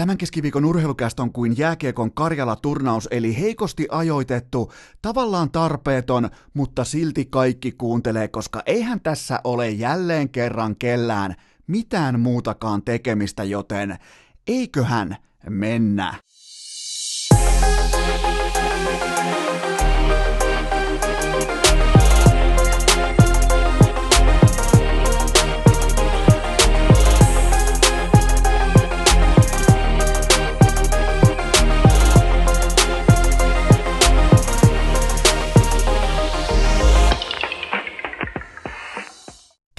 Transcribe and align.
Tämän 0.00 0.18
keskiviikon 0.18 0.64
urheilukäst 0.64 1.20
on 1.20 1.32
kuin 1.32 1.58
jääkiekon 1.58 2.12
Karjala-turnaus, 2.12 3.08
eli 3.10 3.40
heikosti 3.40 3.86
ajoitettu, 3.90 4.72
tavallaan 5.02 5.50
tarpeeton, 5.50 6.30
mutta 6.54 6.84
silti 6.84 7.24
kaikki 7.24 7.72
kuuntelee, 7.72 8.28
koska 8.28 8.62
eihän 8.66 9.00
tässä 9.00 9.40
ole 9.44 9.70
jälleen 9.70 10.28
kerran 10.28 10.76
kellään 10.76 11.34
mitään 11.66 12.20
muutakaan 12.20 12.82
tekemistä, 12.82 13.44
joten 13.44 13.98
eiköhän 14.46 15.16
mennä. 15.50 16.14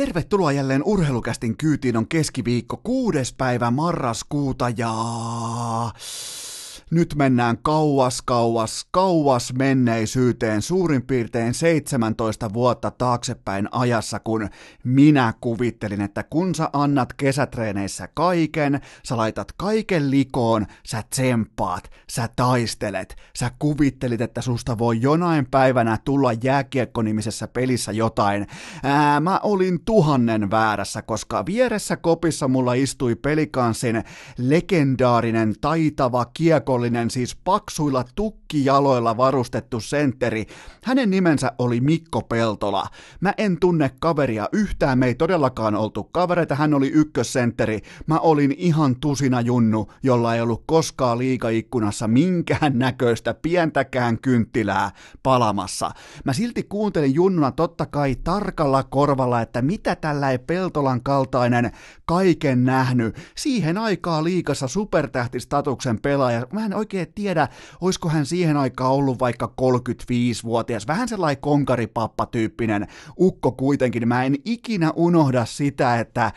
Tervetuloa 0.02 0.52
jälleen 0.52 0.84
urheilukästin 0.86 1.58
kyytiin. 1.58 1.98
On 1.98 2.08
keskiviikko 2.08 2.78
kuudes 2.78 3.34
päivä 3.34 3.72
marraskuuta 3.72 4.70
ja 4.78 4.94
nyt 6.92 7.16
mennään 7.16 7.58
kauas, 7.62 8.22
kauas, 8.22 8.88
kauas 8.92 9.54
menneisyyteen 9.54 10.62
suurin 10.62 11.02
piirtein 11.02 11.54
17 11.54 12.54
vuotta 12.54 12.92
taaksepäin 12.92 13.68
ajassa, 13.72 14.20
kun 14.20 14.50
minä 14.84 15.34
kuvittelin, 15.42 16.02
että 16.02 16.24
kun 16.24 16.56
sä 16.56 16.70
annat 16.74 17.14
kesätreeneissä 17.14 18.08
kaiken, 18.14 18.82
sä 19.04 19.18
laitat 19.18 19.52
kaiken 19.58 20.12
likoon, 20.12 20.66
sä 20.86 21.04
tsemppaat, 21.10 21.92
sä 22.10 22.30
taistelet, 22.36 23.16
sä 23.36 23.52
kuvittelit, 23.60 24.22
että 24.22 24.42
susta 24.42 24.78
voi 24.78 25.02
jonain 25.02 25.46
päivänä 25.52 25.98
tulla 26.06 26.34
jääkiekko-nimisessä 26.44 27.48
pelissä 27.48 27.92
jotain. 27.92 28.48
Ää, 28.84 29.20
mä 29.20 29.40
olin 29.44 29.80
tuhannen 29.86 30.52
väärässä, 30.52 31.02
koska 31.02 31.46
vieressä 31.46 31.98
kopissa 31.98 32.48
mulla 32.48 32.74
istui 32.74 33.16
pelikansin 33.16 34.04
legendaarinen, 34.38 35.56
taitava 35.62 36.26
kiekko 36.34 36.81
kunnollinen, 36.82 37.10
siis 37.10 37.36
paksuilla 37.36 38.06
tukkijaloilla 38.16 39.18
varustettu 39.18 39.80
sentteri. 39.80 40.46
Hänen 40.84 41.10
nimensä 41.10 41.52
oli 41.60 41.82
Mikko 41.82 42.22
Peltola. 42.22 42.86
Mä 43.20 43.34
en 43.38 43.60
tunne 43.60 43.92
kaveria 44.00 44.50
yhtään, 44.52 45.00
me 45.00 45.06
ei 45.08 45.16
todellakaan 45.16 45.76
oltu 45.76 46.04
kavereita, 46.04 46.56
hän 46.56 46.74
oli 46.74 46.88
ykkössentteri. 46.88 47.80
Mä 48.08 48.20
olin 48.20 48.56
ihan 48.58 48.96
tusina 48.96 49.42
junnu, 49.42 49.92
jolla 50.04 50.36
ei 50.36 50.42
ollut 50.42 50.64
koskaan 50.66 51.18
liikaikkunassa 51.18 52.08
minkään 52.08 52.80
näköistä 52.80 53.34
pientäkään 53.34 54.20
kynttilää 54.20 54.92
palamassa. 55.24 55.92
Mä 56.26 56.34
silti 56.34 56.64
kuuntelin 56.64 57.14
junnuna 57.14 57.52
totta 57.52 57.86
kai 57.86 58.16
tarkalla 58.16 58.84
korvalla, 58.84 59.42
että 59.42 59.62
mitä 59.62 59.96
tällä 59.96 60.32
ei 60.32 60.40
Peltolan 60.40 61.04
kaltainen 61.04 61.72
kaiken 62.06 62.64
nähnyt, 62.64 63.16
siihen 63.38 63.78
aikaa 63.78 64.24
liikassa 64.24 64.68
supertähtistatuksen 64.68 66.02
pelaaja. 66.02 66.48
Mä 66.54 66.66
en 66.72 66.78
oikein 66.78 67.14
tiedä, 67.16 67.48
olisiko 67.82 68.10
hän 68.10 68.26
siihen 68.26 68.58
aikaan 68.58 68.92
ollut 68.92 69.20
vaikka 69.20 69.54
35-vuotias, 69.62 70.88
vähän 70.88 71.08
sellainen 71.08 71.42
konkaripappa-tyyppinen 71.42 72.88
ukko 73.20 73.52
kuitenkin. 73.52 74.08
Mä 74.08 74.24
en 74.24 74.36
ikinä 74.46 74.92
unohda 74.96 75.46
sitä, 75.46 76.00
että 76.00 76.32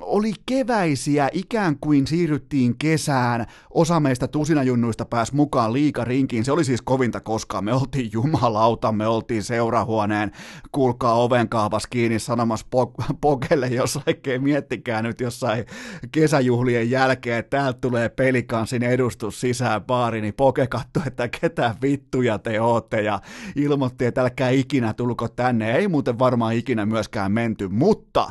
oli 0.00 0.32
keväisiä, 0.46 1.28
ikään 1.32 1.76
kuin 1.80 2.06
siirryttiin 2.06 2.78
kesään. 2.78 3.46
Osa 3.74 4.00
meistä 4.00 4.28
tusinajunnuista 4.28 5.04
pääsi 5.04 5.34
mukaan 5.34 5.72
liikarinkiin. 5.72 6.44
Se 6.44 6.52
oli 6.52 6.64
siis 6.64 6.82
kovinta 6.82 7.20
koskaan. 7.20 7.64
Me 7.64 7.72
oltiin 7.72 8.10
jumalauta, 8.12 8.92
me 8.92 9.06
oltiin 9.06 9.42
seurahuoneen, 9.42 10.30
kuulkaa 10.72 11.14
oven 11.14 11.48
kaavas 11.48 11.86
kiinni 11.86 12.18
sanomassa 12.18 12.66
po- 12.76 13.14
pokelle, 13.20 13.66
jos 13.66 13.98
oikein 14.06 14.42
miettikää 14.42 15.02
nyt 15.02 15.20
jossain 15.20 15.64
kesäjuhlien 16.12 16.90
jälkeen, 16.90 17.38
että 17.38 17.56
täältä 17.56 17.78
tulee 17.80 18.08
pelikansin 18.08 18.82
edustus 18.82 19.40
sisään 19.40 19.84
baariin, 19.84 20.22
niin 20.22 20.34
poke 20.34 20.66
katsoi, 20.66 21.02
että 21.06 21.28
ketä 21.40 21.74
vittuja 21.82 22.38
te 22.38 22.60
ootte 22.60 23.02
ja 23.02 23.20
ilmoitti, 23.56 24.04
että 24.04 24.22
älkää 24.22 24.50
ikinä 24.50 24.94
tulko 24.94 25.28
tänne. 25.28 25.76
Ei 25.76 25.88
muuten 25.88 26.18
varmaan 26.18 26.54
ikinä 26.54 26.86
myöskään 26.86 27.32
menty, 27.32 27.68
mutta 27.68 28.28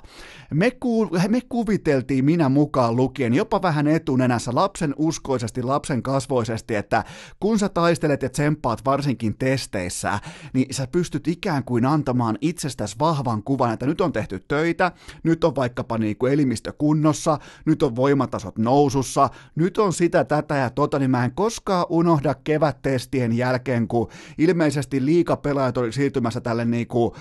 me, 0.54 0.72
ku, 0.72 1.10
me 1.28 1.42
kuviteltiin 1.58 2.26
minä 2.26 2.50
mukaan 2.50 2.96
lukien 2.96 3.34
jopa 3.34 3.62
vähän 3.62 3.88
etunenässä 3.88 4.52
lapsen 4.56 4.94
uskoisesti, 4.98 5.64
lapsen 5.64 6.04
kasvoisesti, 6.04 6.76
että 6.76 7.04
kun 7.40 7.60
sä 7.60 7.70
taistelet 7.70 8.22
ja 8.22 8.30
tsemppaat 8.30 8.86
varsinkin 8.86 9.38
testeissä, 9.38 10.20
niin 10.54 10.74
sä 10.74 10.88
pystyt 10.92 11.28
ikään 11.28 11.64
kuin 11.64 11.86
antamaan 11.86 12.38
itsestäsi 12.42 12.96
vahvan 13.00 13.44
kuvan, 13.44 13.74
että 13.74 13.86
nyt 13.86 14.02
on 14.02 14.14
tehty 14.14 14.44
töitä, 14.48 14.92
nyt 15.24 15.44
on 15.44 15.56
vaikkapa 15.56 15.98
niin 15.98 16.18
kuin 16.18 16.34
elimistö 16.34 16.74
kunnossa, 16.78 17.40
nyt 17.66 17.84
on 17.84 17.96
voimatasot 17.96 18.58
nousussa, 18.58 19.30
nyt 19.56 19.78
on 19.78 19.94
sitä, 19.94 20.24
tätä 20.24 20.56
ja 20.56 20.70
tota, 20.70 21.00
niin 21.00 21.12
mä 21.12 21.26
en 21.26 21.36
koskaan 21.36 21.86
unohda 21.90 22.36
kevättestien 22.44 23.34
jälkeen, 23.34 23.88
kun 23.88 24.08
ilmeisesti 24.38 25.06
liikapelaajat 25.06 25.78
oli 25.78 25.92
siirtymässä 25.92 26.42
tälle 26.42 26.66
niin 26.66 26.88
kuin, 26.88 27.12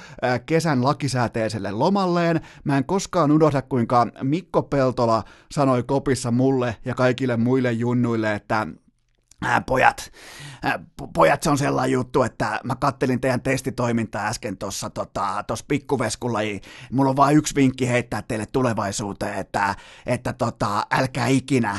kesän 0.47 0.85
lakisääteiselle 0.85 1.71
lomalleen, 1.71 2.41
mä 2.65 2.77
en 2.77 2.85
koskaan 2.85 3.33
unohda, 3.33 3.63
kuinka 3.63 4.07
Mikko 4.23 4.63
Peltola 4.63 5.25
sanoi 5.53 5.83
kopissa 5.83 6.31
mulle 6.31 6.77
ja 6.85 6.95
kaikille 6.95 7.37
muille 7.37 7.73
junnuille, 7.73 8.35
että 8.35 8.67
Äh, 9.45 9.67
pojat, 9.67 10.13
äh, 10.65 10.75
pojat, 11.15 11.43
se 11.43 11.51
on 11.51 11.59
sellainen 11.59 11.93
juttu, 11.93 12.23
että 12.23 12.61
mä 12.65 12.77
kattelin 12.77 13.21
teidän 13.21 13.43
testitoimintaa 13.43 14.27
äsken 14.27 14.57
tuossa 14.57 14.91
tota, 14.91 15.45
pikkuveskulla, 15.69 16.43
ja 16.43 16.61
mulla 16.93 17.11
on 17.11 17.17
vain 17.17 17.37
yksi 17.37 17.55
vinkki 17.55 17.89
heittää 17.89 18.23
teille 18.23 18.47
tulevaisuuteen, 18.47 19.39
että, 19.39 19.75
että 20.07 20.33
tota, 20.33 20.87
älkää 20.91 21.27
ikinä 21.27 21.79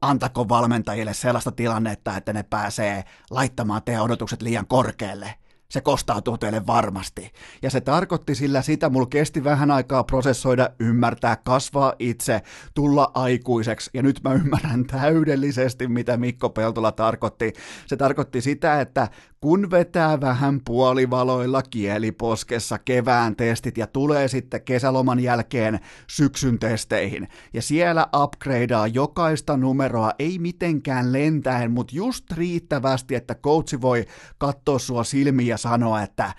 antako 0.00 0.48
valmentajille 0.48 1.14
sellaista 1.14 1.52
tilannetta, 1.52 2.16
että 2.16 2.32
ne 2.32 2.42
pääsee 2.42 3.04
laittamaan 3.30 3.82
teidän 3.82 4.02
odotukset 4.02 4.42
liian 4.42 4.66
korkealle 4.66 5.34
se 5.74 5.80
kostautuu 5.80 6.38
teille 6.38 6.66
varmasti. 6.66 7.32
Ja 7.62 7.70
se 7.70 7.80
tarkoitti 7.80 8.34
sillä 8.34 8.62
sitä, 8.62 8.90
mulla 8.90 9.06
kesti 9.06 9.44
vähän 9.44 9.70
aikaa 9.70 10.04
prosessoida, 10.04 10.70
ymmärtää, 10.80 11.36
kasvaa 11.36 11.92
itse, 11.98 12.42
tulla 12.74 13.10
aikuiseksi, 13.14 13.90
ja 13.94 14.02
nyt 14.02 14.20
mä 14.24 14.32
ymmärrän 14.34 14.84
täydellisesti, 14.84 15.88
mitä 15.88 16.16
Mikko 16.16 16.50
Peltola 16.50 16.92
tarkoitti. 16.92 17.52
Se 17.86 17.96
tarkoitti 17.96 18.40
sitä, 18.40 18.80
että 18.80 19.08
kun 19.44 19.70
vetää 19.70 20.20
vähän 20.20 20.60
puolivaloilla 20.64 21.62
kieliposkessa 21.62 22.78
kevään 22.78 23.36
testit 23.36 23.78
ja 23.78 23.86
tulee 23.86 24.28
sitten 24.28 24.62
kesäloman 24.62 25.20
jälkeen 25.20 25.80
syksyn 26.06 26.58
testeihin, 26.58 27.28
ja 27.52 27.62
siellä 27.62 28.06
upgradeaa 28.16 28.86
jokaista 28.86 29.56
numeroa, 29.56 30.12
ei 30.18 30.38
mitenkään 30.38 31.12
lentäen, 31.12 31.70
mutta 31.70 31.96
just 31.96 32.32
riittävästi, 32.32 33.14
että 33.14 33.34
coachi 33.34 33.80
voi 33.80 34.04
katsoa 34.38 34.78
sua 34.78 35.04
silmiä 35.04 35.46
ja 35.46 35.58
sanoa, 35.58 36.02
että 36.02 36.34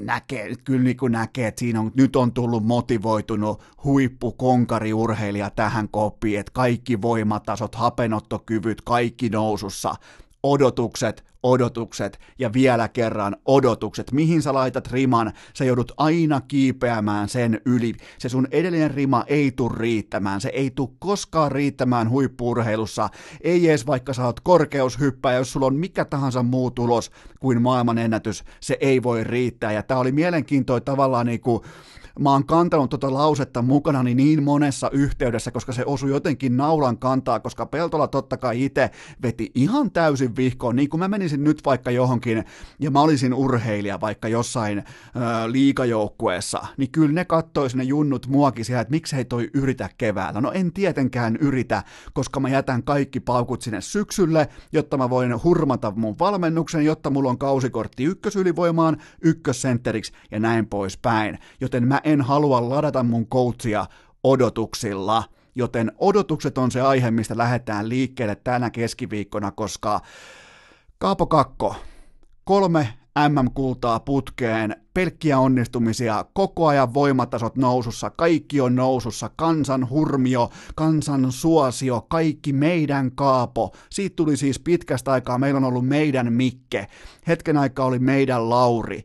näkee, 0.00 0.54
kyllä 0.64 0.82
niin 0.82 0.96
kuin 0.96 1.12
näkee, 1.12 1.46
että 1.46 1.58
siinä 1.58 1.80
on, 1.80 1.92
nyt 1.96 2.16
on 2.16 2.32
tullut 2.32 2.66
motivoitunut 2.66 3.62
huippukonkariurheilija 3.84 5.50
tähän 5.50 5.88
koppiin, 5.88 6.40
että 6.40 6.52
kaikki 6.52 7.02
voimatasot, 7.02 7.74
hapenottokyvyt, 7.74 8.80
kaikki 8.80 9.28
nousussa, 9.28 9.94
odotukset, 10.44 11.24
odotukset 11.42 12.18
ja 12.38 12.52
vielä 12.52 12.88
kerran 12.88 13.36
odotukset. 13.46 14.12
Mihin 14.12 14.42
sä 14.42 14.54
laitat 14.54 14.92
riman, 14.92 15.32
sä 15.54 15.64
joudut 15.64 15.92
aina 15.96 16.40
kiipeämään 16.40 17.28
sen 17.28 17.60
yli. 17.64 17.94
Se 18.18 18.28
sun 18.28 18.48
edellinen 18.50 18.90
rima 18.90 19.24
ei 19.26 19.52
tule 19.52 19.74
riittämään, 19.76 20.40
se 20.40 20.48
ei 20.48 20.70
tule 20.70 20.88
koskaan 20.98 21.52
riittämään 21.52 22.10
huippuurheilussa, 22.10 23.08
ei 23.40 23.68
edes 23.68 23.86
vaikka 23.86 24.12
sä 24.12 24.24
oot 24.24 24.40
korkeushyppäjä, 24.40 25.38
jos 25.38 25.52
sulla 25.52 25.66
on 25.66 25.76
mikä 25.76 26.04
tahansa 26.04 26.42
muu 26.42 26.70
tulos 26.70 27.10
kuin 27.40 27.62
maailman 27.62 27.98
ennätys, 27.98 28.44
se 28.60 28.76
ei 28.80 29.02
voi 29.02 29.24
riittää. 29.24 29.72
Ja 29.72 29.82
tää 29.82 29.98
oli 29.98 30.12
mielenkiintoinen 30.12 30.84
tavallaan 30.84 31.26
niinku, 31.26 31.64
mä 32.20 32.30
oon 32.30 32.46
kantanut 32.46 32.90
tuota 32.90 33.14
lausetta 33.14 33.62
mukana 33.62 34.02
niin 34.02 34.42
monessa 34.42 34.90
yhteydessä, 34.90 35.50
koska 35.50 35.72
se 35.72 35.82
osui 35.86 36.10
jotenkin 36.10 36.56
naulan 36.56 36.98
kantaa, 36.98 37.40
koska 37.40 37.66
Peltola 37.66 38.08
totta 38.08 38.36
kai 38.36 38.64
itse 38.64 38.90
veti 39.22 39.50
ihan 39.54 39.90
täysin 39.90 40.36
vihkoon, 40.36 40.76
niin 40.76 40.88
kuin 40.88 40.98
mä 40.98 41.08
menisin 41.08 41.44
nyt 41.44 41.60
vaikka 41.64 41.90
johonkin, 41.90 42.44
ja 42.78 42.90
mä 42.90 43.00
olisin 43.00 43.34
urheilija 43.34 44.00
vaikka 44.00 44.28
jossain 44.28 44.78
ö, 44.78 44.82
liikajoukkueessa, 45.46 46.66
niin 46.76 46.90
kyllä 46.90 47.12
ne 47.12 47.24
kattois 47.24 47.74
ne 47.74 47.84
junnut 47.84 48.26
muakin 48.26 48.64
siellä, 48.64 48.80
että 48.80 48.90
miksei 48.90 49.24
toi 49.24 49.50
yritä 49.54 49.90
keväällä. 49.98 50.40
No 50.40 50.52
en 50.52 50.72
tietenkään 50.72 51.36
yritä, 51.36 51.82
koska 52.12 52.40
mä 52.40 52.48
jätän 52.48 52.82
kaikki 52.82 53.20
paukut 53.20 53.62
sinne 53.62 53.80
syksylle, 53.80 54.48
jotta 54.72 54.96
mä 54.96 55.10
voin 55.10 55.42
hurmata 55.44 55.92
mun 55.96 56.16
valmennuksen, 56.18 56.84
jotta 56.84 57.10
mulla 57.10 57.30
on 57.30 57.38
kausikortti 57.38 58.04
ykkösylivoimaan, 58.04 58.96
ykkössentteriksi 59.22 60.12
ja 60.30 60.40
näin 60.40 60.66
poispäin. 60.66 61.38
Joten 61.60 61.88
mä 61.88 62.00
en 62.04 62.20
halua 62.20 62.68
ladata 62.68 63.02
mun 63.02 63.26
coachia 63.26 63.86
odotuksilla. 64.24 65.24
joten 65.56 65.92
odotukset 65.98 66.58
on 66.58 66.70
se 66.70 66.80
aihe, 66.80 67.10
mistä 67.10 67.36
lähdetään 67.36 67.88
liikkeelle 67.88 68.34
tänä 68.34 68.70
keskiviikkona, 68.70 69.50
koska 69.50 70.00
Kaapo 70.98 71.26
Kakko, 71.26 71.76
kolme 72.44 72.88
MM-kultaa 73.28 74.00
putkeen, 74.00 74.76
pelkkiä 74.94 75.38
onnistumisia, 75.38 76.24
koko 76.32 76.66
ajan 76.66 76.94
voimatasot 76.94 77.56
nousussa, 77.56 78.10
kaikki 78.10 78.60
on 78.60 78.74
nousussa, 78.74 79.30
kansan 79.36 79.90
hurmio, 79.90 80.50
kansan 80.74 81.32
suosio, 81.32 82.06
kaikki 82.08 82.52
meidän 82.52 83.10
kaapo. 83.14 83.74
Siitä 83.90 84.16
tuli 84.16 84.36
siis 84.36 84.58
pitkästä 84.58 85.12
aikaa, 85.12 85.38
meillä 85.38 85.58
on 85.58 85.64
ollut 85.64 85.86
meidän 85.86 86.32
Mikke, 86.32 86.86
hetken 87.28 87.56
aikaa 87.56 87.86
oli 87.86 87.98
meidän 87.98 88.50
Lauri. 88.50 89.04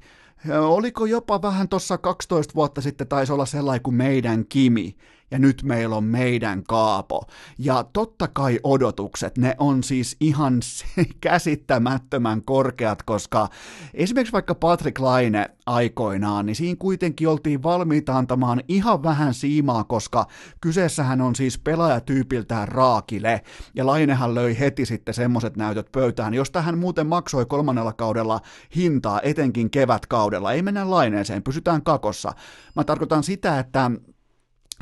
Oliko 0.60 1.06
jopa 1.06 1.42
vähän 1.42 1.70
tuossa 1.70 1.98
12 1.98 2.54
vuotta 2.56 2.82
sitten 2.82 3.08
taisi 3.08 3.34
olla 3.34 3.46
sellainen 3.46 3.84
kuin 3.84 3.96
meidän 3.96 4.46
Kimi 4.46 4.96
ja 5.32 5.40
nyt 5.40 5.64
meillä 5.64 5.96
on 5.96 6.04
meidän 6.04 6.64
Kaapo. 6.64 7.24
Ja 7.58 7.86
totta 7.94 8.28
kai 8.28 8.60
odotukset, 8.64 9.38
ne 9.38 9.56
on 9.60 9.84
siis 9.84 10.16
ihan 10.20 10.60
käsittämättömän 11.22 12.42
korkeat, 12.44 13.04
koska 13.04 13.48
esimerkiksi 13.94 14.34
vaikka 14.34 14.56
Patrick 14.56 15.00
Laine 15.00 15.50
aikoinaan, 15.66 16.46
niin 16.46 16.56
siinä 16.56 16.76
kuitenkin 16.80 17.28
oltiin 17.28 17.64
valmiita 17.64 18.18
antamaan 18.18 18.64
ihan 18.68 19.04
vähän 19.04 19.34
siimaa, 19.34 19.84
koska 19.84 20.26
kyseessähän 20.62 21.22
on 21.22 21.36
siis 21.36 21.58
pelaajatyypiltään 21.58 22.68
raakile, 22.68 23.42
ja 23.76 23.86
Lainehan 23.86 24.36
löi 24.36 24.60
heti 24.60 24.86
sitten 24.86 25.14
semmoset 25.14 25.58
näytöt 25.58 25.92
pöytään, 25.92 26.34
josta 26.34 26.62
hän 26.62 26.78
muuten 26.78 27.08
maksoi 27.08 27.46
kolmannella 27.46 27.94
kaudella 27.94 28.42
hintaa, 28.76 29.22
etenkin 29.24 29.70
kevätkaudella. 29.70 30.54
Ei 30.54 30.62
mennä 30.62 30.90
Laineeseen, 30.90 31.44
pysytään 31.44 31.84
kakossa. 31.84 32.34
Mä 32.76 32.84
tarkoitan 32.84 33.24
sitä, 33.24 33.60
että 33.60 33.92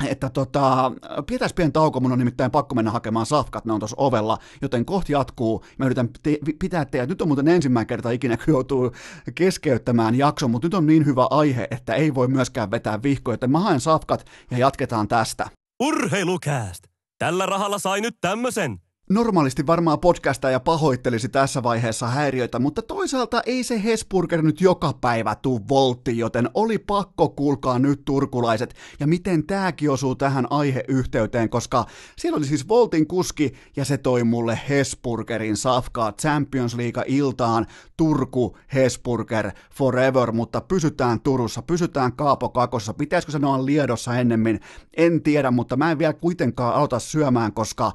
että 0.06 0.30
tota, 0.30 0.92
pitäisi 1.26 1.54
pieni 1.54 1.72
tauko, 1.72 2.00
mun 2.00 2.12
on 2.12 2.18
nimittäin 2.18 2.50
pakko 2.50 2.74
mennä 2.74 2.90
hakemaan 2.90 3.26
safkat, 3.26 3.64
ne 3.64 3.72
on 3.72 3.80
tuossa 3.80 3.96
ovella, 3.98 4.38
joten 4.62 4.84
kohti 4.84 5.12
jatkuu. 5.12 5.64
Mä 5.78 5.86
yritän 5.86 6.08
te- 6.22 6.38
pitää 6.58 6.84
teidät, 6.84 7.08
nyt 7.08 7.22
on 7.22 7.28
muuten 7.28 7.48
ensimmäinen 7.48 7.86
kerta 7.86 8.10
ikinä, 8.10 8.36
kun 8.36 8.54
joutuu 8.54 8.92
keskeyttämään 9.34 10.14
jakson, 10.14 10.50
mutta 10.50 10.66
nyt 10.66 10.74
on 10.74 10.86
niin 10.86 11.06
hyvä 11.06 11.26
aihe, 11.30 11.68
että 11.70 11.94
ei 11.94 12.14
voi 12.14 12.28
myöskään 12.28 12.70
vetää 12.70 13.02
vihkoja, 13.02 13.32
joten 13.32 13.50
mä 13.50 13.60
haen 13.60 13.80
safkat 13.80 14.26
ja 14.50 14.58
jatketaan 14.58 15.08
tästä. 15.08 15.48
Urheilukääst! 15.82 16.84
Tällä 17.18 17.46
rahalla 17.46 17.78
sai 17.78 18.00
nyt 18.00 18.16
tämmösen. 18.20 18.87
Normaalisti 19.10 19.66
varmaan 19.66 20.00
podcasta 20.00 20.50
ja 20.50 20.60
pahoittelisi 20.60 21.28
tässä 21.28 21.62
vaiheessa 21.62 22.06
häiriöitä, 22.06 22.58
mutta 22.58 22.82
toisaalta 22.82 23.42
ei 23.46 23.64
se 23.64 23.84
Hesburger 23.84 24.42
nyt 24.42 24.60
joka 24.60 24.92
päivä 25.00 25.34
tuu 25.34 25.60
voltti, 25.68 26.18
joten 26.18 26.50
oli 26.54 26.78
pakko 26.78 27.28
kuulkaa 27.28 27.78
nyt 27.78 28.04
turkulaiset. 28.04 28.74
Ja 29.00 29.06
miten 29.06 29.46
tääkin 29.46 29.90
osuu 29.90 30.14
tähän 30.14 30.46
aiheyhteyteen, 30.50 31.48
koska 31.48 31.86
siellä 32.16 32.36
oli 32.36 32.46
siis 32.46 32.68
Voltin 32.68 33.06
kuski 33.06 33.52
ja 33.76 33.84
se 33.84 33.98
toi 33.98 34.24
mulle 34.24 34.60
Hesburgerin 34.68 35.56
safkaa 35.56 36.12
Champions 36.12 36.74
League 36.74 37.04
iltaan. 37.06 37.66
Turku 37.96 38.56
Hesburger 38.74 39.50
forever, 39.74 40.32
mutta 40.32 40.60
pysytään 40.60 41.20
Turussa, 41.20 41.62
pysytään 41.62 42.12
Kaapo 42.12 42.48
Kakossa, 42.48 42.94
pitäisikö 42.94 43.32
sanoa 43.32 43.66
Liedossa 43.66 44.18
ennemmin, 44.18 44.60
en 44.96 45.22
tiedä, 45.22 45.50
mutta 45.50 45.76
mä 45.76 45.90
en 45.90 45.98
vielä 45.98 46.12
kuitenkaan 46.12 46.74
aloita 46.74 46.98
syömään, 46.98 47.52
koska 47.52 47.92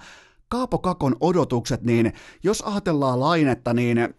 Kaapo 0.54 0.78
Kakon 0.78 1.16
odotukset, 1.20 1.84
niin 1.84 2.14
jos 2.44 2.62
ajatellaan 2.62 3.20
lainetta, 3.20 3.74
niin 3.74 3.98
äh, 3.98 4.10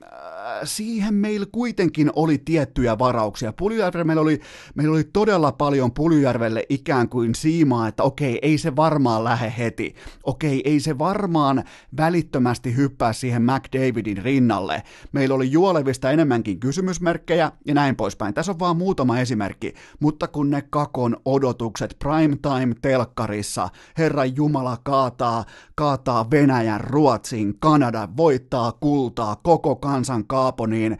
siihen 0.64 1.14
meillä 1.14 1.46
kuitenkin 1.52 2.10
oli 2.16 2.38
tiettyjä 2.38 2.98
varauksia. 2.98 3.52
Puljujärvelle 3.52 4.04
meillä 4.04 4.22
oli, 4.22 4.40
meillä 4.75 4.92
oli 4.92 5.04
todella 5.04 5.52
paljon 5.52 5.92
Puljujärvelle 5.92 6.66
ikään 6.69 7.08
kuin 7.08 7.34
siimaa, 7.34 7.88
että 7.88 8.02
okei, 8.02 8.38
ei 8.42 8.58
se 8.58 8.76
varmaan 8.76 9.25
lähde 9.25 9.54
heti. 9.58 9.94
Okei, 10.25 10.62
ei 10.64 10.81
se 10.81 10.98
varmaan 10.98 11.64
välittömästi 11.96 12.76
hyppää 12.76 13.12
siihen 13.12 13.42
McDavidin 13.42 14.22
rinnalle. 14.22 14.82
Meillä 15.12 15.34
oli 15.34 15.50
juolevista 15.50 16.10
enemmänkin 16.10 16.60
kysymysmerkkejä 16.60 17.52
ja 17.66 17.75
näin 17.75 17.96
poispäin. 17.96 18.34
Tässä 18.34 18.52
on 18.52 18.58
vaan 18.58 18.76
muutama 18.76 19.19
esimerkki, 19.19 19.75
mutta 20.00 20.28
kun 20.28 20.50
ne 20.50 20.62
Kakon 20.70 21.16
odotukset 21.25 21.96
primetime 21.98 22.75
telkkarissa, 22.82 23.69
Herran 23.98 24.37
Jumala 24.37 24.78
kaataa, 24.84 25.44
kaataa 25.75 26.24
Venäjän, 26.31 26.81
Ruotsin, 26.81 27.59
Kanada, 27.59 28.09
voittaa 28.17 28.73
kultaa, 28.73 29.37
koko 29.37 29.76
kansan 29.76 30.26
kaapo, 30.26 30.67
niin 30.67 30.99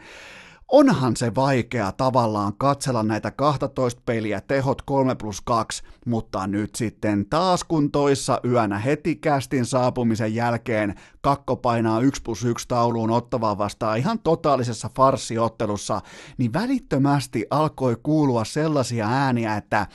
onhan 0.71 1.15
se 1.15 1.35
vaikea 1.35 1.91
tavallaan 1.91 2.53
katsella 2.57 3.03
näitä 3.03 3.31
12 3.31 4.01
peliä, 4.05 4.41
tehot 4.41 4.81
3 4.81 5.15
plus 5.15 5.41
2, 5.41 5.83
mutta 6.05 6.47
nyt 6.47 6.75
sitten 6.75 7.25
taas 7.29 7.63
kun 7.63 7.91
toissa 7.91 8.39
yönä 8.45 8.79
heti 8.79 9.15
kästin 9.15 9.65
saapumisen 9.65 10.35
jälkeen 10.35 10.95
kakko 11.21 11.55
painaa 11.55 12.01
1 12.01 12.21
plus 12.21 12.45
1 12.45 12.67
tauluun 12.67 13.11
ottavaa 13.11 13.57
vastaan 13.57 13.97
ihan 13.97 14.19
totaalisessa 14.19 14.89
farsiottelussa, 14.95 16.01
niin 16.37 16.53
välittömästi 16.53 17.45
alkoi 17.49 17.97
kuulua 18.03 18.45
sellaisia 18.45 19.07
ääniä, 19.07 19.57
että 19.57 19.87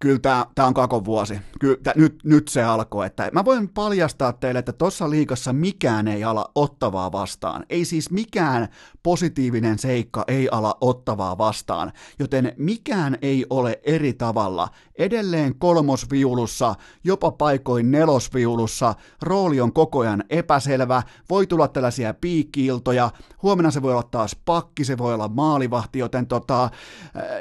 kyllä 0.00 0.18
tämä, 0.18 0.66
on 0.66 0.74
kakon 0.74 1.04
vuosi. 1.04 1.38
Kyllä, 1.60 1.76
tämä, 1.82 1.94
nyt, 1.96 2.18
nyt 2.24 2.48
se 2.48 2.62
alkoi. 2.62 3.06
Että 3.06 3.30
mä 3.32 3.44
voin 3.44 3.68
paljastaa 3.68 4.32
teille, 4.32 4.58
että 4.58 4.72
tuossa 4.72 5.10
liikassa 5.10 5.52
mikään 5.52 6.08
ei 6.08 6.24
ala 6.24 6.50
ottavaa 6.54 7.12
vastaan. 7.12 7.64
Ei 7.68 7.84
siis 7.84 8.10
mikään 8.10 8.68
positiivinen 9.02 9.78
seikka 9.78 10.24
ei 10.28 10.48
ala 10.50 10.74
ottavaa 10.80 11.38
vastaan. 11.38 11.92
Joten 12.18 12.52
mikään 12.56 13.18
ei 13.22 13.46
ole 13.50 13.80
eri 13.82 14.12
tavalla. 14.12 14.68
Edelleen 14.98 15.54
kolmosviulussa, 15.58 16.74
jopa 17.04 17.30
paikoin 17.30 17.90
nelosviulussa, 17.90 18.94
rooli 19.22 19.60
on 19.60 19.72
koko 19.72 20.00
ajan 20.00 20.24
epäselvä, 20.30 21.02
voi 21.30 21.46
tulla 21.46 21.68
tällaisia 21.68 22.14
piikkiiltoja, 22.14 23.10
huomenna 23.42 23.70
se 23.70 23.82
voi 23.82 23.92
olla 23.92 24.02
taas 24.02 24.36
pakki, 24.44 24.84
se 24.84 24.98
voi 24.98 25.14
olla 25.14 25.28
maalivahti, 25.28 25.98
joten 25.98 26.26
tota, 26.26 26.70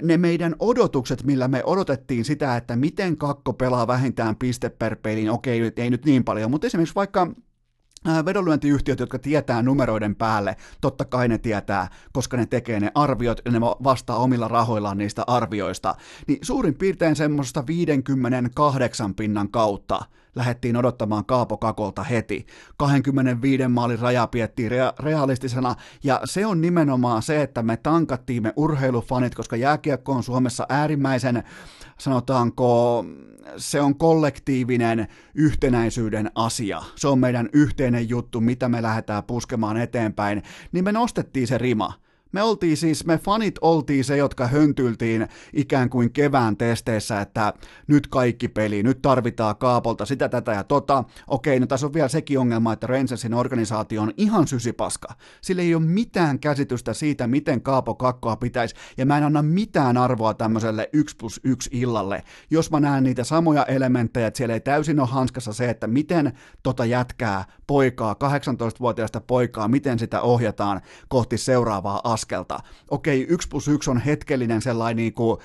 ne 0.02 0.18
meidän 0.18 0.56
odotukset, 0.60 1.24
millä 1.24 1.48
me 1.48 1.64
odotettiin 1.66 2.26
sitä, 2.26 2.53
että 2.58 2.76
miten 2.76 3.18
kakko 3.18 3.54
pelaa 3.54 3.88
vähintään 3.88 4.36
piste 4.36 4.70
per 4.70 4.96
pelin, 4.96 5.30
okei, 5.30 5.72
ei 5.78 5.90
nyt 5.90 6.06
niin 6.06 6.24
paljon, 6.24 6.52
mutta 6.52 6.68
esimerkiksi 6.68 6.96
vaikka 6.96 7.28
vedonlyöntiyhtiöt, 8.26 9.00
jotka 9.00 9.20
tietää 9.20 9.62
numeroiden 9.62 10.16
päälle, 10.16 10.56
totta 10.82 11.06
kai 11.06 11.28
ne 11.28 11.38
tietää, 11.38 11.88
koska 12.14 12.38
ne 12.38 12.46
tekee 12.46 12.80
ne 12.80 12.92
arviot 12.96 13.42
ja 13.46 13.52
ne 13.52 13.62
vastaa 13.62 14.18
omilla 14.18 14.48
rahoillaan 14.48 14.98
niistä 14.98 15.24
arvioista, 15.28 15.96
niin 16.28 16.40
suurin 16.42 16.76
piirtein 16.76 17.16
semmoista 17.16 17.68
58 17.68 19.16
pinnan 19.16 19.52
kautta 19.52 20.06
lähdettiin 20.36 20.78
odottamaan 20.78 21.26
Kaapo 21.26 21.58
Kakolta 21.58 22.04
heti. 22.04 22.46
25 22.78 23.68
maalin 23.68 24.00
raja 24.00 24.28
piettiin 24.28 24.72
rea- 24.72 24.94
realistisena, 25.04 25.76
ja 26.04 26.22
se 26.26 26.46
on 26.46 26.62
nimenomaan 26.62 27.22
se, 27.22 27.42
että 27.42 27.64
me 27.64 27.78
tankattiin 27.78 28.44
me 28.44 28.54
urheilufanit, 28.56 29.36
koska 29.36 29.56
jääkiekko 29.56 30.12
on 30.12 30.24
Suomessa 30.24 30.66
äärimmäisen, 30.70 31.44
sanotaanko, 31.98 33.06
se 33.58 33.82
on 33.82 33.98
kollektiivinen 33.98 35.08
yhtenäisyyden 35.36 36.32
asia. 36.36 36.84
Se 36.96 37.08
on 37.08 37.20
meidän 37.20 37.50
yhteinen 37.54 38.10
juttu, 38.10 38.42
mitä 38.42 38.70
me 38.70 38.82
lähdetään 38.82 39.24
puskemaan 39.24 39.78
eteenpäin, 39.78 40.44
niin 40.72 40.84
me 40.84 40.92
nostettiin 40.92 41.48
se 41.48 41.58
rima. 41.58 41.94
Me 42.34 42.44
oltiin 42.44 42.78
siis, 42.78 43.06
me 43.06 43.18
fanit 43.18 43.56
oltiin 43.62 44.04
se, 44.04 44.18
jotka 44.18 44.48
höntyltiin 44.48 45.28
ikään 45.54 45.90
kuin 45.90 46.12
kevään 46.14 46.58
testeissä, 46.58 47.22
että 47.22 47.54
nyt 47.88 48.08
kaikki 48.08 48.48
peli, 48.48 48.84
nyt 48.84 49.02
tarvitaan 49.02 49.56
kaapolta 49.56 50.06
sitä, 50.06 50.30
tätä 50.30 50.52
ja 50.52 50.64
tota. 50.64 51.04
Okei, 51.28 51.60
no 51.60 51.68
tässä 51.68 51.88
on 51.88 51.94
vielä 51.94 52.08
sekin 52.08 52.40
ongelma, 52.40 52.74
että 52.74 52.88
Rangersin 52.88 53.34
organisaatio 53.34 54.02
on 54.02 54.14
ihan 54.18 54.48
sysipaska. 54.48 55.14
Sillä 55.42 55.62
ei 55.62 55.76
ole 55.76 55.84
mitään 55.84 56.40
käsitystä 56.40 56.94
siitä, 56.94 57.28
miten 57.28 57.62
kaapo 57.62 57.96
kakkoa 57.96 58.36
pitäisi, 58.36 58.76
ja 58.98 59.06
mä 59.06 59.18
en 59.18 59.24
anna 59.24 59.42
mitään 59.42 59.98
arvoa 59.98 60.34
tämmöiselle 60.34 60.90
1 60.94 61.16
plus 61.16 61.42
1 61.44 61.70
illalle, 61.74 62.24
jos 62.50 62.72
mä 62.72 62.80
näen 62.80 63.04
niitä 63.04 63.24
samoja 63.24 63.66
elementtejä, 63.66 64.28
että 64.28 64.38
siellä 64.38 64.54
ei 64.54 64.60
täysin 64.60 65.00
ole 65.00 65.08
hanskassa 65.08 65.54
se, 65.54 65.70
että 65.70 65.88
miten 65.88 66.34
tota 66.64 66.86
jätkää, 66.86 67.46
poikaa, 67.68 68.14
18-vuotiaista 68.14 69.22
poikaa, 69.22 69.68
miten 69.68 70.00
sitä 70.00 70.22
ohjataan 70.22 70.82
kohti 71.08 71.38
seuraavaa 71.38 72.02
askelta 72.04 72.23
askelta. 72.24 72.60
Okei, 72.90 73.26
yksi 73.30 73.48
plus 73.48 73.68
yksi 73.68 73.90
on 73.90 73.98
hetkellinen 73.98 74.62
sellainen, 74.62 74.98
niin 74.98 75.14
kuin, 75.14 75.40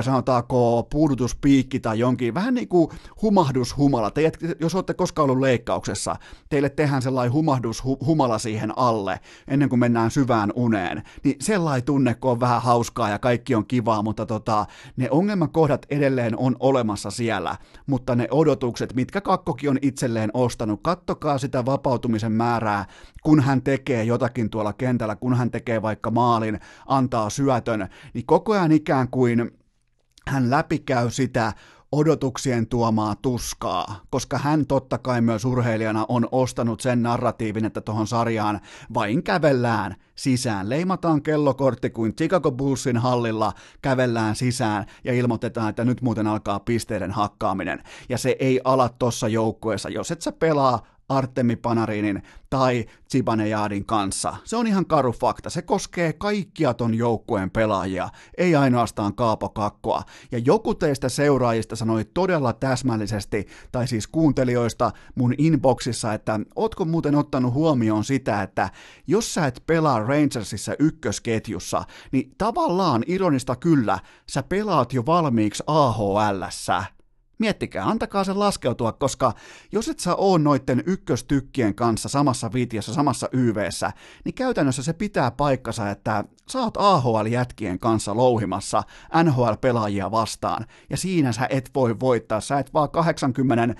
sanotaanko, 0.00 0.86
puudutuspiikki 0.90 1.80
tai 1.80 1.98
jonkin, 1.98 2.34
vähän 2.34 2.54
niin 2.54 2.68
kuin 2.68 2.90
humahdushumala. 3.22 4.10
Te, 4.10 4.32
jos 4.60 4.74
olette 4.74 4.94
koskaan 4.94 5.30
ollut 5.30 5.40
leikkauksessa, 5.40 6.16
teille 6.48 6.68
tehdään 6.68 7.02
sellainen 7.02 7.32
humahdushumala 7.32 8.38
siihen 8.38 8.78
alle, 8.78 9.20
ennen 9.48 9.68
kuin 9.68 9.80
mennään 9.80 10.10
syvään 10.10 10.52
uneen. 10.54 11.02
Niin 11.24 11.36
sellainen 11.40 11.84
tunne, 11.84 12.14
kun 12.14 12.30
on 12.30 12.40
vähän 12.40 12.62
hauskaa 12.62 13.08
ja 13.08 13.18
kaikki 13.18 13.54
on 13.54 13.66
kivaa, 13.66 14.02
mutta 14.02 14.26
tota, 14.26 14.66
ne 14.96 15.08
ongelmakohdat 15.10 15.86
edelleen 15.90 16.38
on 16.38 16.56
olemassa 16.60 17.10
siellä, 17.10 17.56
mutta 17.86 18.14
ne 18.14 18.28
odotukset, 18.30 18.94
mitkä 18.94 19.20
kakkokin 19.20 19.70
on 19.70 19.78
itselleen 19.82 20.30
ostanut, 20.34 20.80
kattokaa 20.82 21.38
sitä 21.38 21.64
vapautumisen 21.66 22.32
määrää, 22.32 22.86
kun 23.22 23.40
hän 23.40 23.62
tekee 23.62 24.04
jotakin 24.04 24.50
tuolla 24.50 24.72
kentällä, 24.72 25.16
kun 25.16 25.34
hän 25.34 25.50
tekee 25.50 25.82
vaikka 25.82 26.10
maalin, 26.24 26.60
antaa 26.86 27.30
syötön, 27.30 27.88
niin 28.14 28.26
koko 28.26 28.52
ajan 28.52 28.72
ikään 28.72 29.08
kuin 29.08 29.50
hän 30.28 30.50
läpikäy 30.50 31.10
sitä 31.10 31.52
odotuksien 31.92 32.66
tuomaa 32.66 33.14
tuskaa, 33.14 34.00
koska 34.10 34.38
hän 34.38 34.66
totta 34.66 34.98
kai 34.98 35.20
myös 35.20 35.44
urheilijana 35.44 36.06
on 36.08 36.28
ostanut 36.32 36.80
sen 36.80 37.02
narratiivin, 37.02 37.64
että 37.64 37.80
tuohon 37.80 38.06
sarjaan 38.06 38.60
vain 38.94 39.22
kävellään 39.22 39.94
sisään. 40.14 40.68
Leimataan 40.70 41.22
kellokortti 41.22 41.90
kuin 41.90 42.16
Chicago 42.16 42.52
Bullsin 42.52 42.96
hallilla, 42.96 43.52
kävellään 43.82 44.36
sisään 44.36 44.86
ja 45.04 45.12
ilmoitetaan, 45.12 45.70
että 45.70 45.84
nyt 45.84 46.02
muuten 46.02 46.26
alkaa 46.26 46.60
pisteiden 46.60 47.10
hakkaaminen. 47.10 47.82
Ja 48.08 48.18
se 48.18 48.36
ei 48.38 48.60
ala 48.64 48.88
tossa 48.88 49.28
joukkueessa. 49.28 49.88
Jos 49.88 50.10
et 50.10 50.22
sä 50.22 50.32
pelaa 50.32 50.82
Artemi 51.16 51.56
Panarinin 51.56 52.22
tai 52.50 52.84
Zibanejadin 53.12 53.84
kanssa. 53.84 54.36
Se 54.44 54.56
on 54.56 54.66
ihan 54.66 54.86
karu 54.86 55.12
fakta. 55.12 55.50
Se 55.50 55.62
koskee 55.62 56.12
kaikkia 56.12 56.74
ton 56.74 56.94
joukkueen 56.94 57.50
pelaajia, 57.50 58.08
ei 58.38 58.56
ainoastaan 58.56 59.14
Kaapo 59.14 59.48
Kakkoa. 59.48 60.02
Ja 60.32 60.38
joku 60.38 60.74
teistä 60.74 61.08
seuraajista 61.08 61.76
sanoi 61.76 62.04
todella 62.04 62.52
täsmällisesti, 62.52 63.46
tai 63.72 63.88
siis 63.88 64.06
kuuntelijoista 64.06 64.90
mun 65.14 65.34
inboxissa, 65.38 66.14
että 66.14 66.40
ootko 66.56 66.84
muuten 66.84 67.14
ottanut 67.14 67.54
huomioon 67.54 68.04
sitä, 68.04 68.42
että 68.42 68.70
jos 69.06 69.34
sä 69.34 69.46
et 69.46 69.62
pelaa 69.66 70.00
Rangersissa 70.00 70.72
ykkösketjussa, 70.78 71.84
niin 72.12 72.34
tavallaan 72.38 73.04
ironista 73.06 73.56
kyllä, 73.56 73.98
sä 74.28 74.42
pelaat 74.42 74.92
jo 74.92 75.06
valmiiksi 75.06 75.64
AHLssä. 75.66 76.93
Miettikää, 77.44 77.84
antakaa 77.84 78.24
sen 78.24 78.38
laskeutua, 78.38 78.92
koska 78.92 79.32
jos 79.72 79.88
et 79.88 80.00
sä 80.00 80.14
oo 80.14 80.38
noitten 80.38 80.82
ykköstykkien 80.86 81.74
kanssa 81.74 82.08
samassa 82.08 82.52
viitiössä, 82.52 82.94
samassa 82.94 83.28
YVssä, 83.32 83.92
niin 84.24 84.34
käytännössä 84.34 84.82
se 84.82 84.92
pitää 84.92 85.30
paikkansa, 85.30 85.90
että 85.90 86.24
sä 86.50 86.58
oot 86.58 86.76
AHL-jätkien 86.76 87.78
kanssa 87.78 88.16
louhimassa 88.16 88.82
NHL-pelaajia 89.24 90.10
vastaan, 90.10 90.66
ja 90.90 90.96
siinä 90.96 91.32
sä 91.32 91.46
et 91.50 91.70
voi 91.74 92.00
voittaa, 92.00 92.40
sä 92.40 92.58
et 92.58 92.74
vaan 92.74 92.90
80 92.90 93.62
äh, 93.62 93.74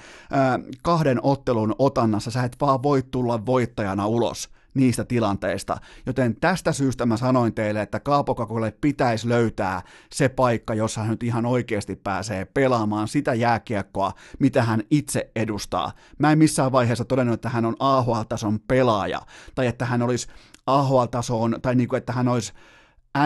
kahden 0.82 1.18
ottelun 1.22 1.74
otannassa, 1.78 2.30
sä 2.30 2.42
et 2.42 2.56
vaan 2.60 2.82
voi 2.82 3.02
tulla 3.10 3.46
voittajana 3.46 4.06
ulos 4.06 4.48
niistä 4.74 5.04
tilanteista. 5.04 5.76
Joten 6.06 6.36
tästä 6.40 6.72
syystä 6.72 7.06
mä 7.06 7.16
sanoin 7.16 7.54
teille, 7.54 7.82
että 7.82 8.00
Kaapokakolle 8.00 8.74
pitäisi 8.80 9.28
löytää 9.28 9.82
se 10.12 10.28
paikka, 10.28 10.74
jossa 10.74 11.00
hän 11.00 11.10
nyt 11.10 11.22
ihan 11.22 11.46
oikeasti 11.46 11.96
pääsee 11.96 12.44
pelaamaan 12.44 13.08
sitä 13.08 13.34
jääkiekkoa, 13.34 14.12
mitä 14.38 14.62
hän 14.62 14.82
itse 14.90 15.30
edustaa. 15.36 15.92
Mä 16.18 16.32
en 16.32 16.38
missään 16.38 16.72
vaiheessa 16.72 17.04
todennut, 17.04 17.34
että 17.34 17.48
hän 17.48 17.64
on 17.64 17.76
AHL-tason 17.78 18.60
pelaaja, 18.68 19.20
tai 19.54 19.66
että 19.66 19.84
hän 19.84 20.02
olisi 20.02 20.28
AHL-tasoon, 20.66 21.58
tai 21.62 21.74
niin 21.74 21.88
kuin, 21.88 21.98
että 21.98 22.12
hän 22.12 22.28
olisi 22.28 22.52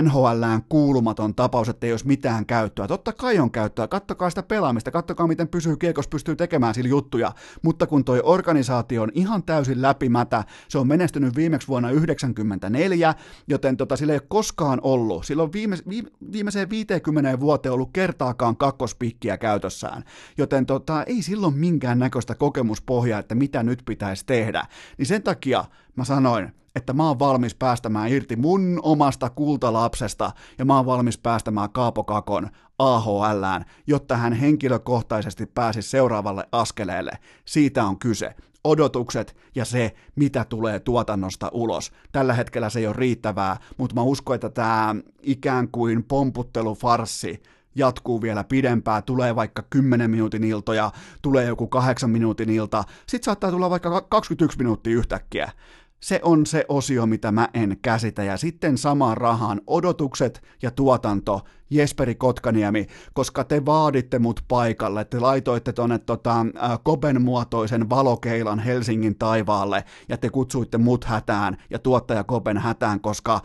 NHLään 0.02 0.62
kuulumaton 0.68 1.34
tapaus, 1.34 1.68
että 1.68 1.86
ei 1.86 1.92
olisi 1.92 2.06
mitään 2.06 2.46
käyttöä. 2.46 2.88
Totta 2.88 3.12
kai 3.12 3.38
on 3.38 3.50
käyttöä, 3.50 3.88
kattokaa 3.88 4.30
sitä 4.30 4.42
pelaamista, 4.42 4.90
kattokaa 4.90 5.26
miten 5.26 5.48
pysyy 5.48 5.76
kiekos, 5.76 6.08
pystyy 6.08 6.36
tekemään 6.36 6.74
sillä 6.74 6.88
juttuja, 6.88 7.32
mutta 7.62 7.86
kun 7.86 8.04
toi 8.04 8.20
organisaatio 8.24 9.02
on 9.02 9.10
ihan 9.14 9.42
täysin 9.42 9.82
läpimätä, 9.82 10.44
se 10.68 10.78
on 10.78 10.88
menestynyt 10.88 11.36
viimeksi 11.36 11.68
vuonna 11.68 11.88
1994, 11.88 13.14
joten 13.48 13.76
tota, 13.76 13.96
sillä 13.96 14.12
ei 14.12 14.18
ole 14.18 14.26
koskaan 14.28 14.80
ollut, 14.82 15.26
sillä 15.26 15.42
on 15.42 15.52
viime, 15.52 15.76
viime, 15.88 16.10
viimeiseen 16.32 16.70
50 16.70 17.40
vuoteen 17.40 17.72
ollut 17.72 17.90
kertaakaan 17.92 18.56
kakkospikkiä 18.56 19.38
käytössään, 19.38 20.04
joten 20.38 20.66
tota, 20.66 21.02
ei 21.02 21.22
silloin 21.22 21.54
minkään 21.54 21.98
näköistä 21.98 22.34
kokemuspohjaa, 22.34 23.20
että 23.20 23.34
mitä 23.34 23.62
nyt 23.62 23.82
pitäisi 23.84 24.26
tehdä, 24.26 24.66
niin 24.98 25.06
sen 25.06 25.22
takia 25.22 25.64
mä 25.96 26.04
sanoin, 26.04 26.52
että 26.78 26.92
mä 26.92 27.08
oon 27.08 27.18
valmis 27.18 27.54
päästämään 27.54 28.08
irti 28.08 28.36
mun 28.36 28.80
omasta 28.82 29.30
kultalapsesta 29.30 30.30
ja 30.58 30.64
mä 30.64 30.76
oon 30.76 30.86
valmis 30.86 31.18
päästämään 31.18 31.70
Kaapo 31.70 32.04
Kakon 32.04 32.48
AHLään, 32.78 33.64
jotta 33.86 34.16
hän 34.16 34.32
henkilökohtaisesti 34.32 35.46
pääsisi 35.46 35.88
seuraavalle 35.88 36.44
askeleelle. 36.52 37.12
Siitä 37.44 37.84
on 37.84 37.98
kyse. 37.98 38.34
Odotukset 38.64 39.36
ja 39.54 39.64
se, 39.64 39.94
mitä 40.16 40.44
tulee 40.44 40.80
tuotannosta 40.80 41.48
ulos. 41.52 41.92
Tällä 42.12 42.34
hetkellä 42.34 42.70
se 42.70 42.78
ei 42.78 42.86
ole 42.86 42.96
riittävää, 42.98 43.56
mutta 43.76 43.94
mä 43.94 44.02
uskon, 44.02 44.34
että 44.34 44.50
tämä 44.50 44.96
ikään 45.22 45.68
kuin 45.68 46.04
pomputtelufarssi 46.04 47.42
jatkuu 47.74 48.22
vielä 48.22 48.44
pidempään, 48.44 49.02
tulee 49.02 49.36
vaikka 49.36 49.62
10 49.70 50.10
minuutin 50.10 50.44
iltoja, 50.44 50.92
tulee 51.22 51.44
joku 51.44 51.66
8 51.66 52.10
minuutin 52.10 52.50
ilta, 52.50 52.84
sit 53.06 53.24
saattaa 53.24 53.50
tulla 53.50 53.70
vaikka 53.70 54.00
21 54.00 54.58
minuuttia 54.58 54.96
yhtäkkiä. 54.96 55.52
Se 56.00 56.20
on 56.22 56.46
se 56.46 56.64
osio, 56.68 57.06
mitä 57.06 57.32
mä 57.32 57.48
en 57.54 57.76
käsitä. 57.82 58.24
Ja 58.24 58.36
sitten 58.36 58.78
samaan 58.78 59.16
rahaan 59.16 59.60
odotukset 59.66 60.42
ja 60.62 60.70
tuotanto, 60.70 61.40
Jesperi 61.70 62.14
Kotkaniemi, 62.14 62.86
koska 63.12 63.44
te 63.44 63.66
vaaditte 63.66 64.18
mut 64.18 64.44
paikalle, 64.48 65.04
te 65.04 65.20
laitoitte 65.20 65.72
tonne 65.72 65.98
tota, 65.98 66.40
äh, 66.40 66.78
Koben 66.82 67.22
muotoisen 67.22 67.90
valokeilan 67.90 68.58
Helsingin 68.58 69.18
taivaalle. 69.18 69.84
Ja 70.08 70.16
te 70.16 70.30
kutsuitte 70.30 70.78
mut 70.78 71.04
hätään 71.04 71.56
ja 71.70 71.78
tuottaja 71.78 72.24
Koben 72.24 72.58
hätään, 72.58 73.00
koska 73.00 73.40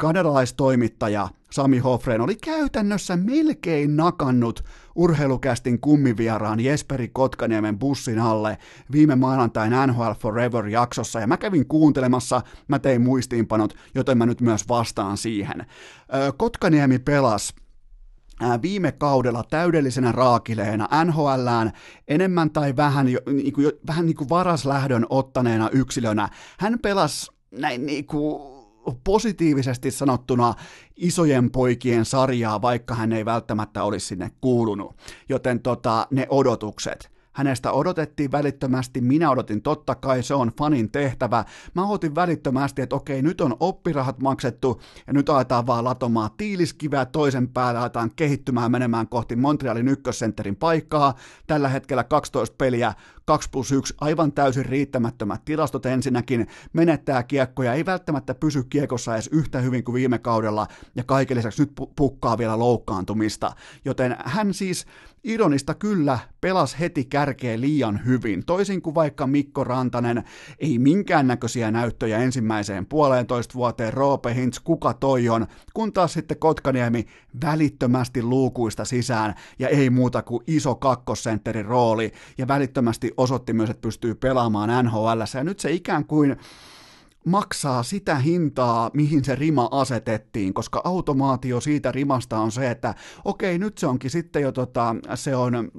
kanadalaistoimittaja 0.00 1.28
Sami 1.50 1.78
Hofreen 1.78 2.20
oli 2.20 2.36
käytännössä 2.36 3.16
melkein 3.16 3.96
nakannut 3.96 4.64
urheilukästin 4.94 5.80
kummivieraan 5.80 6.60
Jesperi 6.60 7.08
Kotkaniemen 7.08 7.78
bussin 7.78 8.18
alle 8.18 8.58
viime 8.92 9.16
maanantain 9.16 9.72
NHL 9.86 10.10
Forever-jaksossa, 10.18 11.20
ja 11.20 11.26
mä 11.26 11.36
kävin 11.36 11.66
kuuntelemassa, 11.66 12.42
mä 12.68 12.78
tein 12.78 13.02
muistiinpanot, 13.02 13.74
joten 13.94 14.18
mä 14.18 14.26
nyt 14.26 14.40
myös 14.40 14.68
vastaan 14.68 15.16
siihen. 15.16 15.66
Kotkaniemi 16.36 16.98
pelasi 16.98 17.54
viime 18.62 18.92
kaudella 18.92 19.44
täydellisenä 19.50 20.12
raakileena 20.12 20.88
NHLään 21.04 21.72
enemmän 22.08 22.50
tai 22.50 22.76
vähän, 22.76 23.06
niin 23.06 23.52
kuin, 23.52 23.72
vähän 23.86 24.06
niin 24.06 24.16
kuin 24.16 24.28
varaslähdön 24.28 25.06
ottaneena 25.10 25.68
yksilönä. 25.72 26.28
Hän 26.58 26.78
pelasi 26.82 27.32
näin 27.50 27.86
niin 27.86 28.06
kuin 28.06 28.59
positiivisesti 29.04 29.90
sanottuna 29.90 30.54
isojen 30.96 31.50
poikien 31.50 32.04
sarjaa, 32.04 32.62
vaikka 32.62 32.94
hän 32.94 33.12
ei 33.12 33.24
välttämättä 33.24 33.84
olisi 33.84 34.06
sinne 34.06 34.30
kuulunut. 34.40 34.96
Joten 35.28 35.60
tota, 35.60 36.06
ne 36.10 36.26
odotukset. 36.30 37.19
Hänestä 37.32 37.72
odotettiin 37.72 38.32
välittömästi, 38.32 39.00
minä 39.00 39.30
odotin 39.30 39.62
totta 39.62 39.94
kai, 39.94 40.22
se 40.22 40.34
on 40.34 40.52
fanin 40.58 40.90
tehtävä. 40.90 41.44
Mä 41.74 41.86
odotin 41.86 42.14
välittömästi, 42.14 42.82
että 42.82 42.96
okei, 42.96 43.22
nyt 43.22 43.40
on 43.40 43.56
oppirahat 43.60 44.20
maksettu 44.20 44.80
ja 45.06 45.12
nyt 45.12 45.28
aletaan 45.28 45.66
vaan 45.66 45.84
latomaan 45.84 46.30
tiiliskivää 46.36 47.06
toisen 47.06 47.48
päälle, 47.48 47.80
aletaan 47.80 48.10
kehittymään 48.16 48.70
menemään 48.70 49.08
kohti 49.08 49.36
Montrealin 49.36 49.88
ykkössentterin 49.88 50.56
paikkaa. 50.56 51.14
Tällä 51.46 51.68
hetkellä 51.68 52.04
12 52.04 52.56
peliä, 52.58 52.94
2 53.24 53.48
plus 53.50 53.72
1, 53.72 53.94
aivan 54.00 54.32
täysin 54.32 54.66
riittämättömät 54.66 55.44
tilastot 55.44 55.86
ensinnäkin, 55.86 56.46
menettää 56.72 57.22
kiekkoja, 57.22 57.74
ei 57.74 57.86
välttämättä 57.86 58.34
pysy 58.34 58.64
kiekossa 58.64 59.14
edes 59.14 59.28
yhtä 59.32 59.60
hyvin 59.60 59.84
kuin 59.84 59.94
viime 59.94 60.18
kaudella, 60.18 60.66
ja 60.96 61.04
kaiken 61.04 61.36
lisäksi 61.36 61.62
nyt 61.62 61.72
pukkaa 61.96 62.38
vielä 62.38 62.58
loukkaantumista. 62.58 63.52
Joten 63.84 64.16
hän 64.24 64.54
siis 64.54 64.86
Ironista 65.24 65.74
kyllä 65.74 66.18
pelas 66.40 66.80
heti 66.80 67.04
kärkeen 67.04 67.60
liian 67.60 68.04
hyvin, 68.04 68.44
toisin 68.46 68.82
kuin 68.82 68.94
vaikka 68.94 69.26
Mikko 69.26 69.64
Rantanen, 69.64 70.24
ei 70.58 70.78
minkäännäköisiä 70.78 71.70
näyttöjä 71.70 72.18
ensimmäiseen 72.18 72.86
puoleentoista 72.86 73.54
vuoteen, 73.54 73.92
Roope 73.92 74.34
Hintz, 74.34 74.60
kuka 74.64 74.94
toi 74.94 75.28
on, 75.28 75.46
kun 75.74 75.92
taas 75.92 76.12
sitten 76.12 76.38
Kotkaniemi 76.38 77.06
välittömästi 77.44 78.22
luukuista 78.22 78.84
sisään, 78.84 79.34
ja 79.58 79.68
ei 79.68 79.90
muuta 79.90 80.22
kuin 80.22 80.44
iso 80.46 80.74
kakkosentterin 80.74 81.64
rooli, 81.64 82.12
ja 82.38 82.48
välittömästi 82.48 83.12
osoitti 83.16 83.52
myös, 83.52 83.70
että 83.70 83.80
pystyy 83.82 84.14
pelaamaan 84.14 84.84
NHL, 84.84 85.20
ja 85.34 85.44
nyt 85.44 85.60
se 85.60 85.72
ikään 85.72 86.04
kuin 86.04 86.36
maksaa 87.26 87.82
sitä 87.82 88.14
hintaa, 88.14 88.90
mihin 88.94 89.24
se 89.24 89.34
rima 89.34 89.68
asetettiin, 89.70 90.54
koska 90.54 90.80
automaatio 90.84 91.60
siitä 91.60 91.92
rimasta 91.92 92.38
on 92.38 92.52
se, 92.52 92.70
että 92.70 92.94
okei, 93.24 93.58
nyt 93.58 93.78
se 93.78 93.86
onkin 93.86 94.10
sitten 94.10 94.42
jo 94.42 94.52
tota, 94.52 94.96
se 95.14 95.36
on 95.36 95.70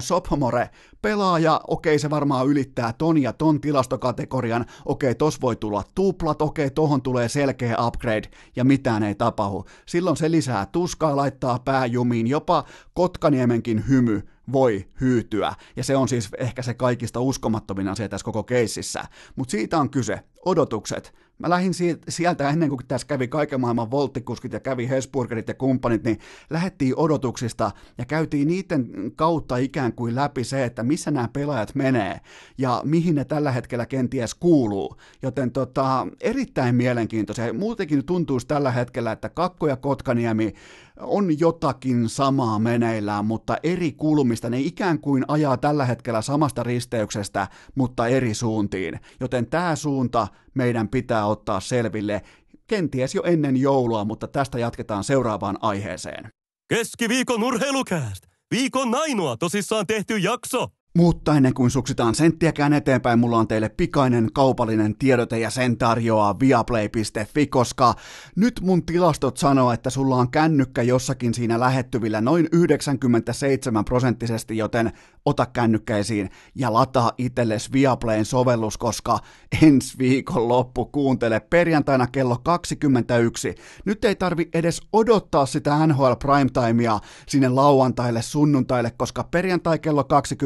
Sophomore 0.00 0.70
pelaaja, 1.02 1.60
okei 1.68 1.98
se 1.98 2.10
varmaan 2.10 2.46
ylittää 2.46 2.92
ton 2.92 3.22
ja 3.22 3.32
ton 3.32 3.60
tilastokategorian, 3.60 4.66
okei 4.84 5.14
tos 5.14 5.40
voi 5.40 5.56
tulla 5.56 5.82
tuplat, 5.94 6.42
okei 6.42 6.70
tohon 6.70 7.02
tulee 7.02 7.28
selkeä 7.28 7.76
upgrade 7.86 8.28
ja 8.56 8.64
mitään 8.64 9.02
ei 9.02 9.14
tapahdu. 9.14 9.64
Silloin 9.86 10.16
se 10.16 10.30
lisää 10.30 10.66
tuskaa, 10.66 11.16
laittaa 11.16 11.58
pääjumiin, 11.58 12.26
jopa 12.26 12.64
Kotkaniemenkin 12.94 13.88
hymy 13.88 14.22
voi 14.52 14.88
hyytyä. 15.00 15.54
Ja 15.76 15.84
se 15.84 15.96
on 15.96 16.08
siis 16.08 16.28
ehkä 16.38 16.62
se 16.62 16.74
kaikista 16.74 17.20
uskomattomin 17.20 17.88
asia 17.88 18.08
tässä 18.08 18.24
koko 18.24 18.42
keississä. 18.42 19.04
Mutta 19.36 19.50
siitä 19.50 19.78
on 19.78 19.90
kyse. 19.90 20.20
Odotukset. 20.46 21.14
Mä 21.38 21.50
lähdin 21.50 21.72
sieltä 22.08 22.50
ennen 22.50 22.68
kuin 22.68 22.80
tässä 22.88 23.06
kävi 23.06 23.28
kaiken 23.28 23.60
maailman 23.60 23.90
volttikuskit 23.90 24.52
ja 24.52 24.60
kävi 24.60 24.88
Hesburgerit 24.88 25.48
ja 25.48 25.54
kumppanit, 25.54 26.04
niin 26.04 26.18
lähettiin 26.50 26.96
odotuksista 26.96 27.70
ja 27.98 28.04
käytiin 28.04 28.48
niiden 28.48 29.12
kautta 29.16 29.56
ikään 29.56 29.92
kuin 29.92 30.14
läpi 30.14 30.44
se, 30.44 30.64
että 30.64 30.82
missä 30.82 31.10
nämä 31.10 31.28
pelaajat 31.32 31.74
menee 31.74 32.20
ja 32.58 32.80
mihin 32.84 33.14
ne 33.14 33.24
tällä 33.24 33.52
hetkellä 33.52 33.86
kenties 33.86 34.34
kuuluu. 34.34 34.96
Joten 35.22 35.50
tota, 35.52 36.06
erittäin 36.20 36.74
mielenkiintoisia. 36.74 37.52
Muutenkin 37.52 38.04
tuntuu 38.04 38.38
tällä 38.48 38.70
hetkellä, 38.70 39.12
että 39.12 39.28
Kakko 39.28 39.66
ja 39.66 39.76
Kotkaniemi 39.76 40.54
on 41.00 41.40
jotakin 41.40 42.08
samaa 42.08 42.58
meneillään, 42.58 43.24
mutta 43.24 43.56
eri 43.62 43.92
kulmista. 43.92 44.50
Ne 44.50 44.60
ikään 44.60 44.98
kuin 45.00 45.24
ajaa 45.28 45.56
tällä 45.56 45.84
hetkellä 45.84 46.22
samasta 46.22 46.62
risteyksestä, 46.62 47.48
mutta 47.74 48.06
eri 48.06 48.34
suuntiin. 48.34 49.00
Joten 49.20 49.46
tämä 49.46 49.76
suunta 49.76 50.28
meidän 50.54 50.88
pitää 50.88 51.26
ottaa 51.26 51.60
selville 51.60 52.22
kenties 52.66 53.14
jo 53.14 53.22
ennen 53.22 53.56
joulua, 53.56 54.04
mutta 54.04 54.28
tästä 54.28 54.58
jatketaan 54.58 55.04
seuraavaan 55.04 55.58
aiheeseen. 55.60 56.30
Keskiviikon 56.68 57.42
urheilukääst! 57.42 58.26
Viikon 58.50 58.94
ainoa 58.94 59.36
tosissaan 59.36 59.86
tehty 59.86 60.18
jakso! 60.18 60.68
Mutta 60.96 61.36
ennen 61.36 61.54
kuin 61.54 61.70
suksitaan 61.70 62.14
senttiäkään 62.14 62.72
eteenpäin, 62.72 63.18
mulla 63.18 63.38
on 63.38 63.48
teille 63.48 63.68
pikainen 63.68 64.28
kaupallinen 64.32 64.96
tiedote 64.98 65.38
ja 65.38 65.50
sen 65.50 65.78
tarjoaa 65.78 66.40
viaplay.fi, 66.40 67.46
koska 67.46 67.94
nyt 68.36 68.60
mun 68.62 68.86
tilastot 68.86 69.36
sanoo, 69.36 69.72
että 69.72 69.90
sulla 69.90 70.16
on 70.16 70.30
kännykkä 70.30 70.82
jossakin 70.82 71.34
siinä 71.34 71.60
lähettyvillä 71.60 72.20
noin 72.20 72.48
97 72.52 73.84
prosenttisesti, 73.84 74.56
joten 74.56 74.92
ota 75.24 75.46
kännykkäisiin 75.46 76.30
ja 76.54 76.72
lataa 76.72 77.12
itsellesi 77.18 77.72
Viaplayn 77.72 78.24
sovellus, 78.24 78.78
koska 78.78 79.18
ensi 79.62 79.98
viikon 79.98 80.48
loppu 80.48 80.84
kuuntele 80.84 81.40
perjantaina 81.40 82.06
kello 82.06 82.38
21. 82.42 83.54
Nyt 83.84 84.04
ei 84.04 84.16
tarvi 84.16 84.48
edes 84.54 84.80
odottaa 84.92 85.46
sitä 85.46 85.86
NHL 85.86 86.12
primetimea 86.12 86.98
sinne 87.28 87.48
lauantaille, 87.48 88.22
sunnuntaille, 88.22 88.90
koska 88.90 89.24
perjantai 89.30 89.78
kello 89.78 90.04
21 90.04 90.36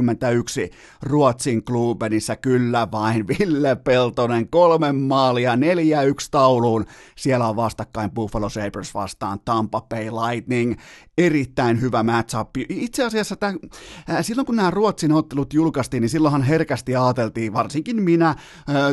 yksi 0.41 0.71
Ruotsin 1.03 1.65
klubenissä 1.65 2.37
kyllä 2.37 2.89
vain 2.93 3.29
Ville 3.29 3.77
Peltonen, 3.77 4.49
kolme 4.49 4.93
maalia, 4.93 5.57
neljä 5.57 6.03
yksi 6.03 6.31
tauluun. 6.31 6.87
Siellä 7.17 7.49
on 7.49 7.57
vastakkain 7.57 8.11
Buffalo 8.11 8.49
Sabres 8.49 8.95
vastaan 8.95 9.41
Tampa 9.45 9.81
Bay 9.81 10.05
Lightning. 10.05 10.75
Erittäin 11.21 11.81
hyvä 11.81 12.03
matchup. 12.03 12.49
Itse 12.69 13.05
asiassa 13.05 13.37
tämän, 13.37 13.59
äh, 14.11 14.25
silloin 14.25 14.47
kun 14.47 14.57
nämä 14.57 14.71
Ruotsin 14.71 15.13
ottelut 15.13 15.55
julkaistiin, 15.55 16.01
niin 16.01 16.09
silloinhan 16.09 16.43
herkästi 16.43 16.97
ajateltiin, 16.97 17.53
varsinkin 17.53 18.03
minä, 18.03 18.29
äh, 18.29 18.37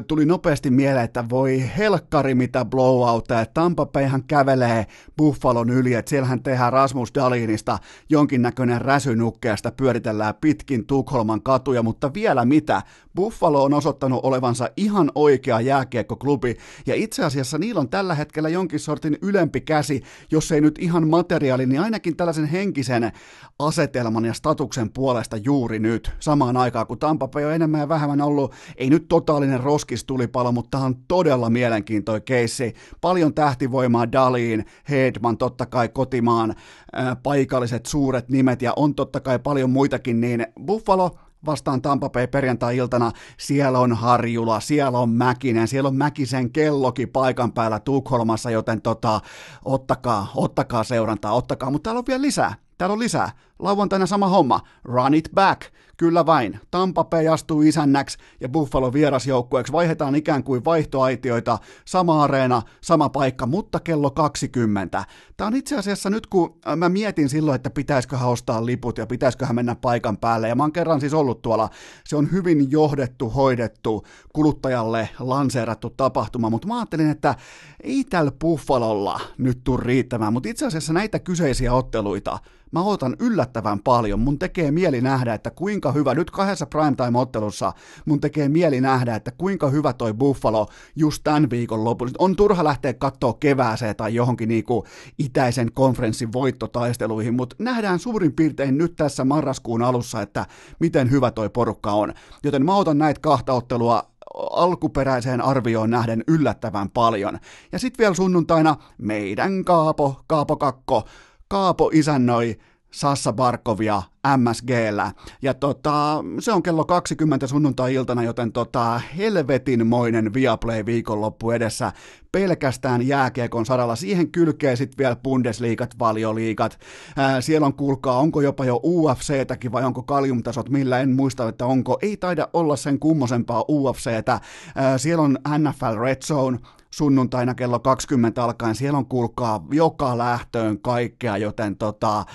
tuli 0.07 0.25
nopeasti 0.25 0.69
mieleen, 0.69 1.05
että 1.05 1.29
voi 1.29 1.63
helkkari 1.77 2.35
mitä 2.35 2.65
blowout, 2.65 3.31
että 3.31 3.45
Tampa 3.53 3.85
Bayhan 3.85 4.23
kävelee 4.23 4.85
Buffalon 5.17 5.69
yli, 5.69 5.93
että 5.93 6.09
siellähän 6.09 6.43
tehdään 6.43 6.73
Rasmus 6.73 7.11
Dalinista 7.15 7.79
jonkinnäköinen 8.09 8.81
räsynukkeesta, 8.81 9.71
pyöritellään 9.71 10.35
pitkin 10.41 10.85
Tukholman 10.85 11.41
katuja, 11.41 11.83
mutta 11.83 12.13
vielä 12.13 12.45
mitä, 12.45 12.81
Buffalo 13.15 13.63
on 13.63 13.73
osoittanut 13.73 14.19
olevansa 14.23 14.69
ihan 14.77 15.11
oikea 15.15 15.61
jääkiekkoklubi, 15.61 16.57
ja 16.85 16.95
itse 16.95 17.25
asiassa 17.25 17.57
niillä 17.57 17.81
on 17.81 17.89
tällä 17.89 18.15
hetkellä 18.15 18.49
jonkin 18.49 18.79
sortin 18.79 19.17
ylempi 19.21 19.61
käsi, 19.61 20.03
jos 20.31 20.51
ei 20.51 20.61
nyt 20.61 20.79
ihan 20.79 21.07
materiaali, 21.07 21.65
niin 21.65 21.81
ainakin 21.81 22.16
tällaisen 22.17 22.45
henkisen 22.45 23.11
asetelman 23.59 24.25
ja 24.25 24.33
statuksen 24.33 24.89
puolesta 24.93 25.37
juuri 25.37 25.79
nyt, 25.79 26.11
samaan 26.19 26.57
aikaan 26.57 26.87
kun 26.87 26.99
Tampa 26.99 27.27
Bay 27.27 27.45
on 27.45 27.53
enemmän 27.53 27.79
ja 27.79 27.89
vähemmän 27.89 28.21
ollut, 28.21 28.53
ei 28.77 28.89
nyt 28.89 29.07
totaalinen 29.07 29.59
roskistulipalo, 29.59 30.51
mutta 30.51 30.77
on 30.77 30.95
todella 31.07 31.49
mielenkiintoinen 31.49 32.23
keissi, 32.23 32.73
paljon 33.01 33.33
tähtivoimaa 33.33 34.11
Daliin, 34.11 34.65
Hedman, 34.89 35.37
totta 35.37 35.65
kai 35.65 35.89
kotimaan 35.89 36.49
äh, 36.97 37.17
paikalliset 37.23 37.85
suuret 37.85 38.29
nimet, 38.29 38.61
ja 38.61 38.73
on 38.75 38.95
totta 38.95 39.19
kai 39.19 39.39
paljon 39.39 39.69
muitakin, 39.69 40.21
niin 40.21 40.47
Buffalo 40.65 41.11
vastaan 41.45 41.81
Tampa 41.81 42.09
Bay 42.09 42.27
perjantai-iltana. 42.27 43.11
Siellä 43.37 43.79
on 43.79 43.93
Harjula, 43.93 44.59
siellä 44.59 44.99
on 44.99 45.09
Mäkinen, 45.09 45.67
siellä 45.67 45.87
on 45.87 45.95
Mäkisen 45.95 46.51
kellokin 46.51 47.09
paikan 47.09 47.51
päällä 47.51 47.79
Tukholmassa, 47.79 48.51
joten 48.51 48.81
tota, 48.81 49.21
ottakaa, 49.65 50.31
ottakaa 50.35 50.83
seurantaa, 50.83 51.31
ottakaa. 51.33 51.71
Mutta 51.71 51.87
täällä 51.87 51.99
on 51.99 52.05
vielä 52.07 52.21
lisää, 52.21 52.55
täällä 52.77 52.93
on 52.93 52.99
lisää. 52.99 53.31
Lauantaina 53.59 54.05
sama 54.05 54.27
homma, 54.27 54.59
run 54.83 55.13
it 55.13 55.29
back. 55.33 55.61
Kyllä 55.97 56.25
vain, 56.25 56.59
Tampa 56.71 57.03
Bay 57.03 57.27
astuu 57.27 57.61
isännäksi 57.61 58.17
ja 58.41 58.49
Buffalo 58.49 58.93
vierasjoukkueeksi. 58.93 59.73
Vaihdetaan 59.73 60.15
ikään 60.15 60.43
kuin 60.43 60.65
vaihtoaitioita, 60.65 61.57
sama 61.85 62.23
areena, 62.23 62.61
sama 62.81 63.09
paikka, 63.09 63.45
mutta 63.45 63.79
kello 63.79 64.11
20. 64.11 65.05
Tämä 65.37 65.47
on 65.47 65.55
itse 65.55 65.77
asiassa 65.77 66.09
nyt, 66.09 66.27
kun 66.27 66.59
mä 66.75 66.89
mietin 66.89 67.29
silloin, 67.29 67.55
että 67.55 67.69
pitäisiköhän 67.69 68.29
ostaa 68.29 68.65
liput 68.65 68.97
ja 68.97 69.07
pitäisiköhän 69.07 69.55
mennä 69.55 69.75
paikan 69.75 70.17
päälle, 70.17 70.47
ja 70.47 70.55
mä 70.55 70.63
oon 70.63 70.73
kerran 70.73 70.99
siis 70.99 71.13
ollut 71.13 71.41
tuolla, 71.41 71.69
se 72.05 72.15
on 72.15 72.31
hyvin 72.31 72.71
johdettu, 72.71 73.29
hoidettu, 73.29 74.05
kuluttajalle 74.33 75.09
lanseerattu 75.19 75.89
tapahtuma, 75.89 76.49
mutta 76.49 76.67
mä 76.67 76.77
ajattelin, 76.77 77.09
että 77.09 77.35
ei 77.83 78.03
tällä 78.03 78.31
Buffalolla 78.31 79.19
nyt 79.37 79.63
tule 79.63 79.79
riittämään, 79.83 80.33
mutta 80.33 80.49
itse 80.49 80.65
asiassa 80.65 80.93
näitä 80.93 81.19
kyseisiä 81.19 81.73
otteluita, 81.73 82.39
mä 82.71 82.81
odotan 82.81 83.15
yllättävän 83.19 83.79
paljon. 83.79 84.19
Mun 84.19 84.39
tekee 84.39 84.71
mieli 84.71 85.01
nähdä, 85.01 85.33
että 85.33 85.51
kuinka 85.51 85.91
hyvä, 85.91 86.13
nyt 86.13 86.31
kahdessa 86.31 86.65
primetime-ottelussa 86.65 87.73
mun 88.05 88.21
tekee 88.21 88.49
mieli 88.49 88.81
nähdä, 88.81 89.15
että 89.15 89.31
kuinka 89.31 89.69
hyvä 89.69 89.93
toi 89.93 90.13
Buffalo 90.13 90.67
just 90.95 91.23
tämän 91.23 91.49
viikon 91.49 91.83
lopussa. 91.83 92.15
On 92.19 92.35
turha 92.35 92.63
lähteä 92.63 92.93
katsoa 92.93 93.33
kevääseen 93.39 93.95
tai 93.95 94.15
johonkin 94.15 94.49
niinku 94.49 94.85
itäisen 95.19 95.71
konferenssin 95.73 96.33
voittotaisteluihin, 96.33 97.33
mutta 97.33 97.55
nähdään 97.59 97.99
suurin 97.99 98.33
piirtein 98.33 98.77
nyt 98.77 98.95
tässä 98.95 99.25
marraskuun 99.25 99.81
alussa, 99.83 100.21
että 100.21 100.45
miten 100.79 101.11
hyvä 101.11 101.31
toi 101.31 101.49
porukka 101.49 101.91
on. 101.91 102.13
Joten 102.43 102.65
mä 102.65 102.75
otan 102.75 102.97
näitä 102.97 103.21
kahta 103.21 103.53
ottelua 103.53 104.03
alkuperäiseen 104.51 105.41
arvioon 105.41 105.89
nähden 105.89 106.23
yllättävän 106.27 106.89
paljon. 106.89 107.39
Ja 107.71 107.79
sitten 107.79 108.03
vielä 108.03 108.13
sunnuntaina 108.13 108.75
meidän 108.97 109.65
Kaapo, 109.65 110.23
Kaapo 110.27 110.55
Kakko, 110.55 111.03
Kaapo 111.47 111.89
isännöi 111.93 112.55
Sassa 112.91 113.33
Barkovia 113.33 114.01
MSGllä. 114.37 115.11
Ja 115.41 115.53
tota, 115.53 116.23
se 116.39 116.51
on 116.51 116.63
kello 116.63 116.85
20 116.85 117.47
sunnuntai-iltana, 117.47 118.23
joten 118.23 118.51
tota, 118.51 119.01
helvetinmoinen 119.17 120.33
Viaplay 120.33 120.85
viikonloppu 120.85 121.51
edessä 121.51 121.91
pelkästään 122.31 123.07
jääkiekon 123.07 123.65
saralla. 123.65 123.95
Siihen 123.95 124.31
kylkee 124.31 124.75
sitten 124.75 124.97
vielä 124.97 125.15
Bundesliigat, 125.15 125.99
valioliigat. 125.99 126.79
Ää, 127.17 127.41
siellä 127.41 127.67
on, 127.67 127.73
kuulkaa, 127.73 128.17
onko 128.17 128.41
jopa 128.41 128.65
jo 128.65 128.79
UFC-täkin 128.83 129.71
vai 129.71 129.83
onko 129.83 130.03
kaljumtasot, 130.03 130.69
millä 130.69 130.99
en 130.99 131.15
muista, 131.15 131.49
että 131.49 131.65
onko. 131.65 131.97
Ei 132.01 132.17
taida 132.17 132.47
olla 132.53 132.75
sen 132.75 132.99
kummosempaa 132.99 133.65
UFCtä. 133.69 134.39
Ää, 134.75 134.97
siellä 134.97 135.23
on 135.23 135.37
NFL 135.57 135.99
Red 135.99 136.21
Zone, 136.25 136.59
sunnuntaina 136.91 137.55
kello 137.55 137.79
20 137.79 138.43
alkaen. 138.43 138.75
Siellä 138.75 138.97
on 138.97 139.05
kuulkaa 139.05 139.65
joka 139.71 140.17
lähtöön 140.17 140.81
kaikkea, 140.81 141.37
joten 141.37 141.77
tota, 141.77 142.25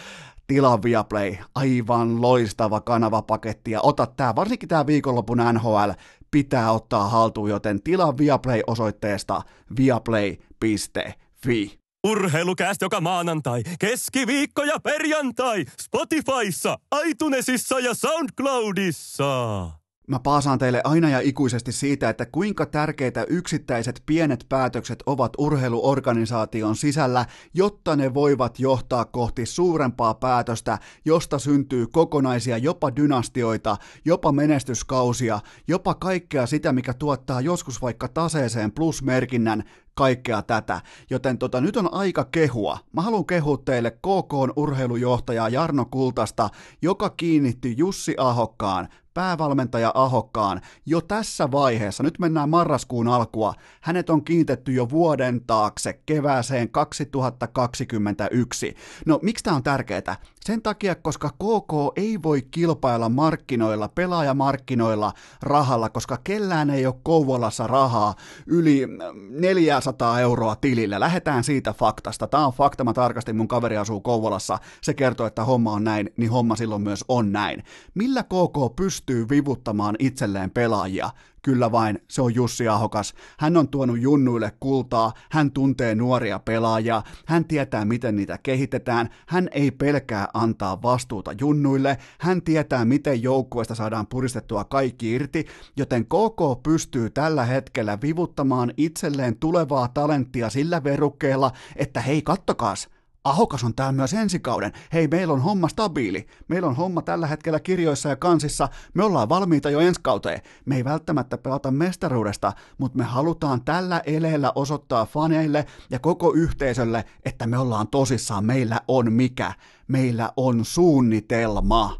tilaa 0.46 0.82
Viaplay, 0.82 1.36
aivan 1.72 2.22
loistava 2.22 2.80
kanavapaketti 2.80 3.70
ja 3.70 3.80
ota 3.80 4.06
tää, 4.06 4.34
varsinkin 4.34 4.68
tää 4.68 4.86
viikonlopun 4.86 5.38
NHL 5.52 5.90
pitää 6.30 6.72
ottaa 6.72 7.08
haltuun, 7.08 7.50
joten 7.50 7.82
tilaa 7.82 8.18
Viaplay 8.18 8.60
osoitteesta 8.66 9.42
viaplay.fi. 9.76 11.78
Urheilukääst 12.06 12.82
joka 12.82 13.00
maanantai, 13.00 13.62
keskiviikko 13.78 14.62
ja 14.62 14.80
perjantai, 14.82 15.64
Spotifyssa, 15.80 16.78
iTunesissa 17.06 17.80
ja 17.80 17.94
Soundcloudissa. 17.94 19.81
Mä 20.08 20.18
paasaan 20.18 20.58
teille 20.58 20.80
aina 20.84 21.08
ja 21.08 21.20
ikuisesti 21.20 21.72
siitä, 21.72 22.08
että 22.08 22.26
kuinka 22.26 22.66
tärkeitä 22.66 23.24
yksittäiset 23.28 24.02
pienet 24.06 24.46
päätökset 24.48 25.02
ovat 25.06 25.32
urheiluorganisaation 25.38 26.76
sisällä, 26.76 27.26
jotta 27.54 27.96
ne 27.96 28.14
voivat 28.14 28.60
johtaa 28.60 29.04
kohti 29.04 29.46
suurempaa 29.46 30.14
päätöstä, 30.14 30.78
josta 31.04 31.38
syntyy 31.38 31.86
kokonaisia 31.86 32.58
jopa 32.58 32.96
dynastioita, 32.96 33.76
jopa 34.04 34.32
menestyskausia, 34.32 35.40
jopa 35.68 35.94
kaikkea 35.94 36.46
sitä, 36.46 36.72
mikä 36.72 36.94
tuottaa 36.94 37.40
joskus 37.40 37.82
vaikka 37.82 38.08
taseeseen 38.08 38.72
plusmerkinnän, 38.72 39.64
kaikkea 39.94 40.42
tätä. 40.42 40.80
Joten 41.10 41.38
tota, 41.38 41.60
nyt 41.60 41.76
on 41.76 41.94
aika 41.94 42.24
kehua. 42.24 42.78
Mä 42.92 43.02
haluan 43.02 43.26
kehua 43.26 43.58
teille 43.64 43.90
KK 43.90 44.56
urheilujohtajaa 44.56 45.48
Jarno 45.48 45.84
Kultasta, 45.84 46.48
joka 46.82 47.10
kiinnitti 47.10 47.74
Jussi 47.78 48.14
Ahokkaan, 48.18 48.88
päävalmentaja 49.14 49.92
Ahokkaan 49.94 50.60
jo 50.86 51.00
tässä 51.00 51.50
vaiheessa, 51.50 52.02
nyt 52.02 52.18
mennään 52.18 52.48
marraskuun 52.48 53.08
alkua, 53.08 53.54
hänet 53.80 54.10
on 54.10 54.24
kiinnitetty 54.24 54.72
jo 54.72 54.90
vuoden 54.90 55.40
taakse 55.46 56.00
kevääseen 56.06 56.70
2021. 56.70 58.76
No 59.06 59.18
miksi 59.22 59.44
tämä 59.44 59.56
on 59.56 59.62
tärkeää? 59.62 60.16
Sen 60.44 60.62
takia, 60.62 60.94
koska 60.94 61.30
KK 61.30 61.72
ei 61.96 62.22
voi 62.22 62.42
kilpailla 62.42 63.08
markkinoilla, 63.08 63.88
pelaajamarkkinoilla 63.88 65.12
rahalla, 65.42 65.88
koska 65.88 66.18
kellään 66.24 66.70
ei 66.70 66.86
ole 66.86 66.94
Kouvolassa 67.02 67.66
rahaa 67.66 68.14
yli 68.46 68.86
400 69.30 70.20
euroa 70.20 70.56
tilillä. 70.56 71.00
Lähetään 71.00 71.44
siitä 71.44 71.72
faktasta. 71.72 72.26
Tämä 72.26 72.46
on 72.46 72.52
fakta, 72.52 72.84
mä 72.84 72.92
tarkastin, 72.92 73.36
mun 73.36 73.48
kaveri 73.48 73.76
asuu 73.76 74.00
Kouvolassa. 74.00 74.58
Se 74.80 74.94
kertoo, 74.94 75.26
että 75.26 75.44
homma 75.44 75.72
on 75.72 75.84
näin, 75.84 76.10
niin 76.16 76.30
homma 76.30 76.56
silloin 76.56 76.82
myös 76.82 77.04
on 77.08 77.32
näin. 77.32 77.64
Millä 77.94 78.22
KK 78.22 78.76
pystyy 78.76 79.28
vivuttamaan 79.28 79.96
itselleen 79.98 80.50
pelaajia? 80.50 81.10
Kyllä 81.42 81.72
vain, 81.72 81.98
se 82.08 82.22
on 82.22 82.34
Jussi 82.34 82.68
Ahokas. 82.68 83.14
Hän 83.38 83.56
on 83.56 83.68
tuonut 83.68 84.00
junnuille 84.00 84.52
kultaa, 84.60 85.12
hän 85.30 85.50
tuntee 85.50 85.94
nuoria 85.94 86.38
pelaajia, 86.38 87.02
hän 87.26 87.44
tietää 87.44 87.84
miten 87.84 88.16
niitä 88.16 88.38
kehitetään, 88.42 89.08
hän 89.26 89.48
ei 89.52 89.70
pelkää 89.70 90.28
antaa 90.34 90.82
vastuuta 90.82 91.32
junnuille, 91.40 91.98
hän 92.18 92.42
tietää 92.42 92.84
miten 92.84 93.22
joukkueesta 93.22 93.74
saadaan 93.74 94.06
puristettua 94.06 94.64
kaikki 94.64 95.12
irti, 95.12 95.46
joten 95.76 96.04
KK 96.04 96.62
pystyy 96.62 97.10
tällä 97.10 97.44
hetkellä 97.44 97.98
vivuttamaan 98.02 98.72
itselleen 98.76 99.36
tulevaa 99.36 99.88
talenttia 99.88 100.50
sillä 100.50 100.84
verukkeella, 100.84 101.50
että 101.76 102.00
hei 102.00 102.22
kattokaas, 102.22 102.88
Ahokas 103.24 103.64
on 103.64 103.74
täällä 103.74 103.92
myös 103.92 104.12
ensi 104.12 104.40
kauden. 104.40 104.72
Hei, 104.92 105.08
meillä 105.08 105.32
on 105.32 105.42
homma 105.42 105.68
stabiili. 105.68 106.26
Meillä 106.48 106.68
on 106.68 106.76
homma 106.76 107.02
tällä 107.02 107.26
hetkellä 107.26 107.60
kirjoissa 107.60 108.08
ja 108.08 108.16
kansissa. 108.16 108.68
Me 108.94 109.04
ollaan 109.04 109.28
valmiita 109.28 109.70
jo 109.70 109.80
ensi 109.80 110.00
kauteen. 110.02 110.40
Me 110.64 110.76
ei 110.76 110.84
välttämättä 110.84 111.38
pelata 111.38 111.70
mestaruudesta, 111.70 112.52
mutta 112.78 112.98
me 112.98 113.04
halutaan 113.04 113.64
tällä 113.64 114.02
eleellä 114.06 114.52
osoittaa 114.54 115.06
faneille 115.06 115.66
ja 115.90 115.98
koko 115.98 116.32
yhteisölle, 116.34 117.04
että 117.24 117.46
me 117.46 117.58
ollaan 117.58 117.88
tosissaan. 117.88 118.44
Meillä 118.44 118.80
on 118.88 119.12
mikä? 119.12 119.52
Meillä 119.88 120.32
on 120.36 120.64
suunnitelma. 120.64 121.96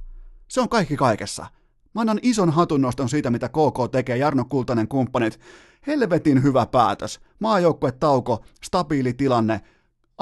Se 0.48 0.60
on 0.60 0.68
kaikki 0.68 0.96
kaikessa. 0.96 1.46
Mä 1.94 2.00
annan 2.00 2.20
ison 2.22 2.50
hatunnoston 2.50 3.08
siitä, 3.08 3.30
mitä 3.30 3.48
KK 3.48 3.92
tekee, 3.92 4.16
Jarno 4.16 4.44
Kultanen 4.44 4.88
kumppanit. 4.88 5.40
Helvetin 5.86 6.42
hyvä 6.42 6.66
päätös. 6.66 7.20
Maajoukkue 7.38 7.92
tauko, 7.92 8.44
stabiili 8.64 9.12
tilanne, 9.12 9.60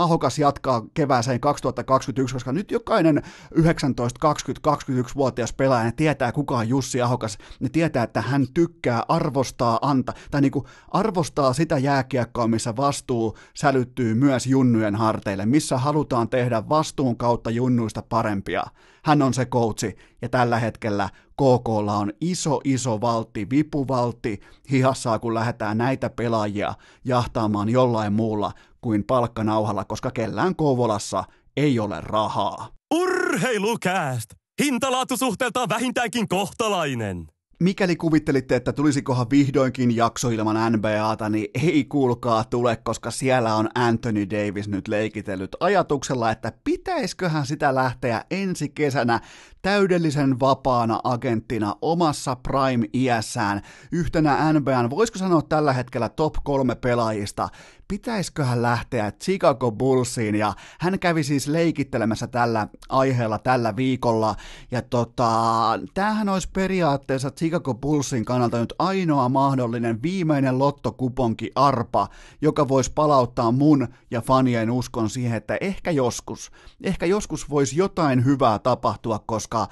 Ahokas 0.03 0.39
jatkaa 0.39 0.83
kevääseen 0.95 1.41
2021, 1.41 2.35
koska 2.35 2.53
nyt 2.53 2.71
jokainen 2.71 3.23
19, 3.55 4.21
20, 4.21 4.71
21-vuotias 4.71 5.53
pelaaja 5.53 5.93
tietää, 5.93 6.33
kuka 6.33 6.57
on 6.57 6.69
Jussi 6.69 7.03
Ahokas. 7.03 7.39
Ne 7.61 7.69
tietää, 7.69 8.03
että 8.03 8.21
hän 8.23 8.47
tykkää, 8.55 9.03
arvostaa, 9.09 9.79
anta, 9.83 10.13
tai 10.31 10.41
niin 10.41 10.53
kuin 10.53 10.65
arvostaa 10.89 11.53
sitä 11.53 11.79
jääkiekkoa, 11.79 12.49
missä 12.49 12.77
vastuu 12.77 13.37
sälyttyy 13.55 14.15
myös 14.15 14.47
junnujen 14.47 14.97
harteille, 14.97 15.47
missä 15.47 15.79
halutaan 15.79 16.29
tehdä 16.29 16.69
vastuun 16.69 17.17
kautta 17.17 17.51
junnuista 17.51 18.03
parempia. 18.03 18.63
Hän 19.05 19.23
on 19.23 19.35
se 19.35 19.47
coachi, 19.47 19.97
ja 20.23 20.29
tällä 20.29 20.59
hetkellä 20.59 21.09
KKlla 21.33 21.97
on 21.97 22.13
iso, 22.21 22.61
iso 22.65 23.01
valtti, 23.01 23.51
vipuvaltti 23.51 24.41
hihassaa, 24.71 25.19
kun 25.19 25.35
lähdetään 25.35 25.79
näitä 25.79 26.11
pelaajia 26.11 26.75
jahtaamaan 27.05 27.69
jollain 27.69 28.13
muulla 28.13 28.53
kuin 28.81 29.05
palkkanauhalla, 29.05 29.85
koska 29.85 30.11
kellään 30.11 30.57
Kouvolassa 30.57 31.25
ei 31.57 31.79
ole 31.79 32.01
rahaa. 32.01 32.69
Urheilukääst! 32.95 34.31
Hintalaatusuhteeltaan 34.63 35.69
vähintäänkin 35.69 36.29
kohtalainen. 36.29 37.27
Mikäli 37.63 37.97
kuvittelitte, 37.97 38.57
että 38.57 38.73
tulisikohan 38.73 39.27
vihdoinkin 39.31 39.97
jakso 39.97 40.31
ilman 40.31 40.73
NBAta, 40.73 41.29
niin 41.29 41.49
ei 41.55 41.85
kuulkaa 41.85 42.45
tule, 42.45 42.77
koska 42.77 43.11
siellä 43.11 43.55
on 43.55 43.69
Anthony 43.75 44.31
Davis 44.31 44.69
nyt 44.69 44.89
leikitellyt 44.89 45.57
ajatuksella, 45.61 46.31
että 46.31 46.53
pitäisköhän 46.65 47.47
sitä 47.47 47.75
lähteä 47.75 48.25
ensi 48.31 48.69
kesänä 48.69 49.21
täydellisen 49.63 50.41
vapaana 50.41 51.01
agenttina 51.05 51.77
omassa 51.83 52.37
prime-iässään 52.37 53.63
yhtenä 53.93 54.53
NBAn, 54.53 54.91
voisiko 54.91 55.19
sanoa 55.19 55.43
tällä 55.43 55.73
hetkellä 55.73 56.09
top 56.09 56.35
kolme 56.45 56.75
pelaajista, 56.75 57.49
pitäisköhän 57.91 58.63
lähteä 58.63 59.13
Chicago 59.13 59.73
Bullsiin? 59.73 60.35
Ja 60.35 60.53
hän 60.81 60.99
kävi 60.99 61.25
siis 61.25 61.49
leikittelemässä 61.49 62.27
tällä 62.27 62.69
aiheella 62.89 63.39
tällä 63.39 63.77
viikolla. 63.77 64.35
Ja 64.71 64.83
tota, 64.83 65.31
tämähän 65.95 66.29
olisi 66.29 66.49
periaatteessa 66.53 67.31
Chicago 67.31 67.75
Bullsin 67.75 68.25
kannalta 68.25 68.61
nyt 68.61 68.75
ainoa 68.79 69.29
mahdollinen 69.29 70.03
viimeinen 70.03 70.59
lottokuponki 70.59 71.51
arpa, 71.55 72.09
joka 72.41 72.69
voisi 72.69 72.93
palauttaa 72.95 73.53
mun 73.53 73.89
ja 74.11 74.21
fanien 74.21 74.71
uskon 74.71 75.11
siihen, 75.11 75.37
että 75.37 75.59
ehkä 75.61 75.91
joskus, 75.91 76.51
ehkä 76.83 77.07
joskus 77.07 77.51
voisi 77.51 77.77
jotain 77.77 78.25
hyvää 78.25 78.59
tapahtua, 78.59 79.19
koska 79.27 79.69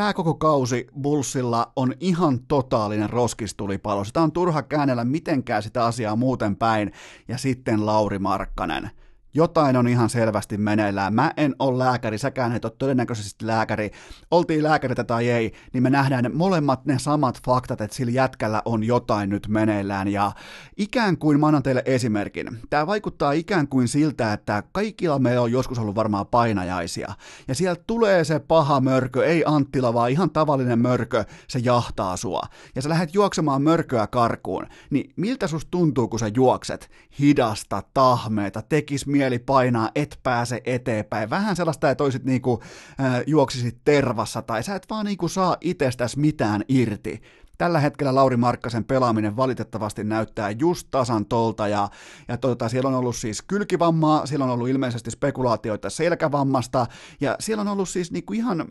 Tämä 0.00 0.14
koko 0.14 0.34
kausi 0.34 0.86
Bullsilla 1.00 1.72
on 1.76 1.94
ihan 2.00 2.40
totaalinen 2.48 3.10
roskistulipalo. 3.10 4.04
Sitä 4.04 4.22
on 4.22 4.32
turha 4.32 4.62
käännellä 4.62 5.04
mitenkään 5.04 5.62
sitä 5.62 5.84
asiaa 5.84 6.16
muuten 6.16 6.56
päin. 6.56 6.92
Ja 7.28 7.38
sitten 7.38 7.86
Lauri 7.86 8.18
Markkanen 8.18 8.90
jotain 9.34 9.76
on 9.76 9.88
ihan 9.88 10.10
selvästi 10.10 10.56
meneillään. 10.56 11.14
Mä 11.14 11.32
en 11.36 11.54
ole 11.58 11.78
lääkäri, 11.78 12.18
säkään 12.18 12.52
et 12.52 12.64
ole 12.64 12.72
todennäköisesti 12.78 13.46
lääkäri. 13.46 13.90
Oltiin 14.30 14.62
lääkäreitä 14.62 15.04
tai 15.04 15.28
ei, 15.28 15.52
niin 15.72 15.82
me 15.82 15.90
nähdään 15.90 16.30
molemmat 16.34 16.86
ne 16.86 16.98
samat 16.98 17.40
faktat, 17.44 17.80
että 17.80 17.96
sillä 17.96 18.12
jätkällä 18.12 18.62
on 18.64 18.84
jotain 18.84 19.30
nyt 19.30 19.48
meneillään. 19.48 20.08
Ja 20.08 20.32
ikään 20.76 21.18
kuin, 21.18 21.40
mä 21.40 21.46
annan 21.46 21.62
teille 21.62 21.82
esimerkin. 21.84 22.58
Tämä 22.70 22.86
vaikuttaa 22.86 23.32
ikään 23.32 23.68
kuin 23.68 23.88
siltä, 23.88 24.32
että 24.32 24.62
kaikilla 24.72 25.18
meillä 25.18 25.42
on 25.42 25.52
joskus 25.52 25.78
ollut 25.78 25.94
varmaan 25.94 26.26
painajaisia. 26.26 27.12
Ja 27.48 27.54
sieltä 27.54 27.84
tulee 27.86 28.24
se 28.24 28.38
paha 28.38 28.80
mörkö, 28.80 29.26
ei 29.26 29.42
Anttila, 29.46 29.94
vaan 29.94 30.10
ihan 30.10 30.30
tavallinen 30.30 30.78
mörkö, 30.78 31.24
se 31.48 31.58
jahtaa 31.58 32.16
sua. 32.16 32.42
Ja 32.74 32.82
sä 32.82 32.88
lähdet 32.88 33.14
juoksemaan 33.14 33.62
mörköä 33.62 34.06
karkuun. 34.06 34.66
Niin 34.90 35.12
miltä 35.16 35.46
susta 35.46 35.70
tuntuu, 35.70 36.08
kun 36.08 36.18
sä 36.18 36.30
juokset? 36.34 36.90
Hidasta, 37.18 37.82
tahmeeta, 37.94 38.62
tekis 38.62 39.06
mieli 39.20 39.38
painaa, 39.38 39.90
et 39.94 40.18
pääse 40.22 40.60
eteenpäin. 40.64 41.30
Vähän 41.30 41.56
sellaista, 41.56 41.90
että 41.90 42.04
oisit 42.04 42.24
niinku, 42.24 42.62
äh, 43.00 43.22
juoksisit 43.26 43.78
tervassa 43.84 44.42
tai 44.42 44.62
sä 44.62 44.74
et 44.74 44.86
vaan 44.90 45.06
niinku 45.06 45.28
saa 45.28 45.56
itsestäsi 45.60 46.18
mitään 46.18 46.64
irti. 46.68 47.22
Tällä 47.58 47.80
hetkellä 47.80 48.14
Lauri 48.14 48.36
Markkasen 48.36 48.84
pelaaminen 48.84 49.36
valitettavasti 49.36 50.04
näyttää 50.04 50.50
just 50.50 50.88
tasan 50.90 51.26
tolta 51.26 51.68
ja, 51.68 51.88
ja 52.28 52.36
tota, 52.36 52.68
siellä 52.68 52.88
on 52.88 52.94
ollut 52.94 53.16
siis 53.16 53.42
kylkivammaa, 53.42 54.26
siellä 54.26 54.44
on 54.44 54.50
ollut 54.50 54.68
ilmeisesti 54.68 55.10
spekulaatioita 55.10 55.90
selkävammasta 55.90 56.86
ja 57.20 57.36
siellä 57.40 57.60
on 57.60 57.68
ollut 57.68 57.88
siis 57.88 58.12
niinku 58.12 58.32
ihan 58.32 58.68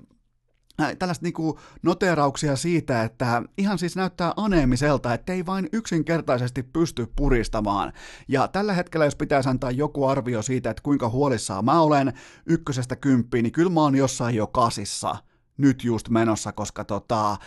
tällaista 1.00 1.26
niinku 1.26 1.60
noterauksia 1.84 2.56
siitä, 2.56 3.04
että 3.04 3.44
ihan 3.58 3.80
siis 3.80 3.96
näyttää 3.96 4.34
aneemiselta, 4.38 5.14
että 5.14 5.34
ei 5.34 5.46
vain 5.46 5.70
yksinkertaisesti 5.74 6.64
pysty 6.64 7.08
puristamaan. 7.16 7.94
Ja 8.28 8.48
tällä 8.48 8.74
hetkellä, 8.74 9.06
jos 9.06 9.16
pitäisi 9.16 9.50
antaa 9.50 9.72
joku 9.72 10.06
arvio 10.06 10.42
siitä, 10.42 10.70
että 10.70 10.84
kuinka 10.84 11.10
huolissaan 11.10 11.66
mä 11.66 11.82
olen 11.82 12.14
ykkösestä 12.46 12.96
kymppiin, 12.96 13.44
niin 13.44 13.54
kyllä 13.54 13.72
mä 13.72 13.82
oon 13.82 13.96
jossain 13.96 14.36
jo 14.36 14.48
kasissa 14.48 15.16
nyt 15.60 15.84
just 15.84 16.10
menossa, 16.10 16.52
koska 16.52 16.84
tota, 16.84 17.38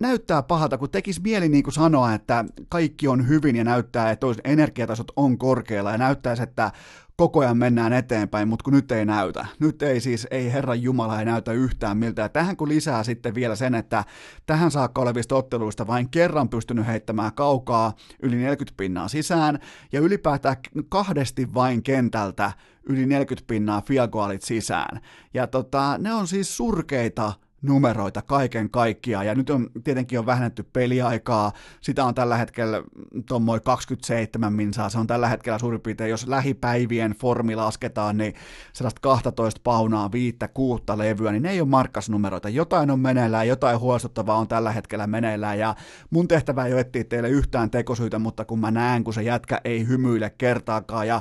näyttää 0.00 0.42
pahalta, 0.42 0.78
kun 0.78 0.90
tekisi 0.90 1.20
mieli 1.20 1.48
niin 1.48 1.64
kuin 1.64 1.74
sanoa, 1.74 2.14
että 2.14 2.44
kaikki 2.68 3.08
on 3.08 3.28
hyvin 3.28 3.56
ja 3.56 3.64
näyttää, 3.64 4.10
että 4.10 4.26
energiatasot 4.44 5.12
on 5.16 5.38
korkealla 5.38 5.90
ja 5.90 5.98
näyttäisi, 5.98 6.42
että 6.42 6.72
koko 7.16 7.40
ajan 7.40 7.56
mennään 7.56 7.92
eteenpäin, 7.92 8.48
mutta 8.48 8.64
kun 8.64 8.72
nyt 8.72 8.92
ei 8.92 9.04
näytä. 9.04 9.46
Nyt 9.58 9.82
ei 9.82 10.00
siis, 10.00 10.26
ei 10.30 10.52
Herran 10.52 10.82
Jumala 10.82 11.18
ei 11.18 11.24
näytä 11.24 11.52
yhtään 11.52 11.96
miltä. 11.96 12.22
Ja 12.22 12.28
tähän 12.28 12.56
kun 12.56 12.68
lisää 12.68 13.02
sitten 13.02 13.34
vielä 13.34 13.56
sen, 13.56 13.74
että 13.74 14.04
tähän 14.46 14.70
saakka 14.70 15.02
olevista 15.02 15.34
otteluista 15.34 15.86
vain 15.86 16.10
kerran 16.10 16.48
pystynyt 16.48 16.86
heittämään 16.86 17.32
kaukaa 17.34 17.92
yli 18.22 18.36
40 18.36 18.76
pinnaa 18.76 19.08
sisään, 19.08 19.58
ja 19.92 20.00
ylipäätään 20.00 20.56
kahdesti 20.88 21.54
vain 21.54 21.82
kentältä 21.82 22.52
yli 22.88 23.06
40 23.06 23.48
pinnaa 23.48 23.80
fiagoalit 23.80 24.42
sisään. 24.42 25.00
Ja 25.34 25.46
tota, 25.46 25.98
ne 25.98 26.14
on 26.14 26.26
siis 26.26 26.56
surkeita 26.56 27.32
numeroita 27.62 28.22
kaiken 28.22 28.70
kaikkiaan, 28.70 29.26
ja 29.26 29.34
nyt 29.34 29.50
on 29.50 29.70
tietenkin 29.84 30.18
on 30.18 30.26
vähennetty 30.26 30.62
peliaikaa, 30.62 31.52
sitä 31.80 32.04
on 32.04 32.14
tällä 32.14 32.36
hetkellä 32.36 32.82
tuommoin 33.28 33.62
27 33.62 34.52
minsaa, 34.52 34.88
se 34.88 34.98
on 34.98 35.06
tällä 35.06 35.28
hetkellä 35.28 35.58
suurin 35.58 35.80
piirtein, 35.80 36.10
jos 36.10 36.26
lähipäivien 36.26 37.12
formi 37.12 37.56
lasketaan, 37.56 38.18
niin 38.18 38.34
sellaista 38.72 39.00
12 39.00 39.60
paunaa, 39.64 40.12
viittä, 40.12 40.48
kuutta 40.48 40.98
levyä, 40.98 41.32
niin 41.32 41.42
ne 41.42 41.50
ei 41.50 41.60
ole 41.60 41.68
markkasnumeroita, 41.68 42.48
jotain 42.48 42.90
on 42.90 43.00
meneillään, 43.00 43.48
jotain 43.48 43.78
huolestuttavaa 43.78 44.38
on 44.38 44.48
tällä 44.48 44.72
hetkellä 44.72 45.06
meneillään, 45.06 45.58
ja 45.58 45.74
mun 46.10 46.28
tehtävä 46.28 46.66
ei 46.66 46.72
ole 46.72 46.80
etsiä 46.80 47.04
teille 47.04 47.28
yhtään 47.28 47.70
tekosyitä, 47.70 48.18
mutta 48.18 48.44
kun 48.44 48.58
mä 48.58 48.70
näen, 48.70 49.04
kun 49.04 49.14
se 49.14 49.22
jätkä 49.22 49.60
ei 49.64 49.88
hymyile 49.88 50.30
kertaakaan, 50.30 51.08
ja 51.08 51.20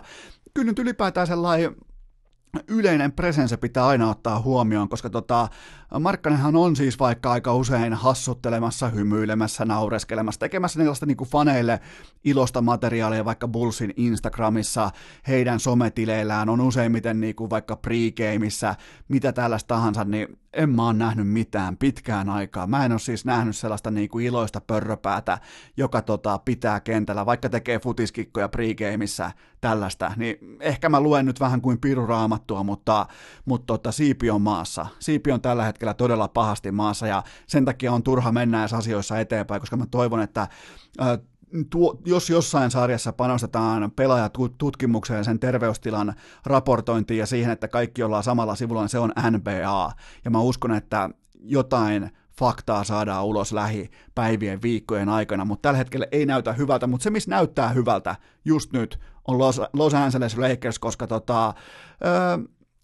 kyllä 0.53 0.71
nyt 0.71 0.79
ylipäätään 0.79 1.27
sellainen 1.27 1.75
yleinen 2.67 3.11
presense 3.11 3.57
pitää 3.57 3.87
aina 3.87 4.09
ottaa 4.09 4.41
huomioon, 4.41 4.89
koska 4.89 5.09
tota, 5.09 5.47
Markkanenhan 5.99 6.55
on 6.55 6.75
siis 6.75 6.99
vaikka 6.99 7.31
aika 7.31 7.55
usein 7.55 7.93
hassuttelemassa, 7.93 8.89
hymyilemässä, 8.89 9.65
naureskelemassa, 9.65 10.39
tekemässä 10.39 10.83
niistä 10.83 11.05
niin 11.05 11.17
faneille 11.17 11.79
ilosta 12.23 12.61
materiaalia 12.61 13.25
vaikka 13.25 13.47
Bullsin 13.47 13.93
Instagramissa, 13.97 14.91
heidän 15.27 15.59
sometileillään 15.59 16.49
on 16.49 16.61
useimmiten 16.61 17.19
niin 17.19 17.35
kuin 17.35 17.49
vaikka 17.49 17.75
pregameissa, 17.75 18.75
mitä 19.07 19.31
tällaista 19.33 19.67
tahansa, 19.67 20.03
niin 20.03 20.39
en 20.53 20.69
mä 20.69 20.85
oon 20.85 20.97
nähnyt 20.97 21.27
mitään 21.27 21.77
pitkään 21.77 22.29
aikaa. 22.29 22.67
Mä 22.67 22.85
en 22.85 22.91
ole 22.91 22.99
siis 22.99 23.25
nähnyt 23.25 23.55
sellaista 23.55 23.91
niin 23.91 24.09
kuin 24.09 24.25
iloista 24.25 24.61
pörröpäätä, 24.61 25.39
joka 25.77 26.01
tota, 26.01 26.37
pitää 26.37 26.79
kentällä, 26.79 27.25
vaikka 27.25 27.49
tekee 27.49 27.79
futiskikkoja 27.79 28.49
pregameissa 28.49 29.31
tällaista, 29.61 30.11
niin 30.17 30.37
ehkä 30.59 30.89
mä 30.89 31.01
luen 31.01 31.25
nyt 31.25 31.39
vähän 31.39 31.61
kuin 31.61 31.81
piruraamattua, 31.81 32.63
mutta, 32.63 33.05
mutta 33.45 33.65
tota, 33.65 33.91
siipi 33.91 34.29
on 34.29 34.41
maassa. 34.41 34.85
Siipi 34.99 35.31
on 35.31 35.41
tällä 35.41 35.63
hetkellä 35.63 35.80
todella 35.93 36.27
pahasti 36.27 36.71
maassa 36.71 37.07
ja 37.07 37.23
sen 37.47 37.65
takia 37.65 37.93
on 37.93 38.03
turha 38.03 38.31
mennä 38.31 38.57
näissä 38.57 38.77
asioissa 38.77 39.19
eteenpäin, 39.19 39.61
koska 39.61 39.77
mä 39.77 39.85
toivon, 39.91 40.21
että 40.21 40.47
tuo, 41.69 42.01
jos 42.05 42.29
jossain 42.29 42.71
sarjassa 42.71 43.13
panostetaan 43.13 43.91
pelaajatutkimukseen, 43.91 45.25
sen 45.25 45.39
terveystilan 45.39 46.13
raportointiin 46.45 47.17
ja 47.17 47.25
siihen, 47.25 47.51
että 47.51 47.67
kaikki 47.67 48.03
ollaan 48.03 48.23
samalla 48.23 48.55
sivulla, 48.55 48.81
niin 48.81 48.89
se 48.89 48.99
on 48.99 49.11
NBA. 49.31 49.91
Ja 50.25 50.31
mä 50.31 50.39
uskon, 50.39 50.73
että 50.73 51.09
jotain 51.39 52.11
faktaa 52.39 52.83
saadaan 52.83 53.25
ulos 53.25 53.53
lähipäivien, 53.53 54.61
viikkojen 54.61 55.09
aikana, 55.09 55.45
mutta 55.45 55.61
tällä 55.61 55.77
hetkellä 55.77 56.05
ei 56.11 56.25
näytä 56.25 56.53
hyvältä, 56.53 56.87
mutta 56.87 57.03
se, 57.03 57.09
missä 57.09 57.29
näyttää 57.29 57.69
hyvältä 57.69 58.15
just 58.45 58.73
nyt, 58.73 58.99
on 59.27 59.37
Los, 59.37 59.61
Los 59.73 59.93
Angeles 59.93 60.37
Lakers, 60.37 60.79
koska 60.79 61.07
tota, 61.07 61.53
öö, 62.05 62.37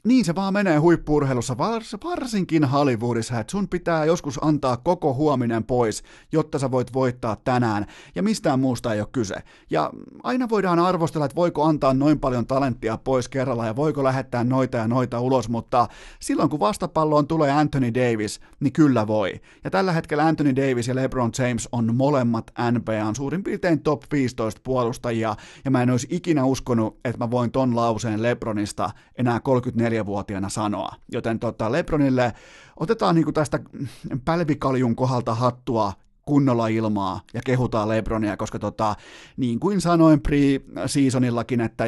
niin 0.03 0.25
se 0.25 0.35
vaan 0.35 0.53
menee 0.53 0.77
huippuurheilussa, 0.77 1.57
varsinkin 2.03 2.65
Hollywoodissa, 2.65 3.39
että 3.39 3.51
sun 3.51 3.67
pitää 3.67 4.05
joskus 4.05 4.39
antaa 4.43 4.77
koko 4.77 5.13
huominen 5.13 5.63
pois, 5.63 6.03
jotta 6.31 6.59
sä 6.59 6.71
voit 6.71 6.93
voittaa 6.93 7.35
tänään, 7.35 7.85
ja 8.15 8.23
mistään 8.23 8.59
muusta 8.59 8.93
ei 8.93 8.99
ole 8.99 9.07
kyse. 9.11 9.35
Ja 9.69 9.91
aina 10.23 10.49
voidaan 10.49 10.79
arvostella, 10.79 11.25
että 11.25 11.35
voiko 11.35 11.63
antaa 11.63 11.93
noin 11.93 12.19
paljon 12.19 12.47
talenttia 12.47 12.97
pois 12.97 13.29
kerralla, 13.29 13.65
ja 13.65 13.75
voiko 13.75 14.03
lähettää 14.03 14.43
noita 14.43 14.77
ja 14.77 14.87
noita 14.87 15.19
ulos, 15.19 15.49
mutta 15.49 15.87
silloin 16.19 16.49
kun 16.49 16.59
vastapalloon 16.59 17.27
tulee 17.27 17.51
Anthony 17.51 17.93
Davis, 17.93 18.39
niin 18.59 18.73
kyllä 18.73 19.07
voi. 19.07 19.41
Ja 19.63 19.69
tällä 19.69 19.91
hetkellä 19.91 20.25
Anthony 20.25 20.55
Davis 20.55 20.87
ja 20.87 20.95
LeBron 20.95 21.31
James 21.37 21.69
on 21.71 21.95
molemmat 21.95 22.51
NBAn 22.71 23.15
suurin 23.15 23.43
piirtein 23.43 23.79
top 23.79 24.03
15 24.11 24.61
puolustajia, 24.63 25.35
ja 25.65 25.71
mä 25.71 25.83
en 25.83 25.89
olisi 25.89 26.07
ikinä 26.09 26.45
uskonut, 26.45 26.99
että 27.05 27.25
mä 27.25 27.31
voin 27.31 27.51
ton 27.51 27.75
lauseen 27.75 28.23
LeBronista 28.23 28.89
enää 29.17 29.39
34 29.39 29.86
vuotiaana 30.05 30.49
sanoa. 30.49 30.89
Joten 31.11 31.39
tota, 31.39 31.71
Lebronille 31.71 32.33
otetaan 32.79 33.15
niinku 33.15 33.31
tästä 33.31 33.59
pälvikaljun 34.25 34.95
kohdalta 34.95 35.35
hattua 35.35 35.93
kunnolla 36.27 36.67
ilmaa 36.67 37.21
ja 37.33 37.41
kehutaan 37.45 37.89
Lebronia, 37.89 38.37
koska 38.37 38.59
tota, 38.59 38.95
niin 39.37 39.59
kuin 39.59 39.81
sanoin 39.81 40.21
pre-seasonillakin, 40.21 41.61
että 41.61 41.83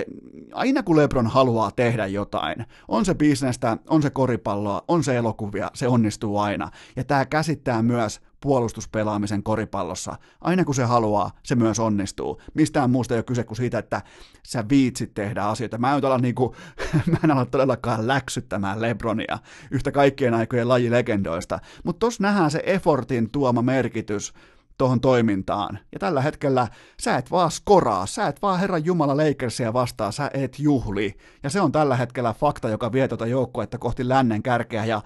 aina 0.54 0.84
kun 0.84 0.98
Lebron 0.98 1.28
haluaa 1.28 1.72
tehdä 1.72 2.08
jotain, 2.08 2.66
on 2.88 3.06
se 3.06 3.16
bisnestä, 3.16 3.78
on 3.90 4.02
se 4.02 4.10
koripalloa, 4.10 4.82
on 4.88 5.04
se 5.04 5.16
elokuvia, 5.16 5.72
se 5.74 5.88
onnistuu 5.88 6.38
aina. 6.38 6.72
Ja 6.96 7.04
tämä 7.04 7.26
käsittää 7.26 7.82
myös 7.82 8.22
puolustuspelaamisen 8.42 9.44
koripallossa. 9.44 10.16
Aina 10.42 10.66
kun 10.66 10.76
se 10.76 10.84
haluaa, 10.84 11.32
se 11.44 11.56
myös 11.56 11.80
onnistuu. 11.80 12.42
Mistään 12.54 12.90
muusta 12.90 13.14
ei 13.14 13.18
ole 13.18 13.24
kyse 13.24 13.44
kuin 13.44 13.58
siitä, 13.58 13.80
että 13.80 14.02
sä 14.48 14.70
viitsit 14.70 15.14
tehdä 15.14 15.44
asioita. 15.44 15.78
Mä 15.78 15.96
en, 15.96 16.06
olla 16.06 16.18
niinku, 16.18 16.56
mä 17.12 17.18
en 17.24 17.32
ala 17.32 17.46
todellakaan 17.46 18.08
läksyttämään 18.08 18.82
Lebronia, 18.82 19.40
yhtä 19.72 19.92
kaikkien 19.92 20.34
aikojen 20.34 20.70
lajilegendoista. 20.70 21.60
Mutta 21.84 22.00
tuossa 22.00 22.24
nähdään 22.24 22.52
se 22.52 22.64
effortin 22.66 23.30
tuoma 23.30 23.62
merkitys 23.62 24.34
tuohon 24.80 25.02
toimintaan. 25.02 25.80
Ja 25.92 26.00
tällä 26.00 26.22
hetkellä 26.22 26.68
sä 27.02 27.18
et 27.18 27.32
vaan 27.32 27.52
skoraa, 27.52 28.06
sä 28.06 28.28
et 28.28 28.42
vaan 28.42 28.60
Herran 28.60 28.86
Jumala 28.86 29.18
Lakersia 29.18 29.74
vastaan, 29.74 30.14
sä 30.14 30.32
et 30.34 30.60
juhli. 30.60 31.18
Ja 31.44 31.50
se 31.50 31.62
on 31.62 31.72
tällä 31.72 31.96
hetkellä 31.96 32.34
fakta, 32.34 32.70
joka 32.70 32.92
vie 32.92 33.08
tuota 33.08 33.26
joukkuetta 33.26 33.78
kohti 33.78 34.10
lännen 34.10 34.44
kärkeä. 34.44 34.86
Ja 34.86 35.02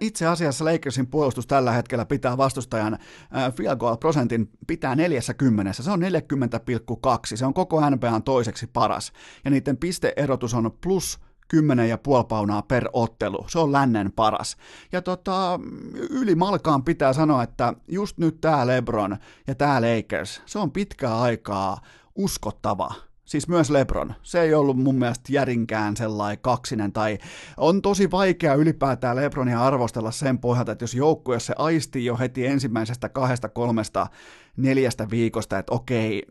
itse 0.00 0.26
asiassa 0.26 0.64
Lakersin 0.64 1.06
puolustus 1.06 1.46
tällä 1.46 1.72
hetkellä 1.72 2.04
pitää 2.04 2.36
vastustajan 2.36 2.98
field 3.56 3.76
goal 3.76 3.96
prosentin 3.96 4.50
pitää 4.66 4.94
40, 4.94 5.72
se 5.72 5.90
on 5.90 6.02
40,2, 6.02 6.06
se 7.34 7.46
on 7.46 7.54
koko 7.54 7.90
NBAn 7.90 8.22
toiseksi 8.22 8.66
paras, 8.66 9.12
ja 9.44 9.50
niiden 9.50 9.76
pisteerotus 9.76 10.54
on 10.54 10.72
plus 10.80 11.20
10,5 11.56 11.58
paunaa 12.28 12.62
per 12.62 12.88
ottelu. 12.92 13.46
Se 13.48 13.58
on 13.58 13.72
lännen 13.72 14.12
paras. 14.12 14.56
Ja 14.92 15.02
tota, 15.02 15.60
yli 16.10 16.34
malkaan 16.34 16.84
pitää 16.84 17.12
sanoa, 17.12 17.42
että 17.42 17.74
just 17.88 18.18
nyt 18.18 18.40
tämä 18.40 18.66
LeBron 18.66 19.16
ja 19.46 19.54
tämä 19.54 19.80
Lakers, 19.80 20.42
se 20.46 20.58
on 20.58 20.72
pitkää 20.72 21.20
aikaa 21.20 21.80
uskottava 22.14 22.94
Siis 23.32 23.48
myös 23.48 23.70
Lebron. 23.70 24.14
Se 24.22 24.40
ei 24.40 24.54
ollut 24.54 24.76
mun 24.76 24.98
mielestä 24.98 25.32
järinkään 25.32 25.96
sellainen 25.96 26.42
kaksinen, 26.42 26.92
tai 26.92 27.18
on 27.56 27.82
tosi 27.82 28.10
vaikea 28.10 28.54
ylipäätään 28.54 29.16
Lebronia 29.16 29.64
arvostella 29.64 30.10
sen 30.10 30.38
pohjalta, 30.38 30.72
että 30.72 30.82
jos 30.82 30.94
joukkue 30.94 31.40
se 31.40 31.54
aistii 31.58 32.04
jo 32.04 32.18
heti 32.18 32.46
ensimmäisestä 32.46 33.08
kahdesta 33.08 33.48
kolmesta 33.48 34.06
neljästä 34.56 35.10
viikosta, 35.10 35.58
että 35.58 35.74
okei, 35.74 36.22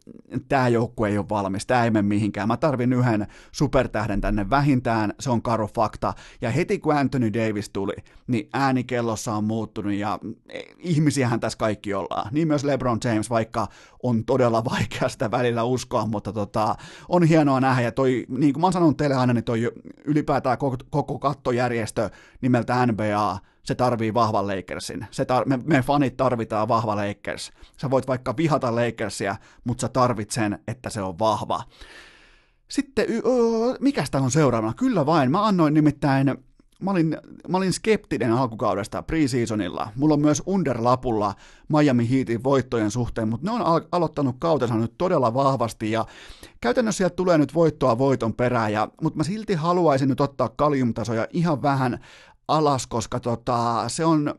tämä 0.50 0.68
joukkue 0.68 1.10
ei 1.10 1.18
ole 1.18 1.30
valmis, 1.30 1.66
tämä 1.66 1.84
ei 1.84 1.92
mene 1.92 2.08
mihinkään, 2.08 2.48
mä 2.48 2.58
tarvin 2.58 2.94
yhden 2.94 3.28
supertähden 3.52 4.22
tänne 4.22 4.50
vähintään, 4.50 5.14
se 5.20 5.30
on 5.30 5.42
karu 5.42 5.68
fakta, 5.76 6.14
ja 6.42 6.52
heti 6.52 6.80
kun 6.80 6.96
Anthony 6.96 7.34
Davis 7.34 7.70
tuli, 7.70 7.94
niin 8.28 8.50
äänikellossa 8.54 9.34
on 9.34 9.44
muuttunut, 9.44 9.94
ja 9.94 10.20
ihmisiähän 10.78 11.40
tässä 11.40 11.58
kaikki 11.58 11.94
ollaan, 11.94 12.34
niin 12.34 12.48
myös 12.48 12.64
LeBron 12.64 13.00
James, 13.04 13.30
vaikka 13.30 13.68
on 14.04 14.26
todella 14.26 14.66
vaikea 14.72 15.10
sitä 15.10 15.32
välillä 15.32 15.64
uskoa, 15.64 16.06
mutta 16.06 16.34
tota, 16.34 16.76
on 17.10 17.24
hienoa 17.24 17.60
nähdä, 17.60 17.82
ja 17.82 17.92
toi, 17.92 18.26
niin 18.30 18.54
kuin 18.54 18.62
mä 18.62 18.66
oon 18.66 18.74
sanonut 18.74 18.98
teille 18.98 19.16
aina, 19.16 19.34
niin 19.34 19.44
toi 19.44 19.72
ylipäätään 20.06 20.58
koko, 20.58 20.78
koko 20.90 21.20
kattojärjestö 21.20 22.10
nimeltä 22.42 22.86
NBA, 22.86 23.40
se 23.64 23.76
tarvii 23.76 24.14
vahvan 24.14 24.48
Lakersin. 24.48 25.08
Se 25.12 25.24
tar- 25.24 25.46
me, 25.46 25.60
me 25.64 25.82
fanit 25.82 26.18
tarvitaan 26.18 26.68
vahva 26.68 26.96
Lakers. 26.96 27.52
Sä 27.78 27.90
voit 27.90 28.08
vaikka 28.08 28.38
vihata 28.38 28.76
Lakersia, 28.76 29.36
mutta 29.64 29.82
sä 29.82 29.90
tarvit 29.90 30.32
sen, 30.32 30.60
että 30.68 30.90
se 30.90 31.02
on 31.02 31.20
vahva. 31.20 31.64
Sitten, 32.68 33.06
öö, 33.10 33.76
mikä 33.80 34.04
tämä 34.12 34.24
on 34.24 34.32
seuraavana? 34.32 34.74
Kyllä 34.74 35.06
vain, 35.06 35.32
mä 35.32 35.46
annoin 35.46 35.74
nimittäin 35.74 36.38
mä 36.82 36.92
olin, 36.92 37.18
mä 37.48 37.58
olin 37.58 37.74
skeptinen 37.74 38.32
alkukaudesta 38.32 39.04
preseasonilla. 39.04 39.88
Mulla 39.96 40.14
on 40.14 40.22
myös 40.22 40.44
underlapulla 40.46 41.36
Miami 41.68 42.10
Heatin 42.10 42.44
voittojen 42.44 42.92
suhteen, 42.92 43.28
mutta 43.28 43.46
ne 43.46 43.56
on 43.56 43.62
al- 43.62 43.82
aloittanut 43.92 44.36
kautensa 44.40 44.76
nyt 44.76 44.94
todella 44.98 45.34
vahvasti 45.34 45.92
ja 45.92 46.06
käytännössä 46.62 46.98
sieltä 46.98 47.16
tulee 47.16 47.38
nyt 47.38 47.54
voittoa 47.54 47.98
voiton 47.98 48.34
perään, 48.34 48.74
ja, 48.74 48.88
mutta 49.02 49.18
mä 49.18 49.24
silti 49.24 49.54
haluaisin 49.54 50.10
nyt 50.10 50.22
ottaa 50.22 50.50
kaljumtasoja 50.50 51.28
ihan 51.34 51.62
vähän 51.62 52.00
alas, 52.52 52.88
koska 52.88 53.20
tota, 53.20 53.84
se 53.88 54.06
on 54.06 54.34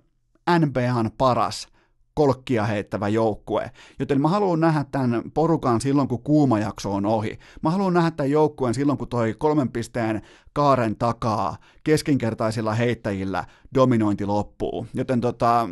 NBAn 0.58 1.10
paras 1.18 1.68
kolkkia 2.14 2.64
heittävä 2.64 3.08
joukkue. 3.08 3.70
Joten 3.98 4.20
mä 4.20 4.28
haluan 4.28 4.60
nähdä 4.60 4.84
tämän 4.92 5.22
porukan 5.34 5.80
silloin, 5.80 6.08
kun 6.08 6.22
kuuma 6.22 6.58
jakso 6.58 6.94
on 6.94 7.06
ohi. 7.06 7.38
Mä 7.62 7.70
haluan 7.70 7.94
nähdä 7.94 8.10
tämän 8.10 8.30
joukkueen 8.30 8.74
silloin, 8.74 8.98
kun 8.98 9.08
toi 9.08 9.34
kolmen 9.38 9.68
pisteen 9.68 10.22
kaaren 10.52 10.96
takaa 10.96 11.56
keskinkertaisilla 11.84 12.74
heittäjillä 12.74 13.44
dominointi 13.74 14.26
loppuu. 14.26 14.86
Joten 14.94 15.20
tota, 15.20 15.68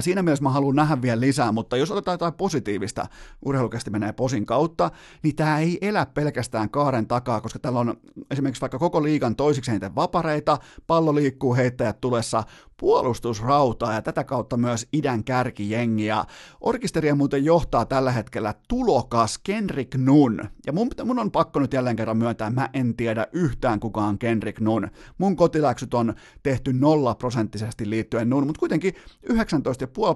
Siinä 0.00 0.22
mielessä 0.22 0.42
mä 0.42 0.50
haluan 0.50 0.76
nähdä 0.76 1.02
vielä 1.02 1.20
lisää, 1.20 1.52
mutta 1.52 1.76
jos 1.76 1.90
otetaan 1.90 2.14
jotain 2.14 2.34
positiivista, 2.34 3.06
urheilukästi 3.44 3.90
menee 3.90 4.12
posin 4.12 4.46
kautta, 4.46 4.90
niin 5.22 5.36
tämä 5.36 5.58
ei 5.58 5.78
elä 5.80 6.06
pelkästään 6.06 6.70
kaaren 6.70 7.06
takaa, 7.06 7.40
koska 7.40 7.58
täällä 7.58 7.80
on 7.80 7.94
esimerkiksi 8.30 8.60
vaikka 8.60 8.78
koko 8.78 9.02
liigan 9.02 9.36
toisiksi 9.36 9.70
eniten 9.70 9.94
vapareita, 9.94 10.58
pallo 10.86 11.14
liikkuu 11.14 11.54
heittäjät 11.54 12.00
tulessa, 12.00 12.44
puolustusrautaa 12.80 13.92
ja 13.92 14.02
tätä 14.02 14.24
kautta 14.24 14.56
myös 14.56 14.88
idän 14.92 15.24
kärkijengi. 15.24 16.06
Ja 16.06 16.24
orkisteria 16.60 17.14
muuten 17.14 17.44
johtaa 17.44 17.84
tällä 17.84 18.12
hetkellä 18.12 18.54
tulokas 18.68 19.38
Kenrik 19.38 19.94
Nun. 19.94 20.40
Ja 20.66 20.72
mun, 20.72 20.88
mun 21.04 21.18
on 21.18 21.30
pakko 21.30 21.60
nyt 21.60 21.72
jälleen 21.72 21.96
kerran 21.96 22.16
myöntää, 22.16 22.50
mä 22.50 22.68
en 22.72 22.96
tiedä 22.96 23.26
yhtään 23.32 23.80
kukaan 23.80 24.18
Kenrik 24.18 24.60
Nun. 24.60 24.88
Mun 25.18 25.36
kotiläksyt 25.36 25.94
on 25.94 26.14
tehty 26.42 26.72
nolla 26.72 27.14
prosenttisesti 27.14 27.90
liittyen 27.90 28.30
Nun, 28.30 28.46
mutta 28.46 28.60
kuitenkin 28.60 28.94
19,5 29.32 29.34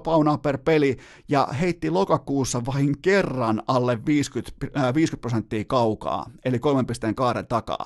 paunaa 0.03 0.37
per 0.37 0.57
peli 0.57 0.97
ja 1.27 1.47
heitti 1.59 1.89
lokakuussa 1.89 2.65
vain 2.65 2.95
kerran 3.01 3.63
alle 3.67 4.05
50, 4.05 4.51
äh, 4.77 4.93
50 4.93 5.21
prosenttia 5.21 5.63
kaukaa, 5.65 6.25
eli 6.45 6.59
kolmen 6.59 6.85
pisteen 6.85 7.15
kaaren 7.15 7.47
takaa. 7.47 7.85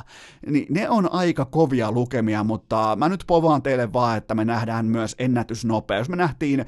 Niin 0.50 0.66
ne 0.70 0.90
on 0.90 1.14
aika 1.14 1.46
kovia 1.46 1.92
lukemia, 1.92 2.44
mutta 2.44 2.96
mä 3.00 3.10
nyt 3.10 3.24
povaan 3.28 3.62
teille 3.62 3.94
vaan, 3.94 4.18
että 4.18 4.36
me 4.36 4.46
nähdään 4.46 4.65
nähdään 4.66 4.86
myös 4.86 5.16
ennätysnopeus. 5.20 6.10
Me 6.10 6.16
nähtiin 6.16 6.66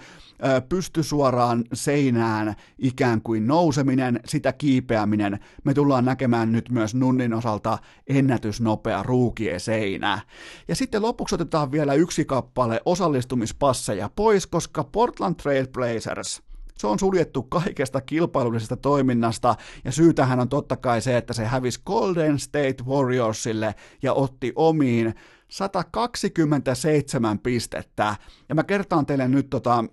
pystysuoraan 0.70 1.64
seinään 1.74 2.56
ikään 2.78 3.22
kuin 3.22 3.48
nouseminen, 3.48 4.20
sitä 4.26 4.54
kiipeäminen. 4.54 5.40
Me 5.64 5.74
tullaan 5.74 6.06
näkemään 6.06 6.52
nyt 6.52 6.70
myös 6.70 6.96
Nunnin 6.96 7.34
osalta 7.34 7.78
ennätysnopea 8.08 9.04
ruukie 9.04 9.60
seinä. 9.60 10.22
Ja 10.68 10.76
sitten 10.76 11.02
lopuksi 11.02 11.36
otetaan 11.36 11.72
vielä 11.72 11.94
yksi 11.94 12.26
kappale 12.26 12.82
osallistumispasseja 12.86 14.10
pois, 14.16 14.48
koska 14.48 14.84
Portland 14.84 15.36
Trail 15.36 15.68
Blazers– 15.68 16.42
se 16.78 16.88
on 16.88 17.00
suljettu 17.00 17.44
kaikesta 17.44 18.02
kilpailullisesta 18.02 18.78
toiminnasta, 18.78 19.56
ja 19.86 19.92
syytähän 19.92 20.40
on 20.40 20.50
totta 20.50 20.78
kai 20.78 21.02
se, 21.02 21.18
että 21.18 21.34
se 21.34 21.46
hävisi 21.46 21.82
Golden 21.86 22.40
State 22.40 22.84
Warriorsille 22.88 23.76
ja 24.02 24.14
otti 24.14 24.54
omiin 24.56 25.16
127 25.48 27.40
pistettä. 27.40 28.16
Ja 28.50 28.56
mä 28.56 28.64
kertaan 28.64 29.06
teille 29.06 29.28
nyt 29.28 29.50
tota, 29.50 29.84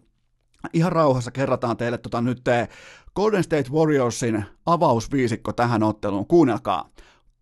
ihan 0.72 0.92
rauhassa 0.92 1.30
kerrataan 1.30 1.76
teille 1.76 1.98
tota 1.98 2.20
nyt 2.20 2.42
Golden 3.16 3.44
State 3.44 3.70
Warriorsin 3.70 4.44
avausviisikko 4.66 5.52
tähän 5.52 5.82
otteluun. 5.82 6.26
Kuunnelkaa. 6.26 6.90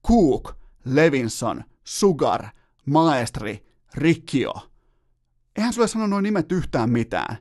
Cook, 0.08 0.52
Levinson, 0.84 1.64
Sugar, 1.84 2.46
Maestri, 2.86 3.66
Rikkio. 3.94 4.52
Eihän 5.56 5.72
sulle 5.72 5.88
sano 5.88 6.06
noin 6.06 6.22
nimet 6.22 6.52
yhtään 6.52 6.90
mitään. 6.90 7.36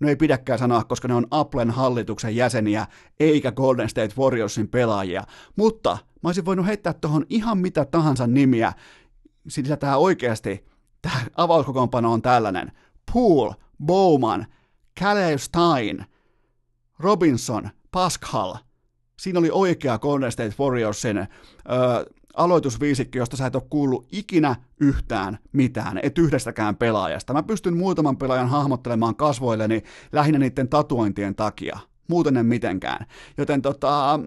No 0.00 0.08
ei 0.08 0.16
pidäkään 0.16 0.58
sanoa, 0.58 0.84
koska 0.84 1.08
ne 1.08 1.14
on 1.14 1.26
Applen 1.30 1.70
hallituksen 1.70 2.36
jäseniä, 2.36 2.86
eikä 3.20 3.52
Golden 3.52 3.88
State 3.88 4.14
Warriorsin 4.18 4.68
pelaajia. 4.68 5.24
Mutta 5.56 5.90
mä 5.90 6.28
olisin 6.28 6.44
voinut 6.44 6.66
heittää 6.66 6.92
tuohon 6.92 7.26
ihan 7.28 7.58
mitä 7.58 7.84
tahansa 7.84 8.26
nimiä, 8.26 8.72
sillä 9.48 9.76
tämä 9.76 9.96
oikeasti, 9.96 10.66
tämä 11.02 11.20
avauskokoonpano 11.36 12.12
on 12.12 12.22
tällainen. 12.22 12.72
Poole, 13.12 13.54
Bowman, 13.84 14.46
Calais 15.00 15.44
Stein, 15.44 16.06
Robinson, 16.98 17.70
Pascal. 17.90 18.54
Siinä 19.20 19.38
oli 19.38 19.50
oikea 19.52 19.98
Golden 19.98 20.32
State 20.32 20.54
Warriorsin 20.60 21.18
ö, 21.18 21.26
aloitusviisikki, 22.36 23.18
josta 23.18 23.36
sä 23.36 23.46
et 23.46 23.54
ole 23.54 23.62
kuullut 23.70 24.06
ikinä 24.12 24.56
yhtään 24.80 25.38
mitään, 25.52 26.00
et 26.02 26.18
yhdestäkään 26.18 26.76
pelaajasta. 26.76 27.32
Mä 27.32 27.42
pystyn 27.42 27.76
muutaman 27.76 28.16
pelaajan 28.16 28.48
hahmottelemaan 28.48 29.16
kasvoilleni 29.16 29.82
lähinnä 30.12 30.38
niiden 30.38 30.68
tatuointien 30.68 31.34
takia. 31.34 31.78
Muuten 32.08 32.36
en 32.36 32.46
mitenkään. 32.46 33.06
Joten 33.38 33.62
tota, 33.62 34.20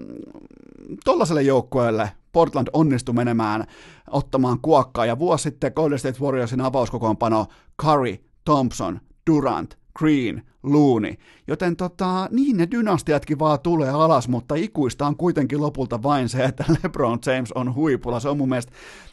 tollaselle 1.05 1.41
joukkueelle 1.41 2.11
Portland 2.37 2.67
onnistui 2.73 3.15
menemään 3.15 3.63
ottamaan 4.11 4.59
kuokkaa, 4.61 5.05
ja 5.05 5.19
vuosi 5.19 5.43
sitten 5.43 5.71
Golden 5.75 5.99
State 5.99 6.19
Warriorsin 6.19 6.61
avauskokoonpano 6.61 7.45
Curry, 7.81 8.17
Thompson, 8.45 8.99
Durant, 9.29 9.77
Green, 9.99 10.43
Looney. 10.63 11.13
Joten 11.47 11.75
tota, 11.75 12.29
niin 12.31 12.57
ne 12.57 12.67
dynastiatkin 12.71 13.39
vaan 13.39 13.59
tulee 13.59 13.89
alas, 13.89 14.27
mutta 14.27 14.55
ikuista 14.55 15.07
on 15.07 15.17
kuitenkin 15.17 15.61
lopulta 15.61 16.03
vain 16.03 16.29
se, 16.29 16.43
että 16.43 16.65
LeBron 16.83 17.19
James 17.25 17.51
on 17.51 17.75
huipulla. 17.75 18.19
Se 18.19 18.29
on 18.29 18.37
mun 18.37 18.49
mielestä, 18.49 18.71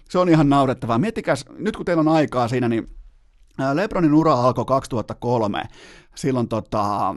se 0.09 0.19
on 0.19 0.29
ihan 0.29 0.49
naurettavaa. 0.49 0.99
Miettikäs, 0.99 1.45
nyt 1.59 1.77
kun 1.77 1.87
teillä 1.87 2.01
on 2.01 2.09
aikaa 2.09 2.49
siinä, 2.49 2.69
niin 2.69 2.89
Lebronin 3.75 4.15
ura 4.15 4.35
alkoi 4.35 4.65
2003, 4.65 5.63
silloin 6.15 6.49
tota, 6.49 7.15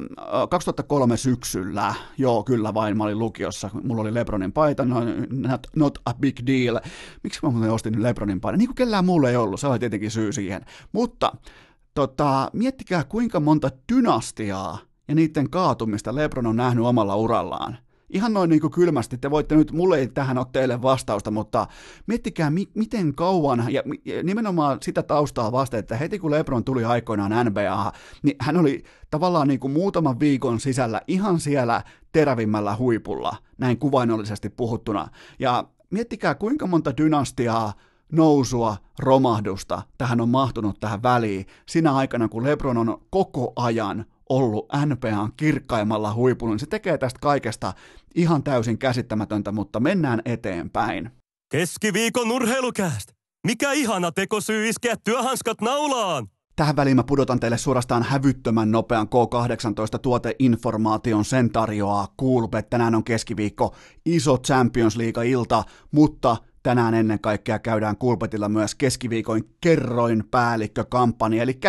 2003 0.50 1.18
syksyllä, 1.18 1.96
joo 2.18 2.44
kyllä 2.44 2.74
vain, 2.74 2.98
mä 2.98 3.04
olin 3.04 3.20
lukiossa, 3.20 3.70
mulla 3.84 4.02
oli 4.02 4.14
Lebronin 4.14 4.54
paita, 4.54 4.86
no, 4.86 5.00
not, 5.30 5.68
not 5.76 5.98
a 6.06 6.14
big 6.14 6.40
deal. 6.48 6.80
Miksi 7.24 7.40
mä 7.44 7.50
muuten 7.50 7.72
ostin 7.72 8.04
Lebronin 8.04 8.42
paidan? 8.42 8.60
Niin 8.60 8.68
kuin 8.68 8.76
kellään 8.76 9.06
muulla 9.06 9.30
ei 9.30 9.36
ollut, 9.36 9.60
se 9.60 9.68
oli 9.68 9.80
tietenkin 9.80 10.12
syy 10.12 10.32
siihen. 10.32 10.66
Mutta 10.92 11.32
tota, 11.94 12.50
miettikää 12.54 13.04
kuinka 13.04 13.40
monta 13.40 13.70
dynastiaa 13.94 14.78
ja 15.08 15.16
niiden 15.16 15.50
kaatumista 15.50 16.16
Lebron 16.16 16.46
on 16.46 16.56
nähnyt 16.56 16.86
omalla 16.86 17.16
urallaan. 17.16 17.78
Ihan 18.10 18.34
noin 18.34 18.50
niin 18.50 18.62
kuin 18.62 18.72
kylmästi, 18.72 19.18
te 19.18 19.32
voitte 19.32 19.56
nyt, 19.56 19.72
mulle 19.72 19.98
ei 19.98 20.08
tähän 20.08 20.38
ole 20.38 20.46
teille 20.52 20.82
vastausta, 20.82 21.32
mutta 21.32 21.68
miettikää 22.08 22.50
mi- 22.50 22.70
miten 22.74 23.16
kauan, 23.16 23.66
ja 23.70 23.84
nimenomaan 24.24 24.78
sitä 24.82 25.04
taustaa 25.04 25.52
vasten, 25.52 25.80
että 25.80 25.98
heti 25.98 26.20
kun 26.20 26.32
Lebron 26.32 26.64
tuli 26.64 26.86
aikoinaan 26.86 27.46
NBA, 27.46 27.92
niin 28.24 28.36
hän 28.42 28.58
oli 28.58 28.84
tavallaan 29.12 29.48
niin 29.48 29.60
kuin 29.60 29.74
muutaman 29.74 30.20
viikon 30.20 30.60
sisällä 30.60 31.02
ihan 31.08 31.40
siellä 31.40 31.84
terävimmällä 32.12 32.76
huipulla, 32.76 33.36
näin 33.58 33.80
kuvainnollisesti 33.80 34.50
puhuttuna. 34.50 35.08
Ja 35.40 35.64
miettikää 35.90 36.36
kuinka 36.36 36.68
monta 36.68 36.98
dynastiaa 36.98 37.74
nousua, 38.12 38.78
romahdusta 39.00 39.82
tähän 39.98 40.22
on 40.22 40.30
mahtunut 40.30 40.80
tähän 40.80 41.04
väliin 41.04 41.46
sinä 41.66 41.96
aikana, 41.96 42.28
kun 42.28 42.44
LeBron 42.44 42.78
on 42.78 43.02
koko 43.10 43.54
ajan 43.56 44.06
ollut 44.30 44.66
NBAn 44.86 45.34
kirkkaimmalla 45.38 46.14
huipulla, 46.14 46.54
niin 46.54 46.60
se 46.60 46.66
tekee 46.66 46.98
tästä 46.98 47.20
kaikesta 47.22 47.74
ihan 48.16 48.44
täysin 48.44 48.78
käsittämätöntä, 48.78 49.52
mutta 49.52 49.80
mennään 49.80 50.22
eteenpäin. 50.26 51.12
Keskiviikon 51.52 52.32
urheilukääst! 52.32 53.12
Mikä 53.48 53.72
ihana 53.72 54.12
tekosyy 54.12 54.70
iskeä 54.70 54.96
työhanskat 55.04 55.62
naulaan! 55.62 56.28
Tähän 56.56 56.76
väliin 56.76 56.96
mä 56.96 57.04
pudotan 57.04 57.40
teille 57.40 57.58
suorastaan 57.58 58.04
hävyttömän 58.04 58.72
nopean 58.72 59.08
K18 59.08 60.00
tuoteinformaation. 60.02 61.26
Sen 61.26 61.52
tarjoaa 61.52 62.14
Coolbet. 62.22 62.70
Tänään 62.70 62.96
on 62.96 63.04
keskiviikko, 63.04 63.76
iso 64.06 64.38
Champions 64.38 64.98
League-ilta, 64.98 65.64
mutta 65.92 66.38
tänään 66.64 66.94
ennen 66.94 67.20
kaikkea 67.20 67.60
käydään 67.60 67.98
Kulpetilla 67.98 68.50
myös 68.50 68.76
keskiviikon 68.76 69.42
kerroin 69.62 70.24
päällikkökampanja, 70.32 71.44
eli 71.44 71.60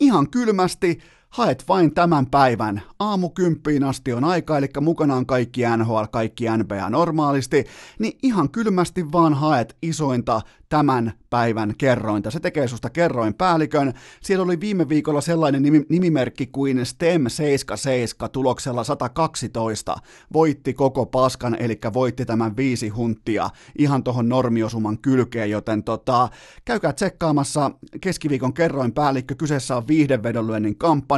ihan 0.00 0.30
kylmästi 0.30 0.98
haet 1.28 1.64
vain 1.68 1.94
tämän 1.94 2.26
päivän. 2.26 2.82
Aamu 2.98 3.30
kymppiin 3.30 3.84
asti 3.84 4.12
on 4.12 4.24
aika, 4.24 4.58
eli 4.58 4.66
mukana 4.80 5.14
on 5.14 5.26
kaikki 5.26 5.62
NHL, 5.76 6.04
kaikki 6.10 6.44
NBA 6.58 6.90
normaalisti, 6.90 7.64
niin 7.98 8.18
ihan 8.22 8.50
kylmästi 8.50 9.12
vaan 9.12 9.34
haet 9.34 9.76
isointa 9.82 10.40
tämän 10.68 11.12
päivän 11.30 11.74
kerrointa. 11.78 12.30
Se 12.30 12.40
tekee 12.40 12.68
susta 12.68 12.90
kerroin 12.90 13.34
päällikön. 13.34 13.92
Siellä 14.22 14.44
oli 14.44 14.60
viime 14.60 14.88
viikolla 14.88 15.20
sellainen 15.20 15.62
nimimerkki 15.88 16.46
kuin 16.46 16.78
STEM77 16.78 18.28
tuloksella 18.28 18.84
112. 18.84 19.96
Voitti 20.32 20.74
koko 20.74 21.06
paskan, 21.06 21.56
eli 21.60 21.78
voitti 21.92 22.24
tämän 22.26 22.56
viisi 22.56 22.88
hunttia 22.88 23.50
ihan 23.78 24.04
tuohon 24.04 24.28
normiosuman 24.28 24.98
kylkeen, 24.98 25.50
joten 25.50 25.82
tota, 25.82 26.28
käykää 26.64 26.92
tsekkaamassa 26.92 27.70
keskiviikon 28.00 28.52
kerroin 28.52 28.92
päällikkö. 28.92 29.34
Kyseessä 29.34 29.76
on 29.76 29.88
viihdevedonlyönnin 29.88 30.78
kampanja, 30.78 31.17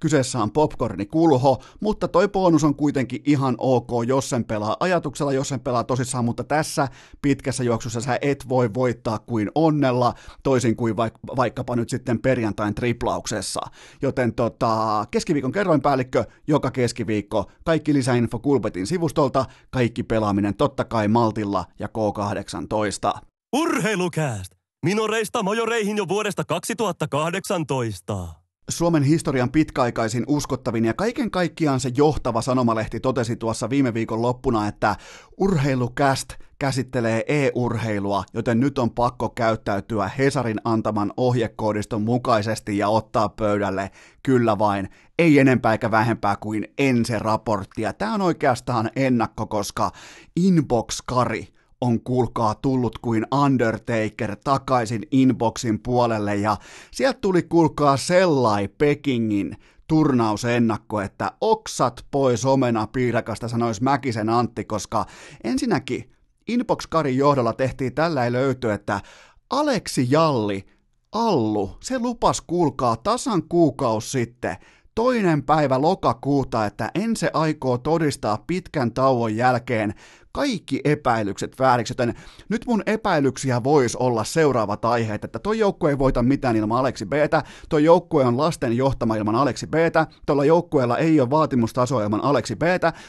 kyseessä 0.00 0.38
on 0.38 0.50
popcorni 0.50 1.06
kulho, 1.06 1.62
mutta 1.80 2.08
toi 2.08 2.28
bonus 2.28 2.64
on 2.64 2.74
kuitenkin 2.74 3.22
ihan 3.24 3.54
ok, 3.58 3.90
jos 4.06 4.30
sen 4.30 4.44
pelaa 4.44 4.76
ajatuksella, 4.80 5.32
jos 5.32 5.48
sen 5.48 5.60
pelaa 5.60 5.84
tosissaan, 5.84 6.24
mutta 6.24 6.44
tässä 6.44 6.88
pitkässä 7.22 7.64
juoksussa 7.64 8.00
sä 8.00 8.18
et 8.22 8.48
voi 8.48 8.58
voi 8.58 8.74
voittaa 8.74 9.18
kuin 9.18 9.50
onnella, 9.54 10.14
toisin 10.42 10.76
kuin 10.76 10.94
vaik- 10.96 11.36
vaikkapa 11.36 11.76
nyt 11.76 11.88
sitten 11.88 12.22
perjantain 12.22 12.74
triplauksessa. 12.74 13.60
Joten 14.02 14.34
tota, 14.34 15.04
keskiviikon 15.10 15.52
kerroinpäällikkö 15.52 16.24
joka 16.46 16.70
keskiviikko, 16.70 17.50
kaikki 17.64 17.94
lisäinfo 17.94 18.38
Kulpetin 18.38 18.86
sivustolta, 18.86 19.44
kaikki 19.70 20.02
pelaaminen 20.02 20.56
totta 20.56 20.84
kai 20.84 21.08
Maltilla 21.08 21.64
ja 21.78 21.88
K18. 21.88 23.20
Urheilukääst! 23.56 24.52
Minoreista 24.86 25.42
majoreihin 25.42 25.96
jo 25.96 26.08
vuodesta 26.08 26.44
2018. 26.44 28.37
Suomen 28.68 29.02
historian 29.02 29.50
pitkäaikaisin, 29.50 30.24
uskottavin 30.26 30.84
ja 30.84 30.94
kaiken 30.94 31.30
kaikkiaan 31.30 31.80
se 31.80 31.90
johtava 31.96 32.42
sanomalehti 32.42 33.00
totesi 33.00 33.36
tuossa 33.36 33.70
viime 33.70 33.94
viikon 33.94 34.22
loppuna, 34.22 34.68
että 34.68 34.96
urheilukäst 35.38 36.28
käsittelee 36.58 37.24
e-urheilua, 37.28 38.24
joten 38.34 38.60
nyt 38.60 38.78
on 38.78 38.90
pakko 38.90 39.28
käyttäytyä 39.28 40.10
Hesarin 40.18 40.60
antaman 40.64 41.12
ohjekoodiston 41.16 42.02
mukaisesti 42.02 42.78
ja 42.78 42.88
ottaa 42.88 43.28
pöydälle 43.28 43.90
kyllä 44.22 44.58
vain, 44.58 44.88
ei 45.18 45.38
enempää 45.38 45.72
eikä 45.72 45.90
vähempää 45.90 46.36
kuin 46.36 46.66
ense-raporttia. 46.78 47.92
Tämä 47.92 48.14
on 48.14 48.20
oikeastaan 48.22 48.90
ennakko, 48.96 49.46
koska 49.46 49.90
Inbox-kari 50.36 51.57
on 51.80 52.00
kuulkaa 52.00 52.54
tullut 52.54 52.98
kuin 52.98 53.26
Undertaker 53.44 54.36
takaisin 54.44 55.02
inboxin 55.10 55.78
puolelle. 55.78 56.36
Ja 56.36 56.56
sieltä 56.90 57.18
tuli 57.20 57.42
kuulkaa 57.42 57.96
sellai 57.96 58.68
Pekingin 58.68 59.56
turnausennakko, 59.88 61.00
että 61.00 61.32
oksat 61.40 62.06
pois 62.10 62.44
omena 62.44 62.86
piirakasta, 62.86 63.48
sanoisi 63.48 63.82
Mäkisen 63.82 64.28
Antti, 64.28 64.64
koska 64.64 65.06
ensinnäkin 65.44 66.10
Inbox-karin 66.48 67.16
johdolla 67.16 67.52
tehtiin 67.52 67.94
tällä 67.94 68.24
ei 68.24 68.32
löyty, 68.32 68.72
että 68.72 69.00
Aleksi 69.50 70.06
Jalli, 70.10 70.66
Allu, 71.12 71.70
se 71.82 71.98
lupas 71.98 72.40
kuulkaa 72.40 72.96
tasan 72.96 73.42
kuukausi 73.48 74.10
sitten, 74.10 74.56
toinen 74.94 75.42
päivä 75.42 75.80
lokakuuta, 75.80 76.66
että 76.66 76.90
en 76.94 77.16
se 77.16 77.30
aikoo 77.32 77.78
todistaa 77.78 78.44
pitkän 78.46 78.92
tauon 78.92 79.36
jälkeen 79.36 79.94
kaikki 80.32 80.80
epäilykset 80.84 81.58
vääriksi, 81.58 81.90
joten 81.90 82.14
nyt 82.48 82.66
mun 82.66 82.82
epäilyksiä 82.86 83.64
voisi 83.64 83.96
olla 84.00 84.24
seuraavat 84.24 84.84
aiheet, 84.84 85.24
että 85.24 85.38
toi 85.38 85.58
joukkue 85.58 85.90
ei 85.90 85.98
voita 85.98 86.22
mitään 86.22 86.56
ilman 86.56 86.78
Aleksi 86.78 87.06
B, 87.06 87.12
toi 87.68 87.84
joukkue 87.84 88.24
on 88.24 88.36
lasten 88.36 88.76
johtama 88.76 89.16
ilman 89.16 89.34
Aleksi 89.34 89.66
B, 89.66 89.74
tuolla 90.26 90.44
joukkueella 90.44 90.98
ei 90.98 91.20
ole 91.20 91.30
vaatimustasoa 91.30 92.02
ilman 92.02 92.24
Aleksi 92.24 92.56
B, 92.56 92.62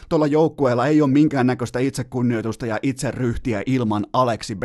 tuolla 0.10 0.28
joukkueella 0.28 0.88
ei 0.88 1.02
ole 1.02 1.12
minkäännäköistä 1.12 1.80
itsekunnioitusta 1.80 2.66
ja 2.66 2.80
itseryhtiä 2.84 3.64
ilman 3.66 4.06
Aleksi 4.14 4.56
B, 4.56 4.64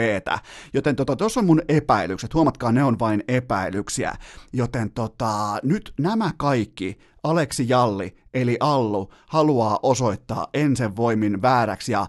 joten 0.73 0.97
tuossa 0.97 1.17
tota, 1.17 1.41
on 1.41 1.45
mun 1.45 1.63
epäilykset, 1.69 2.35
huomatkaa 2.35 2.73
ne 2.73 2.85
on 2.85 2.99
vain 2.99 3.25
epäilyksiä, 3.29 4.15
joten 4.53 4.91
tota, 4.91 5.59
nyt 5.63 5.93
nämä 5.99 6.31
kaikki 6.37 6.99
Aleksi 7.25 7.69
Jalli, 7.69 8.17
eli 8.35 8.57
Allu, 8.61 9.11
haluaa 9.27 9.79
osoittaa 9.83 10.47
ensin 10.55 10.97
voimin 10.97 11.43
vääräksi 11.43 11.93
ja 11.93 12.07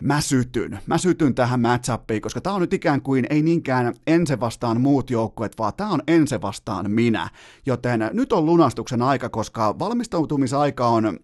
mä 0.00 0.20
sytyn. 0.20 0.78
Mä 0.86 0.98
sytyn 0.98 1.34
tähän 1.34 1.60
matchappiin, 1.60 2.22
koska 2.22 2.40
tää 2.40 2.52
on 2.52 2.60
nyt 2.60 2.72
ikään 2.72 3.02
kuin 3.02 3.26
ei 3.30 3.42
niinkään 3.42 3.94
ense 4.06 4.40
vastaan 4.40 4.80
muut 4.80 5.10
joukkueet, 5.10 5.58
vaan 5.58 5.72
tää 5.76 5.88
on 5.88 6.02
ense 6.06 6.40
vastaan 6.40 6.90
minä. 6.90 7.28
Joten 7.66 8.10
nyt 8.12 8.32
on 8.32 8.46
lunastuksen 8.46 9.02
aika, 9.02 9.28
koska 9.28 9.78
valmistautumisaika 9.78 10.88
on 10.88 11.18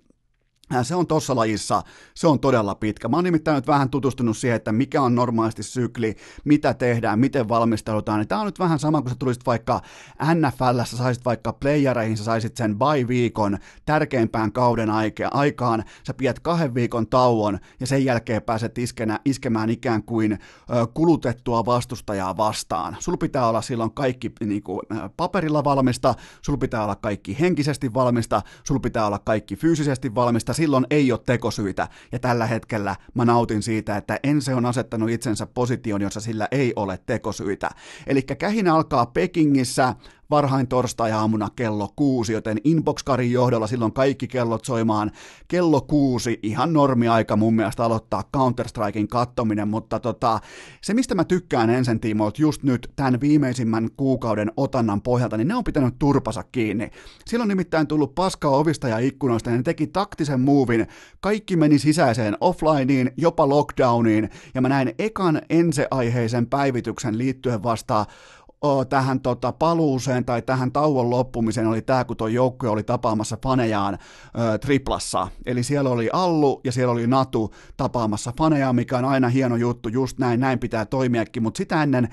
se 0.82 0.94
on 0.94 1.06
tuossa 1.06 1.36
lajissa, 1.36 1.82
se 2.14 2.26
on 2.26 2.40
todella 2.40 2.74
pitkä. 2.74 3.08
Mä 3.08 3.16
oon 3.16 3.24
nimittäin 3.24 3.54
nyt 3.54 3.66
vähän 3.66 3.90
tutustunut 3.90 4.36
siihen, 4.36 4.56
että 4.56 4.72
mikä 4.72 5.02
on 5.02 5.14
normaalisti 5.14 5.62
sykli, 5.62 6.16
mitä 6.44 6.74
tehdään, 6.74 7.18
miten 7.18 7.48
valmistaudutaan. 7.48 8.28
Tämä 8.28 8.40
on 8.40 8.46
nyt 8.46 8.58
vähän 8.58 8.78
sama, 8.78 9.02
kun 9.02 9.10
sä 9.10 9.16
tulisit 9.18 9.46
vaikka 9.46 9.80
NFL, 10.34 10.84
sä 10.84 10.96
saisit 10.96 11.24
vaikka 11.24 11.52
playereihin, 11.52 12.16
sä 12.16 12.24
saisit 12.24 12.56
sen 12.56 12.76
bye-viikon 12.78 13.58
tärkeimpään 13.86 14.52
kauden 14.52 14.90
aikaan, 15.32 15.84
sä 16.06 16.14
pidät 16.14 16.40
kahden 16.40 16.74
viikon 16.74 17.06
tauon 17.06 17.58
ja 17.80 17.86
sen 17.86 18.04
jälkeen 18.04 18.42
pääset 18.42 18.78
iskenä, 18.78 19.20
iskemään 19.24 19.70
ikään 19.70 20.02
kuin 20.02 20.38
kulutettua 20.94 21.66
vastustajaa 21.66 22.36
vastaan. 22.36 22.96
Sul 22.98 23.16
pitää 23.16 23.48
olla 23.48 23.62
silloin 23.62 23.94
kaikki 23.94 24.32
niin 24.44 24.62
kuin, 24.62 24.80
paperilla 25.16 25.64
valmista, 25.64 26.14
sul 26.42 26.56
pitää 26.56 26.84
olla 26.84 26.96
kaikki 26.96 27.40
henkisesti 27.40 27.94
valmista, 27.94 28.42
sul 28.64 28.78
pitää 28.78 29.06
olla 29.06 29.18
kaikki 29.18 29.56
fyysisesti 29.56 30.14
valmista, 30.14 30.52
silloin 30.60 30.86
ei 30.90 31.12
ole 31.12 31.20
tekosyitä, 31.26 31.88
ja 32.12 32.18
tällä 32.18 32.46
hetkellä 32.46 32.96
mä 33.14 33.24
nautin 33.24 33.62
siitä, 33.62 33.96
että 33.96 34.20
Ense 34.22 34.54
on 34.54 34.66
asettanut 34.66 35.10
itsensä 35.10 35.46
positioon, 35.46 36.02
jossa 36.02 36.20
sillä 36.20 36.48
ei 36.50 36.72
ole 36.76 36.98
tekosyitä. 37.06 37.70
Eli 38.06 38.22
kähin 38.22 38.68
alkaa 38.68 39.06
Pekingissä, 39.06 39.94
varhain 40.30 40.68
torstai-aamuna 40.68 41.48
kello 41.56 41.88
kuusi, 41.96 42.32
joten 42.32 42.58
Inboxkarin 42.64 43.32
johdolla 43.32 43.66
silloin 43.66 43.92
kaikki 43.92 44.28
kellot 44.28 44.64
soimaan 44.64 45.10
kello 45.48 45.80
kuusi, 45.80 46.38
ihan 46.42 46.72
normiaika 46.72 47.36
mun 47.36 47.54
mielestä 47.54 47.84
aloittaa 47.84 48.24
Counter-Strikein 48.36 49.08
kattominen, 49.08 49.68
mutta 49.68 50.00
tota, 50.00 50.40
se 50.82 50.94
mistä 50.94 51.14
mä 51.14 51.24
tykkään 51.24 51.70
ensin 51.70 52.00
tiimoilta 52.00 52.42
just 52.42 52.62
nyt 52.62 52.92
tämän 52.96 53.20
viimeisimmän 53.20 53.88
kuukauden 53.96 54.52
otannan 54.56 55.02
pohjalta, 55.02 55.36
niin 55.36 55.48
ne 55.48 55.54
on 55.54 55.64
pitänyt 55.64 55.94
turpasa 55.98 56.44
kiinni. 56.52 56.90
Silloin 57.26 57.48
nimittäin 57.48 57.86
tullut 57.86 58.14
paskaa 58.14 58.50
ovista 58.50 58.88
ja 58.88 58.98
ikkunoista, 58.98 59.50
ja 59.50 59.56
ne 59.56 59.62
teki 59.62 59.86
taktisen 59.86 60.40
muuvin, 60.40 60.86
kaikki 61.20 61.56
meni 61.56 61.78
sisäiseen 61.78 62.36
offlineen, 62.40 63.12
jopa 63.16 63.48
lockdowniin, 63.48 64.30
ja 64.54 64.60
mä 64.60 64.68
näin 64.68 64.94
ekan 64.98 65.42
ense-aiheisen 65.50 66.46
päivityksen 66.46 67.18
liittyen 67.18 67.62
vasta 67.62 68.06
tähän 68.88 69.20
tota, 69.20 69.52
paluuseen 69.52 70.24
tai 70.24 70.42
tähän 70.42 70.72
tauon 70.72 71.10
loppumiseen 71.10 71.66
oli 71.66 71.82
tämä, 71.82 72.04
kun 72.04 72.16
tuo 72.16 72.28
joukkue 72.28 72.68
oli 72.68 72.82
tapaamassa 72.82 73.38
fanejaan 73.42 73.98
ö, 74.54 74.58
triplassa. 74.58 75.28
Eli 75.46 75.62
siellä 75.62 75.90
oli 75.90 76.10
Allu 76.12 76.60
ja 76.64 76.72
siellä 76.72 76.92
oli 76.92 77.06
Natu 77.06 77.54
tapaamassa 77.76 78.32
fanejaan, 78.38 78.74
mikä 78.74 78.98
on 78.98 79.04
aina 79.04 79.28
hieno 79.28 79.56
juttu, 79.56 79.88
just 79.88 80.18
näin, 80.18 80.40
näin 80.40 80.58
pitää 80.58 80.84
toimiakin, 80.84 81.42
mutta 81.42 81.58
sitä 81.58 81.82
ennen 81.82 82.08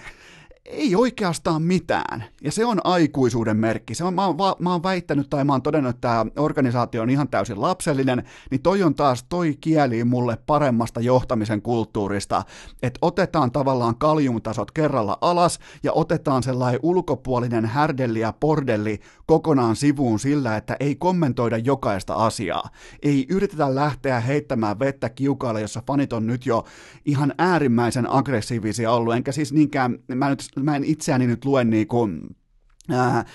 ei 0.68 0.96
oikeastaan 0.96 1.62
mitään. 1.62 2.24
Ja 2.44 2.52
se 2.52 2.66
on 2.66 2.82
aikuisuuden 2.84 3.58
merkki. 3.58 3.96
Se 3.96 4.04
on, 4.04 4.14
mä, 4.14 4.26
oon, 4.26 4.36
mä 4.60 4.72
oon 4.72 4.84
väittänyt 4.84 5.30
tai 5.30 5.44
mä 5.44 5.54
oon 5.54 5.62
todennut, 5.62 5.90
että 5.90 6.02
tämä 6.02 6.26
organisaatio 6.38 7.02
on 7.02 7.10
ihan 7.10 7.28
täysin 7.28 7.62
lapsellinen, 7.62 8.24
niin 8.52 8.62
toi 8.62 8.84
on 8.84 8.96
taas, 8.96 9.24
toi 9.24 9.58
kieli 9.62 10.04
mulle 10.04 10.38
paremmasta 10.46 11.02
johtamisen 11.02 11.62
kulttuurista, 11.62 12.44
että 12.84 13.00
otetaan 13.02 13.52
tavallaan 13.52 13.96
kaljumtasot 13.96 14.72
kerralla 14.72 15.18
alas 15.22 15.60
ja 15.84 15.94
otetaan 15.94 16.44
sellainen 16.44 16.80
ulkopuolinen 16.84 17.66
härdelli 17.66 18.20
ja 18.20 18.34
pordelli 18.40 19.00
kokonaan 19.26 19.76
sivuun 19.76 20.20
sillä, 20.20 20.58
että 20.58 20.78
ei 20.80 20.96
kommentoida 20.96 21.58
jokaista 21.58 22.14
asiaa. 22.14 22.70
Ei 23.04 23.26
yritetä 23.30 23.76
lähteä 23.76 24.20
heittämään 24.20 24.80
vettä 24.80 25.10
kiukaalle, 25.10 25.62
jossa 25.62 25.84
fanit 25.88 26.14
on 26.14 26.28
nyt 26.28 26.46
jo 26.46 26.66
ihan 27.06 27.34
äärimmäisen 27.38 28.12
aggressiivisia 28.12 28.92
ollut, 28.92 29.14
enkä 29.14 29.32
siis 29.32 29.54
niinkään, 29.54 30.00
mä 30.16 30.30
nyt 30.30 30.44
mä 30.64 30.76
en 30.76 30.84
itseäni 30.84 31.28
nyt 31.28 31.46
lue 31.46 31.64
niin 31.64 31.88
kuin, 31.88 32.36
ää, 32.90 33.26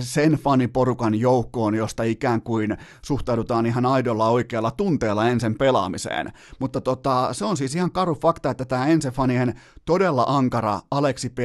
sen 0.00 0.32
faniporukan 0.32 1.14
joukkoon, 1.14 1.74
josta 1.74 2.02
ikään 2.02 2.42
kuin 2.42 2.76
suhtaudutaan 3.02 3.66
ihan 3.66 3.86
aidolla 3.86 4.28
oikealla 4.28 4.70
tunteella 4.70 5.28
ensin 5.28 5.58
pelaamiseen. 5.58 6.32
Mutta 6.58 6.80
tota, 6.80 7.32
se 7.32 7.44
on 7.44 7.56
siis 7.56 7.74
ihan 7.74 7.92
karu 7.92 8.14
fakta, 8.14 8.50
että 8.50 8.64
tämä 8.64 8.86
ensin 8.86 9.54
todella 9.84 10.24
ankara 10.28 10.80
Aleksi 10.90 11.30
P 11.30 11.38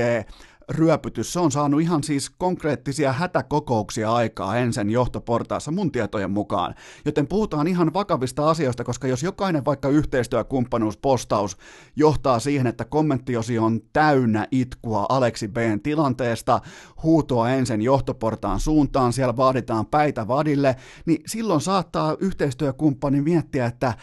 ryöpytys, 0.70 1.34
se 1.34 1.40
on 1.40 1.52
saanut 1.52 1.82
ihan 1.82 2.04
siis 2.04 2.30
konkreettisia 2.30 3.14
hätäkokouksia 3.14 4.14
aikaa 4.14 4.58
ensin 4.58 4.90
johtoportaassa 4.90 5.72
mun 5.72 5.92
tietojen 5.92 6.32
mukaan. 6.32 6.76
Joten 7.06 7.28
puhutaan 7.28 7.68
ihan 7.68 7.94
vakavista 7.94 8.50
asioista, 8.50 8.84
koska 8.84 9.08
jos 9.08 9.24
jokainen 9.24 9.66
vaikka 9.66 9.90
yhteistyökumppanuuspostaus 9.90 11.58
johtaa 11.96 12.40
siihen, 12.40 12.68
että 12.68 12.86
kommenttiosi 12.86 13.60
on 13.60 13.82
täynnä 13.94 14.48
itkua 14.52 15.06
Aleksi 15.10 15.48
B:n 15.48 15.80
tilanteesta, 15.84 16.60
huutoa 17.04 17.50
ensin 17.50 17.82
johtoportaan 17.82 18.60
suuntaan, 18.60 19.14
siellä 19.14 19.38
vaaditaan 19.38 19.86
päitä 19.86 20.28
vadille, 20.28 20.76
niin 21.06 21.22
silloin 21.28 21.62
saattaa 21.62 22.16
yhteistyökumppani 22.20 23.22
miettiä, 23.22 23.66
että 23.66 23.94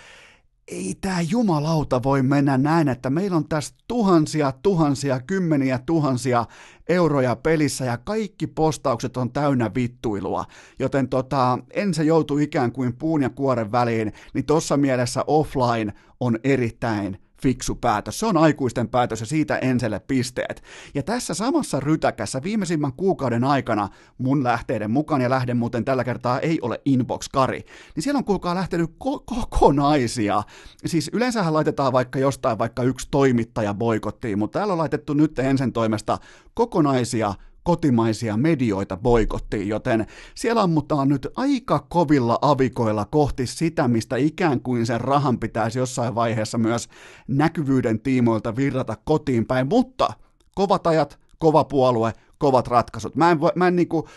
ei 0.71 0.97
tämä 1.01 1.21
jumalauta 1.21 2.03
voi 2.03 2.23
mennä 2.23 2.59
näin, 2.59 2.89
että 2.89 3.11
meillä 3.11 3.37
on 3.37 3.49
tässä 3.49 3.75
tuhansia, 3.89 4.53
tuhansia, 4.63 5.21
kymmeniä 5.21 5.79
tuhansia 5.87 6.47
euroja 6.89 7.37
pelissä 7.37 7.85
ja 7.85 7.99
kaikki 7.99 8.47
postaukset 8.47 9.17
on 9.17 9.33
täynnä 9.33 9.71
vittuilua. 9.75 10.45
Joten 10.79 11.09
tota, 11.09 11.59
en 11.75 11.95
se 11.95 12.05
joutu 12.05 12.39
ikään 12.39 12.73
kuin 12.73 12.97
puun 12.97 13.23
ja 13.23 13.31
kuoren 13.31 13.73
väliin, 13.73 14.13
niin 14.35 14.47
tuossa 14.47 14.77
mielessä 14.77 15.25
offline 15.27 15.93
on 16.21 16.39
erittäin 16.45 17.19
fiksu 17.43 17.75
päätös. 17.75 18.19
Se 18.19 18.27
on 18.27 18.37
aikuisten 18.37 18.89
päätös 18.89 19.21
ja 19.21 19.27
siitä 19.27 19.59
Enselle 19.59 20.01
pisteet. 20.01 20.63
Ja 20.95 21.03
tässä 21.03 21.35
samassa 21.35 21.81
rytäkässä 21.81 22.43
viimeisimmän 22.43 22.93
kuukauden 22.93 23.45
aikana 23.45 23.89
mun 24.19 24.45
lähteiden 24.45 24.91
mukaan, 24.91 25.21
ja 25.21 25.31
lähden 25.31 25.57
muuten 25.57 25.85
tällä 25.85 26.05
kertaa 26.05 26.41
ei 26.41 26.59
ole 26.63 26.81
Inbox-kari, 26.85 27.65
niin 27.95 28.03
siellä 28.03 28.19
on 28.19 28.25
kuulkaa 28.25 28.55
lähtenyt 28.55 28.91
ko- 28.91 29.23
kokonaisia. 29.25 30.43
Siis 30.87 31.11
yleensähän 31.13 31.53
laitetaan 31.53 31.93
vaikka 31.93 32.19
jostain 32.19 32.59
vaikka 32.59 32.83
yksi 32.83 33.09
toimittaja 33.11 33.75
boikottiin, 33.75 34.39
mutta 34.39 34.59
täällä 34.59 34.73
on 34.73 34.79
laitettu 34.79 35.15
nyt 35.15 35.39
ensin 35.39 35.73
toimesta 35.73 36.19
kokonaisia 36.55 37.35
kotimaisia 37.63 38.37
medioita 38.37 38.97
boikottiin, 38.97 39.69
joten 39.69 40.07
siellä 40.35 40.63
ammutaan 40.63 41.09
nyt 41.09 41.27
aika 41.37 41.87
kovilla 41.89 42.39
avikoilla 42.43 43.05
kohti 43.05 43.47
sitä, 43.47 43.89
mistä 43.89 44.17
ikään 44.17 44.61
kuin 44.61 44.87
sen 44.87 45.01
rahan 45.01 45.39
pitäisi 45.39 45.79
jossain 45.79 46.15
vaiheessa 46.15 46.59
myös 46.59 46.89
näkyvyyden 47.29 48.01
tiimoilta 48.01 48.57
virrata 48.57 48.97
kotiin 49.05 49.47
päin, 49.47 49.69
mutta 49.69 50.13
kovat 50.55 50.87
ajat, 50.87 51.19
kova 51.39 51.65
puolue, 51.65 52.13
kovat 52.39 52.69
ratkaisut. 52.69 53.17
Mä 53.17 53.31
en, 53.31 53.39
mä 53.55 53.69
en, 53.69 53.77
niinku, 53.77 54.09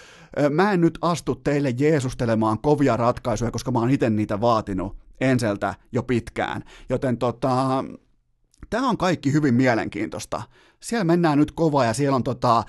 mä 0.49 0.71
en 0.71 0.81
nyt 0.81 0.97
astu 1.01 1.35
teille 1.35 1.73
jeesustelemaan 1.77 2.59
kovia 2.59 2.97
ratkaisuja, 2.97 3.51
koska 3.51 3.71
mä 3.71 3.79
oon 3.79 3.89
itse 3.89 4.09
niitä 4.09 4.41
vaatinut 4.41 4.97
enseltä 5.21 5.75
jo 5.91 6.03
pitkään. 6.03 6.63
Joten 6.89 7.17
tota, 7.17 7.83
tämä 8.69 8.89
on 8.89 8.97
kaikki 8.97 9.33
hyvin 9.33 9.53
mielenkiintoista 9.53 10.41
siellä 10.83 11.03
mennään 11.03 11.37
nyt 11.37 11.51
kova 11.51 11.85
ja 11.85 11.93
siellä 11.93 12.15
on 12.15 12.23
tota, 12.23 12.63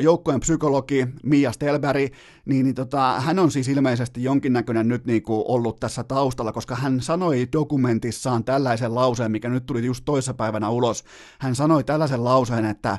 joukkojen 0.00 0.40
psykologi 0.40 1.06
Mia 1.22 1.52
Stelberg, 1.52 2.12
niin, 2.44 2.64
niin 2.64 2.74
tota, 2.74 3.20
hän 3.20 3.38
on 3.38 3.50
siis 3.50 3.68
ilmeisesti 3.68 4.22
jonkinnäköinen 4.22 4.88
nyt 4.88 5.06
niinku 5.06 5.44
ollut 5.48 5.80
tässä 5.80 6.04
taustalla, 6.04 6.52
koska 6.52 6.74
hän 6.74 7.00
sanoi 7.00 7.48
dokumentissaan 7.52 8.44
tällaisen 8.44 8.94
lauseen, 8.94 9.30
mikä 9.30 9.48
nyt 9.48 9.66
tuli 9.66 9.86
just 9.86 10.04
toissapäivänä 10.04 10.68
ulos. 10.68 11.04
Hän 11.38 11.54
sanoi 11.54 11.84
tällaisen 11.84 12.24
lauseen, 12.24 12.64
että 12.64 12.98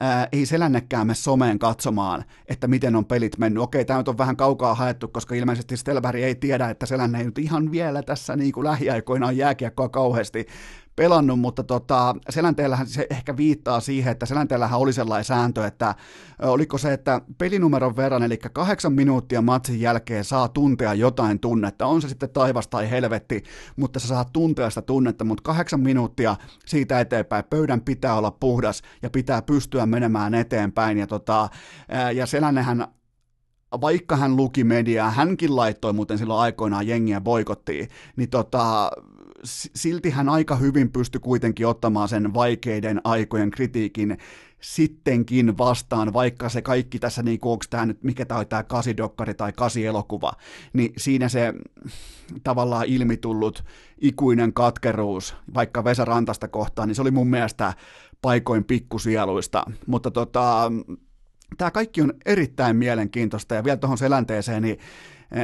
ää, 0.00 0.28
ei 0.32 0.46
selännekään 0.46 1.06
me 1.06 1.14
someen 1.14 1.58
katsomaan, 1.58 2.24
että 2.46 2.68
miten 2.68 2.96
on 2.96 3.04
pelit 3.04 3.38
mennyt. 3.38 3.62
Okei, 3.62 3.84
tämä 3.84 3.98
nyt 3.98 4.08
on 4.08 4.18
vähän 4.18 4.36
kaukaa 4.36 4.74
haettu, 4.74 5.08
koska 5.08 5.34
ilmeisesti 5.34 5.76
Stelberg 5.76 6.20
ei 6.20 6.34
tiedä, 6.34 6.70
että 6.70 6.86
selänne 6.86 7.18
ei 7.18 7.24
nyt 7.24 7.38
ihan 7.38 7.70
vielä 7.70 8.02
tässä 8.02 8.36
niin 8.36 8.52
kuin 8.52 8.64
lähiaikoina 8.64 9.26
on 9.26 9.36
jääkiekkoa 9.36 9.88
kauheasti 9.88 10.46
pelannut, 10.96 11.40
mutta 11.40 11.62
tota, 11.62 12.14
Selänteellähän 12.30 12.86
se 12.86 13.06
ehkä 13.10 13.36
viittaa 13.36 13.80
siihen, 13.80 14.12
että 14.12 14.26
Selänteellähän 14.26 14.80
oli 14.80 14.92
sellainen 14.92 15.24
sääntö, 15.24 15.66
että 15.66 15.94
oliko 16.42 16.78
se, 16.78 16.92
että 16.92 17.20
pelinumeron 17.38 17.96
verran, 17.96 18.22
eli 18.22 18.38
kahdeksan 18.38 18.92
minuuttia 18.92 19.42
matsin 19.42 19.80
jälkeen 19.80 20.24
saa 20.24 20.48
tuntea 20.48 20.94
jotain 20.94 21.40
tunnetta, 21.40 21.86
on 21.86 22.02
se 22.02 22.08
sitten 22.08 22.30
taivas 22.30 22.68
tai 22.68 22.90
helvetti, 22.90 23.42
mutta 23.76 24.00
sä 24.00 24.08
saat 24.08 24.32
tuntea 24.32 24.70
sitä 24.70 24.82
tunnetta, 24.82 25.24
mutta 25.24 25.42
kahdeksan 25.42 25.80
minuuttia 25.80 26.36
siitä 26.66 27.00
eteenpäin, 27.00 27.44
pöydän 27.50 27.80
pitää 27.80 28.14
olla 28.14 28.30
puhdas 28.30 28.82
ja 29.02 29.10
pitää 29.10 29.42
pystyä 29.42 29.86
menemään 29.86 30.34
eteenpäin, 30.34 30.98
ja, 30.98 31.06
tota, 31.06 31.48
ja 32.14 32.26
Selännehän 32.26 32.86
vaikka 33.80 34.16
hän 34.16 34.36
luki 34.36 34.64
mediaa, 34.64 35.10
hänkin 35.10 35.56
laittoi 35.56 35.92
muuten 35.92 36.18
silloin 36.18 36.40
aikoinaan 36.40 36.86
jengiä 36.86 37.20
boikottiin, 37.20 37.88
niin 38.16 38.30
tota, 38.30 38.90
silti 39.44 40.10
hän 40.10 40.28
aika 40.28 40.56
hyvin 40.56 40.92
pystyi 40.92 41.20
kuitenkin 41.20 41.66
ottamaan 41.66 42.08
sen 42.08 42.34
vaikeiden 42.34 43.00
aikojen 43.04 43.50
kritiikin 43.50 44.18
sittenkin 44.60 45.58
vastaan, 45.58 46.12
vaikka 46.12 46.48
se 46.48 46.62
kaikki 46.62 46.98
tässä, 46.98 47.22
niin 47.22 47.38
onko 47.42 47.64
tämä 47.70 47.86
nyt, 47.86 48.02
mikä 48.02 48.24
tämä 48.24 48.40
on 48.40 48.46
tämä 48.46 48.62
kasidokkari 48.62 49.34
tai 49.34 49.52
kasielokuva, 49.52 50.32
niin 50.72 50.92
siinä 50.96 51.28
se 51.28 51.54
tavallaan 52.44 52.86
ilmitullut 52.86 53.64
ikuinen 54.00 54.52
katkeruus, 54.52 55.36
vaikka 55.54 55.84
Vesa 55.84 56.04
Rantasta 56.04 56.48
kohtaan, 56.48 56.88
niin 56.88 56.96
se 56.96 57.02
oli 57.02 57.10
mun 57.10 57.30
mielestä 57.30 57.74
paikoin 58.22 58.64
pikkusieluista, 58.64 59.64
mutta 59.86 60.10
tota, 60.10 60.72
tämä 61.58 61.70
kaikki 61.70 62.02
on 62.02 62.12
erittäin 62.26 62.76
mielenkiintoista 62.76 63.54
ja 63.54 63.64
vielä 63.64 63.76
tuohon 63.76 63.98
selänteeseen, 63.98 64.62
niin 64.62 64.78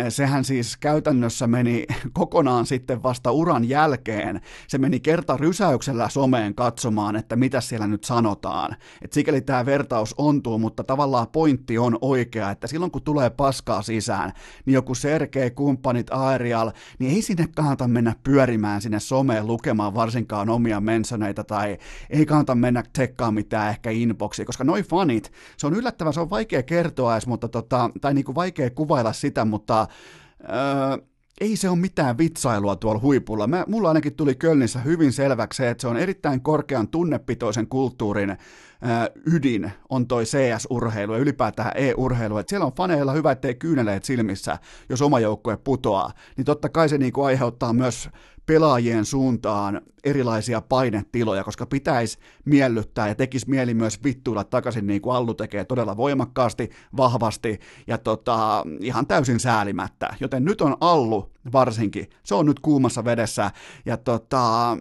sehän 0.09 0.45
siis 0.45 0.77
käytännössä 0.77 1.47
meni 1.47 1.87
kokonaan 2.13 2.67
sitten 2.67 3.03
vasta 3.03 3.31
uran 3.31 3.69
jälkeen. 3.69 4.41
Se 4.69 4.79
meni 4.79 5.01
kerta 5.01 5.37
rysäyksellä 5.37 6.09
someen 6.09 6.55
katsomaan, 6.55 7.17
että 7.17 7.37
mitä 7.37 7.61
siellä 7.61 7.87
nyt 7.87 8.05
sanotaan. 8.05 8.77
Et 9.03 9.13
sikäli 9.13 9.41
tämä 9.41 9.67
vertaus 9.67 10.15
ontuu, 10.19 10.59
mutta 10.59 10.85
tavallaan 10.85 11.29
pointti 11.29 11.79
on 11.79 11.99
oikea, 12.01 12.51
että 12.51 12.67
silloin 12.67 12.91
kun 12.91 13.03
tulee 13.03 13.31
paskaa 13.31 13.83
sisään, 13.83 14.33
niin 14.67 14.75
joku 14.75 14.95
Sergei, 14.95 15.51
kumppanit, 15.51 16.07
Aerial, 16.11 16.71
niin 16.99 17.15
ei 17.15 17.23
sinne 17.23 17.49
kannata 17.57 17.89
mennä 17.89 18.15
pyörimään 18.23 18.83
sinne 18.83 19.01
someen 19.01 19.47
lukemaan 19.47 19.95
varsinkaan 19.95 20.49
omia 20.49 20.81
mensoneita 20.81 21.45
tai 21.45 21.79
ei 22.11 22.27
kannata 22.27 22.55
mennä 22.55 22.83
tekkaamaan 22.93 23.35
mitään 23.35 23.71
ehkä 23.71 23.91
inboxia, 23.91 24.45
koska 24.45 24.65
noi 24.65 24.83
fanit, 24.83 25.33
se 25.57 25.67
on 25.67 25.75
yllättävän, 25.75 26.13
se 26.13 26.21
on 26.21 26.31
vaikea 26.31 26.63
kertoa 26.63 27.15
edes, 27.15 27.27
mutta 27.27 27.49
tota, 27.49 27.91
tai 28.01 28.15
niinku 28.15 28.35
vaikea 28.35 28.71
kuvailla 28.71 29.13
sitä, 29.13 29.45
mutta 29.45 29.78
öö, 29.81 31.09
ei 31.41 31.57
se 31.57 31.69
ole 31.69 31.79
mitään 31.79 32.19
vitsailua 32.19 32.77
tuolla 32.77 33.01
huipulla. 33.01 33.47
Mä, 33.47 33.65
mulla 33.69 33.89
ainakin 33.89 34.15
tuli 34.15 34.35
Kölnissä 34.35 34.79
hyvin 34.79 35.13
selväksi 35.13 35.57
se, 35.57 35.71
että 35.71 35.81
se 35.81 35.89
on 35.89 35.97
erittäin 35.97 36.41
korkean 36.41 36.89
tunnepitoisen 36.89 37.67
kulttuurin 37.67 38.37
ää, 38.81 39.09
ydin 39.27 39.73
on 39.89 40.07
toi 40.09 40.25
CS-urheilu 40.25 41.13
ja 41.13 41.19
ylipäätään 41.19 41.73
E-urheilu. 41.75 42.39
Et 42.39 42.49
siellä 42.49 42.67
on 42.67 42.73
faneilla 42.77 43.13
hyvä, 43.13 43.33
ettei 43.33 43.55
kyyneleet 43.55 44.05
silmissä, 44.05 44.59
jos 44.89 45.03
oma 45.03 45.21
joukkue 45.21 45.57
putoaa. 45.57 46.13
Niin 46.37 46.45
totta 46.45 46.69
kai 46.69 46.89
se 46.89 46.99
niinku 46.99 47.23
aiheuttaa 47.23 47.73
myös 47.73 48.09
pelaajien 48.49 49.05
suuntaan 49.05 49.81
erilaisia 50.05 50.61
painetiloja, 50.61 51.45
koska 51.45 51.67
pitäisi 51.67 52.19
miellyttää 52.45 53.09
ja 53.09 53.15
tekisi 53.15 53.51
mieli 53.51 53.75
myös 53.75 54.05
vittuilla 54.05 54.45
takaisin 54.45 54.87
niin 54.87 55.03
kuin 55.03 55.17
Allu 55.17 55.35
tekee 55.35 55.65
todella 55.65 55.97
voimakkaasti, 55.97 56.71
vahvasti 56.97 57.61
ja 57.87 57.99
tota, 57.99 58.65
ihan 58.81 59.07
täysin 59.07 59.41
säälimättä. 59.41 60.15
Joten 60.21 60.45
nyt 60.45 60.61
on 60.61 60.77
Allu 60.81 61.31
varsinkin, 61.53 62.11
se 62.23 62.35
on 62.35 62.47
nyt 62.47 62.61
kuumassa 62.61 63.05
vedessä 63.05 63.51
ja 63.87 63.97
tota, 63.97 64.77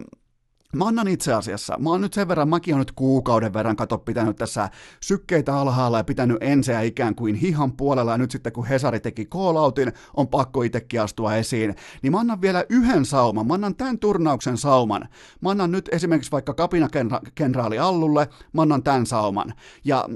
Mä 0.76 0.84
annan 0.84 1.08
itse 1.08 1.34
asiassa, 1.34 1.76
mä 1.78 1.90
oon 1.90 2.00
nyt 2.00 2.12
sen 2.12 2.28
verran, 2.28 2.48
mäkin 2.48 2.74
on 2.74 2.78
nyt 2.78 2.92
kuukauden 2.92 3.52
verran 3.52 3.76
kato 3.76 3.98
pitänyt 3.98 4.36
tässä 4.36 4.70
sykkeitä 5.00 5.56
alhaalla 5.56 5.98
ja 5.98 6.04
pitänyt 6.04 6.36
enseä 6.40 6.80
ikään 6.80 7.14
kuin 7.14 7.34
hihan 7.34 7.72
puolella 7.72 8.12
ja 8.12 8.18
nyt 8.18 8.30
sitten 8.30 8.52
kun 8.52 8.66
Hesari 8.66 9.00
teki 9.00 9.24
call-outin, 9.24 9.92
on 10.16 10.28
pakko 10.28 10.62
itsekin 10.62 11.00
astua 11.00 11.36
esiin, 11.36 11.74
niin 12.02 12.12
mä 12.12 12.20
annan 12.20 12.40
vielä 12.40 12.64
yhden 12.68 13.04
sauman, 13.04 13.46
mä 13.46 13.54
annan 13.54 13.76
tämän 13.76 13.98
turnauksen 13.98 14.56
sauman. 14.56 15.08
Mä 15.40 15.50
annan 15.50 15.72
nyt 15.72 15.88
esimerkiksi 15.92 16.32
vaikka 16.32 16.54
kapinakenraali 16.54 17.78
Allulle, 17.78 18.28
mä 18.52 18.62
annan 18.62 18.82
tämän 18.82 19.06
sauman. 19.06 19.54
Ja 19.84 20.08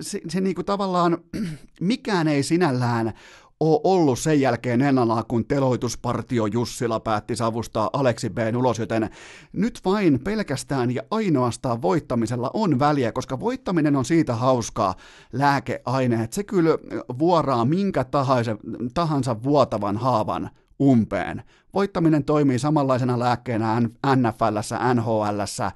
se, 0.00 0.20
se 0.28 0.40
niinku 0.40 0.62
tavallaan, 0.62 1.18
mikään 1.80 2.28
ei 2.28 2.42
sinällään 2.42 3.12
ole 3.60 3.80
ollut 3.84 4.18
sen 4.18 4.40
jälkeen 4.40 4.82
ennallaan, 4.82 5.24
kun 5.28 5.44
teloituspartio 5.44 6.46
Jussila 6.46 7.00
päätti 7.00 7.36
savustaa 7.36 7.90
Aleksi 7.92 8.30
B 8.30 8.38
ulos, 8.56 8.78
joten 8.78 9.10
nyt 9.52 9.80
vain 9.84 10.20
pelkästään 10.24 10.94
ja 10.94 11.02
ainoastaan 11.10 11.82
voittamisella 11.82 12.50
on 12.54 12.78
väliä, 12.78 13.12
koska 13.12 13.40
voittaminen 13.40 13.96
on 13.96 14.04
siitä 14.04 14.34
hauskaa. 14.34 14.94
Lääkeaine, 15.32 16.24
että 16.24 16.34
se 16.34 16.44
kyllä 16.44 16.70
vuoraa 17.18 17.64
minkä 17.64 18.04
tahansa, 18.04 18.56
tahansa 18.94 19.42
vuotavan 19.42 19.96
haavan 19.96 20.50
umpeen. 20.80 21.42
Voittaminen 21.74 22.24
toimii 22.24 22.58
samanlaisena 22.58 23.18
lääkkeenä 23.18 23.80
NFLssä, 24.16 24.94
NHLssä, 24.94 25.72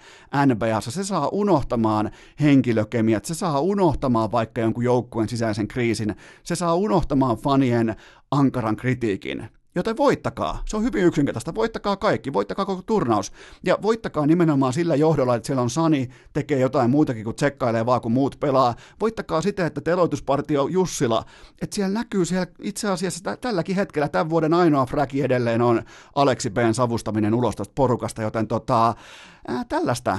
NBAssa. 0.47 0.91
Se 0.91 1.05
saa 1.05 1.29
unohtamaan 1.29 2.11
henkilökemiat, 2.41 3.25
se 3.25 3.35
saa 3.35 3.61
unohtamaan 3.61 4.33
vaikka 4.33 4.61
jonkun 4.61 4.85
joukkueen 4.85 5.29
sisäisen 5.29 5.69
kriisin, 5.69 6.17
se 6.43 6.55
saa 6.55 6.75
unohtamaan 6.75 7.37
fanien 7.37 7.97
ankaran 8.31 8.77
kritiikin. 8.77 9.49
Joten 9.75 9.97
voittakaa. 9.97 10.63
Se 10.67 10.77
on 10.77 10.83
hyvin 10.83 11.05
yksinkertaista. 11.05 11.55
Voittakaa 11.55 11.97
kaikki. 11.97 12.33
Voittakaa 12.33 12.65
koko 12.65 12.83
turnaus. 12.83 13.33
Ja 13.65 13.79
voittakaa 13.83 14.27
nimenomaan 14.27 14.73
sillä 14.73 14.95
johdolla, 14.95 15.35
että 15.35 15.47
siellä 15.47 15.63
on 15.63 15.71
Sani, 15.71 16.09
tekee 16.33 16.59
jotain 16.59 16.91
muutakin 16.91 17.25
kuin 17.25 17.37
tsekkailee 17.37 17.87
vaan 17.87 18.01
kun 18.01 18.13
muut 18.13 18.37
pelaa. 18.41 18.75
Voittakaa 19.01 19.43
sitä, 19.43 19.67
että 19.67 19.81
teloituspartio 19.81 20.67
Jussila, 20.67 21.25
että 21.63 21.75
siellä 21.75 21.99
näkyy 21.99 22.25
siellä 22.25 22.47
itse 22.63 22.89
asiassa 22.89 23.37
tälläkin 23.37 23.77
hetkellä 23.77 24.09
tämän 24.09 24.31
vuoden 24.31 24.55
ainoa 24.55 24.87
fräki 24.87 25.23
edelleen 25.23 25.63
on 25.63 25.83
Aleksi 26.15 26.51
B. 26.51 26.57
savustaminen 26.73 27.35
ulos 27.35 27.57
tästä 27.57 27.73
porukasta, 27.75 28.23
joten 28.23 28.47
tota, 28.47 28.95
ää, 29.49 29.65
tällaista 29.69 30.19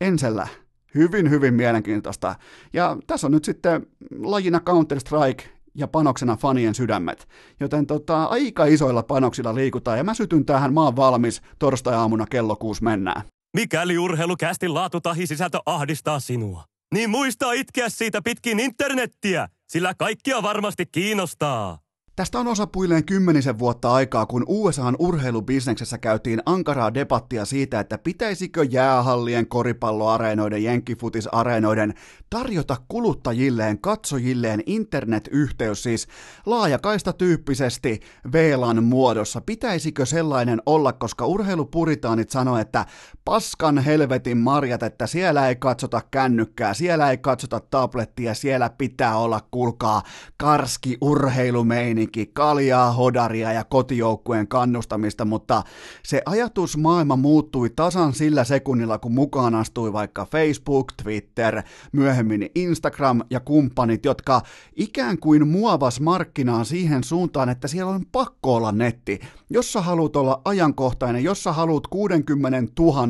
ensellä 0.00 0.48
hyvin, 0.94 1.30
hyvin 1.30 1.54
mielenkiintoista. 1.54 2.34
Ja 2.72 2.96
tässä 3.06 3.26
on 3.26 3.32
nyt 3.32 3.44
sitten 3.44 3.86
lajina 4.18 4.60
Counter-Strike, 4.68 5.55
ja 5.76 5.88
panoksena 5.88 6.36
fanien 6.36 6.74
sydämet. 6.74 7.28
Joten 7.60 7.86
tota, 7.86 8.24
aika 8.24 8.64
isoilla 8.64 9.02
panoksilla 9.02 9.54
liikutaan 9.54 9.98
ja 9.98 10.04
mä 10.04 10.14
sytyn 10.14 10.44
tähän 10.44 10.74
maan 10.74 10.96
valmis 10.96 11.42
torstai-aamuna 11.58 12.26
kello 12.26 12.56
kuusi 12.56 12.84
mennään. 12.84 13.22
Mikäli 13.56 13.98
urheilukästin 13.98 14.74
laatu 14.74 15.00
tahi 15.00 15.26
sisältö 15.26 15.58
ahdistaa 15.66 16.20
sinua, 16.20 16.64
niin 16.94 17.10
muista 17.10 17.52
itkeä 17.52 17.88
siitä 17.88 18.22
pitkin 18.22 18.60
internettiä, 18.60 19.48
sillä 19.68 19.94
kaikkia 19.98 20.42
varmasti 20.42 20.86
kiinnostaa. 20.86 21.85
Tästä 22.16 22.38
on 22.38 22.46
osapuilleen 22.46 23.04
kymmenisen 23.04 23.58
vuotta 23.58 23.92
aikaa, 23.92 24.26
kun 24.26 24.44
USAn 24.46 24.96
urheilubisneksessä 24.98 25.98
käytiin 25.98 26.42
ankaraa 26.46 26.94
debattia 26.94 27.44
siitä, 27.44 27.80
että 27.80 27.98
pitäisikö 27.98 28.64
jäähallien, 28.64 29.48
koripalloareenoiden, 29.48 30.64
jenkkifutisareenoiden 30.64 31.94
tarjota 32.30 32.76
kuluttajilleen, 32.88 33.80
katsojilleen 33.80 34.62
internetyhteys, 34.66 35.82
siis 35.82 36.08
laajakaista 36.46 37.12
tyyppisesti 37.12 38.00
VLAN 38.32 38.84
muodossa. 38.84 39.40
Pitäisikö 39.40 40.06
sellainen 40.06 40.62
olla, 40.66 40.92
koska 40.92 41.26
urheilupuritaanit 41.26 42.30
sanoo, 42.30 42.58
että 42.58 42.86
paskan 43.24 43.78
helvetin 43.78 44.38
marjat, 44.38 44.82
että 44.82 45.06
siellä 45.06 45.48
ei 45.48 45.56
katsota 45.56 46.00
kännykkää, 46.10 46.74
siellä 46.74 47.10
ei 47.10 47.18
katsota 47.18 47.60
tablettia, 47.60 48.34
siellä 48.34 48.70
pitää 48.70 49.18
olla, 49.18 49.40
kulkaa, 49.50 50.02
karski 50.36 50.98
urheilumeini 51.00 52.05
meininki, 52.06 52.30
kaljaa, 52.32 52.92
hodaria 52.92 53.52
ja 53.52 53.64
kotijoukkueen 53.64 54.48
kannustamista, 54.48 55.24
mutta 55.24 55.62
se 56.02 56.22
ajatusmaailma 56.26 57.16
muuttui 57.16 57.70
tasan 57.70 58.12
sillä 58.12 58.44
sekunnilla, 58.44 58.98
kun 58.98 59.12
mukaan 59.12 59.54
astui 59.54 59.92
vaikka 59.92 60.26
Facebook, 60.26 60.92
Twitter, 61.02 61.62
myöhemmin 61.92 62.50
Instagram 62.54 63.22
ja 63.30 63.40
kumppanit, 63.40 64.04
jotka 64.04 64.42
ikään 64.76 65.18
kuin 65.18 65.48
muovas 65.48 66.00
markkinaa 66.00 66.64
siihen 66.64 67.04
suuntaan, 67.04 67.48
että 67.48 67.68
siellä 67.68 67.92
on 67.92 68.06
pakko 68.12 68.54
olla 68.54 68.72
netti. 68.72 69.20
Jos 69.50 69.72
sä 69.72 69.80
haluat 69.80 70.16
olla 70.16 70.40
ajankohtainen, 70.44 71.24
jos 71.24 71.42
sä 71.42 71.52
haluat 71.52 71.86
60 71.86 72.62
000 72.78 73.06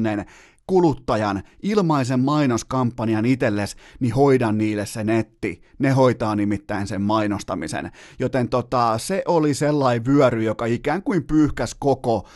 kuluttajan 0.67 1.43
ilmaisen 1.63 2.21
mainoskampanjan 2.21 3.27
itselles, 3.27 3.77
niin 4.01 4.15
hoida 4.15 4.53
niille 4.53 4.87
se 4.87 5.05
netti. 5.05 5.63
Ne 5.79 5.91
hoitaa 5.91 6.37
nimittäin 6.37 6.87
sen 6.87 7.03
mainostamisen. 7.03 7.93
Joten 8.19 8.49
tota, 8.49 8.99
se 8.99 9.23
oli 9.27 9.55
sellainen 9.55 10.05
vyöry, 10.05 10.43
joka 10.43 10.67
ikään 10.67 11.03
kuin 11.03 11.25
pyyhkäs 11.25 11.77
koko 11.79 12.29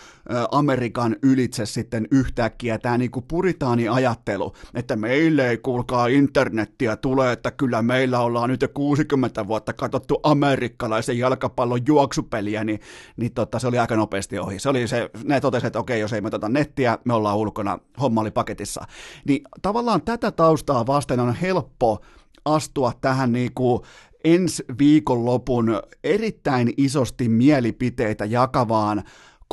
Amerikan 0.51 1.17
ylitse 1.23 1.67
sitten 1.67 2.09
yhtäkkiä 2.11 2.79
tämä 2.79 2.99
niinku 2.99 3.21
puritaani 3.21 3.89
ajattelu, 3.89 4.53
että 4.75 4.97
meille 4.97 5.49
ei 5.49 5.59
kuulkaa 5.59 6.07
internettiä 6.07 6.97
tule, 6.97 7.33
että 7.33 7.51
kyllä 7.51 7.83
meillä 7.83 8.21
ollaan 8.21 8.51
nyt 8.51 8.63
jo 8.63 8.69
60 8.75 9.47
vuotta 9.47 9.73
katsottu 9.73 10.21
amerikkalaisen 10.23 11.19
jalkapallon 11.19 11.81
juoksupeliä, 11.87 12.65
niin, 12.65 12.81
niin 13.17 13.33
tota, 13.33 13.59
se 13.59 13.67
oli 13.67 13.79
aika 13.79 13.97
nopeasti 13.97 14.39
ohi. 14.39 14.59
Se 14.59 14.69
oli 14.69 14.89
se, 14.89 15.11
ne 15.25 15.41
totesivat, 15.41 15.67
että 15.67 15.79
okei, 15.79 16.01
jos 16.01 16.13
ei 16.13 16.21
me 16.21 16.31
tota 16.31 16.49
nettiä, 16.49 16.99
me 17.05 17.15
ollaan 17.15 17.37
ulkona, 17.37 17.79
homma 18.01 18.21
oli 18.21 18.31
paketissa. 18.31 18.87
Niin 19.25 19.43
tavallaan 19.63 20.03
tätä 20.03 20.31
taustaa 20.31 20.87
vasten 20.87 21.21
on 21.21 21.35
helppo 21.35 22.01
astua 22.45 22.93
tähän 23.01 23.33
niinku 23.33 23.85
ensi 24.25 24.65
viikonlopun 24.79 25.81
erittäin 26.05 26.75
isosti 26.77 27.29
mielipiteitä 27.29 28.25
jakavaan 28.25 29.03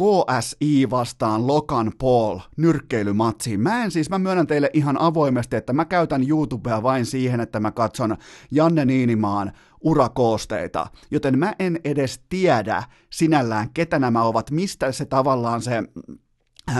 KSI 0.01 0.89
vastaan 0.89 1.47
Logan 1.47 1.91
Paul 1.97 2.39
nyrkkeilymatsiin. 2.57 3.59
Mä 3.59 3.83
en 3.83 3.91
siis, 3.91 4.09
mä 4.09 4.19
myönnän 4.19 4.47
teille 4.47 4.69
ihan 4.73 5.01
avoimesti, 5.01 5.55
että 5.55 5.73
mä 5.73 5.85
käytän 5.85 6.29
YouTubea 6.29 6.83
vain 6.83 7.05
siihen, 7.05 7.39
että 7.39 7.59
mä 7.59 7.71
katson 7.71 8.17
Janne 8.51 8.85
Niinimaan 8.85 9.51
urakoosteita, 9.81 10.87
joten 11.11 11.39
mä 11.39 11.53
en 11.59 11.79
edes 11.83 12.21
tiedä 12.29 12.83
sinällään, 13.09 13.69
ketä 13.73 13.99
nämä 13.99 14.23
ovat, 14.23 14.51
mistä 14.51 14.91
se 14.91 15.05
tavallaan 15.05 15.61
se 15.61 15.83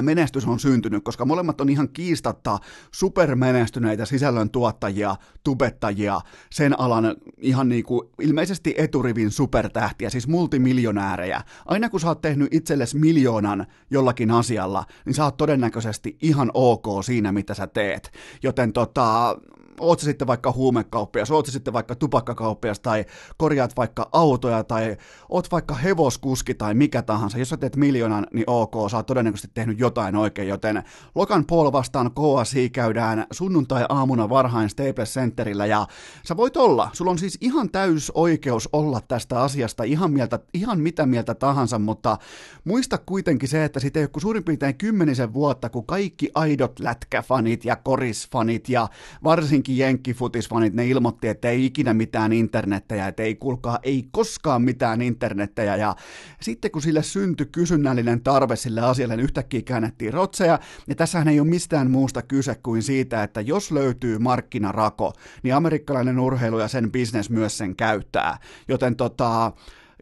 menestys 0.01 0.47
on 0.47 0.59
syntynyt, 0.59 1.03
koska 1.03 1.25
molemmat 1.25 1.61
on 1.61 1.69
ihan 1.69 1.89
kiistatta 1.89 2.59
supermenestyneitä 2.91 4.05
sisällöntuottajia, 4.05 5.15
tubettajia, 5.43 6.19
sen 6.51 6.79
alan 6.79 7.15
ihan 7.37 7.69
niin 7.69 7.83
kuin 7.83 8.09
ilmeisesti 8.21 8.75
eturivin 8.77 9.31
supertähtiä, 9.31 10.09
siis 10.09 10.27
multimiljonäärejä. 10.27 11.41
Aina 11.65 11.89
kun 11.89 11.99
sä 11.99 12.07
oot 12.07 12.21
tehnyt 12.21 12.53
itsellesi 12.53 12.97
miljoonan 12.97 13.65
jollakin 13.91 14.31
asialla, 14.31 14.85
niin 15.05 15.13
sä 15.13 15.23
oot 15.23 15.37
todennäköisesti 15.37 16.17
ihan 16.21 16.51
ok 16.53 16.85
siinä, 17.05 17.31
mitä 17.31 17.53
sä 17.53 17.67
teet. 17.67 18.11
Joten 18.43 18.73
tota, 18.73 19.37
oot 19.79 19.99
sitten 19.99 20.27
vaikka 20.27 20.51
huumekauppias, 20.51 21.31
oot 21.31 21.45
sitten 21.45 21.73
vaikka 21.73 21.95
tupakkakauppias 21.95 22.79
tai 22.79 23.05
korjaat 23.37 23.77
vaikka 23.77 24.09
autoja 24.11 24.63
tai 24.63 24.97
oot 25.29 25.51
vaikka 25.51 25.75
hevoskuski 25.75 26.53
tai 26.53 26.73
mikä 26.73 27.01
tahansa. 27.01 27.37
Jos 27.37 27.49
sä 27.49 27.57
teet 27.57 27.75
miljoonan, 27.75 28.27
niin 28.33 28.43
ok, 28.47 28.89
sä 28.91 28.97
oot 28.97 29.05
todennäköisesti 29.05 29.51
tehnyt 29.53 29.79
jotain 29.79 30.15
oikein, 30.15 30.47
joten 30.47 30.83
Logan 31.15 31.45
Paul 31.45 31.71
vastaan 31.71 32.11
KSI 32.11 32.69
käydään 32.69 33.25
sunnuntai-aamuna 33.31 34.29
varhain 34.29 34.69
Staples 34.69 35.13
Centerillä 35.13 35.65
ja 35.65 35.87
sä 36.23 36.37
voit 36.37 36.57
olla, 36.57 36.89
sulla 36.93 37.11
on 37.11 37.19
siis 37.19 37.37
ihan 37.41 37.69
täys 37.69 38.11
oikeus 38.15 38.69
olla 38.73 39.01
tästä 39.07 39.41
asiasta 39.41 39.83
ihan, 39.83 40.11
mieltä, 40.11 40.39
ihan 40.53 40.79
mitä 40.79 41.05
mieltä 41.05 41.35
tahansa, 41.35 41.79
mutta 41.79 42.17
muista 42.63 42.97
kuitenkin 42.97 43.49
se, 43.49 43.63
että 43.63 43.79
siitä 43.79 43.99
ei 43.99 44.03
ole 44.03 44.21
suurin 44.21 44.43
piirtein 44.43 44.77
kymmenisen 44.77 45.33
vuotta, 45.33 45.69
kun 45.69 45.85
kaikki 45.85 46.29
aidot 46.35 46.79
lätkäfanit 46.79 47.65
ja 47.65 47.75
korisfanit 47.75 48.69
ja 48.69 48.87
varsinkin 49.23 49.66
varsinkin 49.67 49.77
jenkkifutisfanit, 49.77 50.73
ne 50.73 50.87
ilmoitti, 50.87 51.27
että 51.27 51.49
ei 51.49 51.65
ikinä 51.65 51.93
mitään 51.93 52.33
internettejä, 52.33 53.07
että 53.07 53.23
ei 53.23 53.35
kuulkaa, 53.35 53.79
ei 53.83 54.07
koskaan 54.11 54.61
mitään 54.61 55.01
internettejä, 55.01 55.75
ja 55.75 55.95
sitten 56.41 56.71
kun 56.71 56.81
sille 56.81 57.03
syntyi 57.03 57.45
kysynnällinen 57.45 58.21
tarve 58.21 58.55
sille 58.55 58.81
asialle, 58.81 59.15
niin 59.15 59.23
yhtäkkiä 59.23 59.61
käännettiin 59.61 60.13
rotseja, 60.13 60.59
ja 60.87 60.95
tässähän 60.95 61.27
ei 61.27 61.39
ole 61.39 61.47
mistään 61.47 61.91
muusta 61.91 62.21
kyse 62.21 62.55
kuin 62.55 62.83
siitä, 62.83 63.23
että 63.23 63.41
jos 63.41 63.71
löytyy 63.71 64.17
markkinarako, 64.17 65.13
niin 65.43 65.55
amerikkalainen 65.55 66.19
urheilu 66.19 66.59
ja 66.59 66.67
sen 66.67 66.91
bisnes 66.91 67.29
myös 67.29 67.57
sen 67.57 67.75
käyttää, 67.75 68.37
joten 68.67 68.95
tota, 68.95 69.51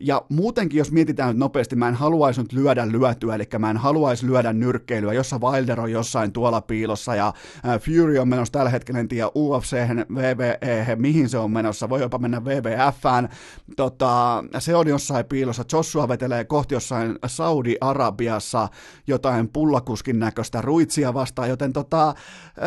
ja 0.02 0.22
muutenkin, 0.30 0.78
jos 0.78 0.92
mietitään 0.92 1.30
nyt 1.30 1.38
nopeasti, 1.38 1.76
mä 1.76 1.88
en 1.88 1.96
haluaisi 1.96 2.42
nyt 2.42 2.54
lyödä 2.54 2.92
lyötyä, 2.92 3.36
eli 3.36 3.48
mä 3.60 3.70
en 3.70 3.78
haluaisi 3.78 4.28
lyödä 4.28 4.54
nyrkkeilyä, 4.54 5.14
jossa 5.14 5.40
Wilder 5.40 5.80
on 5.82 5.92
jossain 5.92 6.32
tuolla 6.32 6.62
piilossa, 6.62 7.16
ja 7.16 7.34
Fury 7.80 8.18
on 8.18 8.28
menossa 8.28 8.52
tällä 8.52 8.70
hetkellä, 8.70 9.00
en 9.00 9.08
tiedä, 9.08 9.28
UFC, 9.36 9.78
WWE, 10.10 10.96
mihin 10.96 11.30
se 11.30 11.38
on 11.38 11.52
menossa, 11.52 11.90
voi 11.90 12.02
jopa 12.02 12.18
mennä 12.18 12.40
WWFään, 12.40 13.30
tota, 13.76 14.44
se 14.60 14.76
on 14.76 14.88
jossain 14.88 15.26
piilossa, 15.26 15.64
Joshua 15.74 16.08
vetelee 16.08 16.44
kohti 16.44 16.74
jossain 16.74 17.20
Saudi-Arabiassa 17.26 18.68
jotain 19.08 19.50
pullakuskin 19.50 20.20
näköistä 20.20 20.62
ruitsia 20.62 21.14
vastaan, 21.14 21.50
joten 21.50 21.74
tota, 21.74 22.14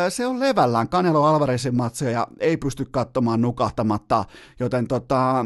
se 0.09 0.25
on 0.25 0.39
levällään, 0.39 0.89
Canelo 0.89 1.23
Alvarezin 1.23 1.77
matseja 1.77 2.27
ei 2.39 2.57
pysty 2.57 2.85
katsomaan 2.91 3.41
nukahtamatta, 3.41 4.25
joten 4.59 4.87
tota, 4.87 5.45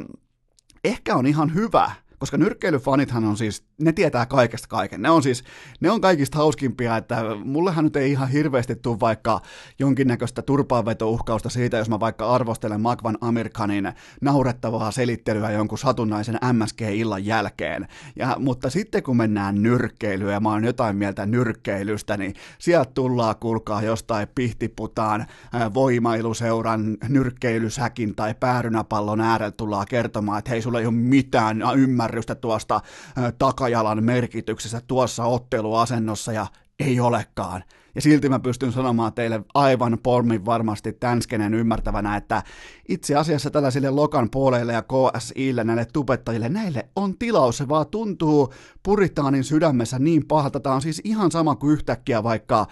ehkä 0.84 1.16
on 1.16 1.26
ihan 1.26 1.54
hyvä, 1.54 1.92
koska 2.24 2.38
nyrkkeilyfanithan 2.38 3.24
on 3.24 3.38
siis 3.38 3.64
ne 3.82 3.92
tietää 3.92 4.26
kaikesta 4.26 4.68
kaiken. 4.68 5.02
Ne 5.02 5.10
on 5.10 5.24
siis, 5.24 5.44
ne 5.80 5.92
on 5.92 6.02
kaikista 6.02 6.38
hauskimpia, 6.38 6.98
että 6.98 7.24
mullehan 7.44 7.84
nyt 7.84 7.96
ei 7.96 8.12
ihan 8.12 8.30
hirveästi 8.30 8.76
tule 8.76 9.00
vaikka 9.00 9.42
jonkinnäköistä 9.80 10.42
turpaanvetouhkausta 10.42 11.50
siitä, 11.50 11.78
jos 11.78 11.90
mä 11.90 12.00
vaikka 12.00 12.30
arvostelen 12.30 12.82
Magvan 12.82 13.18
Amerikanin 13.22 13.94
naurettavaa 14.22 14.92
selittelyä 14.92 15.52
jonkun 15.52 15.78
satunnaisen 15.78 16.40
MSG-illan 16.54 17.26
jälkeen. 17.26 17.88
Ja, 18.16 18.36
mutta 18.40 18.70
sitten 18.70 19.04
kun 19.04 19.18
mennään 19.18 19.64
nyrkkeilyyn 19.64 20.34
ja 20.34 20.40
mä 20.40 20.50
oon 20.50 20.64
jotain 20.64 20.96
mieltä 20.96 21.26
nyrkkeilystä, 21.26 22.18
niin 22.18 22.34
sieltä 22.60 22.92
tullaan 22.94 23.36
kuulkaa 23.40 23.82
jostain 23.82 24.28
pihtiputaan 24.36 25.26
voimailuseuran 25.74 26.98
nyrkkeilysäkin 27.10 28.16
tai 28.16 28.36
päärynäpallon 28.40 29.22
äärellä 29.22 29.52
tullaan 29.52 29.86
kertomaan, 29.90 30.40
että 30.40 30.52
hei, 30.52 30.62
sulla 30.62 30.80
ei 30.80 30.86
ole 30.86 30.94
mitään 30.94 31.64
ymmärrystä 31.76 32.13
tuosta 32.36 32.82
taka 33.16 33.32
takajalan 33.38 34.04
merkityksessä 34.04 34.82
tuossa 34.88 35.24
otteluasennossa 35.24 36.32
ja 36.32 36.48
ei 36.80 37.00
olekaan. 37.00 37.64
Ja 37.96 38.02
silti 38.02 38.30
mä 38.30 38.40
pystyn 38.40 38.72
sanomaan 38.72 39.14
teille 39.14 39.42
aivan 39.54 39.98
pormin 40.04 40.46
varmasti 40.46 40.94
tänskenen 40.94 41.54
ymmärtävänä, 41.54 42.16
että 42.16 42.44
itse 42.90 43.16
asiassa 43.16 43.50
tällaisille 43.50 43.90
Lokan 43.90 44.30
puoleille 44.30 44.74
ja 44.74 44.84
KSIlle, 44.84 45.64
näille 45.64 45.86
tubettajille, 45.94 46.50
näille 46.50 46.90
on 46.96 47.18
tilaus. 47.18 47.58
Se 47.58 47.70
vaan 47.70 47.88
tuntuu 47.88 48.54
puritaanin 48.84 49.44
sydämessä 49.44 50.00
niin 50.00 50.26
pahalta. 50.28 50.60
Tämä 50.60 50.76
on 50.76 50.82
siis 50.82 51.02
ihan 51.04 51.32
sama 51.32 51.56
kuin 51.56 51.74
yhtäkkiä 51.74 52.24
vaikka 52.24 52.68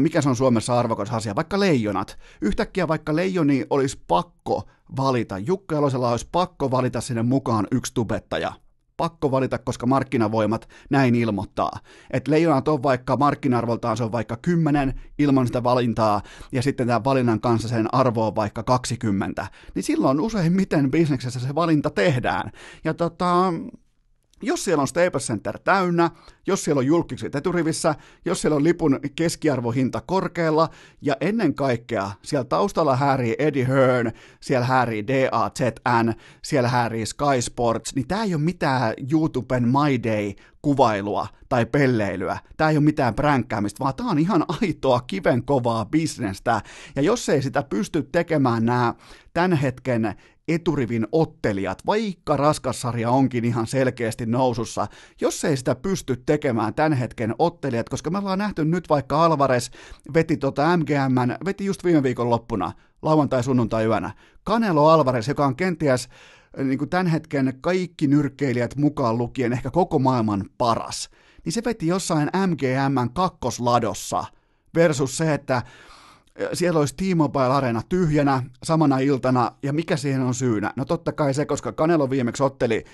mikä 0.00 0.22
se 0.22 0.28
on 0.28 0.36
Suomessa 0.36 0.78
arvokas 0.78 1.10
asia, 1.10 1.34
vaikka 1.34 1.60
leijonat. 1.60 2.18
Yhtäkkiä 2.40 2.88
vaikka 2.88 3.16
leijoni 3.16 3.64
olisi 3.70 4.02
pakko 4.08 4.68
valita, 4.96 5.38
Jukka 5.38 5.74
Jalosella 5.74 6.10
olisi 6.10 6.28
pakko 6.32 6.70
valita 6.70 7.00
sinne 7.00 7.22
mukaan 7.22 7.66
yksi 7.70 7.94
tubettaja 7.94 8.52
pakko 8.96 9.30
valita, 9.30 9.58
koska 9.58 9.86
markkinavoimat 9.86 10.68
näin 10.90 11.14
ilmoittaa. 11.14 11.78
Että 12.10 12.30
leijonat 12.30 12.68
on 12.68 12.82
vaikka 12.82 13.16
markkinarvoltaan 13.16 13.96
se 13.96 14.04
on 14.04 14.12
vaikka 14.12 14.36
10 14.36 15.00
ilman 15.18 15.46
sitä 15.46 15.62
valintaa, 15.62 16.22
ja 16.52 16.62
sitten 16.62 16.86
tämän 16.86 17.04
valinnan 17.04 17.40
kanssa 17.40 17.68
sen 17.68 17.94
arvo 17.94 18.26
on 18.26 18.34
vaikka 18.34 18.62
20. 18.62 19.46
Niin 19.74 19.82
silloin 19.82 20.20
useimmiten 20.20 20.90
bisneksessä 20.90 21.40
se 21.40 21.54
valinta 21.54 21.90
tehdään. 21.90 22.50
Ja 22.84 22.94
tota, 22.94 23.52
jos 24.42 24.64
siellä 24.64 24.80
on 24.80 24.88
Staples 24.88 25.26
Center 25.26 25.58
täynnä, 25.58 26.10
jos 26.46 26.64
siellä 26.64 26.78
on 26.78 26.86
julkiset 26.86 27.34
eturivissä, 27.34 27.94
jos 28.24 28.40
siellä 28.40 28.56
on 28.56 28.64
lipun 28.64 29.00
keskiarvohinta 29.16 30.00
korkealla, 30.06 30.68
ja 31.00 31.16
ennen 31.20 31.54
kaikkea 31.54 32.10
siellä 32.22 32.44
taustalla 32.44 32.96
häärii 32.96 33.36
Eddie 33.38 33.68
Hearn, 33.68 34.12
siellä 34.40 34.66
häärii 34.66 35.06
DAZN, 35.06 36.12
siellä 36.42 36.68
häärii 36.68 37.06
Sky 37.06 37.40
Sports, 37.40 37.94
niin 37.94 38.08
tämä 38.08 38.24
ei 38.24 38.34
ole 38.34 38.42
mitään 38.42 38.94
YouTuben 39.12 39.68
My 39.68 40.02
Day 40.02 40.32
kuvailua 40.62 41.26
tai 41.48 41.66
pelleilyä. 41.66 42.38
Tämä 42.56 42.70
ei 42.70 42.76
ole 42.76 42.84
mitään 42.84 43.14
pränkkäämistä, 43.14 43.84
vaan 43.84 43.94
tämä 43.94 44.10
on 44.10 44.18
ihan 44.18 44.44
aitoa 44.62 45.00
kiven 45.00 45.44
kovaa 45.44 45.84
bisnestä. 45.84 46.60
Ja 46.96 47.02
jos 47.02 47.28
ei 47.28 47.42
sitä 47.42 47.62
pysty 47.62 48.08
tekemään 48.12 48.64
nämä 48.64 48.94
tämän 49.34 49.52
hetken 49.52 50.14
eturivin 50.54 51.06
ottelijat, 51.12 51.86
vaikka 51.86 52.36
raskassarja 52.36 53.10
onkin 53.10 53.44
ihan 53.44 53.66
selkeästi 53.66 54.26
nousussa, 54.26 54.86
jos 55.20 55.44
ei 55.44 55.56
sitä 55.56 55.74
pysty 55.74 56.22
tekemään 56.26 56.74
tämän 56.74 56.92
hetken 56.92 57.34
ottelijat, 57.38 57.88
koska 57.88 58.10
me 58.10 58.18
ollaan 58.18 58.38
nähty 58.38 58.64
nyt 58.64 58.88
vaikka 58.88 59.24
Alvarez 59.24 59.70
veti 60.14 60.36
tota 60.36 60.76
MGM, 60.76 61.44
veti 61.44 61.64
just 61.64 61.84
viime 61.84 62.02
viikon 62.02 62.30
loppuna, 62.30 62.72
lauantai-sunnuntai-yönä, 63.02 64.10
Canelo 64.46 64.88
Alvarez, 64.88 65.28
joka 65.28 65.46
on 65.46 65.56
kenties 65.56 66.08
äh, 66.58 66.64
niin 66.64 66.78
kuin 66.78 66.90
tämän 66.90 67.06
hetken 67.06 67.58
kaikki 67.60 68.06
nyrkkeilijät 68.06 68.76
mukaan 68.76 69.18
lukien 69.18 69.52
ehkä 69.52 69.70
koko 69.70 69.98
maailman 69.98 70.44
paras, 70.58 71.10
niin 71.44 71.52
se 71.52 71.62
veti 71.64 71.86
jossain 71.86 72.30
MGMn 72.46 73.10
kakkosladossa 73.12 74.24
versus 74.74 75.16
se, 75.16 75.34
että 75.34 75.62
siellä 76.52 76.80
olisi 76.80 76.94
T-Mobile 76.96 77.44
Arena 77.44 77.82
tyhjänä 77.88 78.42
samana 78.62 78.98
iltana, 78.98 79.52
ja 79.62 79.72
mikä 79.72 79.96
siihen 79.96 80.22
on 80.22 80.34
syynä? 80.34 80.72
No 80.76 80.84
totta 80.84 81.12
kai 81.12 81.34
se, 81.34 81.46
koska 81.46 81.72
Kanelo 81.72 82.10
viimeksi 82.10 82.42
otteli 82.42 82.84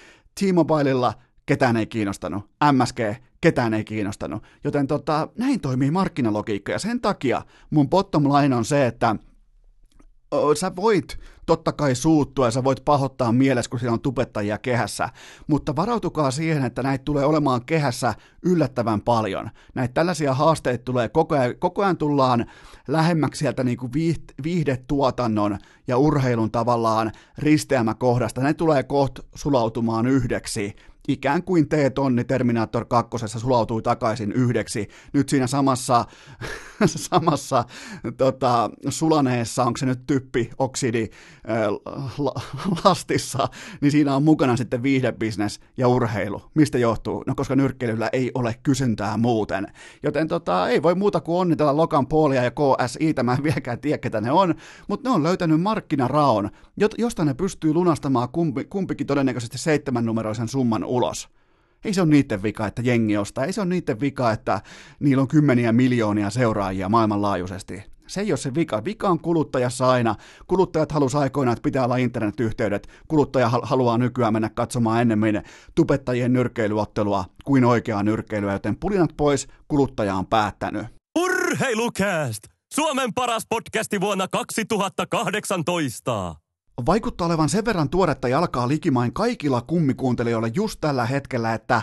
T-Mobilella 0.41 1.14
ketään 1.47 1.76
ei 1.76 1.86
kiinnostanut. 1.86 2.51
MSG, 2.72 2.99
ketään 3.41 3.74
ei 3.74 3.84
kiinnostanut. 3.84 4.43
Joten 4.64 4.86
tota, 4.86 5.28
näin 5.39 5.61
toimii 5.61 5.91
markkinalogiikka 5.91 6.72
ja 6.72 6.78
sen 6.78 7.01
takia 7.01 7.43
mun 7.70 7.89
bottom 7.89 8.24
line 8.24 8.57
on 8.57 8.64
se, 8.64 8.86
että 8.86 9.16
sä 10.61 10.76
voit 10.76 11.18
totta 11.49 11.72
kai 11.72 11.94
suuttua 11.94 12.46
ja 12.46 12.51
sä 12.51 12.64
voit 12.64 12.84
pahoittaa 12.84 13.32
mielessä, 13.32 13.70
kun 13.70 13.80
siellä 13.80 13.92
on 13.92 14.01
tubettajia 14.01 14.59
kehässä, 14.59 15.09
mutta 15.46 15.76
varautukaa 15.76 16.30
siihen, 16.30 16.64
että 16.64 16.82
näitä 16.82 17.05
tulee 17.05 17.24
olemaan 17.24 17.64
kehässä 17.64 18.14
yllättävän 18.42 19.01
paljon. 19.01 19.51
Näitä 19.74 19.94
tällaisia 19.94 20.34
haasteita 20.34 20.84
tulee 20.84 21.09
koko 21.09 21.34
ajan, 21.34 21.55
koko 21.59 21.82
ajan 21.82 21.96
tullaan 21.96 22.46
lähemmäksi 22.88 23.38
sieltä 23.38 23.64
niin 23.64 23.78
kuin 23.78 23.92
viihdetuotannon 24.42 25.59
ja 25.86 25.99
urheilun 25.99 26.51
tavallaan 26.51 27.12
risteämäkohdasta. 27.38 28.40
Ne 28.40 28.55
tulee 28.55 28.82
kohta 28.82 29.22
sulautumaan 29.34 30.07
yhdeksi 30.07 30.76
ikään 31.09 31.42
kuin 31.42 31.68
T-tonni 31.68 32.24
Terminator 32.24 32.84
2 32.84 33.28
sulautui 33.28 33.82
takaisin 33.82 34.32
yhdeksi. 34.32 34.88
Nyt 35.12 35.28
siinä 35.28 35.46
samassa, 35.46 36.05
samassa 37.10 37.64
tota, 38.16 38.70
sulaneessa, 38.88 39.64
onko 39.64 39.76
se 39.76 39.86
nyt 39.86 40.06
typpi, 40.06 40.50
oksidi 40.58 41.08
äh, 41.50 41.66
lastissa, 42.84 43.48
niin 43.80 43.92
siinä 43.92 44.16
on 44.16 44.22
mukana 44.22 44.56
sitten 44.56 44.82
viihdebisnes 44.82 45.60
ja 45.76 45.88
urheilu. 45.88 46.42
Mistä 46.54 46.78
johtuu? 46.78 47.24
No 47.26 47.34
koska 47.34 47.56
nyrkkeilyllä 47.56 48.10
ei 48.12 48.30
ole 48.34 48.54
kysyntää 48.62 49.16
muuten. 49.16 49.66
Joten 50.02 50.28
tota, 50.28 50.68
ei 50.68 50.82
voi 50.82 50.94
muuta 50.94 51.20
kuin 51.20 51.36
onnitella 51.36 51.76
Logan 51.76 52.06
Paulia 52.06 52.44
ja 52.44 52.50
KSI, 52.50 53.14
mä 53.22 53.32
en 53.32 53.42
vieläkään 53.42 53.80
tiedä 53.80 53.98
ketä 53.98 54.20
ne 54.20 54.32
on, 54.32 54.54
mutta 54.88 55.08
ne 55.08 55.14
on 55.14 55.22
löytänyt 55.22 55.60
markkinaraon, 55.60 56.50
josta 56.98 57.24
ne 57.24 57.34
pystyy 57.34 57.74
lunastamaan 57.74 58.28
kumpi, 58.28 58.64
kumpikin 58.64 59.06
todennäköisesti 59.06 59.58
seitsemän 59.58 60.06
numeroisen 60.06 60.48
summan 60.48 60.84
ulos. 60.84 61.28
Ei 61.84 61.94
se 61.94 62.02
ole 62.02 62.10
niiden 62.10 62.42
vika, 62.42 62.66
että 62.66 62.82
jengi 62.82 63.16
ostaa. 63.16 63.44
Ei 63.44 63.52
se 63.52 63.60
ole 63.60 63.68
niiden 63.68 64.00
vika, 64.00 64.32
että 64.32 64.60
niillä 65.00 65.20
on 65.20 65.28
kymmeniä 65.28 65.72
miljoonia 65.72 66.30
seuraajia 66.30 66.88
maailmanlaajuisesti. 66.88 67.82
Se 68.06 68.20
ei 68.20 68.32
ole 68.32 68.36
se 68.36 68.54
vika. 68.54 68.84
Vika 68.84 69.08
on 69.08 69.20
kuluttajassa 69.20 69.90
aina. 69.90 70.14
Kuluttajat 70.46 70.92
halusivat 70.92 71.22
aikoinaan, 71.22 71.52
että 71.52 71.62
pitää 71.62 71.84
olla 71.84 71.96
internetyhteydet. 71.96 72.88
Kuluttaja 73.08 73.50
haluaa 73.62 73.98
nykyään 73.98 74.32
mennä 74.32 74.48
katsomaan 74.48 75.00
ennemmin 75.00 75.42
tubettajien 75.74 76.32
nyrkkeilyottelua 76.32 77.24
kuin 77.44 77.64
oikeaa 77.64 78.02
nyrkkeilyä, 78.02 78.52
joten 78.52 78.76
pulinat 78.76 79.10
pois, 79.16 79.48
kuluttaja 79.68 80.14
on 80.14 80.26
päättänyt. 80.26 80.86
Urheilukääst! 81.18 82.42
Suomen 82.74 83.14
paras 83.14 83.42
podcasti 83.48 84.00
vuonna 84.00 84.28
2018! 84.28 86.47
Vaikuttaa 86.86 87.26
olevan 87.26 87.48
sen 87.48 87.64
verran 87.64 87.90
tuoretta 87.90 88.28
jalkaa 88.28 88.68
likimain 88.68 89.12
kaikilla 89.12 89.60
kummikuuntelijoilla 89.60 90.48
just 90.48 90.80
tällä 90.80 91.06
hetkellä, 91.06 91.54
että 91.54 91.82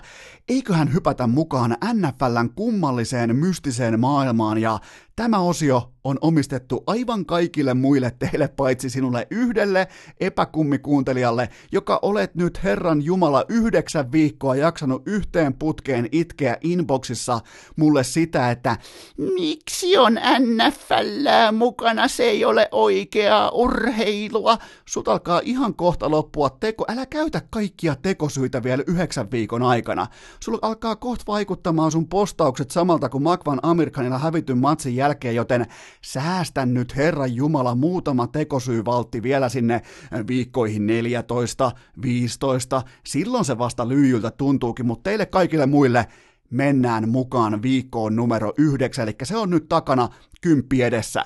eiköhän 0.49 0.93
hypätä 0.93 1.27
mukaan 1.27 1.77
NFLn 1.93 2.49
kummalliseen 2.55 3.35
mystiseen 3.35 3.99
maailmaan 3.99 4.57
ja 4.57 4.79
Tämä 5.15 5.39
osio 5.39 5.91
on 6.03 6.17
omistettu 6.21 6.83
aivan 6.87 7.25
kaikille 7.25 7.73
muille 7.73 8.11
teille 8.19 8.47
paitsi 8.47 8.89
sinulle 8.89 9.27
yhdelle 9.31 9.87
epäkummikuuntelijalle, 10.19 11.49
joka 11.71 11.99
olet 12.01 12.35
nyt 12.35 12.63
Herran 12.63 13.01
Jumala 13.01 13.45
yhdeksän 13.49 14.11
viikkoa 14.11 14.55
jaksanut 14.55 15.03
yhteen 15.05 15.53
putkeen 15.53 16.09
itkeä 16.11 16.57
inboxissa 16.61 17.39
mulle 17.75 18.03
sitä, 18.03 18.51
että 18.51 18.77
miksi 19.17 19.97
on 19.97 20.13
NFL 20.39 21.17
mukana, 21.51 22.07
se 22.07 22.23
ei 22.23 22.45
ole 22.45 22.69
oikeaa 22.71 23.49
urheilua. 23.49 24.57
Sut 24.85 25.07
alkaa 25.07 25.41
ihan 25.43 25.75
kohta 25.75 26.11
loppua 26.11 26.49
teko, 26.49 26.85
älä 26.87 27.05
käytä 27.05 27.41
kaikkia 27.49 27.95
tekosyitä 28.01 28.63
vielä 28.63 28.83
yhdeksän 28.87 29.31
viikon 29.31 29.63
aikana. 29.63 30.07
Sulla 30.39 30.59
alkaa 30.61 30.95
kohta 30.95 31.23
vaikuttamaan 31.27 31.91
sun 31.91 32.07
postaukset 32.07 32.71
samalta 32.71 33.09
kuin 33.09 33.23
Makvan 33.23 33.59
Amerikanilla 33.63 34.17
hävityn 34.17 34.57
matsin 34.57 34.95
jälkeen, 34.95 35.04
joten 35.33 35.65
säästän 36.01 36.73
nyt 36.73 36.95
Herran 36.95 37.35
Jumala 37.35 37.75
muutama 37.75 38.27
tekosyyvaltti 38.27 39.23
vielä 39.23 39.49
sinne 39.49 39.81
viikkoihin 40.27 40.87
14, 40.87 41.71
15, 42.01 42.81
silloin 43.05 43.45
se 43.45 43.57
vasta 43.57 43.87
lyijyltä 43.87 44.31
tuntuukin, 44.31 44.85
mutta 44.85 45.09
teille 45.09 45.25
kaikille 45.25 45.65
muille 45.65 46.07
mennään 46.49 47.09
mukaan 47.09 47.61
viikkoon 47.61 48.15
numero 48.15 48.53
yhdeksän, 48.57 49.03
eli 49.03 49.15
se 49.23 49.37
on 49.37 49.49
nyt 49.49 49.69
takana 49.69 50.09
kymppi 50.41 50.81
edessä. 50.81 51.25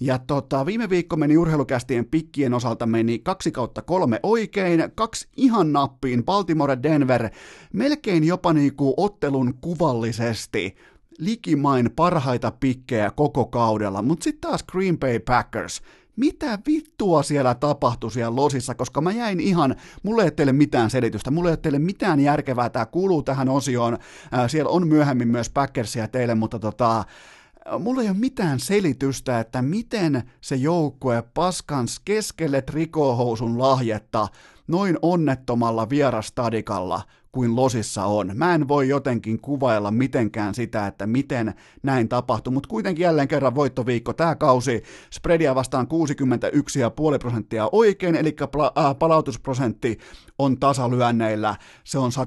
Ja 0.00 0.18
tota, 0.18 0.66
viime 0.66 0.90
viikko 0.90 1.16
meni 1.16 1.36
urheilukästien 1.36 2.06
pikkien 2.06 2.54
osalta 2.54 2.86
meni 2.86 3.18
kaksi 3.18 3.52
kautta 3.52 3.82
kolme 3.82 4.20
oikein, 4.22 4.84
kaksi 4.94 5.28
ihan 5.36 5.72
nappiin, 5.72 6.24
Baltimore 6.24 6.78
Denver, 6.82 7.28
melkein 7.72 8.24
jopa 8.24 8.52
niinku 8.52 8.94
ottelun 8.96 9.54
kuvallisesti 9.60 10.76
likimain 11.20 11.90
parhaita 11.96 12.50
pikkejä 12.50 13.10
koko 13.10 13.46
kaudella, 13.46 14.02
mutta 14.02 14.24
sitten 14.24 14.50
taas 14.50 14.62
Green 14.62 14.98
Bay 14.98 15.18
Packers, 15.18 15.82
mitä 16.16 16.58
vittua 16.66 17.22
siellä 17.22 17.54
tapahtui 17.54 18.10
siellä 18.10 18.36
losissa, 18.36 18.74
koska 18.74 19.00
mä 19.00 19.12
jäin 19.12 19.40
ihan, 19.40 19.76
mulle 20.02 20.24
ei 20.24 20.30
teille 20.30 20.52
mitään 20.52 20.90
selitystä, 20.90 21.30
mulle 21.30 21.50
ei 21.50 21.56
teille 21.56 21.78
mitään 21.78 22.20
järkevää, 22.20 22.70
tämä 22.70 22.86
kuuluu 22.86 23.22
tähän 23.22 23.48
osioon, 23.48 23.98
siellä 24.46 24.70
on 24.70 24.86
myöhemmin 24.88 25.28
myös 25.28 25.50
Packersia 25.50 26.08
teille, 26.08 26.34
mutta 26.34 26.58
tota, 26.58 27.04
mulla 27.78 28.02
ei 28.02 28.08
ole 28.08 28.16
mitään 28.16 28.60
selitystä, 28.60 29.40
että 29.40 29.62
miten 29.62 30.22
se 30.40 30.56
joukkue 30.56 31.22
paskans 31.34 32.00
keskelle 32.04 32.62
trikohousun 32.62 33.58
lahjetta 33.58 34.28
noin 34.68 34.98
onnettomalla 35.02 35.88
vierastadikalla 35.88 37.02
kuin 37.32 37.56
losissa 37.56 38.04
on. 38.04 38.30
Mä 38.34 38.54
en 38.54 38.68
voi 38.68 38.88
jotenkin 38.88 39.40
kuvailla 39.40 39.90
mitenkään 39.90 40.54
sitä, 40.54 40.86
että 40.86 41.06
miten 41.06 41.54
näin 41.82 42.08
tapahtuu, 42.08 42.52
mutta 42.52 42.68
kuitenkin 42.68 43.02
jälleen 43.02 43.28
kerran 43.28 43.54
voittoviikko 43.54 44.12
tämä 44.12 44.34
kausi. 44.34 44.82
Spreadia 45.12 45.54
vastaan 45.54 45.88
61,5 47.12 47.18
prosenttia 47.20 47.68
oikein, 47.72 48.16
eli 48.16 48.36
äh, 48.42 48.48
palautusprosentti 48.98 49.98
on 50.38 50.60
tasalyönneillä, 50.60 51.56
se 51.84 51.98
on 51.98 52.10
119,3, 52.12 52.18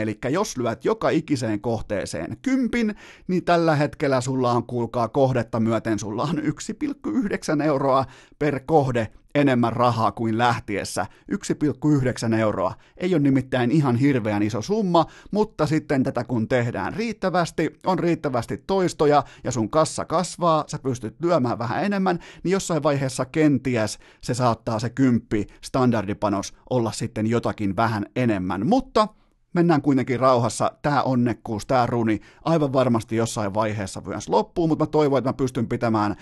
eli 0.00 0.18
jos 0.30 0.56
lyöt 0.56 0.84
joka 0.84 1.08
ikiseen 1.08 1.60
kohteeseen 1.60 2.36
kympin, 2.42 2.94
niin 3.28 3.44
tällä 3.44 3.76
hetkellä 3.76 4.20
sulla 4.20 4.52
on, 4.52 4.66
kuulkaa, 4.66 5.08
kohdetta 5.08 5.60
myöten, 5.60 5.98
sulla 5.98 6.22
on 6.22 6.38
1,9 6.38 7.62
euroa 7.64 8.04
per 8.38 8.60
kohde 8.66 9.08
enemmän 9.38 9.72
rahaa 9.72 10.12
kuin 10.12 10.38
lähtiessä. 10.38 11.06
1,9 11.32 12.34
euroa. 12.34 12.74
Ei 12.96 13.14
ole 13.14 13.22
nimittäin 13.22 13.70
ihan 13.70 13.96
hirveän 13.96 14.42
iso 14.42 14.62
summa, 14.62 15.06
mutta 15.30 15.66
sitten 15.66 16.02
tätä 16.02 16.24
kun 16.24 16.48
tehdään 16.48 16.94
riittävästi, 16.94 17.78
on 17.86 17.98
riittävästi 17.98 18.62
toistoja 18.66 19.24
ja 19.44 19.52
sun 19.52 19.70
kassa 19.70 20.04
kasvaa, 20.04 20.64
sä 20.66 20.78
pystyt 20.78 21.16
lyömään 21.22 21.58
vähän 21.58 21.84
enemmän, 21.84 22.18
niin 22.42 22.52
jossain 22.52 22.82
vaiheessa 22.82 23.24
kenties 23.24 23.98
se 24.20 24.34
saattaa 24.34 24.78
se 24.78 24.90
kymppi 24.90 25.46
standardipanos 25.60 26.54
olla 26.70 26.92
sitten 26.92 27.26
jotakin 27.26 27.76
vähän 27.76 28.06
enemmän. 28.16 28.66
Mutta 28.66 29.08
mennään 29.54 29.82
kuitenkin 29.82 30.20
rauhassa, 30.20 30.72
tämä 30.82 31.02
onnekkuus, 31.02 31.66
tämä 31.66 31.86
runi, 31.86 32.20
aivan 32.44 32.72
varmasti 32.72 33.16
jossain 33.16 33.54
vaiheessa 33.54 34.02
myös 34.06 34.28
loppuu, 34.28 34.68
mutta 34.68 34.84
mä 34.84 34.86
toivon, 34.86 35.18
että 35.18 35.28
mä 35.28 35.34
pystyn 35.34 35.68
pitämään 35.68 36.16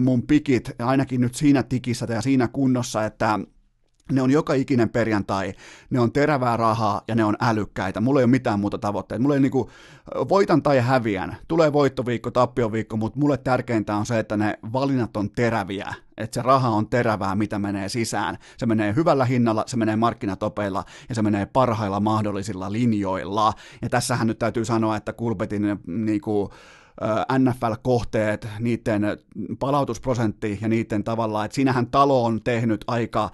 mun 0.00 0.22
pikit 0.22 0.70
ainakin 0.78 1.20
nyt 1.20 1.34
siinä 1.34 1.62
tikissä 1.62 2.06
ja 2.08 2.22
siinä 2.22 2.48
kunnossa, 2.48 3.04
että 3.04 3.38
ne 4.12 4.22
on 4.22 4.30
joka 4.30 4.54
ikinen 4.54 4.88
perjantai, 4.88 5.52
ne 5.90 6.00
on 6.00 6.12
terävää 6.12 6.56
rahaa 6.56 7.02
ja 7.08 7.14
ne 7.14 7.24
on 7.24 7.36
älykkäitä. 7.40 8.00
Mulla 8.00 8.20
ei 8.20 8.24
ole 8.24 8.30
mitään 8.30 8.60
muuta 8.60 8.78
tavoitteita. 8.78 9.22
Mulla 9.22 9.34
ei 9.34 9.40
niinku, 9.40 9.70
voitan 10.28 10.62
tai 10.62 10.78
häviän. 10.78 11.36
Tulee 11.48 11.72
voittoviikko, 11.72 12.30
tappioviikko, 12.30 12.96
mutta 12.96 13.18
mulle 13.18 13.36
tärkeintä 13.36 13.96
on 13.96 14.06
se, 14.06 14.18
että 14.18 14.36
ne 14.36 14.58
valinnat 14.72 15.16
on 15.16 15.30
teräviä. 15.30 15.94
Että 16.16 16.34
se 16.34 16.42
raha 16.42 16.68
on 16.68 16.88
terävää, 16.88 17.34
mitä 17.34 17.58
menee 17.58 17.88
sisään. 17.88 18.38
Se 18.56 18.66
menee 18.66 18.94
hyvällä 18.94 19.24
hinnalla, 19.24 19.64
se 19.66 19.76
menee 19.76 19.96
markkinatopeilla 19.96 20.84
ja 21.08 21.14
se 21.14 21.22
menee 21.22 21.46
parhailla 21.46 22.00
mahdollisilla 22.00 22.72
linjoilla. 22.72 23.52
Ja 23.82 23.88
tässähän 23.88 24.26
nyt 24.26 24.38
täytyy 24.38 24.64
sanoa, 24.64 24.96
että 24.96 25.12
Kulpetin 25.12 25.62
niinku, 25.86 26.50
NFL-kohteet, 27.38 28.48
niiden 28.60 29.02
palautusprosentti 29.58 30.58
ja 30.60 30.68
niiden 30.68 31.04
tavalla, 31.04 31.44
että 31.44 31.54
siinähän 31.54 31.86
talo 31.86 32.24
on 32.24 32.40
tehnyt 32.44 32.84
aika 32.86 33.30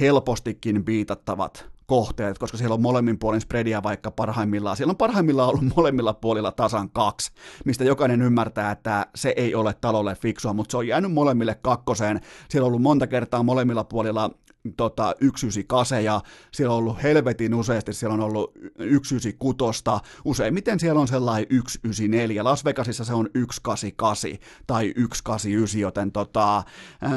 helpostikin 0.00 0.84
biitattavat 0.84 1.72
kohteet, 1.86 2.38
koska 2.38 2.56
siellä 2.58 2.74
on 2.74 2.82
molemmin 2.82 3.18
puolin 3.18 3.40
spreadia 3.40 3.82
vaikka 3.82 4.10
parhaimmillaan. 4.10 4.76
Siellä 4.76 4.90
on 4.90 4.96
parhaimmillaan 4.96 5.48
ollut 5.48 5.76
molemmilla 5.76 6.14
puolilla 6.14 6.52
tasan 6.52 6.90
kaksi, 6.90 7.32
mistä 7.64 7.84
jokainen 7.84 8.22
ymmärtää, 8.22 8.70
että 8.70 9.06
se 9.14 9.34
ei 9.36 9.54
ole 9.54 9.74
talolle 9.80 10.14
fiksua, 10.14 10.52
mutta 10.52 10.70
se 10.70 10.76
on 10.76 10.86
jäänyt 10.86 11.12
molemmille 11.12 11.58
kakkoseen. 11.62 12.20
Siellä 12.48 12.64
on 12.64 12.68
ollut 12.68 12.82
monta 12.82 13.06
kertaa 13.06 13.42
molemmilla 13.42 13.84
puolilla 13.84 14.30
tota, 14.76 15.14
198 15.20 16.04
ja 16.04 16.20
siellä 16.52 16.72
on 16.72 16.78
ollut 16.78 17.02
helvetin 17.02 17.54
useasti, 17.54 17.92
siellä 17.92 18.14
on 18.14 18.20
ollut 18.20 18.52
196, 18.54 19.84
useimmiten 20.24 20.80
siellä 20.80 21.00
on 21.00 21.08
sellainen 21.08 21.46
194, 21.50 22.44
Las 22.44 22.64
Vegasissa 22.64 23.04
se 23.04 23.14
on 23.14 23.28
188 23.34 24.30
tai 24.66 24.88
189, 24.88 25.80
joten 25.80 26.12
tota, 26.12 26.62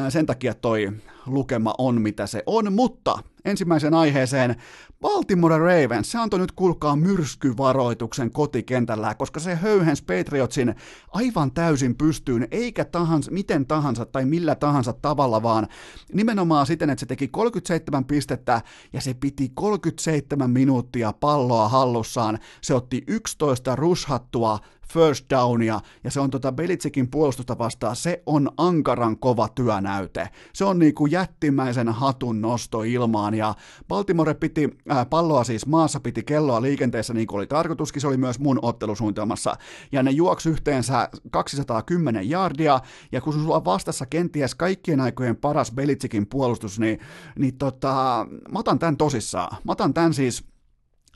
sen 0.10 0.26
takia 0.26 0.54
toi 0.54 0.91
lukema 1.26 1.74
on 1.78 2.02
mitä 2.02 2.28
se 2.28 2.43
on, 2.46 2.74
mutta 2.74 3.20
ensimmäiseen 3.46 3.93
aiheeseen. 3.93 4.56
Baltimore 5.02 5.58
Ravens, 5.58 6.12
se 6.12 6.18
antoi 6.18 6.39
nyt 6.39 6.52
kuulkaa 6.52 6.96
myrskyvaroituksen 6.96 8.32
kotikentällä, 8.32 9.16
koska 9.16 9.39
se 9.39 9.56
höyhens 9.56 10.02
Patriotsin 10.02 10.76
aivan 11.10 11.52
täysin 11.52 11.96
pystyyn, 11.96 12.48
eikä 12.52 12.86
tahansa, 12.86 13.32
miten 13.32 13.66
tahansa 13.66 14.06
tai 14.06 14.26
millä 14.26 14.56
tahansa 14.56 14.93
tavalla, 14.93 15.43
vaan 15.43 15.68
nimenomaan 16.14 16.66
siten, 16.66 16.89
että 16.89 17.00
se 17.00 17.06
teki 17.06 17.28
37 17.28 18.06
pistettä 18.06 18.62
ja 18.93 19.02
se 19.02 19.14
piti 19.14 19.52
37 19.54 20.52
minuuttia 20.52 21.14
palloa 21.14 21.70
hallussaan. 21.70 22.39
Se 22.62 22.74
otti 22.74 23.04
11 23.08 23.76
rushattua 23.76 24.60
first 24.94 25.26
downia, 25.30 25.80
ja 26.04 26.12
se 26.12 26.20
on 26.20 26.30
tota 26.30 26.52
Belitsikin 26.52 27.08
puolustusta 27.08 27.58
vastaan, 27.58 27.96
se 27.96 28.24
on 28.26 28.50
ankaran 28.58 29.18
kova 29.18 29.48
työnäyte. 29.48 30.30
Se 30.54 30.66
on 30.66 30.80
niinku 30.80 31.06
jättimäisen 31.06 31.90
hatun 31.90 32.42
nosto 32.42 32.84
ilmaan, 32.84 33.34
ja 33.34 33.56
Baltimore 33.88 34.34
piti 34.34 34.70
äh, 34.92 35.10
palloa 35.10 35.44
siis 35.44 35.66
maassa, 35.66 36.00
piti 36.00 36.24
kelloa 36.24 36.62
liikenteessä 36.62 37.14
niin 37.14 37.28
kuin 37.28 37.38
oli 37.38 37.48
tarkoituskin, 37.48 38.02
se 38.02 38.08
oli 38.08 38.18
myös 38.18 38.40
mun 38.40 38.60
ottelusuunnitelmassa, 38.62 39.56
ja 39.92 40.04
ne 40.04 40.12
juoksi 40.12 40.50
yhteensä 40.50 41.10
210 41.32 42.32
yardia, 42.32 42.80
ja 43.12 43.22
kun 43.22 43.34
sulla 43.34 43.56
on 43.56 43.66
vastassa 43.66 44.06
kenties 44.06 44.56
kaikkien 44.56 45.02
aikojen 45.02 45.36
paras 45.36 45.72
Belitsikin 45.72 46.28
puolustus, 46.28 46.80
niin, 46.80 47.00
niin 47.40 47.58
tota, 47.58 48.28
mä 48.52 48.60
otan 48.60 48.80
tämän 48.80 48.98
tosissaan. 48.98 49.58
Mä 49.64 49.72
otan 49.72 49.94
tämän 49.94 50.14
siis 50.14 50.44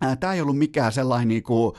äh, 0.06 0.18
Tämä 0.18 0.34
ei 0.34 0.42
ollut 0.42 0.58
mikään 0.58 0.92
sellainen 0.92 1.28
niinku, 1.28 1.76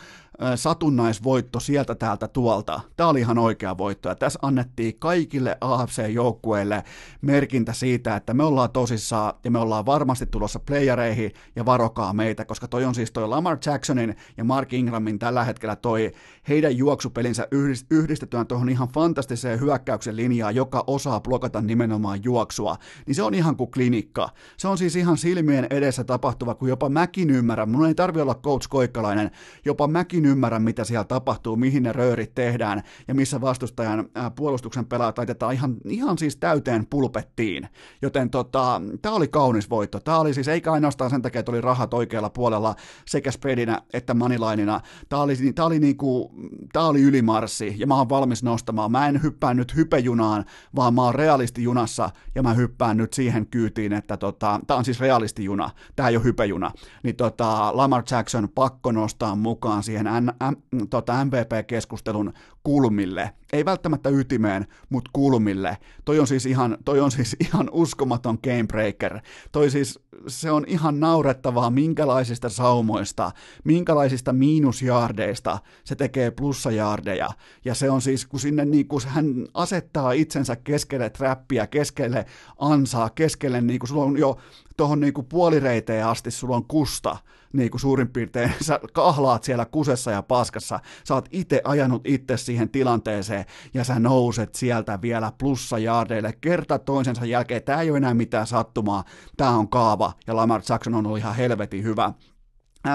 satunnaisvoitto 0.55 1.61
sieltä 1.61 1.95
täältä 1.95 2.28
tuolta. 2.28 2.80
Tämä 2.97 3.09
oli 3.09 3.20
ihan 3.20 3.38
oikea 3.38 3.78
voitto 3.78 4.09
ja 4.09 4.14
tässä 4.14 4.38
annettiin 4.43 4.99
kaikille 4.99 5.59
AFC-joukkueille 5.61 6.84
merkintä 7.22 7.72
siitä, 7.72 8.16
että 8.16 8.34
me 8.34 8.45
ollaan 8.45 8.70
tosissaan 8.70 9.34
ja 9.45 9.51
me 9.51 9.59
ollaan 9.59 9.86
varmasti 9.86 10.26
tulossa 10.26 10.59
playereihin 10.59 11.32
ja 11.57 11.66
varokaa 11.66 12.12
meitä, 12.12 12.45
koska 12.45 12.68
toi 12.68 12.84
on 12.84 12.95
siis 12.95 13.12
toi 13.12 13.28
Lamar 13.28 13.59
Jacksonin 13.66 14.16
ja 14.36 14.45
Mark 14.45 14.72
Ingramin 14.72 15.18
tällä 15.18 15.45
hetkellä 15.45 15.76
toi 15.76 16.12
heidän 16.49 16.76
juoksupelinsä 16.76 17.49
yhdistetään 17.91 18.47
tuohon 18.47 18.68
ihan 18.68 18.88
fantastiseen 18.88 19.61
hyökkäyksen 19.61 20.16
linjaan, 20.16 20.55
joka 20.55 20.84
osaa 20.86 21.20
blokata 21.20 21.61
nimenomaan 21.61 22.24
juoksua, 22.24 22.76
niin 23.07 23.14
se 23.14 23.22
on 23.22 23.34
ihan 23.34 23.57
kuin 23.57 23.70
klinikka. 23.70 24.28
Se 24.57 24.68
on 24.68 24.78
siis 24.78 24.97
ihan 24.97 25.18
silmien 25.18 25.66
edessä 25.70 26.05
tapahtuva, 26.05 26.55
kun 26.55 26.68
jopa 26.68 26.88
mäkin 26.88 27.30
ymmärrän, 27.30 27.68
mun 27.68 27.86
ei 27.86 27.95
tarvi 27.95 28.20
olla 28.20 28.34
coach 28.34 28.68
Koikkalainen, 28.68 29.30
jopa 29.64 29.86
mäkin 29.86 30.26
ymmärrä, 30.30 30.58
mitä 30.58 30.84
siellä 30.84 31.04
tapahtuu, 31.04 31.56
mihin 31.56 31.82
ne 31.82 31.92
röörit 31.92 32.34
tehdään 32.34 32.82
ja 33.08 33.14
missä 33.14 33.40
vastustajan 33.40 34.08
puolustuksen 34.36 34.86
pelaajat 34.86 35.18
laitetaan 35.18 35.54
ihan, 35.54 35.76
ihan 35.84 36.18
siis 36.18 36.36
täyteen 36.36 36.86
pulpettiin. 36.86 37.68
Joten 38.02 38.30
tota, 38.30 38.80
tämä 39.02 39.14
oli 39.14 39.28
kaunis 39.28 39.70
voitto. 39.70 40.00
Tämä 40.00 40.18
oli 40.18 40.34
siis 40.34 40.48
eikä 40.48 40.72
ainoastaan 40.72 41.10
sen 41.10 41.22
takia, 41.22 41.38
että 41.38 41.52
oli 41.52 41.60
rahat 41.60 41.94
oikealla 41.94 42.30
puolella 42.30 42.74
sekä 43.06 43.30
spreadinä 43.30 43.82
että 43.92 44.14
manilainina. 44.14 44.80
Tämä 45.08 45.22
oli, 45.22 45.36
tää 45.54 45.64
oli, 45.64 45.78
niinku, 45.78 46.34
tää 46.72 46.86
oli 46.86 47.02
ylimarssi 47.02 47.74
ja 47.78 47.86
mä 47.86 47.96
oon 47.96 48.08
valmis 48.08 48.42
nostamaan. 48.42 48.92
Mä 48.92 49.08
en 49.08 49.22
hyppää 49.22 49.54
nyt 49.54 49.76
hypejunaan, 49.76 50.44
vaan 50.76 50.94
mä 50.94 51.02
oon 51.02 51.14
realistijunassa 51.14 52.10
ja 52.34 52.42
mä 52.42 52.54
hyppään 52.54 52.96
nyt 52.96 53.12
siihen 53.12 53.46
kyytiin, 53.46 53.92
että 53.92 54.16
tota, 54.16 54.60
tämä 54.66 54.78
on 54.78 54.84
siis 54.84 55.00
realistijuna, 55.00 55.70
tämä 55.96 56.08
ei 56.08 56.16
ole 56.16 56.24
hypejuna. 56.24 56.70
Niin 57.02 57.16
tota, 57.16 57.76
Lamar 57.76 58.02
Jackson 58.10 58.48
pakko 58.48 58.92
nostaa 58.92 59.34
mukaan 59.34 59.82
siihen 59.82 60.06
M, 60.20 60.28
M, 60.76 60.88
tota 60.90 61.24
MVP-keskustelun 61.24 62.32
kulmille. 62.64 63.30
Ei 63.52 63.64
välttämättä 63.64 64.08
ytimeen, 64.08 64.66
mutta 64.88 65.10
kulmille. 65.12 65.78
Toi 66.04 66.18
on 66.18 66.26
siis 66.26 66.46
ihan, 66.46 66.78
toi 66.84 67.00
on 67.00 67.10
siis 67.10 67.36
ihan 67.46 67.68
uskomaton 67.72 68.38
gamebreaker. 68.44 69.20
Toi 69.52 69.70
siis, 69.70 70.00
se 70.28 70.50
on 70.50 70.64
ihan 70.66 71.00
naurettavaa, 71.00 71.70
minkälaisista 71.70 72.48
saumoista, 72.48 73.30
minkälaisista 73.64 74.32
miinusjaardeista 74.32 75.58
se 75.84 75.94
tekee 75.94 76.30
plussajaardeja. 76.30 77.28
Ja 77.64 77.74
se 77.74 77.90
on 77.90 78.02
siis, 78.02 78.26
kun 78.26 78.40
sinne 78.40 78.64
niin 78.64 78.88
kun 78.88 79.00
hän 79.06 79.46
asettaa 79.54 80.12
itsensä 80.12 80.56
keskelle 80.56 81.10
trappia, 81.10 81.66
keskelle 81.66 82.26
ansaa, 82.58 83.10
keskelle, 83.10 83.60
niin 83.60 83.78
kuin 83.78 83.88
sulla 83.88 84.04
on 84.04 84.18
jo 84.18 84.38
tuohon 84.76 85.00
niin 85.00 85.14
puolireiteen 85.28 86.06
asti 86.06 86.30
sulla 86.30 86.56
on 86.56 86.64
kusta, 86.64 87.16
niin 87.53 87.70
kuin 87.70 87.80
suurin 87.80 88.09
piirtein, 88.09 88.53
sä 88.61 88.80
kahlaat 88.92 89.44
siellä 89.44 89.64
kusessa 89.64 90.11
ja 90.11 90.22
paskassa, 90.22 90.80
sä 91.05 91.14
oot 91.14 91.28
itse 91.30 91.61
ajanut 91.64 92.03
itse 92.07 92.36
siihen 92.36 92.68
tilanteeseen, 92.68 93.44
ja 93.74 93.84
sä 93.84 93.98
nouset 93.98 94.55
sieltä 94.55 94.98
vielä 95.03 95.32
plussajaadeille 95.38 96.32
kerta 96.40 96.78
toisensa 96.78 97.24
jälkeen, 97.24 97.62
tää 97.62 97.80
ei 97.80 97.90
ole 97.90 97.98
enää 97.98 98.14
mitään 98.14 98.46
sattumaa, 98.46 99.05
tää 99.36 99.51
on 99.51 99.68
kaava, 99.68 100.12
ja 100.26 100.36
Lamar 100.36 100.62
Jackson 100.68 100.94
on 100.94 101.07
ollut 101.07 101.18
ihan 101.18 101.36
helvetin 101.36 101.84
hyvä. 101.84 102.12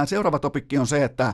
Seuraava 0.06 0.40
topikki 0.40 0.78
on 0.78 0.88
se, 0.88 1.04
että 1.04 1.34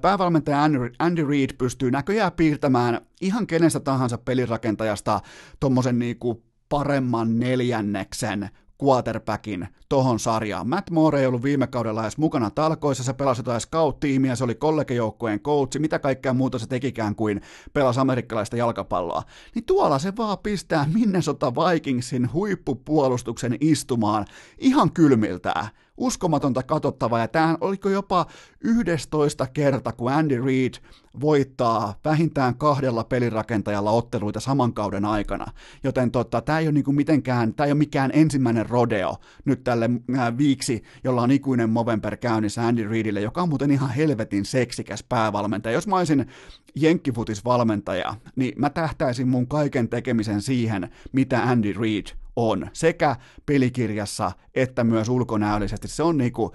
päävalmentaja 0.00 0.62
Andy 0.98 1.26
Reid 1.28 1.50
pystyy 1.58 1.90
näköjään 1.90 2.32
piirtämään 2.32 3.00
ihan 3.20 3.46
kenestä 3.46 3.80
tahansa 3.80 4.18
pelirakentajasta 4.18 5.20
tuommoisen 5.60 5.98
niinku 5.98 6.42
paremman 6.68 7.38
neljänneksen 7.38 8.50
quarterbackin 8.84 9.68
tohon 9.88 10.20
sarjaan. 10.20 10.68
Matt 10.68 10.90
Moore 10.90 11.20
ei 11.20 11.26
ollut 11.26 11.42
viime 11.42 11.66
kaudella 11.66 12.02
edes 12.02 12.18
mukana 12.18 12.50
talkoissa, 12.50 13.04
se 13.04 13.12
pelasi 13.12 13.40
jotain 13.40 13.60
scout-tiimiä, 13.60 14.36
se 14.36 14.44
oli 14.44 14.54
kollegejoukkueen 14.54 15.40
coachi, 15.40 15.78
mitä 15.78 15.98
kaikkea 15.98 16.34
muuta 16.34 16.58
se 16.58 16.66
tekikään 16.66 17.14
kuin 17.14 17.40
pelasi 17.72 18.00
amerikkalaista 18.00 18.56
jalkapalloa. 18.56 19.22
Niin 19.54 19.64
tuolla 19.64 19.98
se 19.98 20.12
vaan 20.16 20.38
pistää 20.38 20.86
Minnesota 20.94 21.52
Vikingsin 21.54 22.32
huippupuolustuksen 22.32 23.56
istumaan 23.60 24.26
ihan 24.58 24.92
kylmiltään 24.92 25.68
uskomatonta 25.96 26.62
katsottavaa, 26.62 27.18
ja 27.18 27.28
tämä 27.28 27.56
oliko 27.60 27.88
jopa 27.88 28.26
11 28.60 29.46
kerta, 29.46 29.92
kun 29.92 30.12
Andy 30.12 30.44
Reid 30.44 30.74
voittaa 31.20 31.94
vähintään 32.04 32.54
kahdella 32.54 33.04
pelirakentajalla 33.04 33.90
otteluita 33.90 34.40
saman 34.40 34.74
kauden 34.74 35.04
aikana, 35.04 35.46
joten 35.84 36.10
tota, 36.10 36.40
tämä 36.40 36.58
ei 36.58 36.66
ole 36.66 36.72
niinku 36.72 36.92
mitenkään, 36.92 37.54
tämä 37.54 37.64
ei 37.66 37.72
ole 37.72 37.78
mikään 37.78 38.10
ensimmäinen 38.14 38.68
rodeo 38.68 39.16
nyt 39.44 39.64
tälle 39.64 39.90
äh, 40.18 40.38
viiksi, 40.38 40.82
jolla 41.04 41.22
on 41.22 41.30
ikuinen 41.30 41.70
Movember 41.70 42.16
käynnissä 42.16 42.66
Andy 42.66 42.88
Reidille, 42.88 43.20
joka 43.20 43.42
on 43.42 43.48
muuten 43.48 43.70
ihan 43.70 43.90
helvetin 43.90 44.44
seksikäs 44.44 45.04
päävalmentaja. 45.08 45.74
Jos 45.74 45.86
mä 45.86 45.96
olisin 45.96 46.26
jenkkifutisvalmentaja, 46.74 48.14
niin 48.36 48.52
mä 48.56 48.70
tähtäisin 48.70 49.28
mun 49.28 49.46
kaiken 49.46 49.88
tekemisen 49.88 50.42
siihen, 50.42 50.90
mitä 51.12 51.42
Andy 51.42 51.72
Reid 51.72 52.21
on, 52.36 52.70
sekä 52.72 53.16
pelikirjassa 53.46 54.32
että 54.54 54.84
myös 54.84 55.08
ulkonäöllisesti. 55.08 55.88
Se 55.88 56.02
on 56.02 56.18
niinku, 56.18 56.52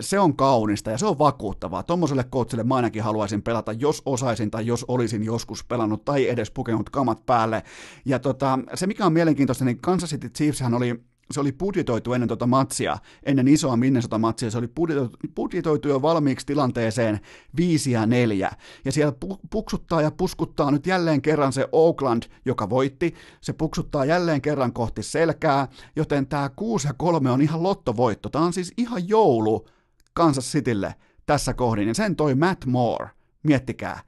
se 0.00 0.18
on 0.18 0.36
kaunista 0.36 0.90
ja 0.90 0.98
se 0.98 1.06
on 1.06 1.18
vakuuttavaa. 1.18 1.82
Tuommoiselle 1.82 2.24
coachille 2.24 2.64
mä 2.64 2.74
ainakin 2.74 3.02
haluaisin 3.02 3.42
pelata, 3.42 3.72
jos 3.72 4.02
osaisin 4.06 4.50
tai 4.50 4.66
jos 4.66 4.84
olisin 4.88 5.24
joskus 5.24 5.64
pelannut 5.64 6.04
tai 6.04 6.28
edes 6.28 6.50
pukenut 6.50 6.90
kamat 6.90 7.26
päälle. 7.26 7.62
Ja 8.04 8.18
tota, 8.18 8.58
se 8.74 8.86
mikä 8.86 9.06
on 9.06 9.12
mielenkiintoista, 9.12 9.64
niin 9.64 9.80
Kansas 9.80 10.10
City 10.10 10.28
Chiefshän 10.28 10.74
oli 10.74 11.04
se 11.30 11.40
oli 11.40 11.52
budjetoitu 11.52 12.12
ennen 12.12 12.28
tuota 12.28 12.46
matsia, 12.46 12.98
ennen 13.22 13.48
isoa 13.48 13.76
Minnesota-matsia, 13.76 14.50
se 14.50 14.58
oli 14.58 14.68
budjetoitu, 14.68 15.16
budjetoitu 15.34 15.88
jo 15.88 16.02
valmiiksi 16.02 16.46
tilanteeseen 16.46 17.20
5 17.56 17.90
ja 17.90 18.06
4. 18.06 18.50
Ja 18.84 18.92
siellä 18.92 19.14
pu- 19.24 19.38
puksuttaa 19.50 20.02
ja 20.02 20.10
puskuttaa 20.10 20.70
nyt 20.70 20.86
jälleen 20.86 21.22
kerran 21.22 21.52
se 21.52 21.68
Oakland, 21.72 22.22
joka 22.44 22.70
voitti, 22.70 23.14
se 23.40 23.52
puksuttaa 23.52 24.04
jälleen 24.04 24.40
kerran 24.40 24.72
kohti 24.72 25.02
selkää, 25.02 25.68
joten 25.96 26.26
tämä 26.26 26.50
6 26.56 26.86
ja 26.86 26.94
3 26.94 27.30
on 27.30 27.42
ihan 27.42 27.62
lottovoitto. 27.62 28.28
Tämä 28.28 28.44
on 28.44 28.52
siis 28.52 28.72
ihan 28.76 29.08
joulu 29.08 29.68
Kansas 30.14 30.52
Citylle 30.52 30.94
tässä 31.26 31.54
kohdin, 31.54 31.88
ja 31.88 31.94
sen 31.94 32.16
toi 32.16 32.34
Matt 32.34 32.66
Moore, 32.66 33.10
miettikää. 33.42 34.00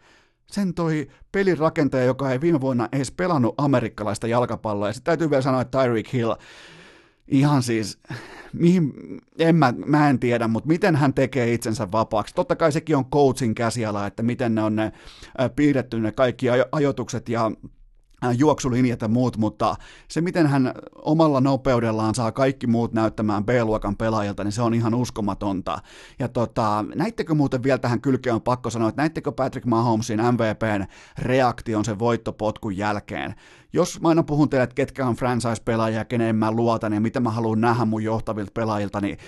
Sen 0.46 0.74
toi 0.74 1.08
pelirakentaja, 1.32 2.04
joka 2.04 2.30
ei 2.32 2.40
viime 2.40 2.60
vuonna 2.60 2.88
edes 2.92 3.10
pelannut 3.10 3.54
amerikkalaista 3.58 4.26
jalkapalloa, 4.26 4.88
ja 4.88 4.92
sitten 4.92 5.10
täytyy 5.10 5.30
vielä 5.30 5.42
sanoa, 5.42 5.60
että 5.60 5.82
Tyreek 5.82 6.12
Hill, 6.12 6.34
ihan 7.30 7.62
siis, 7.62 7.98
mihin, 8.52 8.92
en 9.38 9.56
mä, 9.56 9.74
mä 9.86 10.10
en 10.10 10.18
tiedä, 10.18 10.48
mutta 10.48 10.68
miten 10.68 10.96
hän 10.96 11.14
tekee 11.14 11.52
itsensä 11.52 11.92
vapaaksi. 11.92 12.34
Totta 12.34 12.56
kai 12.56 12.72
sekin 12.72 12.96
on 12.96 13.10
coachin 13.10 13.54
käsiala, 13.54 14.06
että 14.06 14.22
miten 14.22 14.54
ne 14.54 14.62
on 14.62 14.76
ne 14.76 14.92
piirretty 15.56 16.00
ne 16.00 16.12
kaikki 16.12 16.46
ajoitukset 16.72 17.28
ja 17.28 17.50
juoksulinjat 18.38 19.00
ja 19.00 19.08
muut, 19.08 19.36
mutta 19.36 19.76
se, 20.08 20.20
miten 20.20 20.46
hän 20.46 20.74
omalla 20.94 21.40
nopeudellaan 21.40 22.14
saa 22.14 22.32
kaikki 22.32 22.66
muut 22.66 22.92
näyttämään 22.92 23.44
B-luokan 23.44 23.96
pelaajilta, 23.96 24.44
niin 24.44 24.52
se 24.52 24.62
on 24.62 24.74
ihan 24.74 24.94
uskomatonta. 24.94 25.78
Ja 26.18 26.28
tota, 26.28 26.84
näittekö 26.94 27.34
muuten 27.34 27.62
vielä 27.62 27.78
tähän 27.78 28.00
kylkeen 28.00 28.34
on 28.34 28.42
pakko 28.42 28.70
sanoa, 28.70 28.88
että 28.88 29.02
näittekö 29.02 29.32
Patrick 29.32 29.66
Mahomesin 29.66 30.20
MVPn 30.20 30.84
reaktion 31.18 31.84
sen 31.84 31.98
voittopotkun 31.98 32.76
jälkeen? 32.76 33.34
jos 33.72 34.00
mä 34.00 34.08
aina 34.08 34.22
puhun 34.22 34.50
teille, 34.50 34.64
että 34.64 34.74
ketkä 34.74 35.06
on 35.06 35.16
franchise-pelaajia, 35.16 36.04
kenen 36.04 36.36
mä 36.36 36.52
luotan 36.52 36.92
ja 36.92 37.00
mitä 37.00 37.20
mä 37.20 37.30
haluan 37.30 37.60
nähdä 37.60 37.84
mun 37.84 38.02
johtavilta 38.02 38.52
pelaajilta, 38.54 39.00
niin 39.00 39.18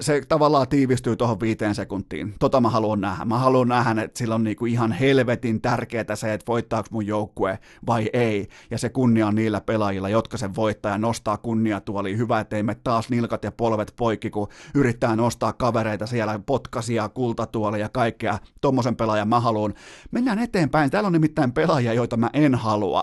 se 0.00 0.22
tavallaan 0.28 0.68
tiivistyy 0.68 1.16
tuohon 1.16 1.40
viiteen 1.40 1.74
sekuntiin. 1.74 2.34
Tota 2.38 2.60
mä 2.60 2.70
haluan 2.70 3.00
nähdä. 3.00 3.24
Mä 3.24 3.38
haluan 3.38 3.68
nähdä, 3.68 4.02
että 4.02 4.18
sillä 4.18 4.34
on 4.34 4.44
niinku 4.44 4.66
ihan 4.66 4.92
helvetin 4.92 5.60
tärkeää 5.60 6.16
se, 6.16 6.32
että 6.32 6.46
voittaako 6.48 6.88
mun 6.92 7.06
joukkue 7.06 7.58
vai 7.86 8.10
ei. 8.12 8.48
Ja 8.70 8.78
se 8.78 8.88
kunnia 8.88 9.26
on 9.26 9.34
niillä 9.34 9.60
pelaajilla, 9.60 10.08
jotka 10.08 10.36
sen 10.36 10.56
voittaa 10.56 10.92
ja 10.92 10.98
nostaa 10.98 11.36
kunniatuoli. 11.36 12.16
Hyvä, 12.16 12.40
ettei 12.40 12.62
me 12.62 12.74
taas 12.74 13.10
nilkat 13.10 13.44
ja 13.44 13.52
polvet 13.52 13.92
poikki, 13.96 14.30
kun 14.30 14.48
yrittää 14.74 15.16
nostaa 15.16 15.52
kavereita 15.52 16.06
siellä, 16.06 16.40
potkasia, 16.46 17.08
kultatuolia 17.08 17.80
ja 17.80 17.88
kaikkea. 17.88 18.38
Tommosen 18.60 18.96
pelaajan 18.96 19.28
mä 19.28 19.40
haluan. 19.40 19.74
Mennään 20.10 20.38
eteenpäin. 20.38 20.90
Täällä 20.90 21.06
on 21.06 21.12
nimittäin 21.12 21.52
pelaajia, 21.52 21.94
joita 21.94 22.16
mä 22.16 22.30
en 22.32 22.54
halua. 22.54 23.02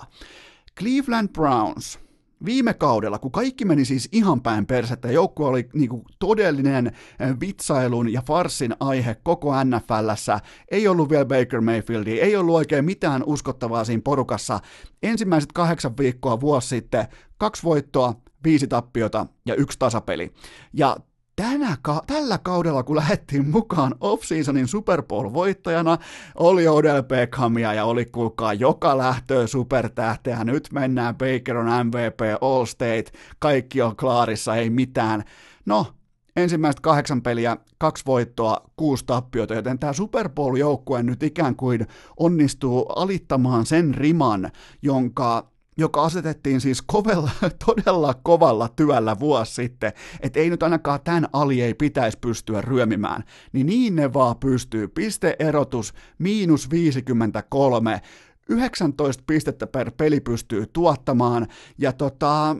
Cleveland 0.80 1.30
Browns– 1.30 2.00
Viime 2.46 2.74
kaudella, 2.74 3.20
kun 3.20 3.32
kaikki 3.32 3.66
meni 3.66 3.86
siis 3.86 4.10
ihan 4.12 4.42
päin 4.42 4.66
persettä, 4.66 5.12
joukkue 5.12 5.48
oli 5.48 5.70
niinku 5.74 6.06
todellinen 6.20 6.88
eh, 6.88 7.40
vitsailun 7.40 8.14
ja 8.14 8.22
farsin 8.22 8.76
aihe 8.80 9.16
koko 9.24 9.52
NFLssä, 9.64 10.40
ei 10.72 10.88
ollut 10.88 11.10
vielä 11.10 11.26
Baker 11.26 11.62
Mayfieldia, 11.62 12.24
ei 12.24 12.36
ollut 12.36 12.56
oikein 12.56 12.86
mitään 12.86 13.24
uskottavaa 13.26 13.86
siinä 13.86 14.02
porukassa. 14.04 14.60
Ensimmäiset 15.04 15.52
kahdeksan 15.52 15.98
viikkoa 15.98 16.40
vuosi 16.40 16.68
sitten, 16.68 17.08
kaksi 17.38 17.64
voittoa, 17.64 18.14
viisi 18.44 18.68
tappiota 18.68 19.26
ja 19.46 19.56
yksi 19.56 19.80
tasapeli. 19.80 20.34
Ja 20.74 20.98
tänä 21.36 21.78
ka- 21.82 22.02
tällä 22.08 22.38
kaudella, 22.38 22.84
kun 22.84 22.96
lähdettiin 22.96 23.50
mukaan 23.50 23.96
off-seasonin 24.00 24.68
Super 24.68 25.04
Bowl-voittajana, 25.04 25.98
oli 26.36 26.68
Odell 26.68 27.02
Beckhamia 27.02 27.74
ja 27.74 27.86
oli 27.86 28.06
kuulkaa 28.06 28.54
joka 28.54 28.98
lähtöä 28.98 29.48
supertähteä. 29.48 30.44
Nyt 30.44 30.70
mennään, 30.74 31.16
Baker 31.16 31.58
on 31.58 31.88
MVP, 31.88 32.20
All 32.42 32.66
State, 32.66 33.12
kaikki 33.40 33.82
on 33.82 33.96
klaarissa, 33.96 34.56
ei 34.56 34.70
mitään. 34.70 35.24
No, 35.66 35.88
ensimmäiset 36.36 36.80
kahdeksan 36.80 37.22
peliä, 37.22 37.58
kaksi 37.78 38.04
voittoa, 38.06 38.58
kuusi 38.76 39.06
tappiota, 39.06 39.54
joten 39.54 39.80
tämä 39.80 39.94
Super 39.94 40.30
Bowl-joukkue 40.30 41.04
nyt 41.04 41.24
ikään 41.24 41.56
kuin 41.56 41.88
onnistuu 42.18 42.86
alittamaan 42.96 43.66
sen 43.66 43.96
riman, 43.96 44.52
jonka 44.82 45.55
joka 45.78 46.04
asetettiin 46.04 46.62
siis 46.62 46.82
kovella, 46.82 47.32
todella 47.66 48.14
kovalla 48.24 48.70
työllä 48.76 49.20
vuosi 49.20 49.54
sitten, 49.54 49.94
että 50.22 50.40
ei 50.40 50.50
nyt 50.50 50.64
ainakaan 50.64 51.00
tämän 51.04 51.30
ali 51.34 51.62
ei 51.62 51.74
pitäisi 51.74 52.18
pystyä 52.22 52.62
ryömimään, 52.62 53.24
niin 53.54 53.68
niin 53.68 53.96
ne 53.96 54.14
vaan 54.14 54.36
pystyy. 54.38 54.88
Pisteerotus 54.88 55.94
miinus 56.18 56.70
53, 56.70 58.02
19 58.50 59.24
pistettä 59.28 59.68
per 59.68 59.92
peli 59.98 60.20
pystyy 60.20 60.66
tuottamaan, 60.74 61.48
ja 61.78 61.94
tota, 61.94 62.56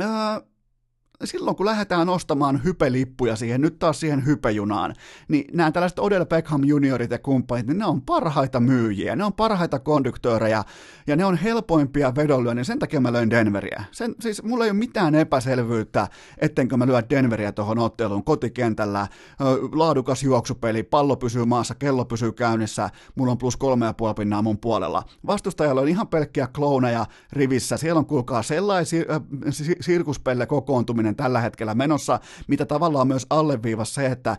ää, 0.00 0.40
silloin 1.24 1.56
kun 1.56 1.66
lähdetään 1.66 2.08
ostamaan 2.08 2.64
hypelippuja 2.64 3.36
siihen, 3.36 3.60
nyt 3.60 3.78
taas 3.78 4.00
siihen 4.00 4.26
hypejunaan, 4.26 4.94
niin 5.28 5.44
nämä 5.52 5.72
tällaiset 5.72 5.98
Odell 5.98 6.24
Beckham 6.24 6.64
juniorit 6.64 7.10
ja 7.10 7.18
kumppanit, 7.18 7.66
niin 7.66 7.78
ne 7.78 7.86
on 7.86 8.02
parhaita 8.02 8.60
myyjiä, 8.60 9.16
ne 9.16 9.24
on 9.24 9.32
parhaita 9.32 9.78
konduktöörejä 9.78 10.64
ja 11.06 11.16
ne 11.16 11.24
on 11.24 11.36
helpoimpia 11.36 12.14
vedonlyöniä, 12.14 12.54
niin 12.54 12.64
sen 12.64 12.78
takia 12.78 13.00
mä 13.00 13.12
löin 13.12 13.30
Denveriä. 13.30 13.84
Sen, 13.90 14.14
siis 14.20 14.42
mulla 14.42 14.64
ei 14.64 14.70
ole 14.70 14.78
mitään 14.78 15.14
epäselvyyttä, 15.14 16.08
ettenkö 16.38 16.76
mä 16.76 16.86
lyö 16.86 17.02
Denveriä 17.10 17.52
tuohon 17.52 17.78
otteluun 17.78 18.24
kotikentällä, 18.24 19.08
laadukas 19.72 20.22
juoksupeli, 20.22 20.82
pallo 20.82 21.16
pysyy 21.16 21.44
maassa, 21.44 21.74
kello 21.74 22.04
pysyy 22.04 22.32
käynnissä, 22.32 22.90
mulla 23.14 23.32
on 23.32 23.38
plus 23.38 23.56
kolme 23.56 23.86
ja 23.86 23.92
puoli 23.92 24.14
pinnaa 24.14 24.42
mun 24.42 24.58
puolella. 24.58 25.02
Vastustajalla 25.26 25.80
on 25.80 25.88
ihan 25.88 26.08
pelkkiä 26.08 26.48
klouneja 26.56 27.06
rivissä, 27.32 27.76
siellä 27.76 27.98
on 27.98 28.06
kuulkaa 28.06 28.42
sellaisia 28.42 29.04
äh, 29.10 29.22
sirkuspelle 29.80 30.46
kokoontuminen, 30.46 31.11
uutinen 31.12 31.16
tällä 31.16 31.40
hetkellä 31.40 31.74
menossa, 31.74 32.20
mitä 32.48 32.66
tavallaan 32.66 33.08
myös 33.08 33.26
alleviivasi 33.30 33.94
se, 33.94 34.06
että 34.06 34.36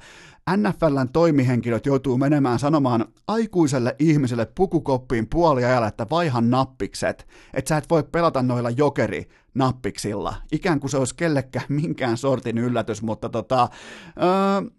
NFLn 0.58 1.10
toimihenkilöt 1.14 1.86
joutuu 1.86 2.18
menemään 2.18 2.60
sanomaan 2.60 3.06
aikuiselle 3.28 3.96
ihmiselle 4.00 4.46
pukukoppiin 4.46 5.28
puoliajalla, 5.28 5.88
että 5.88 6.06
vaihan 6.10 6.50
nappikset, 6.50 7.28
että 7.54 7.70
sä 7.70 7.78
et 7.78 7.90
voi 7.90 8.04
pelata 8.04 8.44
noilla 8.44 8.70
jokeri 8.70 9.28
nappiksilla, 9.56 10.36
ikään 10.52 10.80
kuin 10.80 10.92
se 10.92 10.98
olisi 10.98 11.16
kellekään 11.16 11.66
minkään 11.70 12.18
sortin 12.18 12.58
yllätys, 12.58 13.02
mutta 13.02 13.30
tota, 13.30 13.70
öö, 14.18 14.70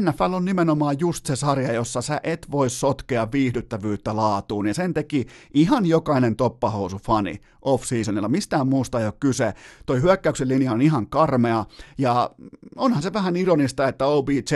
NFL 0.00 0.32
on 0.32 0.44
nimenomaan 0.44 0.96
just 0.98 1.26
se 1.26 1.36
sarja, 1.36 1.72
jossa 1.72 2.02
sä 2.02 2.20
et 2.22 2.46
voi 2.50 2.70
sotkea 2.70 3.32
viihdyttävyyttä 3.32 4.16
laatuun, 4.16 4.66
ja 4.66 4.74
sen 4.74 4.94
teki 4.94 5.26
ihan 5.54 5.86
jokainen 5.86 6.36
toppahousu-fani 6.36 7.40
off-seasonilla. 7.62 8.28
Mistään 8.28 8.68
muusta 8.68 9.00
ei 9.00 9.06
ole 9.06 9.14
kyse. 9.20 9.54
Toi 9.86 10.02
hyökkäyksen 10.02 10.48
linja 10.48 10.72
on 10.72 10.82
ihan 10.82 11.06
karmea, 11.06 11.64
ja 11.98 12.30
onhan 12.76 13.02
se 13.02 13.12
vähän 13.12 13.36
ironista, 13.36 13.88
että 13.88 14.06
OBJ 14.06 14.52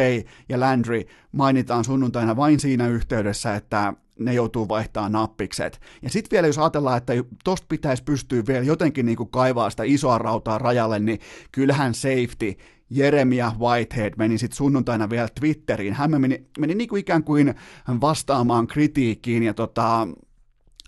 ja 0.49 0.61
Landry 0.61 1.03
mainitaan 1.33 1.85
sunnuntaina 1.85 2.37
vain 2.37 2.61
siinä 2.61 2.89
yhteydessä, 2.89 3.55
että 3.55 3.93
ne 4.19 4.35
joutuu 4.35 4.69
vaihtamaan 4.69 5.13
nappikset. 5.13 5.81
Ja 6.03 6.11
sitten 6.11 6.31
vielä 6.31 6.47
jos 6.47 6.59
ajatellaan, 6.59 6.97
että 6.97 7.13
tosta 7.45 7.67
pitäisi 7.69 8.05
pystyä 8.05 8.43
vielä 8.47 8.65
jotenkin 8.65 9.07
niin 9.07 9.17
kuin 9.17 9.31
kaivaa 9.31 9.71
sitä 9.71 9.83
isoa 9.87 10.19
rautaa 10.19 10.59
rajalle, 10.59 10.99
niin 10.99 11.21
kyllähän 11.53 11.95
safety 11.95 12.57
Jeremia 12.91 13.53
Whitehead 13.59 14.15
meni 14.17 14.39
sitten 14.39 14.57
sunnuntaina 14.57 15.11
vielä 15.11 15.29
Twitteriin. 15.41 15.95
Hän 15.95 16.21
meni, 16.21 16.47
meni 16.59 16.75
niin 16.75 16.89
kuin 16.89 17.01
ikään 17.01 17.25
kuin 17.25 17.55
vastaamaan 18.01 18.67
kritiikkiin 18.67 19.43
ja 19.43 19.55
tota, 19.55 20.09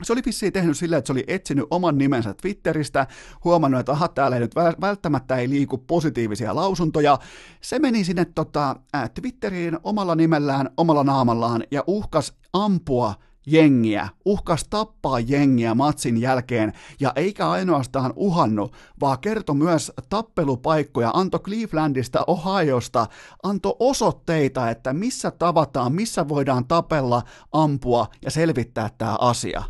se 0.03 0.13
oli 0.13 0.23
vissiin 0.27 0.53
tehnyt 0.53 0.77
sillä, 0.77 0.97
että 0.97 1.07
se 1.07 1.13
oli 1.13 1.25
etsinyt 1.27 1.67
oman 1.71 1.99
nimensä 1.99 2.35
Twitteristä, 2.35 3.07
huomannut, 3.45 3.81
että 3.81 3.93
aha, 3.93 4.09
täällä 4.09 4.37
ei 4.37 4.41
nyt 4.41 4.55
välttämättä 4.81 5.37
ei 5.37 5.49
liiku 5.49 5.79
positiivisia 5.79 6.55
lausuntoja. 6.55 7.19
Se 7.61 7.79
meni 7.79 8.05
sinne 8.05 8.25
tota, 8.25 8.77
Twitteriin 9.15 9.79
omalla 9.83 10.15
nimellään, 10.15 10.71
omalla 10.77 11.05
naamallaan 11.05 11.65
ja 11.71 11.85
uhkas 11.87 12.33
ampua 12.53 13.15
jengiä, 13.47 14.09
uhkas 14.25 14.65
tappaa 14.71 15.21
jengiä 15.21 15.75
matsin 15.75 16.21
jälkeen 16.21 16.73
ja 17.01 17.13
eikä 17.17 17.51
ainoastaan 17.51 18.13
uhannut, 18.17 18.73
vaan 19.01 19.19
kertoi 19.19 19.57
myös 19.57 19.93
tappelupaikkoja, 20.09 21.11
antoi 21.15 21.41
Clevelandista, 21.41 22.25
Ohiosta, 22.27 23.07
antoi 23.43 23.77
osoitteita, 23.79 24.71
että 24.71 24.93
missä 24.93 25.31
tavataan, 25.31 25.93
missä 25.93 26.29
voidaan 26.29 26.69
tapella, 26.69 27.23
ampua 27.53 28.07
ja 28.25 28.31
selvittää 28.31 28.91
tämä 28.99 29.17
asia. 29.21 29.63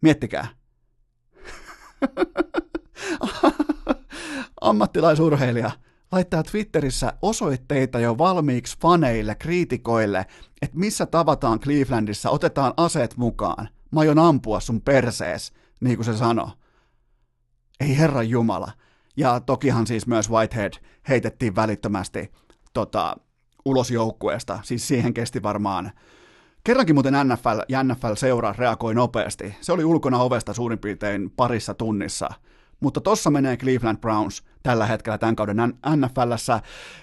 Miettikää. 0.00 0.46
Ammattilaisurheilija 4.60 5.70
laittaa 6.12 6.42
Twitterissä 6.42 7.12
osoitteita 7.22 8.00
jo 8.00 8.18
valmiiksi 8.18 8.78
faneille, 8.80 9.34
kriitikoille, 9.34 10.26
että 10.62 10.78
missä 10.78 11.06
tavataan 11.06 11.60
Clevelandissa, 11.60 12.30
otetaan 12.30 12.74
aseet 12.76 13.16
mukaan. 13.16 13.68
Mä 13.90 14.00
aion 14.00 14.18
ampua 14.18 14.60
sun 14.60 14.80
persees, 14.80 15.52
niin 15.80 15.96
kuin 15.96 16.04
se 16.04 16.16
sanoi. 16.16 16.48
Ei 17.80 17.98
herra 17.98 18.22
Jumala. 18.22 18.72
Ja 19.16 19.40
tokihan 19.40 19.86
siis 19.86 20.06
myös 20.06 20.30
Whitehead 20.30 20.72
heitettiin 21.08 21.56
välittömästi 21.56 22.32
tota, 22.72 23.16
ulos 23.64 23.90
joukkueesta. 23.90 24.58
Siis 24.62 24.88
siihen 24.88 25.14
kesti 25.14 25.42
varmaan 25.42 25.90
Kerrankin 26.64 26.96
muuten 26.96 27.14
NFL 27.28 27.60
ja 27.68 27.84
NFL-seura 27.84 28.54
reagoi 28.58 28.94
nopeasti. 28.94 29.56
Se 29.60 29.72
oli 29.72 29.84
ulkona 29.84 30.18
ovesta 30.18 30.54
suurin 30.54 30.78
piirtein 30.78 31.30
parissa 31.30 31.74
tunnissa– 31.74 32.28
mutta 32.80 33.00
tossa 33.00 33.30
menee 33.30 33.56
Cleveland 33.56 33.98
Browns 33.98 34.42
tällä 34.62 34.86
hetkellä 34.86 35.18
tämän 35.18 35.36
kauden 35.36 35.56
NFLssä. 35.96 36.60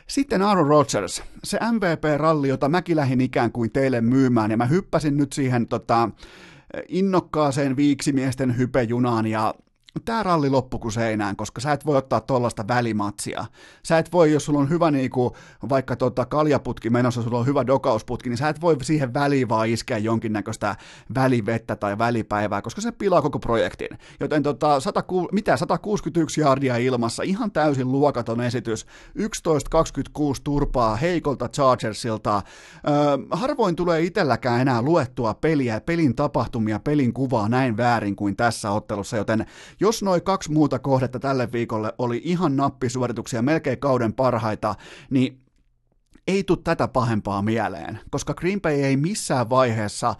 Sitten 0.07 0.41
Aaron 0.41 0.67
Rodgers, 0.67 1.23
se 1.43 1.59
MVP-ralli, 1.71 2.47
jota 2.47 2.69
mäkin 2.69 2.95
lähdin 2.95 3.21
ikään 3.21 3.51
kuin 3.51 3.71
teille 3.71 4.01
myymään, 4.01 4.51
ja 4.51 4.57
mä 4.57 4.65
hyppäsin 4.65 5.17
nyt 5.17 5.33
siihen 5.33 5.67
tota, 5.67 6.09
innokkaaseen 6.87 7.75
viiksimiesten 7.75 8.57
hypejunaan, 8.57 9.25
ja 9.25 9.53
tämä 10.05 10.23
ralli 10.23 10.49
loppu 10.49 10.79
kuin 10.79 10.91
seinään, 10.91 11.35
koska 11.35 11.61
sä 11.61 11.71
et 11.71 11.85
voi 11.85 11.97
ottaa 11.97 12.21
tuollaista 12.21 12.67
välimatsia. 12.67 13.45
Sä 13.83 13.97
et 13.97 14.11
voi, 14.11 14.31
jos 14.31 14.45
sulla 14.45 14.59
on 14.59 14.69
hyvä 14.69 14.91
niinku, 14.91 15.35
vaikka 15.69 15.95
tota 15.95 16.25
kaljaputki 16.25 16.89
menossa, 16.89 17.21
sulla 17.21 17.39
on 17.39 17.45
hyvä 17.45 17.67
dokausputki, 17.67 18.29
niin 18.29 18.37
sä 18.37 18.49
et 18.49 18.61
voi 18.61 18.77
siihen 18.81 19.13
väliin 19.13 19.49
vaan 19.49 19.69
iskeä 19.69 19.97
jonkinnäköistä 19.97 20.75
välivettä 21.15 21.75
tai 21.75 21.97
välipäivää, 21.97 22.61
koska 22.61 22.81
se 22.81 22.91
pilaa 22.91 23.21
koko 23.21 23.39
projektin. 23.39 23.89
Joten 24.19 24.43
tota, 24.43 24.79
100, 24.79 25.03
mitä, 25.31 25.57
161 25.57 26.41
jardia 26.41 26.77
ilmassa, 26.77 27.23
ihan 27.23 27.51
täysin 27.51 27.91
luokaton 27.91 28.41
esitys, 28.41 28.85
11-26 29.19 29.21
turpaa 30.43 30.95
heikolta 30.95 31.49
Chargersilta. 31.49 32.41
Öö, 32.87 32.93
harvoin 33.31 33.75
tulee 33.75 34.01
itselläkään 34.01 34.61
enää 34.61 34.81
luettua 34.81 35.33
peliä, 35.33 35.81
pelin 35.81 36.15
tapahtumia, 36.15 36.79
pelin 36.79 37.13
kuvaa 37.13 37.49
näin 37.49 37.77
väärin 37.77 38.15
kuin 38.15 38.35
tässä 38.35 38.71
ottelussa, 38.71 39.17
joten 39.17 39.45
jos 39.83 40.03
noin 40.03 40.23
kaksi 40.23 40.51
muuta 40.51 40.79
kohdetta 40.79 41.19
tälle 41.19 41.51
viikolle 41.51 41.93
oli 41.97 42.21
ihan 42.23 42.55
nappisuorituksia, 42.55 43.41
melkein 43.41 43.79
kauden 43.79 44.13
parhaita, 44.13 44.75
niin 45.09 45.41
ei 46.27 46.43
tule 46.43 46.59
tätä 46.63 46.87
pahempaa 46.87 47.41
mieleen, 47.41 47.99
koska 48.11 48.33
Green 48.33 48.61
Bay 48.61 48.73
ei 48.73 48.97
missään 48.97 49.49
vaiheessa 49.49 50.15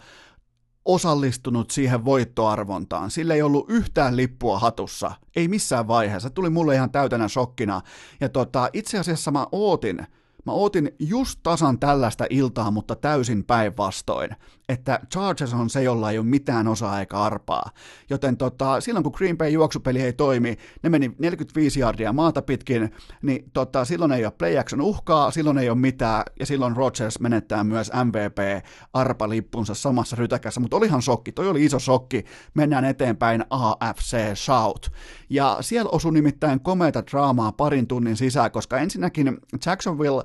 osallistunut 0.84 1.70
siihen 1.70 2.04
voittoarvontaan. 2.04 3.10
Sillä 3.10 3.34
ei 3.34 3.42
ollut 3.42 3.70
yhtään 3.70 4.16
lippua 4.16 4.58
hatussa. 4.58 5.12
Ei 5.36 5.48
missään 5.48 5.88
vaiheessa. 5.88 6.30
Tuli 6.30 6.50
mulle 6.50 6.74
ihan 6.74 6.90
täytänä 6.90 7.28
shokkina. 7.28 7.80
Ja 8.20 8.28
tota, 8.28 8.68
itse 8.72 8.98
asiassa 8.98 9.30
mä 9.30 9.46
ootin, 9.52 10.06
Mä 10.46 10.52
ootin 10.52 10.94
just 10.98 11.40
tasan 11.42 11.78
tällaista 11.78 12.26
iltaa, 12.30 12.70
mutta 12.70 12.96
täysin 12.96 13.44
päinvastoin, 13.44 14.30
että 14.68 15.00
Chargers 15.12 15.54
on 15.54 15.70
se, 15.70 15.82
jolla 15.82 16.10
ei 16.10 16.18
ole 16.18 16.26
mitään 16.26 16.68
osaa 16.68 17.00
eikä 17.00 17.16
arpaa. 17.16 17.70
Joten 18.10 18.36
tota, 18.36 18.80
silloin 18.80 19.02
kun 19.02 19.12
Green 19.16 19.38
Bay 19.38 19.48
juoksupeli 19.48 20.00
ei 20.00 20.12
toimi, 20.12 20.56
ne 20.82 20.90
meni 20.90 21.14
45 21.18 21.80
jardia 21.80 22.12
maata 22.12 22.42
pitkin, 22.42 22.92
niin 23.22 23.50
tota, 23.52 23.84
silloin 23.84 24.12
ei 24.12 24.24
ole 24.24 24.32
play 24.38 24.58
action 24.58 24.80
uhkaa, 24.80 25.30
silloin 25.30 25.58
ei 25.58 25.70
ole 25.70 25.78
mitään, 25.78 26.22
ja 26.40 26.46
silloin 26.46 26.76
Rodgers 26.76 27.20
menettää 27.20 27.64
myös 27.64 27.90
MVP-arpalippunsa 28.04 29.74
samassa 29.74 30.16
rytäkässä, 30.16 30.60
mutta 30.60 30.76
olihan 30.76 31.02
shokki, 31.02 31.32
toi 31.32 31.48
oli 31.48 31.64
iso 31.64 31.78
shokki, 31.78 32.24
mennään 32.54 32.84
eteenpäin 32.84 33.44
AFC 33.50 34.16
South. 34.34 34.90
Ja 35.30 35.58
siellä 35.60 35.90
osui 35.92 36.12
nimittäin 36.12 36.60
komeita 36.60 37.02
draamaa 37.10 37.52
parin 37.52 37.86
tunnin 37.86 38.16
sisään, 38.16 38.50
koska 38.50 38.78
ensinnäkin 38.78 39.38
Jacksonville 39.66 40.24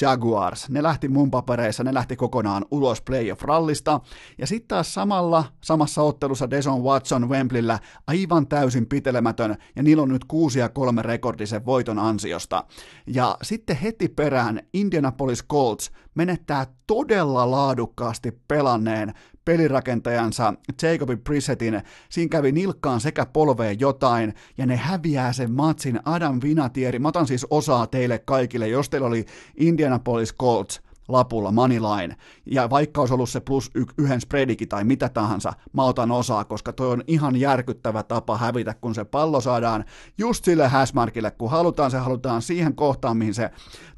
Jaguars. 0.00 0.68
Ne 0.68 0.82
lähti 0.82 1.08
mun 1.08 1.30
papereissa, 1.30 1.84
ne 1.84 1.94
lähti 1.94 2.16
kokonaan 2.16 2.64
ulos 2.70 3.02
playoff-rallista. 3.02 4.00
Ja 4.38 4.46
sitten 4.46 4.68
taas 4.68 4.94
samalla, 4.94 5.44
samassa 5.64 6.02
ottelussa 6.02 6.50
Deson 6.50 6.82
Watson 6.82 7.28
Wembleyllä 7.28 7.78
aivan 8.06 8.46
täysin 8.46 8.86
pitelemätön, 8.86 9.56
ja 9.76 9.82
niillä 9.82 10.02
on 10.02 10.08
nyt 10.08 10.24
6 10.24 10.58
ja 10.58 10.68
3 10.68 11.02
rekordisen 11.02 11.66
voiton 11.66 11.98
ansiosta. 11.98 12.64
Ja 13.06 13.36
sitten 13.42 13.76
heti 13.76 14.08
perään 14.08 14.60
Indianapolis 14.74 15.44
Colts 15.46 15.90
menettää 16.14 16.66
todella 16.86 17.50
laadukkaasti 17.50 18.32
pelanneen 18.48 19.14
pelirakentajansa 19.50 20.54
Jacobi 20.82 21.16
Brissettin. 21.16 21.82
Siinä 22.08 22.28
kävi 22.28 22.52
nilkkaan 22.52 23.00
sekä 23.00 23.26
polveen 23.26 23.80
jotain, 23.80 24.34
ja 24.58 24.66
ne 24.66 24.76
häviää 24.76 25.32
sen 25.32 25.52
matsin. 25.52 26.00
Adam 26.04 26.40
Vinatieri, 26.42 26.98
mä 26.98 27.08
otan 27.08 27.26
siis 27.26 27.46
osaa 27.50 27.86
teille 27.86 28.18
kaikille, 28.18 28.68
jos 28.68 28.90
teillä 28.90 29.06
oli 29.06 29.24
Indianapolis 29.56 30.34
Colts– 30.34 30.80
lapulla 31.12 31.52
Moneyline, 31.52 32.16
ja 32.46 32.70
vaikka 32.70 33.00
olisi 33.00 33.14
ollut 33.14 33.30
se 33.30 33.40
plus 33.40 33.70
y- 33.74 33.84
yhden 33.98 34.20
spreadikin 34.20 34.68
tai 34.68 34.84
mitä 34.84 35.08
tahansa, 35.08 35.52
mä 35.72 35.84
otan 35.84 36.10
osaa, 36.10 36.44
koska 36.44 36.72
toi 36.72 36.92
on 36.92 37.02
ihan 37.06 37.36
järkyttävä 37.36 38.02
tapa 38.02 38.36
hävitä, 38.36 38.74
kun 38.80 38.94
se 38.94 39.04
pallo 39.04 39.40
saadaan 39.40 39.84
just 40.18 40.44
sille 40.44 40.68
hashmarkille, 40.68 41.30
kun 41.30 41.50
halutaan, 41.50 41.90
se 41.90 41.98
halutaan 41.98 42.42
siihen 42.42 42.74
kohtaan, 42.74 43.16
mihin 43.16 43.34
se, 43.34 43.50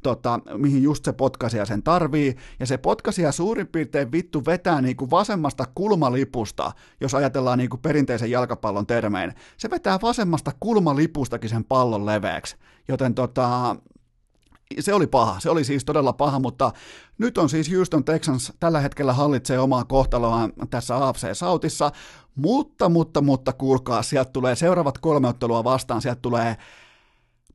tota, 0.03 0.39
mihin 0.57 0.83
just 0.83 1.05
se 1.05 1.13
potkasia 1.13 1.65
sen 1.65 1.83
tarvii, 1.83 2.35
ja 2.59 2.65
se 2.65 2.77
potkasia 2.77 3.31
suurin 3.31 3.67
piirtein 3.67 4.11
vittu 4.11 4.45
vetää 4.45 4.81
niinku 4.81 5.09
vasemmasta 5.09 5.65
kulmalipusta, 5.75 6.71
jos 7.01 7.13
ajatellaan 7.13 7.57
niinku 7.57 7.77
perinteisen 7.77 8.31
jalkapallon 8.31 8.87
termein, 8.87 9.33
se 9.57 9.69
vetää 9.69 9.99
vasemmasta 10.01 10.51
kulmalipustakin 10.59 11.49
sen 11.49 11.63
pallon 11.63 12.05
leveäksi, 12.05 12.55
joten 12.87 13.15
tota, 13.15 13.75
se 14.79 14.93
oli 14.93 15.07
paha, 15.07 15.39
se 15.39 15.49
oli 15.49 15.63
siis 15.63 15.85
todella 15.85 16.13
paha, 16.13 16.39
mutta 16.39 16.71
nyt 17.17 17.37
on 17.37 17.49
siis 17.49 17.71
Houston 17.71 18.05
Texans 18.05 18.53
tällä 18.59 18.79
hetkellä 18.79 19.13
hallitsee 19.13 19.59
omaa 19.59 19.85
kohtaloaan 19.85 20.53
tässä 20.69 21.07
AFC 21.07 21.37
Sautissa, 21.37 21.91
mutta, 22.35 22.89
mutta, 22.89 23.21
mutta 23.21 23.53
kuulkaa, 23.53 24.03
sieltä 24.03 24.31
tulee 24.31 24.55
seuraavat 24.55 24.97
kolme 24.97 25.27
ottelua 25.27 25.63
vastaan, 25.63 26.01
sieltä 26.01 26.21
tulee 26.21 26.57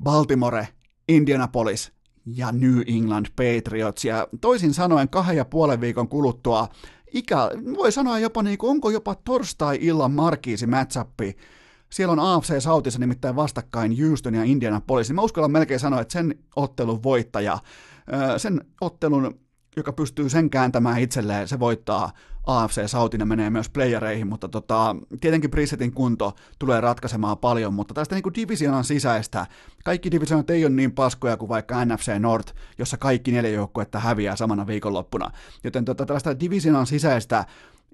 Baltimore, 0.03 0.69
Indianapolis 1.09 1.93
ja 2.27 2.53
New 2.53 2.81
England 2.87 3.27
Patriots, 3.37 4.05
ja 4.05 4.29
toisin 4.41 4.75
sanoen 4.75 5.09
kahden 5.09 5.37
ja 5.37 5.45
puolen 5.45 5.81
viikon 5.81 6.09
kuluttua, 6.09 6.69
ikä, 7.15 7.51
voi 7.77 7.93
sanoa 7.93 8.19
jopa 8.19 8.43
niin 8.43 8.59
kuin, 8.59 8.71
onko 8.71 8.91
jopa 8.91 9.15
torstai-illan 9.15 10.13
markiisi 10.13 10.67
matchappi 10.67 11.37
siellä 11.91 12.13
on 12.13 12.21
AFC 12.21 12.61
Sautissa 12.63 12.99
nimittäin 12.99 13.37
vastakkain 13.37 13.97
Houston 14.03 14.35
ja 14.35 14.45
Indianapolis. 14.45 15.13
Mä 15.13 15.23
uskallan 15.23 15.51
melkein 15.51 15.81
sanoa, 15.81 16.01
että 16.01 16.13
sen 16.13 16.35
ottelun 16.57 17.03
voittaja, 17.03 17.59
sen 18.37 18.65
ottelun, 18.81 19.41
joka 19.77 19.93
pystyy 19.93 20.29
sen 20.29 20.51
kääntämään 20.51 21.01
itselleen, 21.01 21.49
se 21.49 21.59
voittaa 21.59 22.13
AFC 22.47 22.87
Sautin 22.87 23.21
ja 23.21 23.27
menee 23.27 23.51
myös 23.51 23.69
playereihin, 23.69 24.27
mutta 24.27 24.49
tota, 24.49 24.97
tietenkin 25.21 25.51
Brissettin 25.51 25.93
kunto 25.93 26.33
tulee 26.59 26.81
ratkaisemaan 26.81 27.39
paljon, 27.39 27.75
mutta 27.75 27.95
tästä 27.95 28.15
niin 28.15 28.35
divisionan 28.35 28.85
sisäistä, 28.85 29.47
kaikki 29.85 30.11
divisionat 30.11 30.51
ei 30.51 30.65
ole 30.65 30.75
niin 30.75 30.93
paskoja 30.93 31.37
kuin 31.37 31.49
vaikka 31.49 31.85
NFC 31.85 32.13
North, 32.19 32.55
jossa 32.79 32.97
kaikki 32.97 33.33
neljä 33.33 33.51
joukkuetta 33.51 34.01
häviää 34.01 34.37
samana 34.37 34.67
viikonloppuna, 34.67 35.31
joten 35.65 35.85
tota, 35.85 36.07
tällaista 36.07 36.41
divisionan 36.41 36.87
sisäistä 36.87 37.45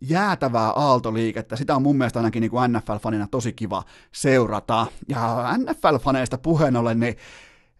jäätävää 0.00 0.70
aaltoliikettä. 0.70 1.56
Sitä 1.56 1.76
on 1.76 1.82
mun 1.82 1.96
mielestä 1.96 2.18
ainakin 2.18 2.40
niin 2.40 2.50
kuin 2.50 2.72
NFL-fanina 2.72 3.28
tosi 3.30 3.52
kiva 3.52 3.82
seurata. 4.12 4.86
Ja 5.08 5.44
NFL-faneista 5.58 6.38
puheen 6.42 6.76
ollen, 6.76 7.00
niin 7.00 7.16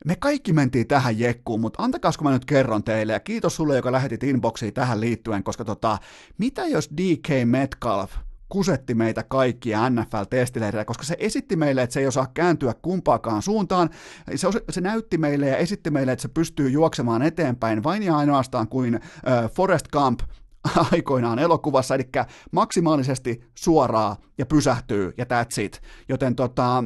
me 0.05 0.17
kaikki 0.17 0.53
mentiin 0.53 0.87
tähän 0.87 1.19
jekkuun, 1.19 1.61
mutta 1.61 1.83
antakaas 1.83 2.17
kun 2.17 2.27
mä 2.27 2.33
nyt 2.33 2.45
kerron 2.45 2.85
teille, 2.85 3.13
ja 3.13 3.21
kiitos 3.21 3.57
sulle, 3.57 3.77
joka 3.77 3.93
lähetit 3.93 4.23
inboxiin 4.23 4.75
tähän 4.75 5.01
liittyen, 5.01 5.45
koska 5.45 5.65
tota, 5.65 5.99
mitä 6.39 6.67
jos 6.67 6.91
DK 6.91 7.29
Metcalf 7.45 8.13
kusetti 8.49 8.95
meitä 8.95 9.23
kaikkia 9.23 9.89
NFL-testileirejä, 9.89 10.85
koska 10.85 11.05
se 11.05 11.17
esitti 11.19 11.57
meille, 11.57 11.83
että 11.83 11.95
se 11.95 12.01
ei 12.01 12.07
osaa 12.07 12.31
kääntyä 12.35 12.75
kumpaakaan 12.83 13.43
suuntaan. 13.43 13.91
Se, 14.35 14.49
se 14.71 14.81
näytti 14.81 15.19
meille 15.19 15.49
ja 15.49 15.57
esitti 15.57 15.91
meille, 15.91 16.13
että 16.13 16.23
se 16.23 16.29
pystyy 16.29 16.71
juoksemaan 16.71 17.23
eteenpäin 17.23 17.83
vain 17.83 18.03
ja 18.03 18.17
ainoastaan 18.17 18.69
kuin 18.69 18.95
äh, 18.95 19.51
Forest 19.51 19.87
Camp 19.89 20.21
aikoinaan 20.93 21.39
elokuvassa, 21.39 21.95
eli 21.95 22.09
maksimaalisesti 22.53 23.45
suoraa 23.55 24.17
ja 24.39 24.47
pysähtyy 24.47 25.15
ja 25.19 25.25
that's 25.25 25.63
it. 25.63 25.83
Joten 26.09 26.37
tota, 26.37 26.85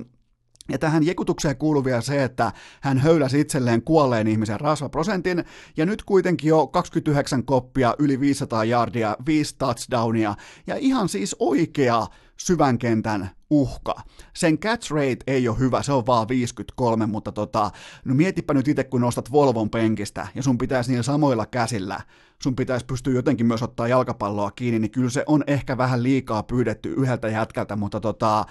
ja 0.68 0.78
tähän 0.78 1.06
jekutukseen 1.06 1.56
kuuluu 1.56 1.84
vielä 1.84 2.00
se, 2.00 2.24
että 2.24 2.52
hän 2.80 2.98
höyläsi 2.98 3.40
itselleen 3.40 3.82
kuolleen 3.82 4.26
ihmisen 4.26 4.60
rasvaprosentin, 4.60 5.44
ja 5.76 5.86
nyt 5.86 6.02
kuitenkin 6.02 6.48
jo 6.48 6.66
29 6.66 7.44
koppia, 7.44 7.94
yli 7.98 8.20
500 8.20 8.64
yardia, 8.64 9.16
5 9.26 9.56
touchdownia, 9.58 10.34
ja 10.66 10.76
ihan 10.76 11.08
siis 11.08 11.36
oikea 11.38 12.06
syvän 12.40 12.78
kentän 12.78 13.30
uhka. 13.50 13.94
Sen 14.34 14.58
catch 14.58 14.90
rate 14.90 15.16
ei 15.26 15.48
ole 15.48 15.58
hyvä, 15.58 15.82
se 15.82 15.92
on 15.92 16.06
vaan 16.06 16.28
53, 16.28 17.06
mutta 17.06 17.32
tota, 17.32 17.70
no 18.04 18.14
mietipä 18.14 18.54
nyt 18.54 18.68
itse, 18.68 18.84
kun 18.84 19.00
nostat 19.00 19.32
Volvon 19.32 19.70
penkistä, 19.70 20.26
ja 20.34 20.42
sun 20.42 20.58
pitäisi 20.58 20.90
niillä 20.90 21.02
samoilla 21.02 21.46
käsillä, 21.46 22.00
sun 22.42 22.56
pitäisi 22.56 22.86
pystyä 22.86 23.14
jotenkin 23.14 23.46
myös 23.46 23.62
ottaa 23.62 23.88
jalkapalloa 23.88 24.50
kiinni, 24.50 24.78
niin 24.78 24.90
kyllä 24.90 25.10
se 25.10 25.24
on 25.26 25.44
ehkä 25.46 25.78
vähän 25.78 26.02
liikaa 26.02 26.42
pyydetty 26.42 26.92
yhdeltä 26.92 27.28
jätkältä, 27.28 27.76
mutta 27.76 28.00
tota, 28.00 28.44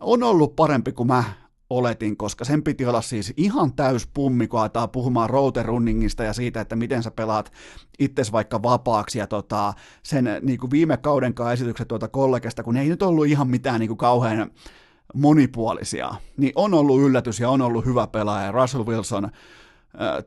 on 0.00 0.22
ollut 0.22 0.56
parempi 0.56 0.92
kuin 0.92 1.06
mä 1.06 1.24
oletin, 1.70 2.16
koska 2.16 2.44
sen 2.44 2.62
piti 2.62 2.86
olla 2.86 3.02
siis 3.02 3.34
ihan 3.36 3.72
täys 3.72 4.06
pummi, 4.14 4.48
kun 4.48 4.60
aletaan 4.60 4.90
puhumaan 4.90 5.30
routerunningista 5.30 6.24
ja 6.24 6.32
siitä, 6.32 6.60
että 6.60 6.76
miten 6.76 7.02
sä 7.02 7.10
pelaat 7.10 7.52
itses 7.98 8.32
vaikka 8.32 8.62
vapaaksi 8.62 9.18
ja 9.18 9.26
tota, 9.26 9.74
sen 10.02 10.30
niin 10.42 10.58
kuin 10.58 10.70
viime 10.70 10.96
kaudenkaan 10.96 11.52
esitykset 11.52 11.88
tuolta 11.88 12.08
kollegasta, 12.08 12.62
kun 12.62 12.76
ei 12.76 12.88
nyt 12.88 13.02
ollut 13.02 13.26
ihan 13.26 13.48
mitään 13.48 13.80
niin 13.80 13.88
kuin 13.88 13.98
kauhean 13.98 14.50
monipuolisia, 15.14 16.14
niin 16.36 16.52
on 16.54 16.74
ollut 16.74 17.00
yllätys 17.00 17.40
ja 17.40 17.50
on 17.50 17.62
ollut 17.62 17.84
hyvä 17.84 18.06
pelaaja. 18.06 18.52
Russell 18.52 18.86
Wilson 18.86 19.30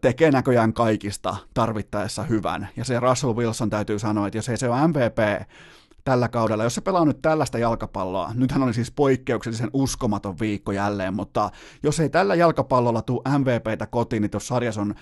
tekee 0.02 0.32
näköjään 0.32 0.74
kaikista 0.74 1.36
tarvittaessa 1.54 2.24
hyvän. 2.24 2.68
Ja 2.76 2.86
se 2.86 3.00
Russell 3.00 3.36
Wilson 3.36 3.70
täytyy 3.70 4.00
sanoa, 4.00 4.28
että 4.28 4.38
jos 4.38 4.50
ei 4.50 4.58
se 4.58 4.70
ole 4.70 4.88
MVP, 4.88 5.48
tällä 6.04 6.30
kaudella. 6.30 6.64
Jos 6.64 6.76
se 6.76 6.82
pelaa 6.82 7.06
nyt 7.06 7.22
tällaista 7.22 7.58
jalkapalloa, 7.58 8.32
nythän 8.36 8.64
oli 8.64 8.74
siis 8.74 8.91
poikkeuksellisen 8.91 9.70
uskomaton 9.74 10.39
viikko 10.39 10.72
jälleen, 10.72 11.14
mutta 11.14 11.49
jos 11.84 11.99
ei 11.99 12.10
tällä 12.10 12.36
jalkapallolla 12.36 13.02
tule 13.02 13.22
MVPtä 13.38 13.88
kotiin, 13.88 14.22
niin 14.22 14.30
tuossa 14.32 14.56
sarjassa 14.56 14.82
on 14.82 14.95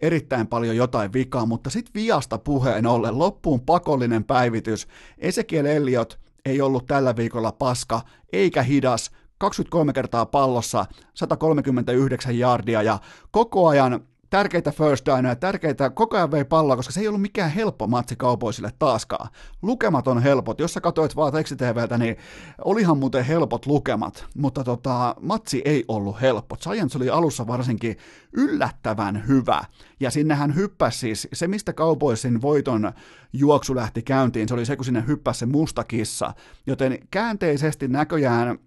erittäin 0.00 0.46
paljon 0.46 0.76
jotain 0.76 1.12
vikaa, 1.12 1.46
mutta 1.46 1.70
sitten 1.70 1.94
viasta 1.94 2.38
puheen 2.38 2.86
ollen 2.86 3.18
loppuun 3.18 3.60
pakollinen 3.60 4.24
päivitys. 4.24 4.88
Ezekiel 5.18 5.64
Elliot 5.64 6.18
ei 6.44 6.60
ollut 6.60 6.86
tällä 6.86 7.16
viikolla 7.16 7.52
paska 7.52 8.00
eikä 8.32 8.62
hidas, 8.62 9.10
23 9.38 9.92
kertaa 9.92 10.26
pallossa, 10.26 10.86
139 11.14 12.38
jardia 12.38 12.82
ja 12.82 12.98
koko 13.30 13.68
ajan 13.68 14.00
tärkeitä 14.30 14.70
first 14.70 15.06
downia, 15.06 15.36
tärkeitä, 15.36 15.90
koko 15.90 16.16
ajan 16.16 16.30
vei 16.30 16.44
palloa, 16.44 16.76
koska 16.76 16.92
se 16.92 17.00
ei 17.00 17.08
ollut 17.08 17.20
mikään 17.20 17.50
helppo 17.50 17.86
matsi 17.86 18.16
kaupoisille 18.16 18.70
taaskaan. 18.78 19.28
Lukemat 19.62 20.08
on 20.08 20.22
helpot, 20.22 20.60
jos 20.60 20.74
sä 20.74 20.80
katsoit 20.80 21.16
vaan 21.16 21.32
tekstitvltä, 21.32 21.98
niin 21.98 22.16
olihan 22.64 22.98
muuten 22.98 23.24
helpot 23.24 23.66
lukemat, 23.66 24.26
mutta 24.36 24.64
tota, 24.64 25.14
matsi 25.20 25.62
ei 25.64 25.84
ollut 25.88 26.20
helppo. 26.20 26.56
Giants 26.56 26.96
oli 26.96 27.10
alussa 27.10 27.46
varsinkin 27.46 27.96
yllättävän 28.32 29.28
hyvä, 29.28 29.64
ja 30.00 30.10
sinnehän 30.10 30.54
hyppäsi 30.54 30.98
siis, 30.98 31.28
se 31.32 31.48
mistä 31.48 31.72
kaupoisin 31.72 32.42
voiton 32.42 32.92
juoksu 33.32 33.74
lähti 33.74 34.02
käyntiin, 34.02 34.48
se 34.48 34.54
oli 34.54 34.66
se, 34.66 34.76
kun 34.76 34.84
sinne 34.84 35.04
hyppäsi 35.06 35.38
se 35.38 35.46
musta 35.46 35.84
kissa, 35.84 36.34
joten 36.66 36.98
käänteisesti 37.10 37.88
näköjään 37.88 38.58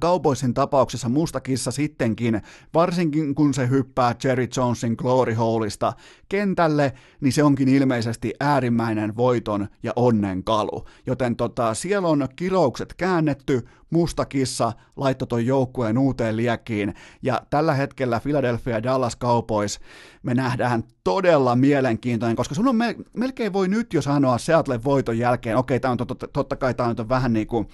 Cowboysin 0.00 0.54
tapauksessa 0.54 1.08
musta 1.08 1.40
kissa 1.40 1.70
sittenkin, 1.70 2.42
varsinkin 2.74 3.34
kun 3.34 3.54
se 3.54 3.68
hyppää 3.68 4.14
Jerry 4.24 4.48
Jonesin 4.56 4.94
Glory 4.98 5.34
Hallista 5.34 5.92
kentälle, 6.28 6.92
niin 7.20 7.32
se 7.32 7.42
onkin 7.42 7.68
ilmeisesti 7.68 8.34
äärimmäinen 8.40 9.16
voiton 9.16 9.68
ja 9.82 9.92
onnen 9.96 10.44
kalu. 10.44 10.84
Joten 11.06 11.36
tota, 11.36 11.74
siellä 11.74 12.08
on 12.08 12.28
kiroukset 12.36 12.94
käännetty, 12.94 13.66
musta 13.90 14.24
kissa 14.24 14.72
laittoi 14.96 15.28
ton 15.28 15.46
joukkueen 15.46 15.98
uuteen 15.98 16.36
liekkiin, 16.36 16.94
ja 17.22 17.42
tällä 17.50 17.74
hetkellä 17.74 18.20
Philadelphia 18.20 18.82
Dallas 18.82 19.18
Cowboys 19.18 19.80
me 20.22 20.34
nähdään 20.34 20.84
todella 21.04 21.56
mielenkiintoinen, 21.56 22.36
koska 22.36 22.54
sun 22.54 22.68
on 22.68 22.76
me, 22.76 22.96
melkein 23.12 23.52
voi 23.52 23.68
nyt 23.68 23.94
jo 23.94 24.02
sanoa 24.02 24.38
Seattle 24.38 24.84
voiton 24.84 25.18
jälkeen, 25.18 25.56
okei, 25.56 25.80
tämä 25.80 25.92
on 25.92 25.98
totta, 25.98 26.28
totta 26.28 26.56
kai 26.56 26.74
tämä 26.74 26.88
on 26.88 27.08
vähän 27.08 27.32
niin 27.32 27.46
kuin 27.46 27.68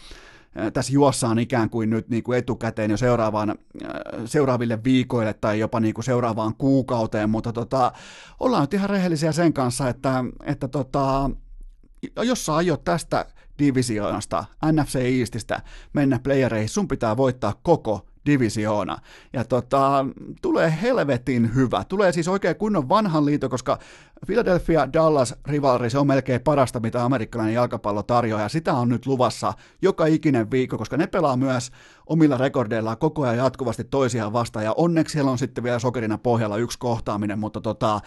tässä 0.72 0.92
juossaan 0.92 1.38
ikään 1.38 1.70
kuin 1.70 1.90
nyt 1.90 2.08
niin 2.08 2.22
kuin 2.22 2.38
etukäteen 2.38 2.90
jo 2.90 2.96
seuraavaan, 2.96 3.54
seuraaville 4.24 4.84
viikoille 4.84 5.34
tai 5.34 5.58
jopa 5.58 5.80
niin 5.80 5.94
kuin 5.94 6.04
seuraavaan 6.04 6.54
kuukauteen, 6.54 7.30
mutta 7.30 7.52
tota, 7.52 7.92
ollaan 8.40 8.62
nyt 8.62 8.74
ihan 8.74 8.90
rehellisiä 8.90 9.32
sen 9.32 9.52
kanssa, 9.52 9.88
että, 9.88 10.24
että 10.44 10.68
tota, 10.68 11.30
jos 12.22 12.46
sä 12.46 12.54
aiot 12.54 12.84
tästä 12.84 13.26
divisioonasta, 13.58 14.44
NFC 14.72 14.96
Eastistä 15.20 15.62
mennä 15.92 16.18
playereihin, 16.18 16.68
sun 16.68 16.88
pitää 16.88 17.16
voittaa 17.16 17.54
koko 17.62 18.06
divisioona. 18.26 18.98
Ja 19.32 19.44
tota, 19.44 20.06
tulee 20.42 20.78
helvetin 20.82 21.54
hyvä. 21.54 21.84
Tulee 21.84 22.12
siis 22.12 22.28
oikein 22.28 22.56
kunnon 22.56 22.88
vanhan 22.88 23.26
liito, 23.26 23.48
koska 23.48 23.78
Philadelphia 24.26 24.92
Dallas 24.92 25.34
rivalry, 25.46 25.90
se 25.90 25.98
on 25.98 26.06
melkein 26.06 26.40
parasta, 26.40 26.80
mitä 26.80 27.04
amerikkalainen 27.04 27.54
jalkapallo 27.54 28.02
tarjoaa, 28.02 28.42
ja 28.42 28.48
sitä 28.48 28.74
on 28.74 28.88
nyt 28.88 29.06
luvassa 29.06 29.52
joka 29.82 30.06
ikinen 30.06 30.50
viikko, 30.50 30.78
koska 30.78 30.96
ne 30.96 31.06
pelaa 31.06 31.36
myös 31.36 31.70
omilla 32.06 32.36
rekordeillaan 32.36 32.98
koko 32.98 33.22
ajan 33.22 33.36
jatkuvasti 33.36 33.84
toisiaan 33.84 34.32
vastaan, 34.32 34.64
ja 34.64 34.72
onneksi 34.76 35.12
siellä 35.12 35.30
on 35.30 35.38
sitten 35.38 35.64
vielä 35.64 35.78
sokerina 35.78 36.18
pohjalla 36.18 36.56
yksi 36.56 36.78
kohtaaminen, 36.78 37.38
mutta 37.38 37.60
tota, 37.60 38.00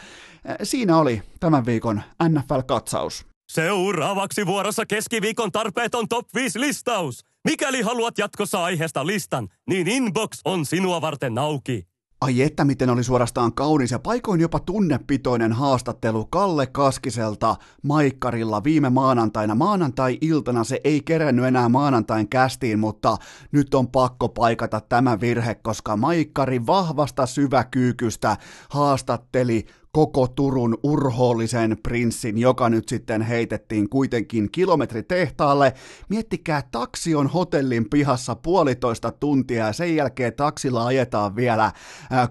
siinä 0.63 0.97
oli 0.97 1.21
tämän 1.39 1.65
viikon 1.65 2.01
NFL-katsaus. 2.29 3.25
Seuraavaksi 3.51 4.45
vuorossa 4.45 4.85
keskiviikon 4.85 5.51
tarpeeton 5.51 6.07
top 6.07 6.27
5 6.35 6.59
listaus. 6.59 7.32
Mikäli 7.49 7.81
haluat 7.81 8.17
jatkossa 8.17 8.63
aiheesta 8.63 9.07
listan, 9.07 9.47
niin 9.69 9.87
inbox 9.87 10.39
on 10.45 10.65
sinua 10.65 11.01
varten 11.01 11.37
auki. 11.37 11.87
Ai 12.21 12.41
että 12.41 12.65
miten 12.65 12.89
oli 12.89 13.03
suorastaan 13.03 13.53
kaunis 13.53 13.91
ja 13.91 13.99
paikoin 13.99 14.41
jopa 14.41 14.59
tunnepitoinen 14.59 15.53
haastattelu 15.53 16.25
Kalle 16.25 16.67
Kaskiselta 16.67 17.55
Maikkarilla 17.83 18.63
viime 18.63 18.89
maanantaina. 18.89 19.55
Maanantai-iltana 19.55 20.63
se 20.63 20.81
ei 20.83 21.01
kerennyt 21.01 21.45
enää 21.45 21.69
maanantain 21.69 22.29
kästiin, 22.29 22.79
mutta 22.79 23.17
nyt 23.51 23.73
on 23.73 23.87
pakko 23.87 24.29
paikata 24.29 24.81
tämä 24.81 25.19
virhe, 25.19 25.55
koska 25.55 25.97
Maikkari 25.97 26.65
vahvasta 26.65 27.25
syväkyykystä 27.25 28.37
haastatteli 28.69 29.65
koko 29.97 30.27
Turun 30.27 30.77
urhoollisen 30.83 31.77
prinssin, 31.83 32.37
joka 32.37 32.69
nyt 32.69 32.89
sitten 32.89 33.21
heitettiin 33.21 33.89
kuitenkin 33.89 34.51
kilometritehtaalle. 34.51 35.73
Miettikää, 36.09 36.63
taksi 36.71 37.15
on 37.15 37.27
hotellin 37.27 37.89
pihassa 37.89 38.35
puolitoista 38.35 39.11
tuntia 39.11 39.65
ja 39.67 39.73
sen 39.73 39.95
jälkeen 39.95 40.33
taksilla 40.33 40.85
ajetaan 40.85 41.35
vielä 41.35 41.71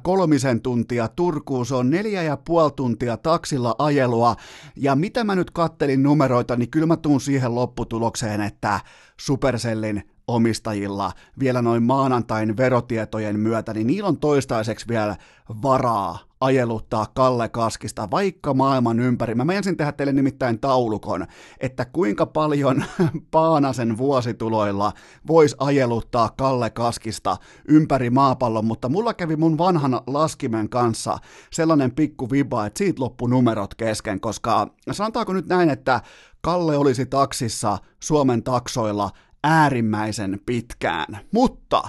kolmisen 0.02 0.60
tuntia 0.60 1.08
Turkuun. 1.08 1.66
Se 1.66 1.74
on 1.74 1.90
neljä 1.90 2.22
ja 2.22 2.36
puoli 2.36 2.72
tuntia 2.76 3.16
taksilla 3.16 3.74
ajelua. 3.78 4.36
Ja 4.76 4.96
mitä 4.96 5.24
mä 5.24 5.34
nyt 5.34 5.50
kattelin 5.50 6.02
numeroita, 6.02 6.56
niin 6.56 6.70
kyllä 6.70 6.86
mä 6.86 6.96
tuun 6.96 7.20
siihen 7.20 7.54
lopputulokseen, 7.54 8.40
että 8.40 8.80
Supercellin 9.20 10.02
omistajilla 10.28 11.12
vielä 11.38 11.62
noin 11.62 11.82
maanantain 11.82 12.56
verotietojen 12.56 13.40
myötä, 13.40 13.74
niin 13.74 13.86
niillä 13.86 14.08
on 14.08 14.18
toistaiseksi 14.18 14.88
vielä 14.88 15.16
varaa 15.62 16.18
ajeluttaa 16.40 17.06
Kalle 17.14 17.48
Kaskista 17.48 18.10
vaikka 18.10 18.54
maailman 18.54 19.00
ympäri. 19.00 19.34
Mä 19.34 19.52
ensin 19.52 19.76
tehdä 19.76 19.92
teille 19.92 20.12
nimittäin 20.12 20.60
taulukon, 20.60 21.26
että 21.60 21.84
kuinka 21.84 22.26
paljon 22.26 22.84
Paanasen 23.30 23.98
vuosituloilla 23.98 24.92
voisi 25.26 25.56
ajeluttaa 25.58 26.30
Kalle 26.36 26.70
Kaskista 26.70 27.36
ympäri 27.68 28.10
maapallon, 28.10 28.64
mutta 28.64 28.88
mulla 28.88 29.14
kävi 29.14 29.36
mun 29.36 29.58
vanhan 29.58 30.00
laskimen 30.06 30.68
kanssa 30.68 31.18
sellainen 31.52 31.94
pikku 31.94 32.30
viba, 32.30 32.66
että 32.66 32.78
siitä 32.78 33.02
loppu 33.02 33.26
numerot 33.26 33.74
kesken, 33.74 34.20
koska 34.20 34.68
sanotaanko 34.92 35.32
nyt 35.32 35.46
näin, 35.46 35.70
että 35.70 36.00
Kalle 36.40 36.76
olisi 36.76 37.06
taksissa 37.06 37.78
Suomen 38.00 38.42
taksoilla 38.42 39.10
äärimmäisen 39.44 40.40
pitkään, 40.46 41.18
mutta 41.32 41.82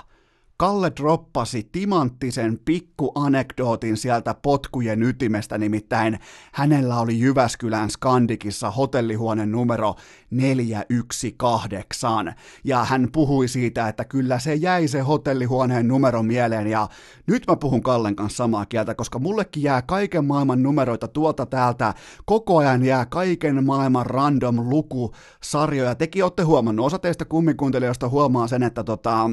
Kalle 0.58 0.92
droppasi 1.02 1.70
timanttisen 1.72 2.60
pikku 2.66 3.12
anekdootin 3.16 3.98
sieltä 3.98 4.34
potkujen 4.34 5.04
ytimestä, 5.04 5.58
nimittäin 5.58 6.20
hänellä 6.54 7.00
oli 7.00 7.20
Jyväskylän 7.20 7.90
Skandikissa 7.90 8.72
hotellihuone 8.72 9.46
numero 9.46 9.96
418, 10.32 12.34
ja 12.64 12.84
hän 12.84 13.08
puhui 13.12 13.48
siitä, 13.48 13.88
että 13.88 14.06
kyllä 14.06 14.40
se 14.40 14.56
jäi 14.56 14.88
se 14.88 15.00
hotellihuoneen 15.00 15.88
numero 15.88 16.24
mieleen, 16.24 16.68
ja 16.68 16.88
nyt 17.28 17.44
mä 17.48 17.56
puhun 17.56 17.84
Kallen 17.84 18.16
kanssa 18.16 18.38
samaa 18.38 18.66
kieltä, 18.66 18.96
koska 18.96 19.20
mullekin 19.20 19.64
jää 19.64 19.82
kaiken 19.82 20.26
maailman 20.26 20.64
numeroita 20.64 21.08
tuolta 21.08 21.46
täältä, 21.46 21.94
koko 22.26 22.58
ajan 22.58 22.86
jää 22.86 23.06
kaiken 23.06 23.66
maailman 23.66 24.06
random 24.06 24.70
lukusarjoja, 24.70 25.96
tekin 25.96 26.24
olette 26.24 26.44
huomannut, 26.44 26.86
osa 26.86 27.00
teistä 27.00 27.26
kummikuuntelijoista 27.26 28.10
huomaa 28.10 28.48
sen, 28.48 28.64
että 28.64 28.84
tota, 28.84 29.30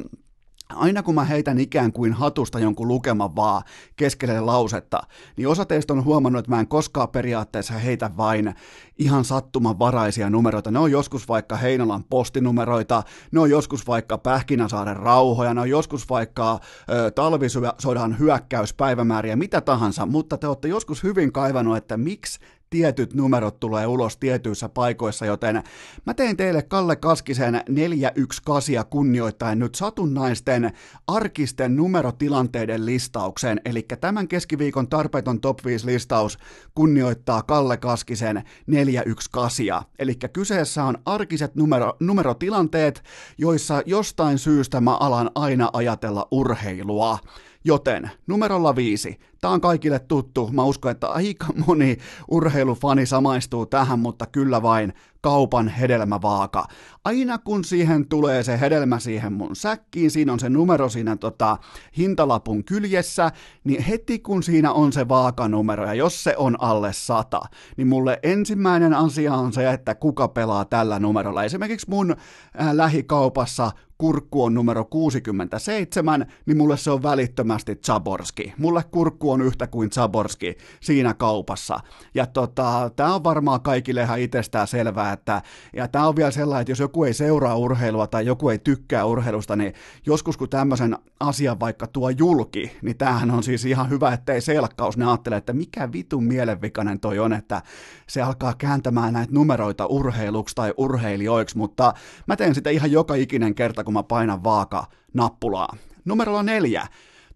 aina 0.75 1.03
kun 1.03 1.15
mä 1.15 1.25
heitän 1.25 1.59
ikään 1.59 1.93
kuin 1.93 2.13
hatusta 2.13 2.59
jonkun 2.59 2.89
lukeman 2.89 3.37
vaan 3.37 3.63
keskelle 3.97 4.41
lausetta, 4.41 5.03
niin 5.37 5.49
osa 5.49 5.65
teistä 5.65 5.93
on 5.93 6.05
huomannut, 6.05 6.39
että 6.39 6.51
mä 6.51 6.61
en 6.61 6.69
koskaan 6.69 7.09
periaatteessa 7.09 7.75
heitä 7.75 8.11
vain 8.17 8.55
ihan 8.99 9.25
sattumanvaraisia 9.25 10.31
numeroita. 10.31 10.71
Ne 10.71 10.79
on 10.79 10.91
joskus 10.91 11.29
vaikka 11.29 11.57
Heinolan 11.57 12.05
postinumeroita, 12.05 13.03
ne 13.33 13.41
on 13.41 13.51
joskus 13.51 13.87
vaikka 13.87 14.19
Pähkinäsaaren 14.19 14.97
rauhoja, 14.97 15.55
ne 15.55 15.61
on 15.61 15.71
joskus 15.71 16.11
vaikka 16.11 16.59
ö, 16.91 17.11
talvisodan 17.11 18.19
hyökkäyspäivämääriä, 18.19 19.37
mitä 19.37 19.61
tahansa, 19.61 20.07
mutta 20.07 20.39
te 20.39 20.47
olette 20.47 20.69
joskus 20.69 21.03
hyvin 21.03 21.33
kaivannut, 21.33 21.77
että 21.77 21.97
miksi 21.97 22.41
tietyt 22.71 23.15
numerot 23.15 23.61
tulee 23.61 23.87
ulos 23.87 24.17
tietyissä 24.17 24.69
paikoissa, 24.69 25.27
joten 25.27 25.63
mä 26.07 26.15
tein 26.15 26.37
teille 26.37 26.63
Kalle 26.63 26.97
Kaskisen 26.97 27.63
418 27.69 28.85
kunnioittain 28.85 29.59
nyt 29.59 29.75
satunnaisten 29.75 30.73
arkisten 31.07 31.77
numerotilanteiden 31.77 32.87
listauksen, 32.87 33.61
eli 33.65 33.87
tämän 34.01 34.29
keskiviikon 34.29 34.89
tarpeeton 34.89 35.41
top 35.41 35.65
5 35.65 35.87
listaus 35.87 36.39
kunnioittaa 36.75 37.43
Kalle 37.43 37.77
Kaskisen 37.77 38.43
418, 38.67 39.83
eli 39.99 40.15
kyseessä 40.33 40.85
on 40.85 40.99
arkiset 41.05 41.55
numero, 41.55 41.97
numerotilanteet, 42.01 43.03
joissa 43.39 43.83
jostain 43.87 44.39
syystä 44.39 44.81
mä 44.81 44.97
alan 44.97 45.31
aina 45.35 45.71
ajatella 45.73 46.29
urheilua. 46.31 47.19
Joten 47.65 48.11
numerolla 48.27 48.77
viisi. 48.77 49.19
Tämä 49.41 49.55
on 49.55 49.61
kaikille 49.61 49.99
tuttu. 49.99 50.51
Mä 50.53 50.65
uskon, 50.65 50.91
että 50.91 51.09
aika 51.09 51.47
moni 51.67 51.97
urheilufani 52.31 53.07
samaistuu 53.07 53.67
tähän, 53.67 53.99
mutta 53.99 54.27
kyllä 54.27 54.63
vain 54.63 54.93
kaupan 55.21 55.69
hedelmävaaka. 55.69 56.67
Aina 57.05 57.39
kun 57.39 57.65
siihen 57.65 58.09
tulee 58.09 58.43
se 58.43 58.61
hedelmä 58.61 58.99
siihen 58.99 59.33
mun 59.33 59.57
säkkiin, 59.57 60.11
siinä 60.11 60.33
on 60.33 60.41
se 60.41 60.49
numero 60.49 60.89
siinä 60.89 61.17
tota, 61.17 61.57
hintalapun 61.97 62.65
kyljessä, 62.65 63.31
niin 63.65 63.83
heti 63.83 64.19
kun 64.19 64.43
siinä 64.43 64.73
on 64.73 64.93
se 64.93 65.09
vaakanumero, 65.09 65.87
ja 65.87 65.95
jos 65.95 66.25
se 66.25 66.35
on 66.37 66.57
alle 66.63 66.93
sata, 66.93 67.41
niin 67.77 67.89
mulle 67.89 68.19
ensimmäinen 68.23 68.95
asia 68.95 69.35
on 69.35 69.53
se, 69.53 69.71
että 69.71 69.95
kuka 69.95 70.29
pelaa 70.29 70.65
tällä 70.65 70.99
numerolla. 70.99 71.45
Esimerkiksi 71.45 71.91
mun 71.91 72.11
äh, 72.11 72.73
lähikaupassa 72.73 73.71
kurkku 74.01 74.45
on 74.45 74.55
numero 74.55 74.85
67, 74.85 76.27
niin 76.47 76.57
mulle 76.57 76.77
se 76.77 76.91
on 76.91 77.03
välittömästi 77.03 77.77
Zaborski. 77.87 78.55
Mulle 78.59 78.85
kurkku 78.91 79.31
on 79.31 79.43
yhtä 79.43 79.67
kuin 79.67 79.91
Zaborski 79.91 80.57
siinä 80.81 81.15
kaupassa. 81.15 81.81
Ja 82.15 82.27
tota, 82.27 82.91
tää 82.97 83.15
on 83.15 83.25
varmaan 83.25 83.61
kaikille 83.61 84.03
ihan 84.03 84.21
itsestään 84.21 84.69
selvää, 84.69 85.13
että 85.13 85.43
ja 85.77 85.89
tää 85.89 86.09
on 86.09 86.17
vielä 86.17 86.31
sellainen, 86.31 86.61
että 86.61 86.71
jos 86.71 86.79
joku 86.79 87.05
ei 87.05 87.15
seuraa 87.15 87.57
urheilua 87.57 88.07
tai 88.07 88.27
joku 88.27 88.49
ei 88.49 88.59
tykkää 88.59 89.05
urheilusta, 89.05 89.57
niin 89.57 89.75
joskus 90.07 90.37
kun 90.37 90.49
tämmöisen 90.49 90.97
asian 91.21 91.61
vaikka 91.61 91.87
tuo 91.87 92.11
julki, 92.11 92.73
niin 92.83 92.97
tämähän 92.97 93.31
on 93.31 93.43
siis 93.43 93.65
ihan 93.65 93.91
hyvä, 93.91 94.13
ettei 94.13 94.41
selkkaus, 94.41 94.97
ne 94.97 95.07
ajattelee, 95.07 95.39
että 95.39 95.53
mikä 95.53 95.93
vitun 95.93 96.25
mielenvikainen 96.25 97.01
toi 97.01 97.19
on, 97.19 97.33
että 97.33 97.63
se 98.07 98.23
alkaa 98.23 98.55
kääntämään 98.59 99.13
näitä 99.13 99.33
numeroita 99.33 99.87
urheiluksi 99.87 100.55
tai 100.55 100.75
urheilijoiksi, 100.77 101.59
mutta 101.59 101.95
mä 102.27 102.37
teen 102.37 102.55
sitä 102.55 102.71
ihan 102.71 102.93
joka 102.93 103.15
ikinen 103.15 103.55
kerta, 103.55 103.85
kun 103.85 103.90
mä 103.93 104.03
painan 104.03 104.45
vaaka 104.45 104.87
nappulaa. 105.15 105.77
Numero 106.05 106.43
neljä. 106.43 106.87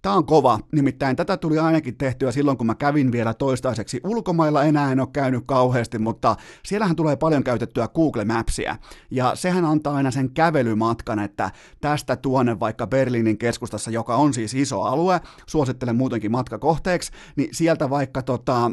Tämä 0.02 0.16
on 0.16 0.26
kova, 0.26 0.58
nimittäin 0.72 1.16
tätä 1.16 1.36
tuli 1.36 1.58
ainakin 1.58 1.96
tehtyä 1.96 2.32
silloin, 2.32 2.58
kun 2.58 2.66
mä 2.66 2.74
kävin 2.74 3.12
vielä 3.12 3.34
toistaiseksi 3.34 4.00
ulkomailla, 4.04 4.64
enää 4.64 4.92
en 4.92 5.00
ole 5.00 5.08
käynyt 5.12 5.42
kauheasti, 5.46 5.98
mutta 5.98 6.36
siellähän 6.64 6.96
tulee 6.96 7.16
paljon 7.16 7.44
käytettyä 7.44 7.88
Google 7.88 8.24
Mapsia, 8.24 8.76
ja 9.10 9.34
sehän 9.34 9.64
antaa 9.64 9.94
aina 9.94 10.10
sen 10.10 10.30
kävelymatkan, 10.30 11.18
että 11.18 11.50
tästä 11.80 12.16
tuonne 12.16 12.60
vaikka 12.60 12.86
Berliinin 12.86 13.38
keskustassa, 13.38 13.90
joka 13.90 14.16
on 14.16 14.34
siis 14.34 14.54
iso 14.54 14.82
alue, 14.82 15.20
suosittelen 15.46 15.96
muutenkin 15.96 16.32
matkakohteeksi, 16.32 17.12
niin 17.36 17.48
sieltä 17.52 17.90
vaikka 17.90 18.22
tota, 18.22 18.70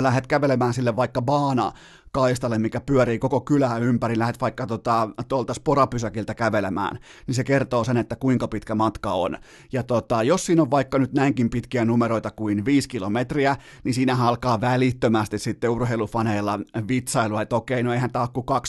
lähdet 0.00 0.26
kävelemään 0.26 0.74
sille 0.74 0.96
vaikka 0.96 1.22
baana 1.22 1.72
kaistalle, 2.12 2.58
mikä 2.58 2.80
pyörii 2.80 3.18
koko 3.18 3.40
kylää 3.40 3.78
ympäri, 3.78 4.18
lähdet 4.18 4.40
vaikka 4.40 4.66
tuolta 4.66 5.08
tota, 5.28 5.54
sporapysäkiltä 5.54 6.34
kävelemään, 6.34 6.98
niin 7.26 7.34
se 7.34 7.44
kertoo 7.44 7.84
sen, 7.84 7.96
että 7.96 8.16
kuinka 8.16 8.48
pitkä 8.48 8.74
matka 8.74 9.12
on. 9.12 9.38
Ja 9.72 9.82
tota, 9.82 10.22
jos 10.22 10.46
siinä 10.46 10.62
on 10.62 10.70
vaikka 10.70 10.98
nyt 10.98 11.12
näinkin 11.12 11.50
pitkiä 11.50 11.84
numeroita 11.84 12.30
kuin 12.30 12.64
5 12.64 12.88
kilometriä, 12.88 13.56
niin 13.84 13.94
siinä 13.94 14.16
alkaa 14.24 14.60
välittömästi 14.60 15.38
sitten 15.38 15.70
urheilufaneilla 15.70 16.60
vitsailua, 16.88 17.42
että 17.42 17.56
okei, 17.56 17.82
no 17.82 17.92
eihän 17.92 18.10
tämä 18.10 18.28
ole 18.36 18.60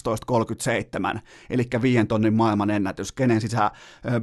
12.37, 1.15 1.19
eli 1.49 1.67
viien 1.81 2.07
tonnin 2.07 2.33
maailman 2.33 2.69
ennätys, 2.69 3.11
kenen 3.11 3.41
sisä 3.41 3.71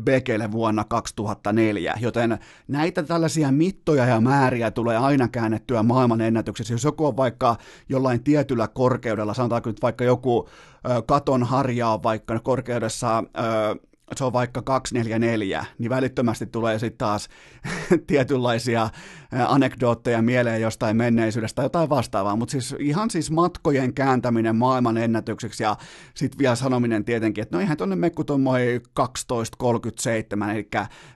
Bekele 0.04 0.52
vuonna 0.52 0.84
2004, 0.84 1.94
joten 2.00 2.38
näitä 2.68 3.02
tällaisia 3.02 3.52
mittoja 3.52 4.06
ja 4.06 4.20
määriä 4.20 4.70
tulee 4.70 4.96
aina 4.96 5.28
käännettyä 5.28 5.82
maailman 5.82 6.20
ennätyksessä, 6.20 6.74
jos 6.74 6.84
joku 6.84 7.06
on 7.06 7.16
vaikka 7.16 7.56
jollain 7.88 8.24
tietyllä 8.24 8.68
korkeudella, 8.68 9.07
korkeudella, 9.08 9.34
sanotaanko 9.34 9.70
nyt 9.70 9.82
vaikka 9.82 10.04
joku 10.04 10.48
katon 11.06 11.42
harja 11.42 11.88
on 11.88 12.02
vaikka 12.02 12.40
korkeudessa 12.40 13.24
se 14.16 14.24
on 14.24 14.32
vaikka 14.32 14.62
244, 14.62 15.64
niin 15.78 15.90
välittömästi 15.90 16.46
tulee 16.46 16.78
sitten 16.78 16.98
taas 16.98 17.28
tietynlaisia 18.06 18.90
anekdootteja 19.48 20.22
mieleen 20.22 20.60
jostain 20.60 20.96
menneisyydestä 20.96 21.56
tai 21.56 21.64
jotain 21.64 21.88
vastaavaa, 21.88 22.36
mutta 22.36 22.52
siis 22.52 22.74
ihan 22.78 23.10
siis 23.10 23.30
matkojen 23.30 23.94
kääntäminen 23.94 24.56
maailman 24.56 24.96
ennätykseksi 24.96 25.62
ja 25.62 25.76
sitten 26.14 26.38
vielä 26.38 26.54
sanominen 26.54 27.04
tietenkin, 27.04 27.42
että 27.42 27.56
no 27.56 27.62
ihan 27.62 27.76
tuonne 27.76 27.96
mekku 27.96 28.24
tuommoinen 28.24 28.80
12.37, 29.00 30.50
eli 30.50 30.68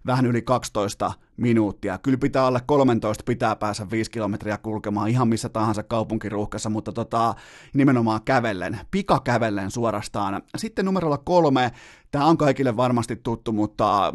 vähän 0.07 0.27
yli 0.27 0.43
12 0.43 1.13
minuuttia. 1.37 1.99
Kyllä 1.99 2.19
pitää 2.19 2.47
olla 2.47 2.61
13, 2.61 3.25
pitää 3.27 3.57
päässä 3.57 3.91
5 3.91 4.11
kilometriä 4.11 4.59
kulkemaan 4.59 5.09
ihan 5.09 5.29
missä 5.29 5.49
tahansa 5.49 5.83
kaupunkiruuhkassa, 5.83 6.71
mutta 6.71 6.93
tota, 6.93 7.35
nimenomaan 7.75 8.21
kävellen, 8.25 8.81
pikakävellen 8.91 9.71
suorastaan. 9.71 10.43
Sitten 10.57 10.85
numerolla 10.85 11.19
kolme, 11.19 11.73
tämä 12.11 12.27
on 12.27 12.39
kaikille 12.39 12.77
varmasti 12.77 13.17
tuttu, 13.17 13.53
mutta 13.53 14.15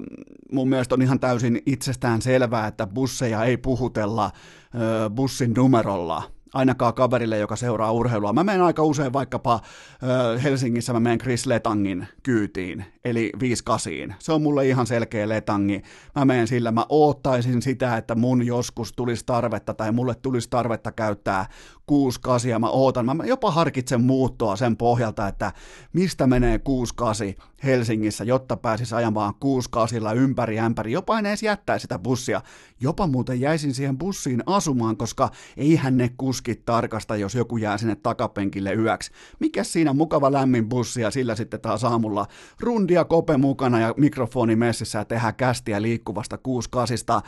mun 0.52 0.70
mielestä 0.70 0.96
on 0.96 1.02
ihan 1.02 1.20
täysin 1.20 1.62
itsestään 1.66 2.22
selvää, 2.22 2.68
että 2.68 2.88
busseja 2.88 3.44
ei 3.44 3.58
puhutella 3.88 4.32
ö, 4.76 5.10
bussin 5.10 5.54
numerolla 5.54 6.24
ainakaan 6.54 6.94
kaverille, 6.94 7.38
joka 7.38 7.56
seuraa 7.56 7.92
urheilua. 7.92 8.34
Mä 8.34 8.44
menen 8.44 8.62
aika 8.62 8.84
usein 8.84 9.14
vaikkapa 9.14 9.60
ö, 10.04 10.40
Helsingissä, 10.40 10.94
mä 10.94 11.00
menen 11.00 11.18
Chris 11.18 11.46
Letangin 11.46 12.08
kyytiin, 12.24 12.86
eli 13.10 13.30
58. 13.40 14.16
Se 14.20 14.32
on 14.32 14.42
mulle 14.42 14.68
ihan 14.68 14.88
selkeä 14.88 15.30
Letangi. 15.30 15.82
Mä 16.16 16.26
menen 16.26 16.48
sillä, 16.48 16.72
mä 16.72 16.86
oottaisin 16.90 17.62
sitä, 17.62 17.98
että 17.98 18.16
mun 18.16 18.46
joskus 18.46 18.94
tulisi 18.94 19.26
tarvetta 19.26 19.74
tai 19.74 19.92
mulle 19.92 20.16
tulisi 20.16 20.50
tarvetta 20.50 20.92
käyttää 20.92 21.46
68. 21.86 22.62
Mä 22.62 22.70
ootan, 22.70 23.06
mä 23.06 23.26
jopa 23.26 23.52
harkitsen 23.52 24.02
muuttoa 24.02 24.56
sen 24.56 24.78
pohjalta, 24.78 25.28
että 25.28 25.54
mistä 25.94 26.28
menee 26.28 26.60
68 26.60 27.48
Helsingissä, 27.64 28.24
jotta 28.24 28.58
pääsis 28.58 28.94
ajamaan 28.94 29.34
68 29.40 30.18
ympäri 30.18 30.60
ämpäri. 30.60 30.92
Jopa 30.92 31.20
en 31.20 31.26
edes 31.26 31.44
jättäisi 31.44 31.82
sitä 31.82 32.00
bussia. 32.00 32.42
Jopa 32.82 33.08
muuten 33.08 33.40
jäisin 33.40 33.74
siihen 33.74 33.98
bussiin 33.98 34.44
asumaan, 34.46 34.98
koska 34.98 35.30
eihän 35.58 35.98
ne 35.98 36.10
kuskit 36.18 36.66
tarkasta, 36.66 37.16
jos 37.16 37.36
joku 37.36 37.58
jää 37.58 37.78
sinne 37.78 37.96
takapenkille 37.96 38.74
yöksi. 38.74 39.12
Mikä 39.40 39.64
siinä 39.64 39.94
mukava 39.94 40.32
lämmin 40.32 40.70
bussi 40.70 41.02
ja 41.02 41.12
sillä 41.12 41.36
sitten 41.36 41.62
taas 41.62 41.84
aamulla 41.84 42.28
rundia 42.60 42.97
kope 43.06 43.38
mukana 43.38 43.80
ja 43.80 43.94
mikrofoni 43.98 44.56
messissä 44.56 45.00
ja 45.00 45.06
tehdään 45.06 45.36
kästiä 45.36 45.82
liikkuvasta 45.82 46.38
68. 46.38 47.22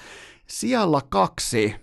Siellä 0.47 1.01
kaksi. 1.09 1.75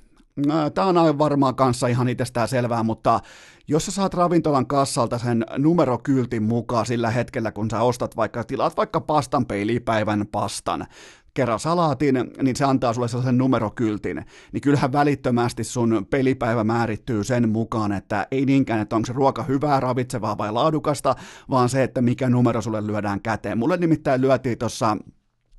Tämä 0.74 0.86
on 0.86 0.98
aivan 0.98 1.18
varmaan 1.18 1.54
kanssa 1.54 1.86
ihan 1.86 2.08
itsestään 2.08 2.48
selvää, 2.48 2.82
mutta 2.82 3.20
jos 3.68 3.86
sä 3.86 3.92
saat 3.92 4.14
ravintolan 4.14 4.66
kassalta 4.66 5.18
sen 5.18 5.44
numerokyltin 5.58 6.42
mukaan 6.42 6.86
sillä 6.86 7.10
hetkellä, 7.10 7.52
kun 7.52 7.70
sä 7.70 7.80
ostat 7.80 8.16
vaikka, 8.16 8.44
tilaat 8.44 8.76
vaikka 8.76 9.00
pastan 9.00 9.46
peilipäivän 9.46 10.26
pastan, 10.32 10.86
kerran 11.34 11.60
salaatin, 11.60 12.14
niin 12.42 12.56
se 12.56 12.64
antaa 12.64 12.92
sulle 12.92 13.08
sellaisen 13.08 13.38
numerokyltin, 13.38 14.24
niin 14.52 14.60
kyllähän 14.60 14.92
välittömästi 14.92 15.64
sun 15.64 16.06
pelipäivä 16.10 16.64
määrittyy 16.64 17.24
sen 17.24 17.48
mukaan, 17.48 17.92
että 17.92 18.26
ei 18.30 18.46
niinkään, 18.46 18.80
että 18.80 18.96
onko 18.96 19.06
se 19.06 19.12
ruoka 19.12 19.42
hyvää, 19.42 19.80
ravitsevaa 19.80 20.38
vai 20.38 20.52
laadukasta, 20.52 21.14
vaan 21.50 21.68
se, 21.68 21.82
että 21.82 22.02
mikä 22.02 22.28
numero 22.28 22.62
sulle 22.62 22.86
lyödään 22.86 23.20
käteen. 23.20 23.58
Mulle 23.58 23.76
nimittäin 23.76 24.20
lyötiin 24.20 24.58
tuossa 24.58 24.96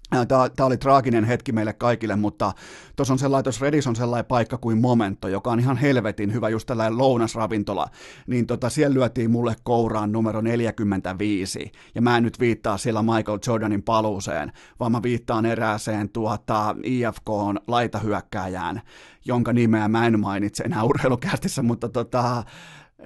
Tämä 0.10 0.68
oli 0.68 0.78
traaginen 0.78 1.24
hetki 1.24 1.52
meille 1.52 1.74
kaikille, 1.74 2.16
mutta 2.16 2.54
tuossa 2.96 3.14
on 3.14 3.20
sellainen, 3.20 3.44
tuossa 3.44 3.66
Redis 3.66 3.88
on 3.88 3.96
sellainen 3.96 4.26
paikka 4.26 4.58
kuin 4.58 4.78
Momento, 4.78 5.28
joka 5.28 5.52
on 5.52 5.60
ihan 5.60 5.78
helvetin 5.78 6.34
hyvä, 6.34 6.50
just 6.50 6.68
tällainen 6.68 6.98
lounasravintola, 6.98 7.88
niin 8.28 8.48
tota, 8.48 8.70
siellä 8.70 8.94
lyötiin 8.94 9.32
mulle 9.32 9.56
kouraan 9.64 10.12
numero 10.12 10.42
45, 10.42 11.72
ja 11.96 12.02
mä 12.02 12.18
en 12.18 12.24
nyt 12.24 12.40
viittaa 12.40 12.78
siellä 12.78 13.04
Michael 13.04 13.40
Jordanin 13.48 13.84
paluuseen, 13.84 14.52
vaan 14.80 14.92
mä 14.92 15.04
viittaan 15.04 15.46
erääseen 15.46 16.10
tuota, 16.10 16.76
IFK 16.84 17.30
on 17.30 17.60
laitahyökkääjään, 17.68 18.82
jonka 19.26 19.54
nimeä 19.54 19.88
mä 19.88 20.08
en 20.08 20.20
mainitse 20.20 20.64
enää 20.64 20.84
urheilukästissä, 20.92 21.64
mutta 21.64 21.90
tota, 21.90 22.44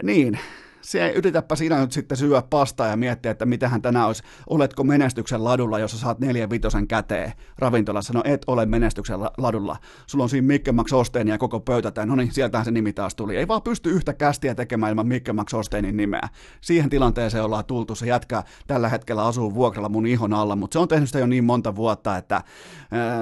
niin, 0.03 0.39
se 0.81 1.11
yritäpä 1.11 1.55
sinä 1.55 1.79
nyt 1.79 1.91
sitten 1.91 2.17
syödä 2.17 2.41
pastaa 2.49 2.87
ja 2.87 2.97
miettiä, 2.97 3.31
että 3.31 3.45
mitähän 3.45 3.81
tänään 3.81 4.07
olisi, 4.07 4.23
oletko 4.49 4.83
menestyksen 4.83 5.43
ladulla, 5.43 5.79
jos 5.79 6.01
saat 6.01 6.19
neljän 6.19 6.49
vitosen 6.49 6.87
käteen? 6.87 7.33
Ravintolassa, 7.57 8.13
no 8.13 8.21
et 8.25 8.41
ole 8.47 8.65
menestyksen 8.65 9.19
ladulla, 9.37 9.77
sulla 10.07 10.23
on 10.23 10.29
siinä 10.29 10.47
Mikke 10.47 10.71
Max 10.71 10.93
Osteen 10.93 11.27
ja 11.27 11.37
koko 11.37 11.59
pöytä, 11.59 12.05
no 12.05 12.15
niin, 12.15 12.31
sieltähän 12.31 12.65
se 12.65 12.71
nimi 12.71 12.93
taas 12.93 13.15
tuli, 13.15 13.37
ei 13.37 13.47
vaan 13.47 13.61
pysty 13.61 13.89
yhtä 13.89 14.13
kästiä 14.13 14.55
tekemään 14.55 14.89
ilman 14.89 15.07
Mikke 15.07 15.33
Max 15.33 15.53
Osteenin 15.53 15.97
nimeä, 15.97 16.29
siihen 16.61 16.89
tilanteeseen 16.89 17.43
ollaan 17.43 17.65
tultu, 17.65 17.95
se 17.95 18.05
jätkä 18.05 18.43
tällä 18.67 18.89
hetkellä 18.89 19.25
asuu 19.25 19.53
vuokralla 19.53 19.89
mun 19.89 20.05
ihon 20.07 20.33
alla, 20.33 20.55
mutta 20.55 20.75
se 20.75 20.79
on 20.79 20.87
tehnyt 20.87 21.09
sitä 21.09 21.19
jo 21.19 21.27
niin 21.27 21.43
monta 21.43 21.75
vuotta, 21.75 22.17
että 22.17 22.41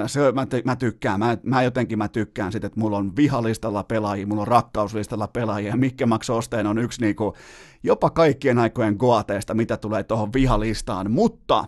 se, 0.06 0.32
mä, 0.32 0.46
mä 0.64 0.76
tykkään, 0.76 1.18
mä, 1.18 1.36
mä 1.42 1.62
jotenkin 1.62 1.98
mä 1.98 2.08
tykkään 2.08 2.52
sitten, 2.52 2.66
että 2.66 2.80
mulla 2.80 2.96
on 2.96 3.16
vihalistalla 3.16 3.84
pelaajia, 3.84 4.26
mulla 4.26 4.42
on 4.42 4.48
rakkauslistalla 4.48 5.28
pelaajia, 5.28 5.70
ja 5.70 5.76
Mikke 5.76 6.06
Max 6.06 6.30
Osteen 6.30 6.66
on 6.66 6.78
yksi 6.78 7.00
niinku 7.00 7.34
jopa 7.82 8.10
kaikkien 8.10 8.58
aikojen 8.58 8.96
goateista, 8.98 9.54
mitä 9.54 9.76
tulee 9.76 10.02
tuohon 10.02 10.32
vihalistaan, 10.32 11.10
mutta 11.10 11.64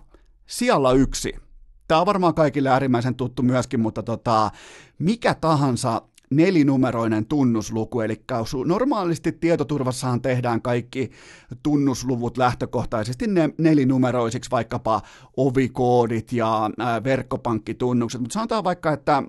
siellä 0.47 0.93
yksi. 0.93 1.35
Tämä 1.89 2.01
on 2.01 2.07
varmaan 2.07 2.35
kaikille 2.35 2.69
äärimmäisen 2.69 3.15
tuttu 3.15 3.43
myöskin, 3.43 3.81
mutta 3.81 4.03
tota, 4.03 4.51
mikä 4.99 5.35
tahansa 5.35 6.03
nelinumeroinen 6.31 7.27
tunnusluku, 7.27 8.01
eli 8.01 8.25
normaalisti 8.65 9.33
tietoturvassahan 9.33 10.23
tehdään 10.23 10.63
kaikki 10.63 11.11
tunnusluvut 11.63 12.39
lähtökohtaisesti 12.39 13.27
ne 13.27 13.51
nelinumeroisiksi, 13.59 14.51
vaikkapa 14.51 15.03
ovikoodit 15.37 16.33
ja 16.33 16.71
verkkopankkitunnukset, 17.05 18.21
mutta 18.21 18.35
sanotaan 18.35 18.65
vaikka, 18.65 18.93
että 18.93 19.23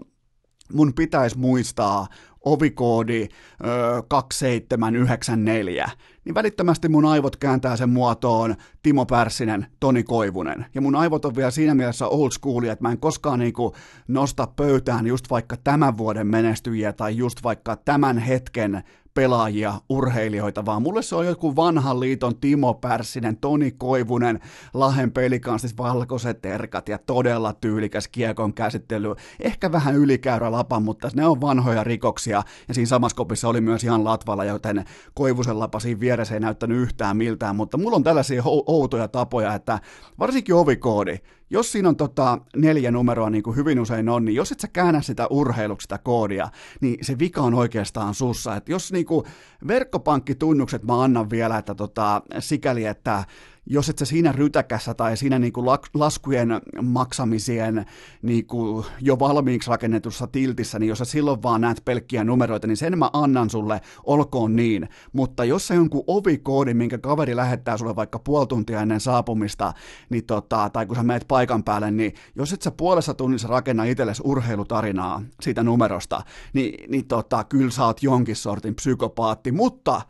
mun 0.74 0.94
pitäisi 0.94 1.38
muistaa 1.38 2.08
ovikoodi 2.46 3.28
ö, 3.66 4.04
2794, 4.08 5.90
niin 6.26 6.36
välittömästi 6.36 6.90
mun 6.90 7.06
aivot 7.06 7.36
kääntää 7.36 7.78
sen 7.78 7.90
muotoon 7.90 8.56
Timo 8.84 9.06
Pärssinen, 9.06 9.68
Toni 9.80 10.04
Koivunen. 10.04 10.66
Ja 10.76 10.82
mun 10.82 10.96
aivot 10.96 11.26
on 11.26 11.36
vielä 11.36 11.52
siinä 11.52 11.76
mielessä 11.76 12.08
old 12.08 12.32
schoolia, 12.32 12.74
että 12.74 12.84
mä 12.84 12.92
en 12.92 13.00
koskaan 13.00 13.40
niinku 13.40 13.76
nosta 14.08 14.48
pöytään 14.56 15.08
just 15.08 15.30
vaikka 15.30 15.58
tämän 15.64 15.98
vuoden 15.98 16.28
menestyjiä 16.28 16.94
tai 16.94 17.18
just 17.18 17.44
vaikka 17.44 17.76
tämän 17.76 18.18
hetken 18.18 18.84
pelaajia, 19.14 19.74
urheilijoita, 19.90 20.66
vaan 20.66 20.82
mulle 20.82 21.02
se 21.02 21.16
on 21.16 21.26
joku 21.26 21.56
vanhan 21.56 22.00
liiton 22.00 22.36
Timo 22.36 22.74
Pärssinen, 22.74 23.38
Toni 23.38 23.72
Koivunen, 23.72 24.40
Lahen 24.74 25.12
pelikanssis 25.12 25.78
valkoiset 25.78 26.42
terkat 26.42 26.90
ja 26.90 26.98
todella 26.98 27.54
tyylikäs 27.54 28.08
kiekon 28.08 28.54
käsittely. 28.54 29.16
Ehkä 29.40 29.72
vähän 29.72 29.96
ylikäyrä 29.96 30.52
lapa, 30.52 30.80
mutta 30.80 31.10
ne 31.14 31.26
on 31.26 31.42
vanhoja 31.42 31.84
rikoksia 31.84 32.44
ja 32.68 32.74
siinä 32.74 32.88
samassa 32.88 33.16
kopissa 33.16 33.50
oli 33.50 33.62
myös 33.62 33.84
ihan 33.84 34.04
Latvala, 34.04 34.46
joten 34.46 34.86
Koivusen 35.14 35.60
lapa 35.60 35.80
siinä 35.80 36.00
vieressä 36.00 36.34
ei 36.34 36.40
näyttänyt 36.40 36.78
yhtään 36.78 37.18
miltään, 37.18 37.56
mutta 37.56 37.78
mulla 37.78 37.96
on 37.96 38.04
tällaisia 38.04 38.44
outoja 38.46 39.08
tapoja, 39.08 39.54
että 39.54 39.80
varsinkin 40.20 40.56
ovikoodi, 40.56 41.18
jos 41.54 41.72
siinä 41.72 41.90
on 41.90 41.96
tota 41.96 42.40
neljä 42.56 42.92
numeroa, 42.92 43.30
niin 43.30 43.44
kuin 43.44 43.56
hyvin 43.56 43.80
usein 43.80 44.10
on, 44.10 44.26
niin 44.26 44.36
jos 44.36 44.52
et 44.52 44.60
sä 44.60 44.68
käännä 44.68 45.02
sitä 45.02 45.28
urheiluksi 45.28 45.86
sitä 45.86 45.98
koodia, 45.98 46.50
niin 46.82 46.98
se 47.02 47.20
vika 47.20 47.42
on 47.42 47.54
oikeastaan 47.54 48.14
sussa. 48.14 48.56
Et 48.56 48.70
jos 48.70 48.92
niin 48.92 49.06
kuin 49.06 49.26
verkkopankkitunnukset 49.68 50.84
mä 50.84 51.04
annan 51.04 51.30
vielä, 51.30 51.58
että 51.58 51.76
tota, 51.76 52.22
sikäli, 52.40 52.86
että 52.86 53.24
jos 53.66 53.90
et 53.90 53.98
sä 53.98 54.06
siinä 54.06 54.32
rytäkässä 54.32 54.94
tai 54.94 55.18
siinä 55.18 55.40
niin 55.40 55.54
kuin 55.54 55.66
laskujen 55.94 56.62
maksamisien 56.82 57.86
niin 58.22 58.46
kuin 58.46 58.86
jo 59.02 59.20
valmiiksi 59.20 59.70
rakennetussa 59.70 60.28
tiltissä, 60.28 60.80
niin 60.80 60.90
jos 60.90 60.98
sä 60.98 61.06
silloin 61.06 61.44
vaan 61.44 61.62
näet 61.62 61.82
pelkkiä 61.86 62.24
numeroita, 62.24 62.68
niin 62.68 62.78
sen 62.78 62.98
mä 62.98 63.10
annan 63.14 63.50
sulle, 63.50 63.82
olkoon 64.04 64.56
niin. 64.56 64.90
Mutta 65.14 65.46
jos 65.46 65.68
se 65.68 65.76
jonkun 65.76 66.04
ovikoodi, 66.08 66.74
minkä 66.74 66.98
kaveri 66.98 67.36
lähettää 67.36 67.78
sulle 67.78 67.96
vaikka 67.96 68.20
puoli 68.20 68.48
tuntia 68.48 68.82
ennen 68.82 69.00
saapumista, 69.00 69.74
niin 70.10 70.26
tota, 70.26 70.70
tai 70.70 70.86
kun 70.86 70.96
sä 70.96 71.04
meet 71.04 71.26
paikan 71.28 71.64
päälle, 71.64 71.92
niin 71.92 72.14
jos 72.36 72.54
et 72.54 72.62
sä 72.62 72.72
puolessa 72.72 73.14
tunnissa 73.14 73.48
rakenna 73.48 73.84
itsellesi 73.84 74.22
urheilutarinaa 74.26 75.22
siitä 75.42 75.64
numerosta, 75.64 76.22
niin, 76.54 76.92
niin 76.92 77.08
tota, 77.08 77.44
kyllä 77.44 77.72
sä 77.72 77.86
oot 77.86 78.04
jonkin 78.04 78.36
sortin 78.36 78.76
psykopaatti, 78.76 79.52
mutta 79.54 80.02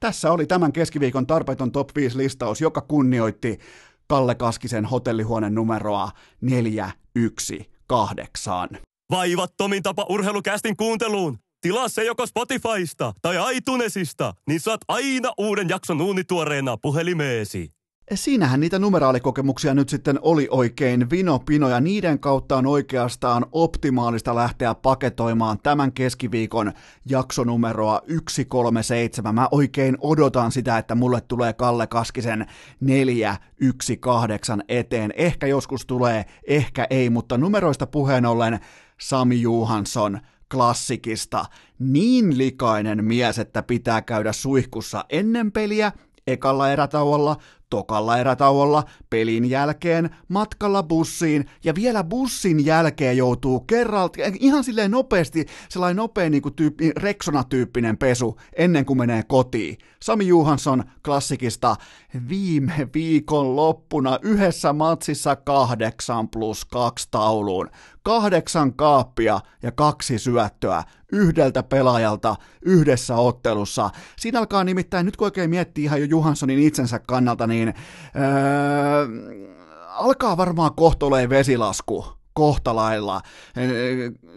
tässä 0.00 0.32
oli 0.32 0.46
tämän 0.46 0.72
keskiviikon 0.72 1.26
tarpeeton 1.26 1.72
top 1.72 1.88
5 1.96 2.18
listaus, 2.18 2.60
joka 2.60 2.80
kunnioitti 2.80 3.58
Kalle 4.06 4.34
Kaskisen 4.34 4.84
hotellihuoneen 4.84 5.54
numeroa 5.54 6.10
418. 6.40 8.68
Vaivattomin 9.10 9.82
tapa 9.82 10.06
urheilukästin 10.08 10.76
kuunteluun. 10.76 11.38
Tilaa 11.60 11.88
se 11.88 12.04
joko 12.04 12.26
Spotifysta 12.26 13.12
tai 13.22 13.56
iTunesista, 13.56 14.34
niin 14.48 14.60
saat 14.60 14.80
aina 14.88 15.32
uuden 15.38 15.68
jakson 15.68 16.00
uunituoreena 16.00 16.76
puhelimeesi. 16.76 17.70
Siinähän 18.14 18.60
niitä 18.60 18.78
numeraalikokemuksia 18.78 19.74
nyt 19.74 19.88
sitten 19.88 20.18
oli 20.22 20.48
oikein 20.50 21.10
vino 21.10 21.38
pino 21.38 21.68
ja 21.68 21.80
niiden 21.80 22.18
kautta 22.18 22.56
on 22.56 22.66
oikeastaan 22.66 23.46
optimaalista 23.52 24.34
lähteä 24.34 24.74
paketoimaan 24.74 25.58
tämän 25.62 25.92
keskiviikon 25.92 26.72
jaksonumeroa 27.06 28.00
137. 28.30 29.34
Mä 29.34 29.48
oikein 29.50 29.96
odotan 30.00 30.52
sitä, 30.52 30.78
että 30.78 30.94
mulle 30.94 31.20
tulee 31.20 31.52
Kalle 31.52 31.86
Kaskisen 31.86 32.46
418 32.80 34.58
eteen. 34.68 35.12
Ehkä 35.16 35.46
joskus 35.46 35.86
tulee, 35.86 36.24
ehkä 36.46 36.86
ei, 36.90 37.10
mutta 37.10 37.38
numeroista 37.38 37.86
puheen 37.86 38.26
ollen 38.26 38.60
Sami 39.00 39.40
Juhansson 39.40 40.20
klassikista. 40.50 41.44
Niin 41.78 42.38
likainen 42.38 43.04
mies, 43.04 43.38
että 43.38 43.62
pitää 43.62 44.02
käydä 44.02 44.32
suihkussa 44.32 45.04
ennen 45.08 45.52
peliä, 45.52 45.92
ekalla 46.26 46.70
erätauolla, 46.70 47.36
tokalla 47.74 48.18
erätauolla, 48.18 48.84
pelin 49.10 49.50
jälkeen, 49.50 50.10
matkalla 50.28 50.82
bussiin 50.82 51.44
ja 51.64 51.74
vielä 51.74 52.04
bussin 52.04 52.66
jälkeen 52.66 53.16
joutuu 53.16 53.60
kerralta, 53.60 54.18
ihan 54.40 54.64
silleen 54.64 54.90
nopeasti, 54.90 55.46
sellainen 55.68 55.96
nopea 55.96 56.30
niin 56.30 56.42
kuin 56.42 56.54
tyyppi, 56.54 56.90
Rexona-tyyppinen 56.96 57.96
pesu 57.98 58.36
ennen 58.56 58.84
kuin 58.84 58.98
menee 58.98 59.22
kotiin. 59.22 59.78
Sami 60.02 60.26
Juhansson 60.26 60.84
klassikista 61.04 61.76
viime 62.28 62.88
viikon 62.94 63.56
loppuna 63.56 64.18
yhdessä 64.22 64.72
matsissa 64.72 65.36
kahdeksan 65.36 66.28
plus 66.28 66.64
kaksi 66.64 67.08
tauluun. 67.10 67.70
Kahdeksan 68.04 68.74
kaappia 68.74 69.40
ja 69.62 69.72
kaksi 69.72 70.18
syöttöä 70.18 70.82
yhdeltä 71.12 71.62
pelaajalta 71.62 72.36
yhdessä 72.62 73.16
ottelussa. 73.16 73.90
Siinä 74.18 74.38
alkaa 74.38 74.64
nimittäin, 74.64 75.06
nyt 75.06 75.16
kun 75.16 75.26
oikein 75.26 75.50
miettii 75.50 75.84
ihan 75.84 76.00
jo 76.00 76.06
Juhanssonin 76.06 76.58
itsensä 76.58 76.98
kannalta, 76.98 77.46
niin 77.46 77.68
öö, 78.16 79.06
alkaa 79.88 80.36
varmaan 80.36 80.74
kohtoleen 80.74 81.30
vesilasku 81.30 82.23
kohta 82.34 82.76
lailla, 82.76 83.20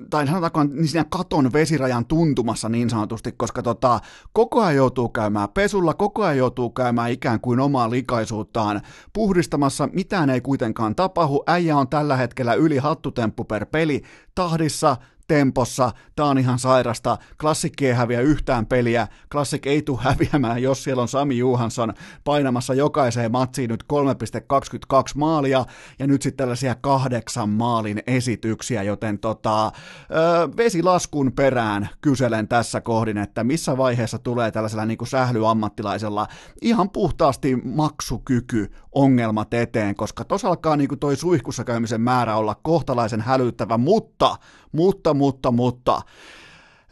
tai 0.10 0.28
sanotaanko 0.28 0.64
niin 0.64 0.88
siinä 0.88 1.06
katon 1.10 1.54
vesirajan 1.54 2.06
tuntumassa 2.06 2.70
niin 2.70 2.90
sanotusti, 2.90 3.32
koska 3.38 3.64
tota, 3.64 4.00
koko 4.34 4.62
ajan 4.62 4.76
joutuu 4.76 5.10
käymään 5.10 5.50
pesulla, 5.50 5.94
koko 5.94 6.24
ajan 6.24 6.38
joutuu 6.38 6.70
käymään 6.70 7.12
ikään 7.12 7.40
kuin 7.40 7.60
omaa 7.60 7.90
likaisuuttaan 7.90 8.82
puhdistamassa, 9.14 9.90
mitään 9.94 10.30
ei 10.30 10.42
kuitenkaan 10.42 10.96
tapahdu, 10.96 11.44
äijä 11.48 11.78
on 11.78 11.88
tällä 11.88 12.18
hetkellä 12.18 12.54
yli 12.54 12.78
hattutemppu 12.78 13.44
per 13.44 13.66
peli 13.66 14.04
tahdissa, 14.36 14.98
tempossa, 15.28 15.92
tää 16.16 16.26
on 16.26 16.38
ihan 16.38 16.60
sairasta, 16.60 17.18
klassikki 17.42 17.88
ei 17.88 17.94
häviä 17.94 18.22
yhtään 18.22 18.66
peliä, 18.66 19.08
klassik 19.32 19.68
ei 19.68 19.82
tule 19.82 20.00
häviämään, 20.02 20.62
jos 20.62 20.84
siellä 20.84 21.02
on 21.02 21.08
Sami 21.08 21.38
Juhansson 21.38 21.94
painamassa 22.24 22.74
jokaiseen 22.74 23.32
matsiin 23.32 23.70
nyt 23.70 23.84
3,22 23.94 25.00
maalia, 25.16 25.66
ja 26.00 26.08
nyt 26.08 26.22
sitten 26.22 26.38
tällaisia 26.38 26.76
kahdeksan 26.76 27.50
maalin 27.50 28.04
esityksiä, 28.08 28.84
joten 28.84 29.20
tota, 29.20 29.72
vesilaskun 30.58 31.32
perään 31.32 31.90
kyselen 32.02 32.48
tässä 32.48 32.82
kohdin, 32.82 33.18
että 33.18 33.44
missä 33.44 33.78
vaiheessa 33.78 34.20
tulee 34.20 34.52
tällaisella 34.52 34.86
niin 34.86 34.98
kuin 34.98 35.08
sählyammattilaisella 35.08 36.28
ihan 36.62 36.90
puhtaasti 36.90 37.56
maksukyky 37.56 38.72
ongelmat 38.92 39.54
eteen, 39.54 39.96
koska 39.96 40.24
tuossa 40.24 40.48
alkaa 40.48 40.76
niin 40.76 40.88
kuin 40.88 41.00
toi 41.00 41.16
suihkussa 41.16 41.64
käymisen 41.64 42.02
määrä 42.02 42.36
olla 42.36 42.56
kohtalaisen 42.56 43.22
hälyttävä, 43.22 43.78
mutta, 43.78 44.36
mutta, 44.72 45.14
mutta, 45.14 45.52
mutta, 45.52 46.02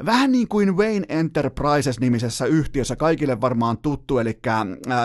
Vähän 0.06 0.32
niin 0.32 0.48
kuin 0.48 0.78
Wayne 0.78 1.06
Enterprises-nimisessä 1.10 2.46
yhtiössä 2.46 2.96
kaikille 2.96 3.42
varmaan 3.42 3.78
tuttu, 3.78 4.20
eli 4.20 4.40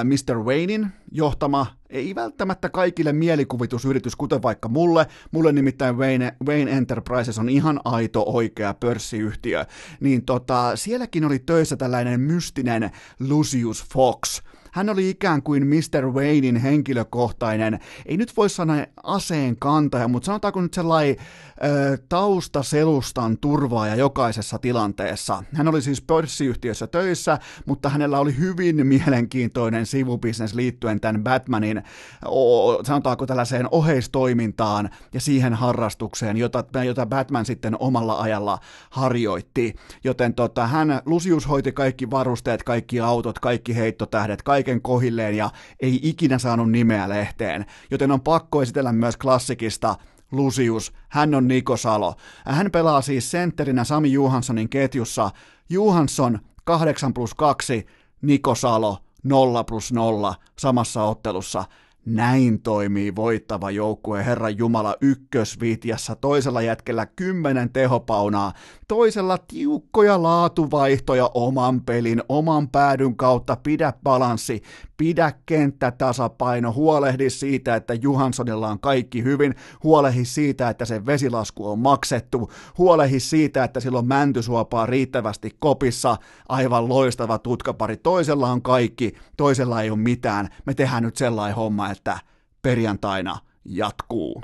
Mr. 0.04 0.38
Waynein 0.38 0.86
johtama, 1.12 1.66
ei 1.90 2.14
välttämättä 2.14 2.68
kaikille 2.68 3.12
mielikuvitusyritys, 3.12 4.16
kuten 4.16 4.42
vaikka 4.42 4.68
mulle. 4.68 5.06
Mulle 5.30 5.52
nimittäin 5.52 5.96
Wayne, 5.96 6.36
Wayne 6.46 6.70
Enterprises 6.70 7.38
on 7.38 7.48
ihan 7.48 7.80
aito 7.84 8.24
oikea 8.26 8.74
pörssiyhtiö. 8.74 9.66
Niin 10.00 10.24
tota, 10.24 10.76
sielläkin 10.76 11.24
oli 11.24 11.38
töissä 11.38 11.76
tällainen 11.76 12.20
mystinen 12.20 12.90
Lucius 13.20 13.84
Fox– 13.92 14.40
hän 14.72 14.88
oli 14.88 15.10
ikään 15.10 15.42
kuin 15.42 15.66
Mr. 15.66 16.06
Waynein 16.06 16.56
henkilökohtainen, 16.56 17.80
ei 18.06 18.16
nyt 18.16 18.36
voi 18.36 18.50
sanoa 18.50 18.76
aseen 19.02 19.56
kantaja, 19.56 20.08
mutta 20.08 20.26
sanotaanko 20.26 20.60
nyt 20.60 20.74
sellainen 20.74 21.16
ö, 21.64 21.98
taustaselustan 22.08 23.38
turvaaja 23.38 23.94
jokaisessa 23.94 24.58
tilanteessa. 24.58 25.44
Hän 25.54 25.68
oli 25.68 25.82
siis 25.82 26.02
pörssiyhtiössä 26.02 26.86
töissä, 26.86 27.38
mutta 27.66 27.88
hänellä 27.88 28.18
oli 28.18 28.38
hyvin 28.38 28.86
mielenkiintoinen 28.86 29.86
sivubisnes 29.86 30.54
liittyen 30.54 31.00
tämän 31.00 31.24
Batmanin, 31.24 31.82
o, 32.26 32.84
sanotaanko 32.84 33.26
tällaiseen 33.26 33.68
oheistoimintaan 33.70 34.90
ja 35.14 35.20
siihen 35.20 35.54
harrastukseen, 35.54 36.36
jota, 36.36 36.64
jota 36.84 37.06
Batman 37.06 37.46
sitten 37.46 37.76
omalla 37.78 38.20
ajalla 38.20 38.58
harjoitti. 38.90 39.74
Joten 40.04 40.34
tota, 40.34 40.66
hän, 40.66 41.00
Lucius 41.06 41.48
hoiti 41.48 41.72
kaikki 41.72 42.10
varusteet, 42.10 42.62
kaikki 42.62 43.00
autot, 43.00 43.38
kaikki 43.38 43.76
heittotähdet, 43.76 44.42
kaikki 44.42 44.59
kaiken 44.64 44.82
kohilleen 44.82 45.36
ja 45.36 45.50
ei 45.80 46.00
ikinä 46.02 46.38
saanut 46.38 46.70
nimeä 46.70 47.08
lehteen, 47.08 47.66
joten 47.90 48.10
on 48.10 48.20
pakko 48.20 48.62
esitellä 48.62 48.92
myös 48.92 49.16
klassikista 49.16 49.96
Lucius, 50.32 50.92
hän 51.08 51.34
on 51.34 51.48
Niko 51.48 51.76
Salo. 51.76 52.14
Hän 52.46 52.70
pelaa 52.70 53.00
siis 53.00 53.30
sentterinä 53.30 53.84
Sami 53.84 54.12
Juhanssonin 54.12 54.68
ketjussa. 54.68 55.30
Juhansson 55.68 56.38
8 56.64 57.14
plus 57.14 57.34
2, 57.34 57.86
Niko 58.22 58.54
Salo 58.54 58.98
0 59.24 59.64
plus 59.64 59.92
0 59.92 60.34
samassa 60.58 61.02
ottelussa. 61.02 61.64
Näin 62.10 62.62
toimii 62.62 63.16
voittava 63.16 63.70
joukkue 63.70 64.24
Herran 64.24 64.58
Jumala 64.58 64.96
ykkösvitjassa, 65.00 66.16
toisella 66.16 66.62
jätkellä 66.62 67.06
kymmenen 67.06 67.72
tehopaunaa, 67.72 68.52
toisella 68.88 69.38
tiukkoja 69.38 70.22
laatuvaihtoja 70.22 71.30
oman 71.34 71.80
pelin, 71.80 72.22
oman 72.28 72.68
päädyn 72.68 73.16
kautta, 73.16 73.56
pidä 73.56 73.92
balanssi, 74.02 74.62
pidä 75.00 75.32
kenttätasapaino, 75.46 76.72
huolehdi 76.72 77.30
siitä, 77.30 77.76
että 77.76 77.94
Johanssonilla 77.94 78.68
on 78.68 78.80
kaikki 78.80 79.22
hyvin, 79.22 79.54
huolehdi 79.82 80.24
siitä, 80.24 80.68
että 80.68 80.84
se 80.84 81.06
vesilasku 81.06 81.70
on 81.70 81.78
maksettu, 81.78 82.52
huolehdi 82.78 83.20
siitä, 83.20 83.64
että 83.64 83.80
sillä 83.80 83.98
on 83.98 84.06
mäntysuopaa 84.06 84.86
riittävästi 84.86 85.56
kopissa, 85.58 86.16
aivan 86.48 86.88
loistava 86.88 87.38
tutkapari, 87.38 87.96
toisella 87.96 88.50
on 88.50 88.62
kaikki, 88.62 89.12
toisella 89.36 89.82
ei 89.82 89.90
ole 89.90 89.98
mitään, 89.98 90.48
me 90.66 90.74
tehdään 90.74 91.02
nyt 91.02 91.16
sellainen 91.16 91.56
homma, 91.56 91.90
että 91.90 92.18
perjantaina 92.62 93.38
jatkuu. 93.64 94.42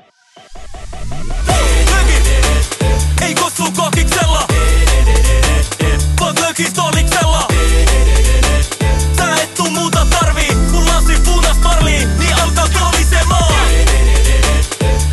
Ei 3.23 3.35
kutsu 3.35 3.73
kokiksella, 3.77 4.47
vaan 6.21 6.35
lökistoliksella. 6.41 7.49
Sä 9.17 9.35
et 9.43 9.55
tuu 9.55 9.71
muuta 9.71 10.07
tarvii, 10.11 10.51
kun 10.71 10.87
lasi 10.87 11.21
punas 11.25 11.57
parlii, 11.63 12.07
niin 12.19 12.43
alkaa 12.43 12.69
kolisemaan. 12.81 13.55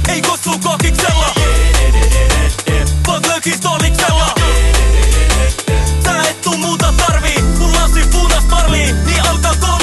Ei 0.08 0.22
kutsu 0.22 0.60
kokiksella, 0.64 1.34
vaan 3.08 3.22
lökistoliksella. 3.28 4.36
Sä 6.04 6.22
et 6.30 6.42
tuu 6.42 6.58
muuta 6.58 6.94
tarvii, 6.98 7.44
kun 7.58 7.74
lasi 7.74 8.08
punas 8.12 8.44
parlii, 8.50 8.94
niin 9.06 9.22
alkaa 9.30 9.56
kolisemaan. 9.56 9.83